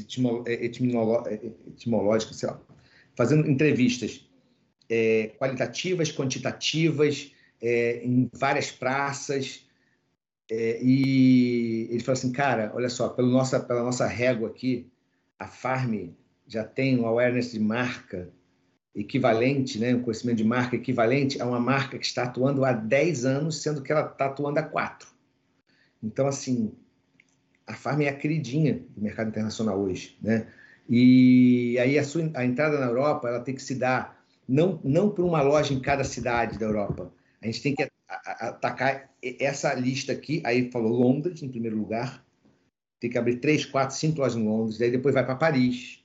é, 0.45 0.53
é, 0.53 0.65
etimológicas, 0.65 2.37
sei 2.37 2.49
lá, 2.49 2.59
fazendo 3.15 3.49
entrevistas 3.49 4.27
é, 4.89 5.31
qualitativas, 5.37 6.11
quantitativas, 6.11 7.31
é, 7.61 8.01
em 8.03 8.29
várias 8.33 8.71
praças, 8.71 9.65
é, 10.49 10.79
e 10.81 11.87
ele 11.89 11.99
falou 12.01 12.13
assim, 12.13 12.31
cara, 12.31 12.71
olha 12.75 12.89
só, 12.89 13.09
pelo 13.09 13.29
nossa, 13.29 13.59
pela 13.59 13.83
nossa 13.83 14.05
régua 14.05 14.49
aqui, 14.49 14.87
a 15.39 15.47
Farm 15.47 16.09
já 16.47 16.63
tem 16.63 16.99
um 16.99 17.05
awareness 17.05 17.51
de 17.51 17.59
marca 17.59 18.29
equivalente, 18.95 19.77
né, 19.77 19.93
um 19.93 20.01
conhecimento 20.01 20.37
de 20.37 20.43
marca 20.43 20.75
equivalente 20.75 21.41
a 21.41 21.45
uma 21.45 21.59
marca 21.59 21.97
que 21.97 22.05
está 22.05 22.23
atuando 22.23 22.63
há 22.63 22.71
10 22.71 23.25
anos, 23.25 23.61
sendo 23.61 23.81
que 23.81 23.91
ela 23.91 24.05
está 24.05 24.27
atuando 24.27 24.59
há 24.59 24.63
4. 24.63 25.09
Então, 26.01 26.27
assim, 26.27 26.71
a 27.67 27.73
Farm 27.73 28.01
é 28.01 28.09
a 28.09 28.15
queridinha 28.15 28.81
do 28.95 29.01
mercado 29.01 29.29
internacional 29.29 29.79
hoje, 29.79 30.17
né? 30.21 30.47
E 30.87 31.77
aí 31.79 31.97
a, 31.97 32.03
sua, 32.03 32.29
a 32.35 32.45
entrada 32.45 32.79
na 32.79 32.85
Europa, 32.85 33.27
ela 33.27 33.39
tem 33.39 33.55
que 33.55 33.63
se 33.63 33.73
dar 33.73 34.23
não, 34.47 34.79
não 34.83 35.09
por 35.09 35.25
uma 35.25 35.41
loja 35.41 35.73
em 35.73 35.79
cada 35.79 36.03
cidade 36.03 36.59
da 36.59 36.65
Europa. 36.67 37.11
A 37.41 37.47
gente 37.47 37.63
tem 37.63 37.75
que 37.75 37.81
atacar 38.07 39.11
essa 39.21 39.73
lista 39.73 40.11
aqui. 40.11 40.41
Aí 40.45 40.71
falou 40.71 40.93
Londres, 40.93 41.41
em 41.41 41.49
primeiro 41.49 41.77
lugar. 41.77 42.23
Tem 42.99 43.09
que 43.09 43.17
abrir 43.17 43.37
três, 43.37 43.65
quatro, 43.65 43.95
cinco 43.95 44.19
lojas 44.19 44.37
em 44.37 44.45
Londres. 44.45 44.81
Aí 44.81 44.91
depois 44.91 45.13
vai 45.13 45.25
para 45.25 45.35
Paris. 45.35 46.03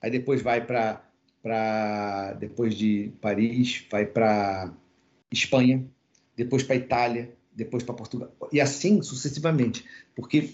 Aí 0.00 0.10
depois 0.10 0.42
vai 0.42 0.64
para. 0.64 1.02
Depois 2.38 2.74
de 2.74 3.12
Paris, 3.20 3.86
vai 3.90 4.06
para 4.06 4.72
Espanha. 5.32 5.86
Depois 6.36 6.62
para 6.62 6.76
Itália. 6.76 7.34
Depois 7.52 7.82
para 7.82 7.94
Portugal. 7.94 8.34
E 8.52 8.60
assim 8.60 9.00
sucessivamente. 9.02 9.84
Porque 10.14 10.50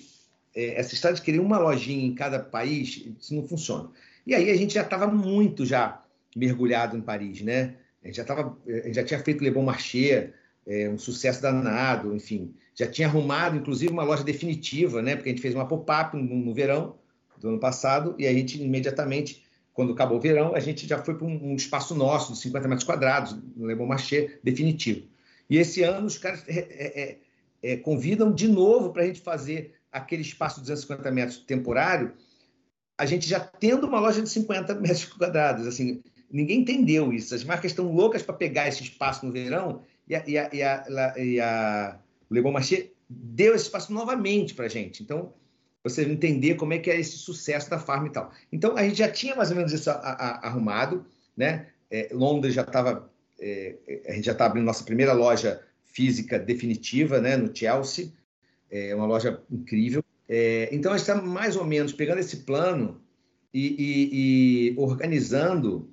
é, 0.54 0.80
essa 0.80 0.94
história 0.94 1.16
de 1.16 1.22
querer 1.22 1.40
uma 1.40 1.58
lojinha 1.58 2.04
em 2.04 2.14
cada 2.14 2.38
país, 2.38 3.06
isso 3.18 3.34
não 3.34 3.46
funciona. 3.46 3.90
E 4.26 4.34
aí 4.34 4.50
a 4.50 4.56
gente 4.56 4.74
já 4.74 4.82
estava 4.82 5.06
muito 5.06 5.64
já 5.64 6.04
mergulhado 6.36 6.96
em 6.96 7.00
Paris, 7.00 7.40
né? 7.42 7.76
A 8.02 8.06
gente 8.06 8.16
já, 8.16 8.24
tava, 8.24 8.56
já 8.92 9.04
tinha 9.04 9.20
feito 9.20 9.42
Le 9.44 9.50
Bon 9.50 9.62
Marché, 9.62 10.32
é, 10.66 10.88
um 10.88 10.98
sucesso 10.98 11.40
danado, 11.40 12.14
enfim. 12.14 12.54
Já 12.74 12.86
tinha 12.86 13.08
arrumado, 13.08 13.56
inclusive, 13.56 13.92
uma 13.92 14.04
loja 14.04 14.24
definitiva, 14.24 15.02
né? 15.02 15.16
Porque 15.16 15.28
a 15.28 15.32
gente 15.32 15.42
fez 15.42 15.54
uma 15.54 15.66
pop-up 15.66 16.16
no, 16.16 16.22
no, 16.22 16.54
verão 16.54 16.96
do 17.38 17.48
ano 17.48 17.58
passado 17.58 18.14
e 18.18 18.26
a 18.26 18.32
gente 18.32 18.62
imediatamente, 18.62 19.44
quando 19.72 19.92
acabou 19.92 20.18
o 20.18 20.20
verão, 20.20 20.54
a 20.54 20.60
gente 20.60 20.86
já 20.86 21.02
foi 21.02 21.14
para 21.14 21.26
um, 21.26 21.52
um, 21.52 21.56
espaço 21.56 21.94
nosso 21.94 22.32
de 22.32 22.38
50 22.38 22.68
metros 22.68 22.86
quadrados, 22.86 23.36
no 23.56 23.66
Le 23.66 23.74
Bon 23.74 23.86
Marché, 23.86 24.38
definitivo. 24.42 25.06
E 25.48 25.58
esse 25.58 25.82
ano 25.82 26.06
os 26.06 26.18
caras 26.18 26.44
é, 26.46 26.58
é, 26.58 27.02
é, 27.02 27.18
é 27.62 27.76
convidam 27.76 28.32
de 28.32 28.46
novo 28.46 28.92
para 28.92 29.02
a 29.02 29.06
gente 29.06 29.20
fazer 29.20 29.74
aquele 29.90 30.22
espaço 30.22 30.56
de 30.56 30.62
250 30.62 31.10
metros 31.10 31.38
temporário, 31.38 32.12
a 32.96 33.06
gente 33.06 33.26
já 33.26 33.40
tendo 33.40 33.86
uma 33.86 33.98
loja 33.98 34.22
de 34.22 34.28
50 34.28 34.74
metros 34.74 35.06
quadrados. 35.06 35.66
Assim, 35.66 36.02
ninguém 36.30 36.60
entendeu 36.60 37.12
isso. 37.12 37.34
As 37.34 37.42
marcas 37.42 37.72
estão 37.72 37.90
loucas 37.90 38.22
para 38.22 38.34
pegar 38.34 38.68
esse 38.68 38.82
espaço 38.82 39.24
no 39.24 39.32
verão 39.32 39.82
e 40.10 40.16
a, 40.16 40.24
e 40.26 40.36
a, 40.36 40.50
e 40.52 40.62
a, 40.62 41.14
e 41.18 41.40
a 41.40 42.00
o 42.28 42.34
Le 42.34 42.42
Bon 42.42 42.52
Marché 42.52 42.90
deu 43.08 43.54
esse 43.54 43.64
espaço 43.64 43.92
novamente 43.92 44.54
para 44.54 44.66
a 44.66 44.68
gente. 44.68 45.02
Então, 45.02 45.32
você 45.82 46.04
entender 46.04 46.56
como 46.56 46.72
é 46.72 46.78
que 46.78 46.90
é 46.90 46.98
esse 46.98 47.16
sucesso 47.16 47.70
da 47.70 47.78
farm 47.78 48.06
e 48.06 48.10
tal. 48.10 48.32
Então, 48.52 48.76
a 48.76 48.82
gente 48.82 48.98
já 48.98 49.10
tinha 49.10 49.34
mais 49.34 49.50
ou 49.50 49.56
menos 49.56 49.72
isso 49.72 49.88
arrumado, 49.90 51.06
né? 51.36 51.68
É, 51.90 52.08
Londres 52.12 52.54
já 52.54 52.62
estava, 52.62 53.10
é, 53.40 53.76
a 54.06 54.12
gente 54.12 54.26
já 54.26 54.32
está 54.32 54.46
abrindo 54.46 54.64
nossa 54.64 54.84
primeira 54.84 55.12
loja 55.12 55.62
física 55.84 56.38
definitiva, 56.38 57.20
né? 57.20 57.36
No 57.36 57.54
Chelsea, 57.54 58.12
é 58.70 58.94
uma 58.94 59.06
loja 59.06 59.42
incrível. 59.50 60.04
É, 60.28 60.68
então, 60.72 60.92
a 60.92 60.98
gente 60.98 61.08
está 61.08 61.20
mais 61.20 61.56
ou 61.56 61.64
menos 61.64 61.92
pegando 61.92 62.18
esse 62.18 62.38
plano 62.38 63.00
e, 63.52 63.66
e, 63.68 64.70
e 64.72 64.78
organizando 64.78 65.92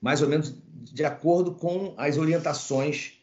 mais 0.00 0.20
ou 0.20 0.28
menos 0.28 0.54
de 0.92 1.04
acordo 1.04 1.52
com 1.52 1.94
as 1.96 2.18
orientações 2.18 3.18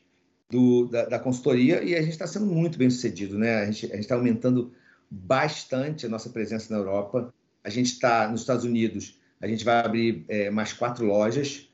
do, 0.50 0.88
da, 0.88 1.06
da, 1.06 1.20
consultoria 1.20 1.82
e 1.84 1.96
a 1.96 2.02
gente 2.02 2.12
está 2.12 2.28
sendo 2.28 2.46
muito 2.46 2.78
bem 2.78 2.90
sucedido, 2.90 3.38
né? 3.38 3.60
A 3.60 3.66
gente 3.72 3.86
está 3.96 4.16
aumentando 4.16 4.74
bastante 5.10 6.06
a 6.06 6.10
nossa 6.10 6.30
presença 6.30 6.74
na 6.74 6.80
Europa. 6.80 7.34
A 7.64 7.70
gente 7.70 7.88
está 7.88 8.28
nos 8.28 8.42
Estados 8.42 8.66
Unidos, 8.66 9.20
a 9.40 9.48
gente 9.48 9.64
vai 9.64 9.80
abrir 9.80 10.26
é, 10.28 10.50
mais 10.50 10.74
quatro 10.74 11.06
lojas 11.06 11.70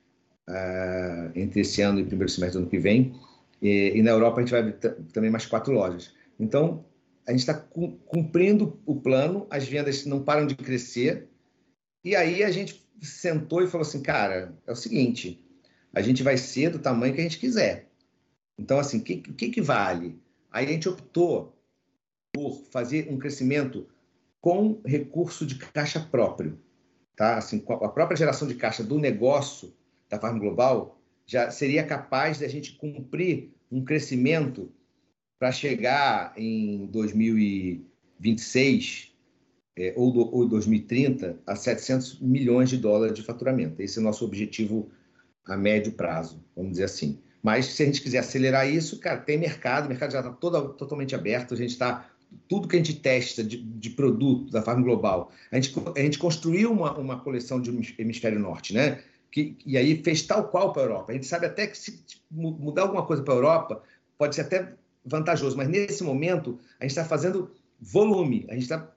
uh, 0.48 1.32
entre 1.36 1.62
esse 1.62 1.82
ano 1.82 2.00
e 2.00 2.06
primeiro 2.06 2.32
semestre 2.32 2.60
do 2.60 2.64
ano 2.64 2.70
que 2.70 2.80
vem. 2.80 3.16
E, 3.62 3.94
e 3.96 4.02
na 4.02 4.12
Europa 4.12 4.40
a 4.40 4.42
gente 4.42 4.52
vai 4.52 4.60
abrir 4.62 4.74
também 5.12 5.32
mais 5.32 5.46
quatro 5.46 5.74
lojas. 5.74 6.14
Então, 6.40 6.86
a 7.28 7.32
gente 7.32 7.42
está 7.42 7.54
cumprindo 7.54 8.80
o 8.86 8.96
plano, 8.96 9.48
as 9.50 9.68
vendas 9.68 10.06
não 10.06 10.24
param 10.24 10.46
de 10.48 10.56
crescer. 10.56 11.28
E 12.04 12.16
aí 12.16 12.44
a 12.44 12.52
gente 12.52 12.88
sentou 13.02 13.62
e 13.62 13.68
falou 13.68 13.86
assim, 13.86 14.02
cara, 14.02 14.54
é 14.66 14.72
o 14.72 14.76
seguinte, 14.76 15.42
a 15.94 16.02
gente 16.02 16.24
vai 16.24 16.38
ser 16.38 16.70
do 16.70 16.80
tamanho 16.80 17.14
que 17.14 17.22
a 17.22 17.24
gente 17.24 17.40
quiser. 17.40 17.88
Então, 18.58 18.80
assim, 18.80 19.00
o 19.00 19.04
que, 19.04 19.18
que, 19.18 19.50
que 19.50 19.62
vale? 19.62 20.18
Aí 20.52 20.66
a 20.66 20.70
gente 20.70 20.90
optou 20.90 21.56
por 22.34 22.64
fazer 22.72 23.08
um 23.10 23.18
crescimento 23.18 23.88
com 24.42 24.82
recurso 24.86 25.46
de 25.46 25.56
caixa 25.56 26.00
próprio. 26.00 26.60
Tá? 27.16 27.38
Assim, 27.38 27.64
a 27.68 27.90
própria 27.90 28.18
geração 28.18 28.48
de 28.48 28.56
caixa 28.56 28.84
do 28.84 28.98
negócio 29.00 29.74
da 30.10 30.20
Farm 30.20 30.40
Global 30.40 31.00
já 31.26 31.52
seria 31.52 31.84
capaz 31.84 32.40
de 32.40 32.46
a 32.46 32.48
gente 32.48 32.72
cumprir 32.74 33.52
um 33.72 33.84
crescimento 33.84 34.72
para 35.38 35.52
chegar 35.52 36.34
em 36.38 36.86
2026 36.88 39.14
é, 39.78 39.94
ou, 39.96 40.12
do, 40.12 40.34
ou 40.34 40.48
2030 40.48 41.40
a 41.46 41.56
700 41.56 42.20
milhões 42.20 42.70
de 42.70 42.78
dólares 42.78 43.16
de 43.16 43.24
faturamento. 43.24 43.82
Esse 43.82 44.00
é 44.00 44.02
o 44.02 44.04
nosso 44.04 44.26
objetivo 44.26 44.90
a 45.48 45.58
médio 45.58 45.92
prazo, 45.92 46.44
vamos 46.56 46.72
dizer 46.72 46.86
assim. 46.86 47.20
Mas 47.42 47.68
se 47.68 47.84
a 47.84 47.86
gente 47.86 48.02
quiser 48.02 48.20
acelerar 48.20 48.70
isso, 48.70 49.00
cara, 49.00 49.18
tem 49.20 49.38
mercado, 49.38 49.86
o 49.86 49.90
mercado 49.90 50.12
já 50.12 50.20
está 50.20 50.32
totalmente 50.32 51.16
aberto, 51.16 51.54
a 51.54 51.58
gente 51.58 51.72
está 51.72 52.10
tudo 52.48 52.68
que 52.68 52.76
a 52.76 52.80
gente 52.80 52.96
testa 52.96 53.44
de, 53.44 53.58
de, 53.58 53.90
produto 53.92 54.52
da 54.52 54.62
Farm 54.62 54.84
Global, 54.84 55.32
a 55.52 55.56
gente, 55.56 55.74
a 55.96 56.00
gente 56.00 56.20
construiu 56.20 56.72
uma, 56.72 56.98
uma 56.98 57.20
coleção 57.20 57.62
de 57.62 57.70
hemisfério 57.98 58.40
norte, 58.40 58.74
né? 58.74 59.02
Que, 59.32 59.58
e 59.66 59.78
aí 59.78 60.02
fez 60.04 60.24
tal 60.24 60.48
qual 60.50 60.74
para 60.74 60.82
a 60.82 60.86
Europa. 60.86 61.12
A 61.12 61.16
gente 61.16 61.26
sabe 61.26 61.46
até 61.46 61.68
que 61.68 61.78
se 61.78 62.04
mudar 62.30 62.84
alguma 62.84 63.06
coisa 63.06 63.24
para 63.24 63.34
a 63.34 63.38
Europa, 63.38 63.84
pode 64.18 64.36
ser 64.36 64.42
até 64.42 64.74
vantajoso, 65.06 65.56
mas 65.56 65.70
nesse 65.70 66.04
momento 66.04 66.60
a 66.80 66.84
gente 66.84 66.92
está 66.92 67.06
fazendo 67.06 67.52
volume, 67.80 68.46
a 68.50 68.54
gente 68.54 68.64
está 68.64 68.92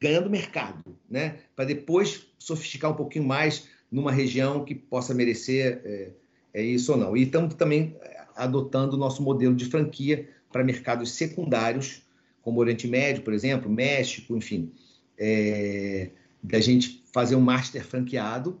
ganhando 0.00 0.30
mercado, 0.30 0.96
né? 1.08 1.38
Para 1.56 1.64
depois 1.64 2.26
sofisticar 2.38 2.90
um 2.90 2.94
pouquinho 2.94 3.24
mais 3.24 3.68
numa 3.94 4.10
região 4.10 4.64
que 4.64 4.74
possa 4.74 5.14
merecer 5.14 5.80
é, 5.84 6.10
é 6.52 6.62
isso 6.64 6.90
ou 6.90 6.98
não. 6.98 7.16
E 7.16 7.22
estamos 7.22 7.54
também 7.54 7.96
é, 8.00 8.24
adotando 8.34 8.96
o 8.96 8.98
nosso 8.98 9.22
modelo 9.22 9.54
de 9.54 9.66
franquia 9.66 10.28
para 10.50 10.64
mercados 10.64 11.12
secundários, 11.12 12.02
como 12.42 12.58
Oriente 12.58 12.88
Médio, 12.88 13.22
por 13.22 13.32
exemplo, 13.32 13.70
México, 13.70 14.36
enfim, 14.36 14.72
é, 15.16 16.10
da 16.42 16.58
gente 16.58 17.04
fazer 17.12 17.36
um 17.36 17.40
master 17.40 17.84
franqueado, 17.84 18.60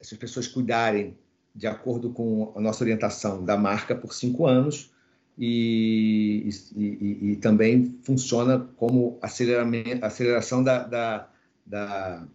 essas 0.00 0.16
pessoas 0.16 0.48
cuidarem 0.48 1.14
de 1.54 1.66
acordo 1.66 2.08
com 2.10 2.54
a 2.56 2.60
nossa 2.60 2.82
orientação 2.82 3.44
da 3.44 3.58
marca 3.58 3.94
por 3.94 4.14
cinco 4.14 4.46
anos 4.46 4.90
e, 5.36 6.48
e, 6.74 7.32
e 7.32 7.36
também 7.36 7.98
funciona 8.02 8.66
como 8.76 9.18
aceleração 9.20 10.64
da, 10.64 10.84
da, 10.84 11.28
da, 11.66 12.26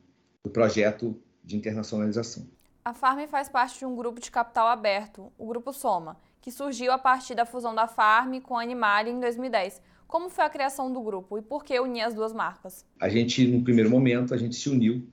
do 0.43 0.51
projeto 0.51 1.19
de 1.47 1.55
internacionalização. 1.55 2.45
A 2.83 2.93
Farm 2.93 3.25
faz 3.27 3.49
parte 3.49 3.79
de 3.79 3.85
um 3.85 3.95
grupo 3.95 4.19
de 4.19 4.29
capital 4.29 4.67
aberto, 4.67 5.31
o 5.37 5.47
Grupo 5.47 5.73
Soma, 5.73 6.17
que 6.41 6.51
surgiu 6.51 6.91
a 6.91 6.97
partir 6.97 7.35
da 7.35 7.45
fusão 7.45 7.73
da 7.73 7.87
Farm 7.87 8.39
com 8.39 8.57
a 8.57 8.61
Animale 8.61 9.09
em 9.09 9.19
2010. 9.19 9.81
Como 10.07 10.29
foi 10.29 10.45
a 10.45 10.49
criação 10.49 10.91
do 10.91 11.01
grupo 11.01 11.37
e 11.37 11.41
por 11.41 11.63
que 11.63 11.77
unir 11.79 12.01
as 12.01 12.13
duas 12.13 12.31
marcas? 12.31 12.85
A 12.99 13.09
gente, 13.09 13.45
no 13.45 13.63
primeiro 13.63 13.89
momento, 13.89 14.33
a 14.33 14.37
gente 14.37 14.55
se 14.55 14.69
uniu, 14.69 15.05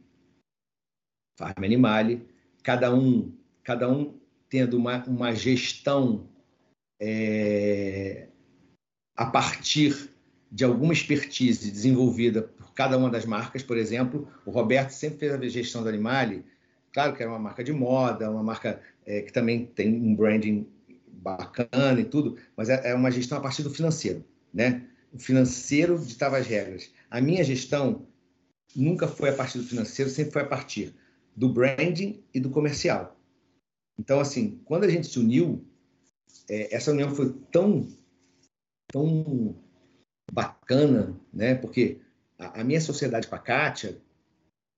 Farm 1.38 1.62
e 1.62 1.64
Animale, 1.64 2.28
cada 2.62 2.94
um, 2.94 3.32
cada 3.62 3.90
um 3.90 4.18
tendo 4.48 4.76
uma, 4.76 5.02
uma 5.04 5.34
gestão 5.34 6.28
é, 7.00 8.28
a 9.16 9.26
partir 9.26 10.10
de 10.50 10.64
alguma 10.64 10.92
expertise 10.92 11.72
desenvolvida 11.72 12.42
cada 12.74 12.96
uma 12.98 13.10
das 13.10 13.24
marcas, 13.24 13.62
por 13.62 13.76
exemplo, 13.76 14.28
o 14.44 14.50
Roberto 14.50 14.90
sempre 14.90 15.18
fez 15.18 15.32
a 15.32 15.48
gestão 15.48 15.82
do 15.82 15.88
Animale, 15.88 16.44
claro 16.92 17.14
que 17.14 17.22
era 17.22 17.30
uma 17.30 17.38
marca 17.38 17.62
de 17.62 17.72
moda, 17.72 18.30
uma 18.30 18.42
marca 18.42 18.80
é, 19.06 19.22
que 19.22 19.32
também 19.32 19.66
tem 19.66 19.94
um 19.94 20.14
branding 20.14 20.66
bacana 21.08 22.00
e 22.00 22.04
tudo, 22.04 22.36
mas 22.56 22.68
é, 22.68 22.90
é 22.90 22.94
uma 22.94 23.10
gestão 23.10 23.38
a 23.38 23.40
partir 23.40 23.62
do 23.62 23.70
financeiro. 23.70 24.24
né? 24.52 24.86
O 25.12 25.18
financeiro 25.18 25.98
ditava 25.98 26.38
as 26.38 26.46
regras. 26.46 26.90
A 27.10 27.20
minha 27.20 27.44
gestão 27.44 28.06
nunca 28.74 29.06
foi 29.06 29.30
a 29.30 29.34
partir 29.34 29.58
do 29.58 29.64
financeiro, 29.64 30.10
sempre 30.10 30.32
foi 30.32 30.42
a 30.42 30.46
partir 30.46 30.94
do 31.36 31.48
branding 31.48 32.22
e 32.32 32.40
do 32.40 32.50
comercial. 32.50 33.16
Então, 33.98 34.20
assim, 34.20 34.60
quando 34.64 34.84
a 34.84 34.88
gente 34.88 35.06
se 35.06 35.18
uniu, 35.18 35.64
é, 36.48 36.74
essa 36.74 36.90
união 36.90 37.14
foi 37.14 37.32
tão, 37.50 37.86
tão 38.88 39.56
bacana, 40.32 41.14
né? 41.32 41.54
Porque 41.54 42.00
a, 42.38 42.60
a 42.60 42.64
minha 42.64 42.80
sociedade 42.80 43.26
com 43.26 43.34
a 43.34 43.38
Kátia 43.38 43.98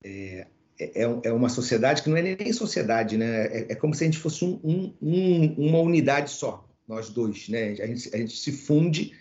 é, 0.04 0.46
é, 0.78 1.02
é, 1.24 1.32
uma 1.32 1.48
sociedade 1.48 2.02
que 2.02 2.10
não 2.10 2.16
é 2.16 2.22
nem 2.22 2.52
sociedade, 2.52 3.16
né? 3.16 3.46
É, 3.46 3.72
é 3.72 3.74
como 3.74 3.94
se 3.94 4.04
a 4.04 4.06
gente 4.06 4.18
fosse 4.18 4.44
um, 4.44 4.60
um, 4.62 4.94
um, 5.00 5.68
uma 5.68 5.78
unidade 5.78 6.30
só, 6.30 6.68
nós 6.86 7.08
dois, 7.08 7.48
né? 7.48 7.70
A 7.70 7.86
gente, 7.86 8.14
a 8.14 8.18
gente 8.18 8.36
se 8.36 8.52
funde 8.52 9.12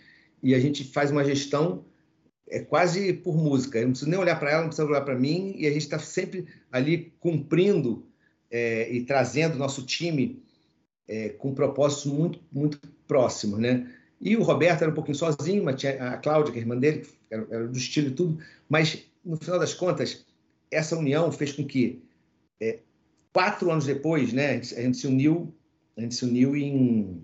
e 0.42 0.54
a 0.54 0.60
gente 0.60 0.84
faz 0.84 1.10
uma 1.10 1.24
gestão 1.24 1.84
é 2.48 2.60
quase 2.60 3.12
por 3.12 3.36
música. 3.36 3.78
Eu 3.78 3.84
não 3.84 3.90
preciso 3.90 4.10
nem 4.10 4.18
olhar 4.18 4.38
para 4.38 4.50
ela, 4.50 4.60
não 4.60 4.68
precisa 4.68 4.86
olhar 4.86 5.00
para 5.00 5.18
mim, 5.18 5.54
e 5.56 5.66
a 5.66 5.70
gente 5.70 5.82
está 5.82 5.98
sempre 5.98 6.46
ali 6.70 7.12
cumprindo 7.18 8.06
é, 8.50 8.90
e 8.92 9.02
trazendo 9.04 9.58
nosso 9.58 9.84
time 9.84 10.42
é, 11.08 11.30
com 11.30 11.54
propósitos 11.54 12.06
muito, 12.12 12.40
muito 12.52 12.80
próximos, 13.06 13.58
né? 13.58 13.90
E 14.20 14.36
o 14.36 14.42
Roberto 14.42 14.82
era 14.82 14.90
um 14.90 14.94
pouquinho 14.94 15.16
sozinho, 15.16 15.64
mas 15.64 15.80
tinha 15.80 15.92
a 16.10 16.16
Cláudia, 16.16 16.52
que 16.52 16.58
é 16.58 16.62
irmã 16.62 16.76
dele, 16.76 17.06
era, 17.30 17.46
era, 17.50 17.68
do 17.68 17.76
estilo 17.76 18.08
e 18.08 18.12
tudo, 18.12 18.38
mas 18.68 19.04
no 19.24 19.36
final 19.36 19.58
das 19.58 19.74
contas, 19.74 20.24
essa 20.70 20.96
união 20.96 21.30
fez 21.30 21.52
com 21.52 21.64
que 21.64 22.02
é, 22.60 22.80
quatro 23.32 23.70
anos 23.70 23.84
depois, 23.84 24.32
né, 24.32 24.50
a 24.50 24.54
gente, 24.54 24.74
a 24.74 24.80
gente, 24.82 24.96
se 24.96 25.06
uniu, 25.06 25.54
a 25.96 26.00
gente 26.00 26.14
se 26.14 26.24
uniu 26.24 26.56
em, 26.56 27.22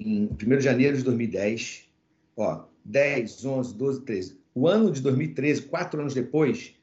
em 0.00 0.24
1 0.26 0.36
de 0.36 0.60
janeiro 0.60 0.96
de 0.96 1.04
2010, 1.04 1.88
ó, 2.36 2.64
10, 2.84 3.44
11, 3.44 3.74
12, 3.74 4.00
13. 4.02 4.38
O 4.54 4.66
ano 4.66 4.90
de 4.90 5.00
2013, 5.00 5.62
quatro 5.62 6.00
anos 6.00 6.14
depois, 6.14 6.74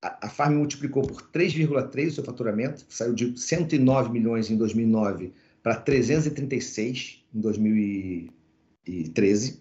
a, 0.00 0.26
a 0.26 0.28
Farm 0.28 0.54
multiplicou 0.54 1.02
por 1.02 1.22
3,3 1.30 2.08
o 2.08 2.12
seu 2.12 2.24
faturamento, 2.24 2.84
saiu 2.88 3.14
de 3.14 3.38
109 3.38 4.10
milhões 4.10 4.50
em 4.50 4.56
2009 4.56 5.32
para 5.62 5.76
336 5.76 7.21
em 7.34 7.40
2013, 7.40 9.60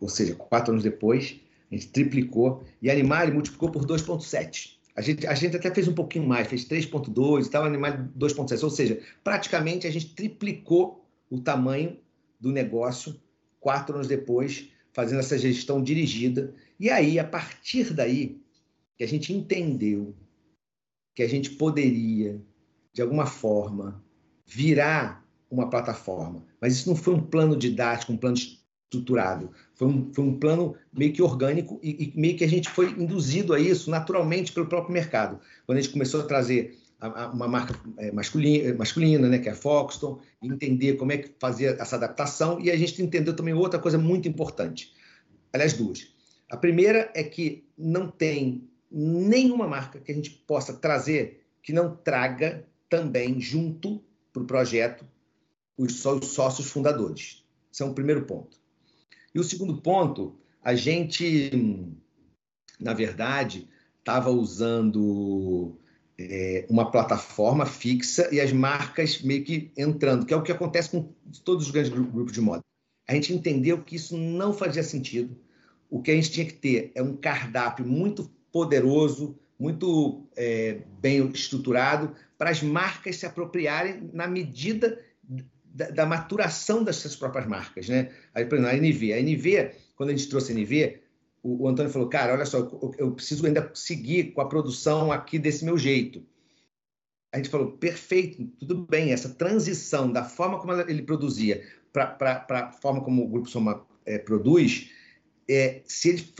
ou 0.00 0.08
seja, 0.08 0.34
quatro 0.34 0.72
anos 0.72 0.82
depois, 0.82 1.38
a 1.70 1.74
gente 1.74 1.88
triplicou, 1.88 2.64
e 2.80 2.90
a 2.90 2.92
Animale 2.92 3.32
multiplicou 3.32 3.70
por 3.70 3.86
2,7. 3.86 4.74
A 4.96 5.00
gente, 5.00 5.26
a 5.26 5.34
gente 5.34 5.56
até 5.56 5.74
fez 5.74 5.88
um 5.88 5.94
pouquinho 5.94 6.26
mais, 6.26 6.46
fez 6.46 6.64
3,2 6.66 7.46
e 7.46 7.50
tal, 7.50 7.64
Animale 7.64 8.08
2,7. 8.16 8.62
Ou 8.62 8.70
seja, 8.70 9.00
praticamente 9.24 9.86
a 9.86 9.90
gente 9.90 10.14
triplicou 10.14 11.04
o 11.28 11.40
tamanho 11.40 11.98
do 12.38 12.52
negócio 12.52 13.20
quatro 13.58 13.96
anos 13.96 14.06
depois, 14.06 14.68
fazendo 14.92 15.18
essa 15.18 15.36
gestão 15.36 15.82
dirigida. 15.82 16.54
E 16.78 16.90
aí, 16.90 17.18
a 17.18 17.24
partir 17.24 17.92
daí, 17.92 18.40
que 18.96 19.02
a 19.02 19.08
gente 19.08 19.32
entendeu 19.32 20.14
que 21.14 21.22
a 21.22 21.28
gente 21.28 21.50
poderia, 21.50 22.40
de 22.92 23.02
alguma 23.02 23.26
forma, 23.26 24.04
virar 24.46 25.23
uma 25.54 25.70
plataforma. 25.70 26.44
Mas 26.60 26.74
isso 26.74 26.88
não 26.88 26.96
foi 26.96 27.14
um 27.14 27.20
plano 27.20 27.56
didático, 27.56 28.12
um 28.12 28.16
plano 28.16 28.36
estruturado. 28.36 29.50
Foi 29.74 29.88
um, 29.88 30.12
foi 30.12 30.24
um 30.24 30.38
plano 30.38 30.74
meio 30.92 31.12
que 31.12 31.22
orgânico 31.22 31.78
e, 31.82 32.12
e, 32.14 32.20
meio 32.20 32.36
que 32.36 32.44
a 32.44 32.48
gente 32.48 32.68
foi 32.68 32.90
induzido 32.90 33.54
a 33.54 33.60
isso 33.60 33.90
naturalmente 33.90 34.52
pelo 34.52 34.66
próprio 34.66 34.92
mercado. 34.92 35.38
Quando 35.66 35.78
a 35.78 35.80
gente 35.80 35.92
começou 35.92 36.20
a 36.20 36.24
trazer 36.24 36.78
a, 37.00 37.24
a, 37.24 37.30
uma 37.30 37.48
marca 37.48 37.78
é, 37.98 38.12
masculina, 38.12 38.74
masculina, 38.74 39.28
né, 39.28 39.38
que 39.38 39.48
é 39.48 39.52
a 39.52 39.56
Foxton, 39.56 40.20
entender 40.42 40.94
como 40.94 41.12
é 41.12 41.18
que 41.18 41.30
fazia 41.38 41.76
essa 41.78 41.96
adaptação 41.96 42.60
e 42.60 42.70
a 42.70 42.76
gente 42.76 43.02
entendeu 43.02 43.34
também 43.34 43.54
outra 43.54 43.78
coisa 43.78 43.98
muito 43.98 44.28
importante. 44.28 44.92
Aliás, 45.52 45.72
duas. 45.72 46.08
A 46.50 46.56
primeira 46.56 47.10
é 47.14 47.22
que 47.22 47.64
não 47.76 48.08
tem 48.08 48.68
nenhuma 48.90 49.66
marca 49.66 49.98
que 49.98 50.12
a 50.12 50.14
gente 50.14 50.30
possa 50.30 50.72
trazer 50.72 51.44
que 51.62 51.72
não 51.72 51.96
traga 51.96 52.64
também 52.88 53.40
junto 53.40 54.04
para 54.32 54.42
o 54.42 54.46
projeto 54.46 55.06
os 55.76 56.00
sócios 56.00 56.68
fundadores. 56.68 57.44
Esse 57.72 57.82
é 57.82 57.86
um 57.86 57.94
primeiro 57.94 58.24
ponto. 58.24 58.58
E 59.34 59.38
o 59.38 59.44
segundo 59.44 59.80
ponto, 59.80 60.36
a 60.62 60.74
gente, 60.74 61.50
na 62.78 62.92
verdade, 62.92 63.68
estava 63.98 64.30
usando 64.30 65.76
é, 66.18 66.66
uma 66.68 66.90
plataforma 66.90 67.66
fixa 67.66 68.32
e 68.32 68.40
as 68.40 68.52
marcas 68.52 69.20
meio 69.22 69.44
que 69.44 69.72
entrando, 69.76 70.24
que 70.24 70.32
é 70.32 70.36
o 70.36 70.42
que 70.42 70.52
acontece 70.52 70.90
com 70.90 71.12
todos 71.44 71.66
os 71.66 71.72
grandes 71.72 71.90
grupos 71.90 72.32
de 72.32 72.40
moda. 72.40 72.62
A 73.08 73.14
gente 73.14 73.34
entendeu 73.34 73.82
que 73.82 73.96
isso 73.96 74.16
não 74.16 74.52
fazia 74.52 74.82
sentido. 74.82 75.36
O 75.90 76.00
que 76.00 76.10
a 76.10 76.14
gente 76.14 76.30
tinha 76.30 76.46
que 76.46 76.54
ter 76.54 76.92
é 76.94 77.02
um 77.02 77.16
cardápio 77.16 77.84
muito 77.84 78.30
poderoso, 78.52 79.36
muito 79.58 80.24
é, 80.36 80.80
bem 81.00 81.26
estruturado, 81.30 82.14
para 82.38 82.50
as 82.50 82.62
marcas 82.62 83.16
se 83.16 83.26
apropriarem 83.26 84.10
na 84.12 84.26
medida 84.26 84.98
da, 85.74 85.90
da 85.90 86.06
maturação 86.06 86.84
dessas 86.84 87.16
próprias 87.16 87.46
marcas. 87.46 87.88
Né? 87.88 88.12
Aí, 88.32 88.46
por 88.46 88.56
exemplo, 88.56 88.72
a 88.72 88.76
NV. 88.76 89.12
A 89.12 89.20
NV, 89.20 89.72
quando 89.96 90.10
a 90.10 90.12
gente 90.16 90.28
trouxe 90.28 90.52
a 90.52 90.54
NV, 90.54 91.00
o, 91.42 91.64
o 91.64 91.68
Antônio 91.68 91.90
falou, 91.90 92.08
cara, 92.08 92.32
olha 92.32 92.46
só, 92.46 92.58
eu, 92.58 92.94
eu 92.96 93.10
preciso 93.10 93.44
ainda 93.44 93.70
seguir 93.74 94.32
com 94.32 94.40
a 94.40 94.48
produção 94.48 95.10
aqui 95.10 95.38
desse 95.38 95.64
meu 95.64 95.76
jeito. 95.76 96.24
A 97.32 97.38
gente 97.38 97.48
falou, 97.48 97.72
perfeito, 97.72 98.46
tudo 98.60 98.86
bem, 98.88 99.12
essa 99.12 99.28
transição 99.28 100.10
da 100.10 100.22
forma 100.22 100.60
como 100.60 100.72
ele 100.72 101.02
produzia 101.02 101.66
para 101.92 102.46
a 102.48 102.72
forma 102.72 103.02
como 103.02 103.24
o 103.24 103.28
Grupo 103.28 103.48
Soma 103.48 103.84
é, 104.06 104.18
produz, 104.18 104.90
é, 105.48 105.82
se 105.84 106.10
ele 106.10 106.32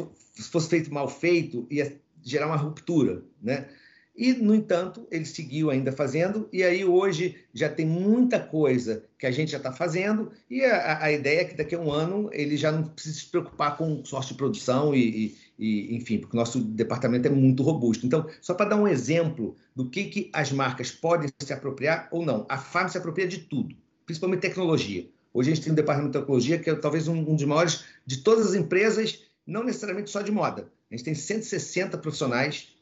fosse 0.51 0.69
feito 0.69 0.95
mal 0.95 1.09
feito, 1.09 1.67
ia 1.69 2.01
gerar 2.23 2.47
uma 2.47 2.57
ruptura, 2.57 3.25
né? 3.43 3.69
E, 4.17 4.33
no 4.33 4.55
entanto, 4.55 5.09
ele 5.11 5.25
seguiu 5.25 5.71
ainda 5.71 5.91
fazendo, 5.91 6.49
e 6.53 6.63
aí 6.63 6.85
hoje 6.85 7.37
já 7.53 7.69
tem 7.69 7.85
muita 7.85 8.39
coisa 8.39 9.05
que 9.19 9.27
a 9.27 9.31
gente 9.33 9.51
já 9.51 9.59
está 9.59 9.73
fazendo, 9.73 10.31
e 10.49 10.65
a, 10.65 11.03
a, 11.03 11.13
ideia 11.13 11.41
é 11.41 11.45
que 11.45 11.57
daqui 11.57 11.75
a 11.75 11.81
um 11.81 11.91
ano 11.91 12.31
ele 12.33 12.57
já 12.57 12.71
não 12.71 12.85
precisa 12.85 13.19
se 13.19 13.27
preocupar 13.27 13.77
com 13.77 14.05
sorte 14.05 14.29
de 14.29 14.35
produção 14.35 14.95
e, 14.95 15.35
e, 15.59 15.93
e 15.93 15.97
enfim, 15.97 16.19
porque 16.19 16.37
o 16.37 16.39
nosso 16.39 16.61
departamento 16.61 17.27
é 17.27 17.31
muito 17.31 17.65
robusto. 17.65 18.07
Então, 18.07 18.29
só 18.41 18.55
para 18.55 18.71
dar 18.71 18.77
um 18.77 18.87
exemplo 18.87 19.57
do 19.75 19.91
que, 19.91 20.05
que 20.05 20.31
as 20.33 20.53
marcas 20.53 20.93
podem 20.93 21.29
se 21.41 21.53
apropriar 21.53 22.09
ou 22.13 22.25
não, 22.25 22.47
a 22.49 22.57
Farm 22.57 22.87
se 22.87 22.97
apropria 22.97 23.27
de 23.27 23.39
tudo, 23.39 23.75
principalmente 24.07 24.43
tecnologia. 24.43 25.09
Hoje 25.33 25.51
a 25.51 25.55
gente 25.57 25.65
tem 25.65 25.73
um 25.73 25.77
departamento 25.77 26.13
de 26.13 26.21
tecnologia 26.21 26.59
que 26.61 26.71
é 26.71 26.75
talvez 26.77 27.09
um, 27.09 27.19
um 27.19 27.35
dos 27.35 27.45
maiores 27.45 27.85
de 28.07 28.19
todas 28.19 28.47
as 28.47 28.55
empresas, 28.55 29.25
não 29.45 29.65
necessariamente 29.65 30.09
só 30.09 30.23
de 30.23 30.31
moda. 30.31 30.71
A 30.89 30.95
gente 30.95 31.05
tem 31.05 31.15
160 31.17 31.99
profissionais 31.99 32.74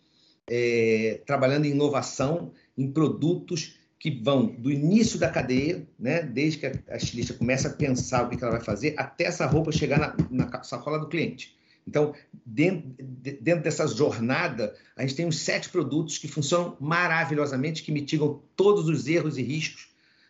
é, 0.48 1.20
trabalhando 1.26 1.66
em 1.66 1.70
inovação, 1.70 2.52
em 2.76 2.90
produtos 2.90 3.76
que 3.98 4.10
vão 4.10 4.46
do 4.46 4.70
início 4.70 5.18
da 5.18 5.28
cadeia, 5.28 5.86
né, 5.96 6.22
desde 6.22 6.58
que 6.58 6.66
a 6.66 6.96
estilista 6.96 7.34
começa 7.34 7.68
a 7.68 7.72
pensar 7.72 8.24
o 8.24 8.28
que 8.28 8.42
ela 8.42 8.52
vai 8.52 8.60
fazer, 8.60 8.94
até 8.96 9.24
essa 9.24 9.46
roupa 9.46 9.70
chegar 9.70 10.16
na, 10.28 10.48
na 10.48 10.62
sacola 10.64 10.98
do 10.98 11.08
cliente. 11.08 11.56
Então, 11.86 12.12
dentro, 12.44 12.92
dentro 13.40 13.62
dessa 13.62 13.86
jornada, 13.86 14.74
a 14.96 15.02
gente 15.02 15.14
tem 15.14 15.26
uns 15.26 15.38
sete 15.38 15.68
produtos 15.68 16.18
que 16.18 16.26
funcionam 16.26 16.76
maravilhosamente, 16.80 17.82
que 17.82 17.92
mitigam 17.92 18.42
todos 18.56 18.88
os 18.88 19.06
erros 19.06 19.38
e 19.38 19.42
riscos. 19.42 19.88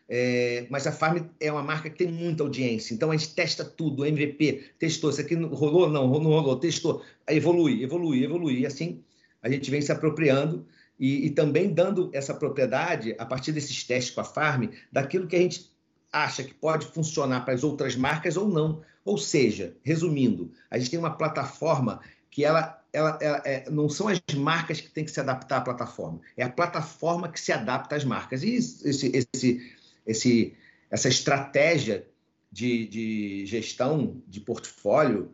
É, 0.09 0.67
mas 0.69 0.87
a 0.87 0.93
Farm 0.93 1.27
é 1.41 1.51
uma 1.51 1.63
marca 1.63 1.89
que 1.89 1.97
tem 1.97 2.09
muita 2.09 2.43
audiência, 2.43 2.93
então 2.93 3.11
a 3.11 3.17
gente 3.17 3.35
testa 3.35 3.65
tudo, 3.65 4.05
MVP, 4.05 4.73
testou, 4.79 5.09
isso 5.09 5.21
aqui 5.23 5.35
rolou? 5.35 5.89
Não, 5.89 6.07
não 6.07 6.31
rolou, 6.33 6.57
testou, 6.57 7.03
evolui, 7.27 7.83
evolui, 7.83 8.23
evolui, 8.23 8.59
e 8.59 8.67
assim 8.67 9.03
a 9.43 9.51
gente 9.51 9.71
vem 9.71 9.81
se 9.83 9.91
apropriando 9.91 10.67
e, 10.99 11.27
e, 11.27 11.31
também 11.31 11.73
dando 11.73 12.11
essa 12.13 12.33
propriedade, 12.33 13.15
a 13.19 13.27
partir 13.27 13.51
desses 13.53 13.83
testes 13.83 14.15
com 14.15 14.21
a 14.21 14.25
Farm, 14.25 14.69
daquilo 14.91 15.27
que 15.27 15.35
a 15.35 15.41
gente 15.41 15.71
acha 16.13 16.45
que 16.45 16.55
pode 16.55 16.87
funcionar 16.87 17.45
para 17.45 17.55
as 17.55 17.65
outras 17.65 17.97
marcas 17.97 18.37
ou 18.37 18.49
não. 18.49 18.83
Ou 19.05 19.19
seja, 19.19 19.77
resumindo, 19.83 20.53
a 20.71 20.79
gente 20.79 20.91
tem 20.91 20.99
uma 20.99 21.17
plataforma 21.17 22.01
que 22.31 22.45
ela, 22.45 22.81
ela, 22.93 23.19
ela 23.21 23.43
é, 23.45 23.69
não 23.69 23.89
são 23.89 24.07
as 24.09 24.21
marcas 24.35 24.81
que 24.81 24.91
têm 24.91 25.05
que 25.05 25.11
se 25.11 25.19
adaptar 25.19 25.59
à 25.59 25.61
plataforma, 25.61 26.21
é 26.37 26.45
a 26.45 26.51
plataforma 26.51 27.29
que 27.29 27.41
se 27.41 27.53
adapta 27.53 27.97
às 27.97 28.05
marcas. 28.05 28.43
E 28.43 28.55
esse, 28.55 29.11
esse, 29.35 29.73
esse, 30.07 30.55
essa 30.91 31.09
estratégia 31.09 32.07
de, 32.51 32.87
de 32.87 33.47
gestão 33.47 34.23
de 34.29 34.41
portfólio, 34.41 35.33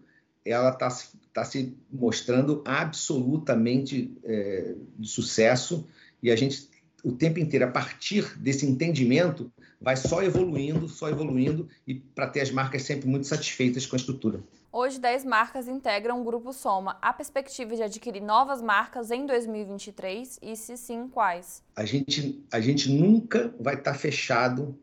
ela 0.50 0.70
está 0.70 0.88
tá 1.32 1.44
se 1.44 1.76
mostrando 1.90 2.62
absolutamente 2.64 4.16
é, 4.24 4.74
de 4.98 5.08
sucesso 5.08 5.86
e 6.22 6.30
a 6.30 6.36
gente 6.36 6.68
o 7.04 7.12
tempo 7.12 7.38
inteiro 7.38 7.64
a 7.64 7.70
partir 7.70 8.36
desse 8.38 8.66
entendimento 8.66 9.52
vai 9.80 9.96
só 9.96 10.20
evoluindo, 10.20 10.88
só 10.88 11.08
evoluindo 11.08 11.68
e 11.86 11.94
para 11.94 12.26
ter 12.26 12.40
as 12.40 12.50
marcas 12.50 12.82
sempre 12.82 13.08
muito 13.08 13.26
satisfeitas 13.26 13.86
com 13.86 13.94
a 13.94 13.98
estrutura. 13.98 14.42
Hoje, 14.72 14.98
10 14.98 15.24
marcas 15.24 15.68
integram 15.68 16.20
o 16.20 16.24
Grupo 16.24 16.52
Soma. 16.52 16.98
Há 17.00 17.12
perspectiva 17.12 17.76
de 17.76 17.82
adquirir 17.84 18.20
novas 18.20 18.60
marcas 18.60 19.10
em 19.10 19.24
2023? 19.24 20.40
E 20.42 20.56
se 20.56 20.76
sim, 20.76 21.08
quais? 21.08 21.62
A 21.74 21.84
gente, 21.84 22.44
a 22.52 22.60
gente 22.60 22.90
nunca 22.90 23.54
vai 23.60 23.74
estar 23.74 23.92
tá 23.92 23.98
fechado 23.98 24.76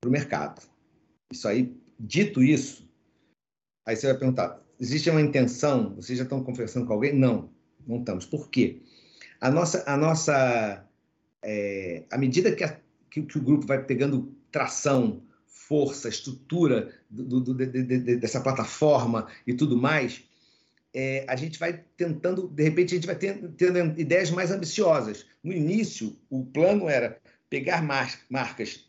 para 0.00 0.08
o 0.08 0.12
mercado. 0.12 0.62
Isso 1.30 1.46
aí, 1.46 1.76
dito 1.98 2.42
isso, 2.42 2.86
Aí 3.86 3.94
você 3.94 4.08
vai 4.08 4.18
perguntar: 4.18 4.60
existe 4.80 5.10
uma 5.10 5.20
intenção? 5.20 5.94
Vocês 5.94 6.18
já 6.18 6.24
estão 6.24 6.42
conversando 6.42 6.86
com 6.86 6.92
alguém? 6.92 7.14
Não, 7.14 7.50
não 7.86 7.98
estamos. 7.98 8.24
Por 8.24 8.48
quê? 8.50 8.80
A 9.40 9.50
nossa, 9.50 9.84
a 9.86 9.96
nossa, 9.96 10.84
é, 11.42 12.04
à 12.10 12.18
medida 12.18 12.52
que, 12.52 12.64
a, 12.64 12.78
que, 13.10 13.22
que, 13.22 13.38
o 13.38 13.42
grupo 13.42 13.66
vai 13.66 13.84
pegando 13.84 14.34
tração, 14.50 15.22
força, 15.46 16.08
estrutura 16.08 16.94
do, 17.10 17.40
do, 17.40 17.54
de, 17.54 17.66
de, 17.66 18.16
dessa 18.16 18.40
plataforma 18.40 19.26
e 19.46 19.54
tudo 19.54 19.76
mais, 19.76 20.22
é, 20.94 21.26
a 21.28 21.36
gente 21.36 21.58
vai 21.58 21.84
tentando, 21.96 22.48
de 22.48 22.62
repente, 22.62 22.94
a 22.94 22.96
gente 22.96 23.06
vai 23.06 23.16
tendo, 23.16 23.50
tendo 23.50 24.00
ideias 24.00 24.30
mais 24.30 24.50
ambiciosas. 24.50 25.26
No 25.44 25.52
início, 25.52 26.16
o 26.30 26.44
plano 26.44 26.88
era 26.88 27.20
pegar 27.50 27.82
mar, 27.82 28.18
marcas 28.30 28.86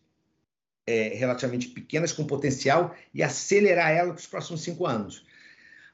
é, 0.88 1.10
relativamente 1.10 1.68
pequenas 1.68 2.14
com 2.14 2.26
potencial 2.26 2.96
e 3.14 3.22
acelerar 3.22 3.92
ela 3.92 4.14
para 4.14 4.20
os 4.20 4.26
próximos 4.26 4.62
cinco 4.62 4.86
anos. 4.86 5.27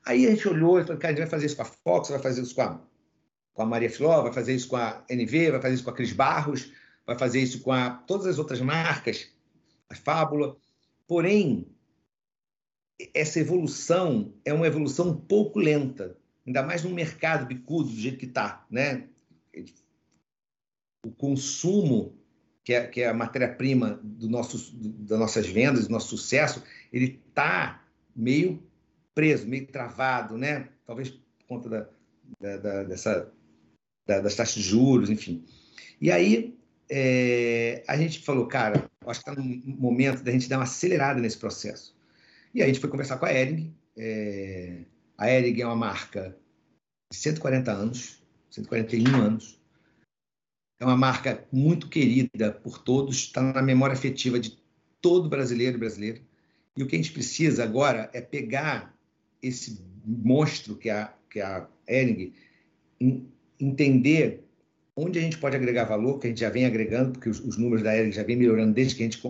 Aí 0.06 0.26
a 0.26 0.32
gente 0.32 0.48
olhou 0.48 0.80
e 0.80 0.84
falou, 0.84 1.00
cara, 1.00 1.14
a 1.14 1.16
gente 1.16 1.24
vai 1.24 1.32
fazer 1.32 1.46
isso 1.46 1.56
com 1.56 1.62
a 1.62 1.66
Fox, 1.66 2.10
vai 2.10 2.20
fazer 2.20 2.42
isso 2.42 2.56
com 2.56 2.62
a, 2.62 2.82
com 3.54 3.62
a 3.62 3.66
Maria 3.66 3.90
Filó, 3.90 4.22
vai 4.22 4.34
fazer 4.34 4.54
isso 4.54 4.68
com 4.68 4.76
a 4.76 5.04
NV, 5.10 5.52
vai 5.52 5.62
fazer 5.62 5.76
isso 5.76 5.84
com 5.84 5.90
a 5.90 5.94
Cris 5.94 6.12
Barros, 6.12 6.72
vai 7.06 7.18
fazer 7.18 7.40
isso 7.40 7.62
com 7.62 7.72
a, 7.72 7.92
todas 7.92 8.28
as 8.28 8.38
outras 8.38 8.60
marcas, 8.60 9.32
a 9.90 9.96
Fábula. 9.96 10.58
Porém, 11.08 11.68
essa 13.14 13.40
evolução 13.40 14.34
é 14.44 14.54
uma 14.54 14.68
evolução 14.68 15.10
um 15.10 15.16
pouco 15.16 15.60
lenta, 15.60 16.18
ainda 16.46 16.62
mais 16.64 16.84
no 16.84 16.90
mercado 16.90 17.46
bicudo 17.46 17.90
do 17.90 17.96
jeito 17.96 18.18
que 18.18 18.26
está, 18.26 18.66
né? 18.70 19.08
O 21.06 21.12
consumo 21.12 22.18
que 22.64 22.74
é, 22.74 22.88
que 22.88 23.02
é 23.02 23.10
a 23.10 23.14
matéria-prima 23.14 24.00
das 24.02 24.30
nossas 25.20 25.46
vendas, 25.48 25.88
do 25.88 25.92
nosso 25.92 26.18
sucesso, 26.18 26.64
ele 26.92 27.22
está 27.28 27.84
meio 28.16 28.64
preso, 29.14 29.48
meio 29.48 29.68
travado, 29.68 30.38
né? 30.38 30.70
Talvez 30.86 31.10
por 31.10 31.46
conta 31.48 31.70
da, 31.70 31.90
da, 32.40 32.58
da, 32.58 32.84
dessa, 32.84 33.32
das 34.06 34.36
taxas 34.36 34.56
de 34.56 34.62
juros, 34.62 35.10
enfim. 35.10 35.46
E 36.02 36.12
aí 36.12 36.58
é, 36.90 37.84
a 37.88 37.98
gente 37.98 38.20
falou, 38.20 38.48
cara, 38.48 38.90
acho 39.08 39.24
que 39.24 39.30
está 39.30 39.42
no 39.42 39.44
momento 39.66 40.24
da 40.24 40.32
gente 40.32 40.50
dar 40.50 40.58
uma 40.58 40.64
acelerada 40.64 41.20
nesse 41.20 41.38
processo. 41.38 41.96
E 42.54 42.62
aí 42.62 42.70
a 42.70 42.74
gente 42.74 42.82
foi 42.82 42.90
conversar 42.90 43.18
com 43.18 43.26
a 43.26 43.34
Ering. 43.34 43.76
É, 43.98 44.84
a 45.18 45.32
Ering 45.32 45.62
é 45.62 45.66
uma 45.66 45.76
marca 45.76 46.38
de 47.12 47.18
140 47.18 47.72
anos, 47.72 48.24
141 48.50 49.16
anos, 49.16 49.60
é 50.80 50.86
uma 50.86 50.98
marca 50.98 51.46
muito 51.52 51.88
querida 51.88 52.52
por 52.52 52.78
todos, 52.78 53.18
está 53.18 53.42
na 53.42 53.62
memória 53.62 53.94
afetiva 53.94 54.40
de 54.40 54.58
todo 55.02 55.30
brasileiro 55.30 55.78
e 55.78 55.80
brasileira. 55.80 56.22
E 56.76 56.84
o 56.84 56.88
que 56.88 56.96
a 56.96 56.98
gente 56.98 57.12
precisa 57.12 57.64
agora 57.64 58.10
é 58.14 58.20
pegar 58.20 58.94
esse 59.44 59.80
monstro 60.06 60.76
que 60.76 60.90
é 60.90 60.94
a, 60.94 61.14
que 61.30 61.40
é 61.40 61.44
a 61.44 61.68
Ering, 61.88 62.34
entender 63.60 64.44
onde 64.96 65.20
a 65.20 65.22
gente 65.22 65.38
pode 65.38 65.56
agregar 65.56 65.86
valor, 65.86 66.20
que 66.20 66.28
a 66.28 66.30
gente 66.30 66.40
já 66.40 66.50
vem 66.50 66.66
agregando, 66.66 67.12
porque 67.12 67.30
os, 67.30 67.40
os 67.40 67.58
números 67.58 67.84
da 67.84 67.96
Ering 67.96 68.12
já 68.12 68.24
vem 68.24 68.36
melhorando 68.36 68.74
desde 68.74 68.96
que 68.96 69.04
a 69.04 69.06
gente 69.06 69.22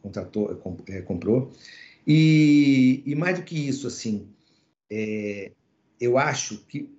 contratou, 0.00 0.60
é, 0.88 1.02
comprou. 1.02 1.52
E, 2.06 3.02
e, 3.04 3.14
mais 3.14 3.38
do 3.38 3.44
que 3.44 3.68
isso, 3.68 3.86
assim, 3.86 4.28
é, 4.90 5.52
eu 6.00 6.18
acho 6.18 6.58
que 6.66 6.94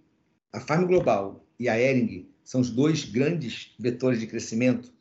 a 0.52 0.60
Farm 0.60 0.86
Global 0.86 1.46
e 1.60 1.70
a 1.70 1.80
Ering 1.80 2.28
são 2.44 2.62
os 2.62 2.70
dois 2.70 3.06
grandes 3.06 3.74
vetores 3.80 4.20
de 4.20 4.28
crescimento 4.28 4.94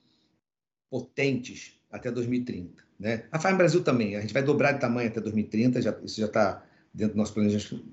potentes 0.91 1.81
até 1.91 2.11
2030. 2.11 2.83
Né? 2.99 3.25
A 3.33 3.41
Farm 3.41 3.57
Brasil 3.57 3.83
também, 3.83 4.15
a 4.17 4.21
gente 4.21 4.33
vai 4.33 4.43
dobrar 4.43 4.73
de 4.73 4.81
tamanho 4.81 5.09
até 5.09 5.21
2030, 5.21 5.83
já, 5.83 5.99
isso 6.05 6.21
já 6.21 6.27
está 6.27 6.65
dentro 6.95 7.15
do 7.15 7.19
nosso 7.19 7.35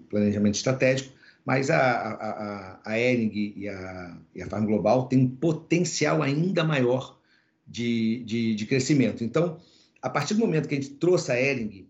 planejamento 0.10 0.56
estratégico, 0.56 1.12
mas 1.44 1.72
a, 1.72 1.80
a, 1.80 2.82
a, 2.86 3.00
Ering 3.00 3.54
e 3.56 3.68
a, 3.68 4.18
e 4.36 4.42
a 4.44 4.48
Farm 4.48 4.66
Global 4.66 5.08
têm 5.08 5.20
um 5.20 5.30
potencial 5.30 6.22
ainda 6.22 6.64
maior 6.64 7.20
de, 7.68 8.24
de, 8.24 8.54
de 8.54 8.66
crescimento. 8.68 9.24
Então, 9.24 9.60
a 10.02 10.10
partir 10.10 10.36
do 10.36 10.42
momento 10.42 10.68
que 10.68 10.76
a 10.76 10.82
gente 10.82 10.96
trouxe 10.96 11.32
a 11.32 11.42
Ering, 11.42 11.88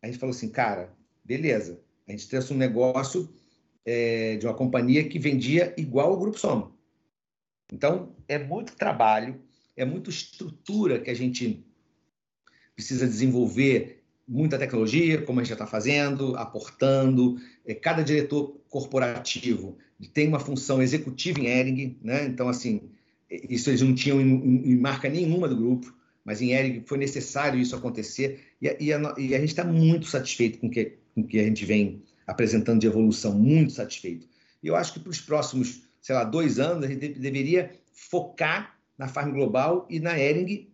a 0.00 0.06
gente 0.06 0.18
falou 0.18 0.34
assim, 0.34 0.48
cara, 0.48 0.92
beleza, 1.24 1.80
a 2.06 2.12
gente 2.12 2.28
trouxe 2.28 2.52
um 2.52 2.56
negócio 2.56 3.28
é, 3.84 4.36
de 4.36 4.46
uma 4.46 4.54
companhia 4.54 5.08
que 5.08 5.18
vendia 5.18 5.74
igual 5.76 6.10
ao 6.10 6.18
Grupo 6.18 6.38
Soma. 6.38 6.72
Então, 7.72 8.14
é 8.28 8.38
muito 8.38 8.76
trabalho, 8.76 9.40
é 9.76 9.84
muita 9.84 10.10
estrutura 10.10 11.00
que 11.00 11.10
a 11.10 11.14
gente 11.14 11.64
precisa 12.74 13.06
desenvolver, 13.06 14.01
muita 14.32 14.58
tecnologia, 14.58 15.22
como 15.22 15.38
a 15.38 15.42
gente 15.42 15.50
já 15.50 15.54
está 15.54 15.66
fazendo, 15.66 16.36
aportando. 16.36 17.36
É, 17.66 17.74
cada 17.74 18.02
diretor 18.02 18.56
corporativo 18.68 19.76
tem 20.12 20.26
uma 20.26 20.40
função 20.40 20.82
executiva 20.82 21.38
em 21.40 21.46
Ering, 21.46 21.96
né? 22.02 22.24
Então, 22.24 22.48
assim, 22.48 22.90
isso 23.30 23.70
eles 23.70 23.82
não 23.82 23.94
tinham 23.94 24.20
em, 24.20 24.76
marca 24.76 25.08
nenhuma 25.08 25.46
do 25.46 25.56
grupo, 25.56 25.94
mas 26.24 26.40
em 26.40 26.52
Ering 26.52 26.82
foi 26.86 26.98
necessário 26.98 27.60
isso 27.60 27.76
acontecer 27.76 28.40
e, 28.60 28.66
e, 28.80 28.92
a, 28.92 29.14
e 29.18 29.34
a, 29.34 29.38
gente 29.38 29.50
está 29.50 29.64
muito 29.64 30.06
satisfeito 30.06 30.58
com 30.58 30.68
que, 30.68 30.94
o 31.14 31.24
que 31.24 31.38
a 31.38 31.44
gente 31.44 31.64
vem 31.64 32.02
apresentando 32.26 32.80
de 32.80 32.86
evolução, 32.86 33.38
muito 33.38 33.72
satisfeito. 33.72 34.26
E 34.62 34.66
eu 34.66 34.76
acho 34.76 34.92
que 34.92 35.00
para 35.00 35.10
os 35.10 35.20
próximos 35.20 35.82
sei 36.02 36.16
lá, 36.16 36.24
dois 36.24 36.58
anos, 36.58 36.84
a 36.84 36.88
gente 36.88 37.08
deveria 37.10 37.72
focar 37.92 38.76
na 38.98 39.06
Farm 39.06 39.30
Global 39.30 39.86
e 39.88 40.00
na 40.00 40.18
Ering, 40.18 40.68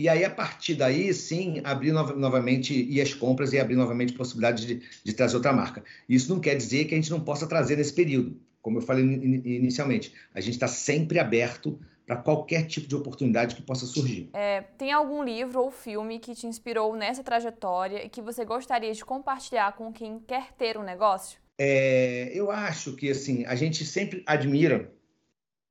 e 0.00 0.08
aí, 0.08 0.24
a 0.24 0.30
partir 0.30 0.76
daí, 0.76 1.12
sim, 1.12 1.60
abrir 1.62 1.92
no 1.92 2.02
novamente, 2.16 2.72
ir 2.72 3.02
às 3.02 3.12
compras 3.12 3.52
e 3.52 3.60
abrir 3.60 3.76
novamente 3.76 4.14
possibilidade 4.14 4.66
de, 4.66 4.82
de 5.04 5.12
trazer 5.12 5.36
outra 5.36 5.52
marca. 5.52 5.84
Isso 6.08 6.32
não 6.32 6.40
quer 6.40 6.56
dizer 6.56 6.86
que 6.86 6.94
a 6.94 6.96
gente 6.96 7.10
não 7.10 7.20
possa 7.20 7.46
trazer 7.46 7.76
nesse 7.76 7.92
período. 7.92 8.40
Como 8.62 8.78
eu 8.78 8.82
falei 8.82 9.04
inicialmente, 9.04 10.14
a 10.34 10.40
gente 10.40 10.54
está 10.54 10.66
sempre 10.66 11.18
aberto 11.18 11.78
para 12.06 12.16
qualquer 12.16 12.66
tipo 12.66 12.88
de 12.88 12.96
oportunidade 12.96 13.54
que 13.54 13.60
possa 13.60 13.84
surgir. 13.84 14.30
É, 14.32 14.62
tem 14.78 14.90
algum 14.90 15.22
livro 15.22 15.60
ou 15.60 15.70
filme 15.70 16.18
que 16.18 16.34
te 16.34 16.46
inspirou 16.46 16.96
nessa 16.96 17.22
trajetória 17.22 18.02
e 18.02 18.08
que 18.08 18.22
você 18.22 18.42
gostaria 18.42 18.94
de 18.94 19.04
compartilhar 19.04 19.76
com 19.76 19.92
quem 19.92 20.18
quer 20.20 20.50
ter 20.52 20.78
um 20.78 20.82
negócio? 20.82 21.38
É, 21.58 22.32
eu 22.32 22.50
acho 22.50 22.96
que 22.96 23.10
assim 23.10 23.44
a 23.44 23.54
gente 23.54 23.84
sempre 23.84 24.22
admira 24.26 24.90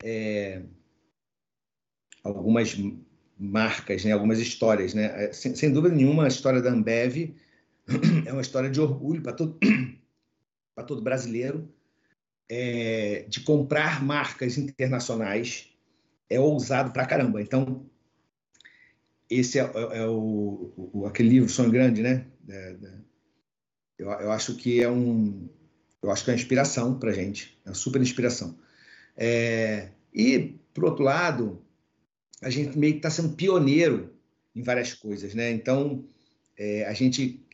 é, 0.03 0.61
algumas 2.23 2.76
marcas, 3.40 4.03
né, 4.03 4.11
algumas 4.11 4.40
histórias, 4.40 4.94
né? 4.94 5.26
É, 5.26 5.34
sem, 5.34 5.56
sem, 5.56 5.72
dúvida 5.72 5.95
nenhuma, 5.95 6.26
a 6.26 6.28
história 6.28 6.61
da 6.61 6.72
Ambev 6.72 7.36
é 8.26 8.34
uma 8.34 8.41
história 8.41 8.70
de 8.70 8.82
orgulho 8.82 9.22
para 9.22 9.34
todo 9.34 9.57
todo 10.88 11.02
brasileiro 11.02 11.70
é, 12.49 13.26
de 13.28 13.41
comprar 13.41 14.03
marcas 14.03 14.57
internacionais 14.57 15.70
é 16.30 16.40
ousado 16.40 16.91
para 16.91 17.06
caramba. 17.06 17.41
Então 17.41 17.86
esse 19.30 19.60
é, 19.60 19.64
é, 19.64 19.99
é 19.99 20.07
o, 20.07 20.72
o, 20.94 21.06
aquele 21.06 21.30
livro 21.30 21.49
Sonho 21.49 21.72
Grande, 21.72 22.02
né? 22.02 22.26
Eu, 23.98 24.10
eu 24.10 24.32
acho 24.32 24.56
que 24.56 24.82
é 24.82 24.90
um 24.90 25.49
eu 26.02 26.10
acho 26.11 26.24
que 26.24 26.32
é 26.32 26.34
uma 26.34 26.40
inspiração 26.40 26.98
para 26.98 27.11
gente, 27.11 27.57
é 27.66 27.70
uma 27.70 27.76
super 27.76 28.02
inspiração. 28.02 28.57
É, 29.18 29.90
e, 30.14 30.57
por 30.74 30.86
outro 30.86 31.03
lado, 31.03 31.61
a 32.41 32.49
gente 32.49 32.78
meio 32.78 32.94
que 32.94 32.99
está 32.99 33.10
sendo 33.10 33.36
pioneiro 33.36 34.14
em 34.56 34.61
várias 34.61 34.94
coisas, 34.94 35.34
né? 35.34 35.52
Então, 35.52 36.06
é, 36.57 36.86
a 36.86 36.94
gente 36.94 37.45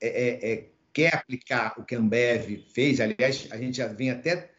é, 0.00 0.08
é, 0.08 0.52
é, 0.52 0.68
quer 0.92 1.14
aplicar 1.14 1.74
o 1.78 1.84
que 1.84 1.94
a 1.94 1.98
Ambev 1.98 2.64
fez. 2.72 3.00
Aliás, 3.00 3.48
a 3.50 3.56
gente 3.56 3.76
já 3.76 3.86
vem 3.86 4.10
até 4.10 4.50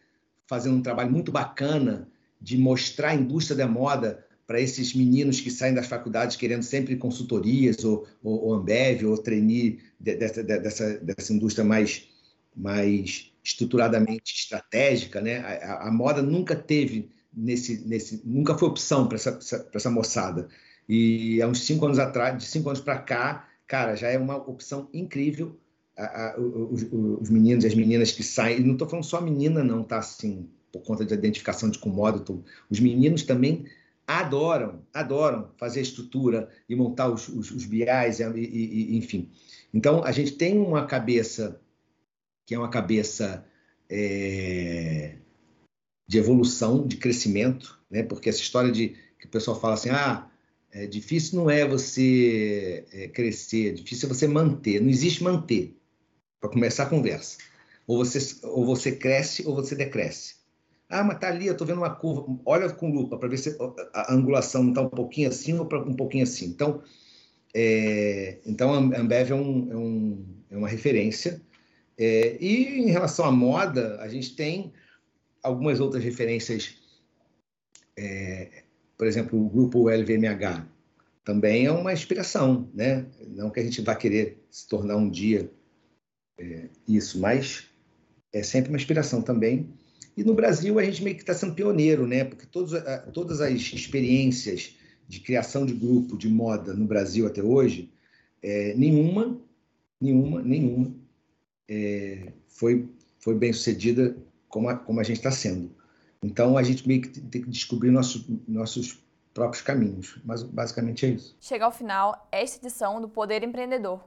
fazendo 0.46 0.76
um 0.76 0.82
trabalho 0.82 1.10
muito 1.10 1.32
bacana 1.32 2.08
de 2.40 2.58
mostrar 2.58 3.10
a 3.10 3.14
indústria 3.14 3.56
da 3.56 3.68
moda 3.68 4.26
para 4.46 4.60
esses 4.60 4.92
meninos 4.94 5.40
que 5.40 5.50
saem 5.50 5.74
das 5.74 5.86
faculdades 5.86 6.36
querendo 6.36 6.62
sempre 6.62 6.96
consultorias 6.96 7.84
ou, 7.84 8.06
ou, 8.22 8.46
ou 8.46 8.54
Ambev 8.54 9.04
ou 9.04 9.16
trainee 9.16 9.80
dessa, 9.98 10.42
dessa, 10.42 10.98
dessa 10.98 11.32
indústria 11.32 11.64
mais, 11.64 12.08
mais 12.54 13.32
estruturadamente 13.42 14.34
estratégica, 14.34 15.20
né? 15.20 15.38
A, 15.38 15.88
a, 15.88 15.92
moda 15.92 16.22
nunca 16.22 16.54
teve 16.54 17.10
nesse, 17.34 17.86
nesse, 17.86 18.22
nunca 18.24 18.56
foi 18.56 18.68
opção 18.68 19.06
para 19.06 19.16
essa, 19.16 19.32
para 19.32 19.78
essa 19.78 19.90
moçada. 19.90 20.48
E 20.88 21.40
há 21.40 21.48
uns 21.48 21.60
cinco 21.60 21.86
anos 21.86 21.98
atrás, 21.98 22.36
de 22.36 22.44
cinco 22.44 22.68
anos 22.68 22.80
para 22.80 22.98
cá, 22.98 23.48
cara, 23.66 23.94
já 23.94 24.08
é 24.08 24.18
uma 24.18 24.36
opção 24.36 24.88
incrível. 24.92 25.58
A, 25.96 26.30
a, 26.30 26.40
os, 26.40 26.86
os, 26.90 27.28
meninos 27.28 27.64
e 27.64 27.66
as 27.66 27.74
meninas 27.74 28.12
que 28.12 28.22
saem, 28.22 28.60
e 28.60 28.64
não 28.64 28.72
estou 28.72 28.88
falando 28.88 29.04
só 29.04 29.20
menina, 29.20 29.62
não, 29.62 29.84
tá? 29.84 29.98
Assim, 29.98 30.48
por 30.72 30.82
conta 30.82 31.04
de 31.04 31.12
identificação 31.12 31.68
de 31.68 31.78
commodity, 31.78 32.42
os 32.70 32.80
meninos 32.80 33.24
também 33.24 33.66
adoram, 34.06 34.80
adoram 34.92 35.50
fazer 35.58 35.82
estrutura 35.82 36.48
e 36.68 36.74
montar 36.74 37.08
os, 37.08 37.28
os, 37.28 37.50
os 37.50 37.66
BIs, 37.66 38.20
e, 38.20 38.24
e, 38.34 38.96
enfim. 38.96 39.30
Então, 39.72 40.02
a 40.02 40.12
gente 40.12 40.32
tem 40.32 40.58
uma 40.58 40.86
cabeça 40.86 41.60
que 42.46 42.54
é 42.54 42.58
uma 42.58 42.70
cabeça 42.70 43.44
é, 43.88 45.16
de 46.06 46.18
evolução, 46.18 46.86
de 46.86 46.96
crescimento, 46.96 47.78
né? 47.90 48.02
porque 48.02 48.28
essa 48.28 48.40
história 48.40 48.70
de 48.70 48.96
que 49.18 49.26
o 49.26 49.30
pessoal 49.30 49.58
fala 49.58 49.74
assim, 49.74 49.90
ah, 49.90 50.28
é 50.72 50.86
difícil 50.86 51.38
não 51.38 51.50
é 51.50 51.66
você 51.66 52.86
é, 52.92 53.08
crescer, 53.08 53.74
difícil 53.74 54.08
é 54.08 54.12
você 54.14 54.26
manter. 54.26 54.80
Não 54.80 54.88
existe 54.88 55.22
manter. 55.22 55.76
para 56.40 56.50
começar 56.50 56.84
a 56.84 56.88
conversa. 56.88 57.38
Ou 57.86 57.98
você, 57.98 58.46
ou 58.46 58.64
você 58.64 58.92
cresce 58.92 59.46
ou 59.46 59.54
você 59.54 59.74
decresce. 59.74 60.36
Ah, 60.88 61.04
mas 61.04 61.18
tá 61.18 61.28
ali, 61.28 61.46
eu 61.46 61.52
estou 61.52 61.66
vendo 61.66 61.78
uma 61.78 61.94
curva. 61.94 62.38
Olha 62.44 62.70
com 62.70 62.92
lupa 62.92 63.18
para 63.18 63.28
ver 63.28 63.38
se 63.38 63.56
a 63.94 64.12
angulação 64.12 64.68
está 64.68 64.80
um 64.82 64.88
pouquinho 64.88 65.28
assim 65.28 65.54
ou 65.54 65.64
um 65.64 65.94
pouquinho 65.94 66.24
assim. 66.24 66.46
Então, 66.46 66.82
é, 67.54 68.38
então 68.46 68.72
a 68.72 68.78
Ambev 68.98 69.30
é, 69.30 69.34
um, 69.34 69.72
é, 69.72 69.76
um, 69.76 70.26
é 70.50 70.56
uma 70.56 70.68
referência. 70.68 71.40
É, 71.98 72.36
e 72.40 72.80
em 72.80 72.90
relação 72.90 73.24
à 73.24 73.30
moda, 73.30 73.98
a 74.00 74.08
gente 74.08 74.34
tem 74.34 74.72
algumas 75.42 75.80
outras 75.80 76.02
referências. 76.02 76.76
É, 77.96 78.62
por 78.96 79.06
exemplo, 79.06 79.44
o 79.44 79.48
grupo 79.48 79.88
LVMH 79.88 80.66
também 81.24 81.66
é 81.66 81.72
uma 81.72 81.92
inspiração, 81.92 82.70
né? 82.74 83.06
Não 83.28 83.50
que 83.50 83.60
a 83.60 83.64
gente 83.64 83.80
vá 83.80 83.94
querer 83.94 84.44
se 84.50 84.68
tornar 84.68 84.96
um 84.96 85.10
dia 85.10 85.50
é, 86.38 86.68
isso, 86.88 87.20
mas 87.20 87.68
é 88.32 88.42
sempre 88.42 88.70
uma 88.70 88.78
inspiração 88.78 89.22
também. 89.22 89.68
E 90.16 90.24
no 90.24 90.34
Brasil 90.34 90.78
a 90.78 90.84
gente 90.84 91.02
meio 91.02 91.16
que 91.16 91.22
está 91.22 91.34
sendo 91.34 91.54
pioneiro, 91.54 92.06
né? 92.06 92.24
Porque 92.24 92.46
todos, 92.46 92.72
todas 93.12 93.40
as 93.40 93.52
experiências 93.72 94.76
de 95.08 95.20
criação 95.20 95.66
de 95.66 95.74
grupo 95.74 96.16
de 96.16 96.28
moda 96.28 96.74
no 96.74 96.86
Brasil 96.86 97.26
até 97.26 97.42
hoje, 97.42 97.92
é, 98.42 98.74
nenhuma, 98.74 99.40
nenhuma, 100.00 100.42
nenhuma 100.42 100.94
é, 101.68 102.32
foi, 102.48 102.88
foi 103.18 103.34
bem 103.34 103.52
sucedida 103.52 104.16
como 104.52 104.68
a, 104.68 104.76
como 104.76 105.00
a 105.00 105.02
gente 105.02 105.16
está 105.16 105.32
sendo. 105.32 105.74
Então 106.22 106.56
a 106.56 106.62
gente 106.62 106.86
meio 106.86 107.02
que 107.02 107.08
tem 107.08 107.42
que 107.42 107.48
descobrir 107.48 107.90
nossos, 107.90 108.24
nossos 108.46 109.02
próprios 109.34 109.62
caminhos. 109.62 110.20
Mas 110.24 110.42
basicamente 110.44 111.06
é 111.06 111.08
isso. 111.08 111.36
Chega 111.40 111.64
ao 111.64 111.72
final 111.72 112.28
esta 112.30 112.64
edição 112.64 113.00
do 113.00 113.08
Poder 113.08 113.42
Empreendedor. 113.42 114.04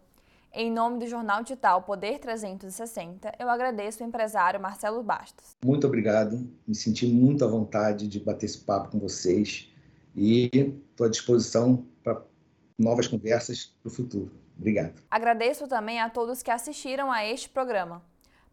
Em 0.53 0.71
nome 0.71 0.99
do 0.99 1.07
jornal 1.07 1.43
digital 1.43 1.81
Poder 1.81 2.19
360, 2.19 3.33
eu 3.37 3.49
agradeço 3.49 4.01
o 4.01 4.07
empresário 4.07 4.61
Marcelo 4.61 5.03
Bastos. 5.03 5.57
Muito 5.65 5.85
obrigado, 5.85 6.49
me 6.65 6.73
senti 6.73 7.05
muito 7.05 7.43
à 7.43 7.47
vontade 7.47 8.07
de 8.07 8.21
bater 8.21 8.45
esse 8.45 8.59
papo 8.59 8.91
com 8.91 8.99
vocês 8.99 9.69
e 10.15 10.49
estou 10.89 11.07
à 11.07 11.09
disposição 11.09 11.85
para 12.01 12.21
novas 12.79 13.05
conversas 13.05 13.65
para 13.81 13.89
o 13.89 13.91
futuro. 13.91 14.31
Obrigado. 14.57 15.01
Agradeço 15.11 15.67
também 15.67 15.99
a 15.99 16.09
todos 16.09 16.41
que 16.41 16.49
assistiram 16.49 17.11
a 17.11 17.25
este 17.25 17.49
programa. 17.49 18.01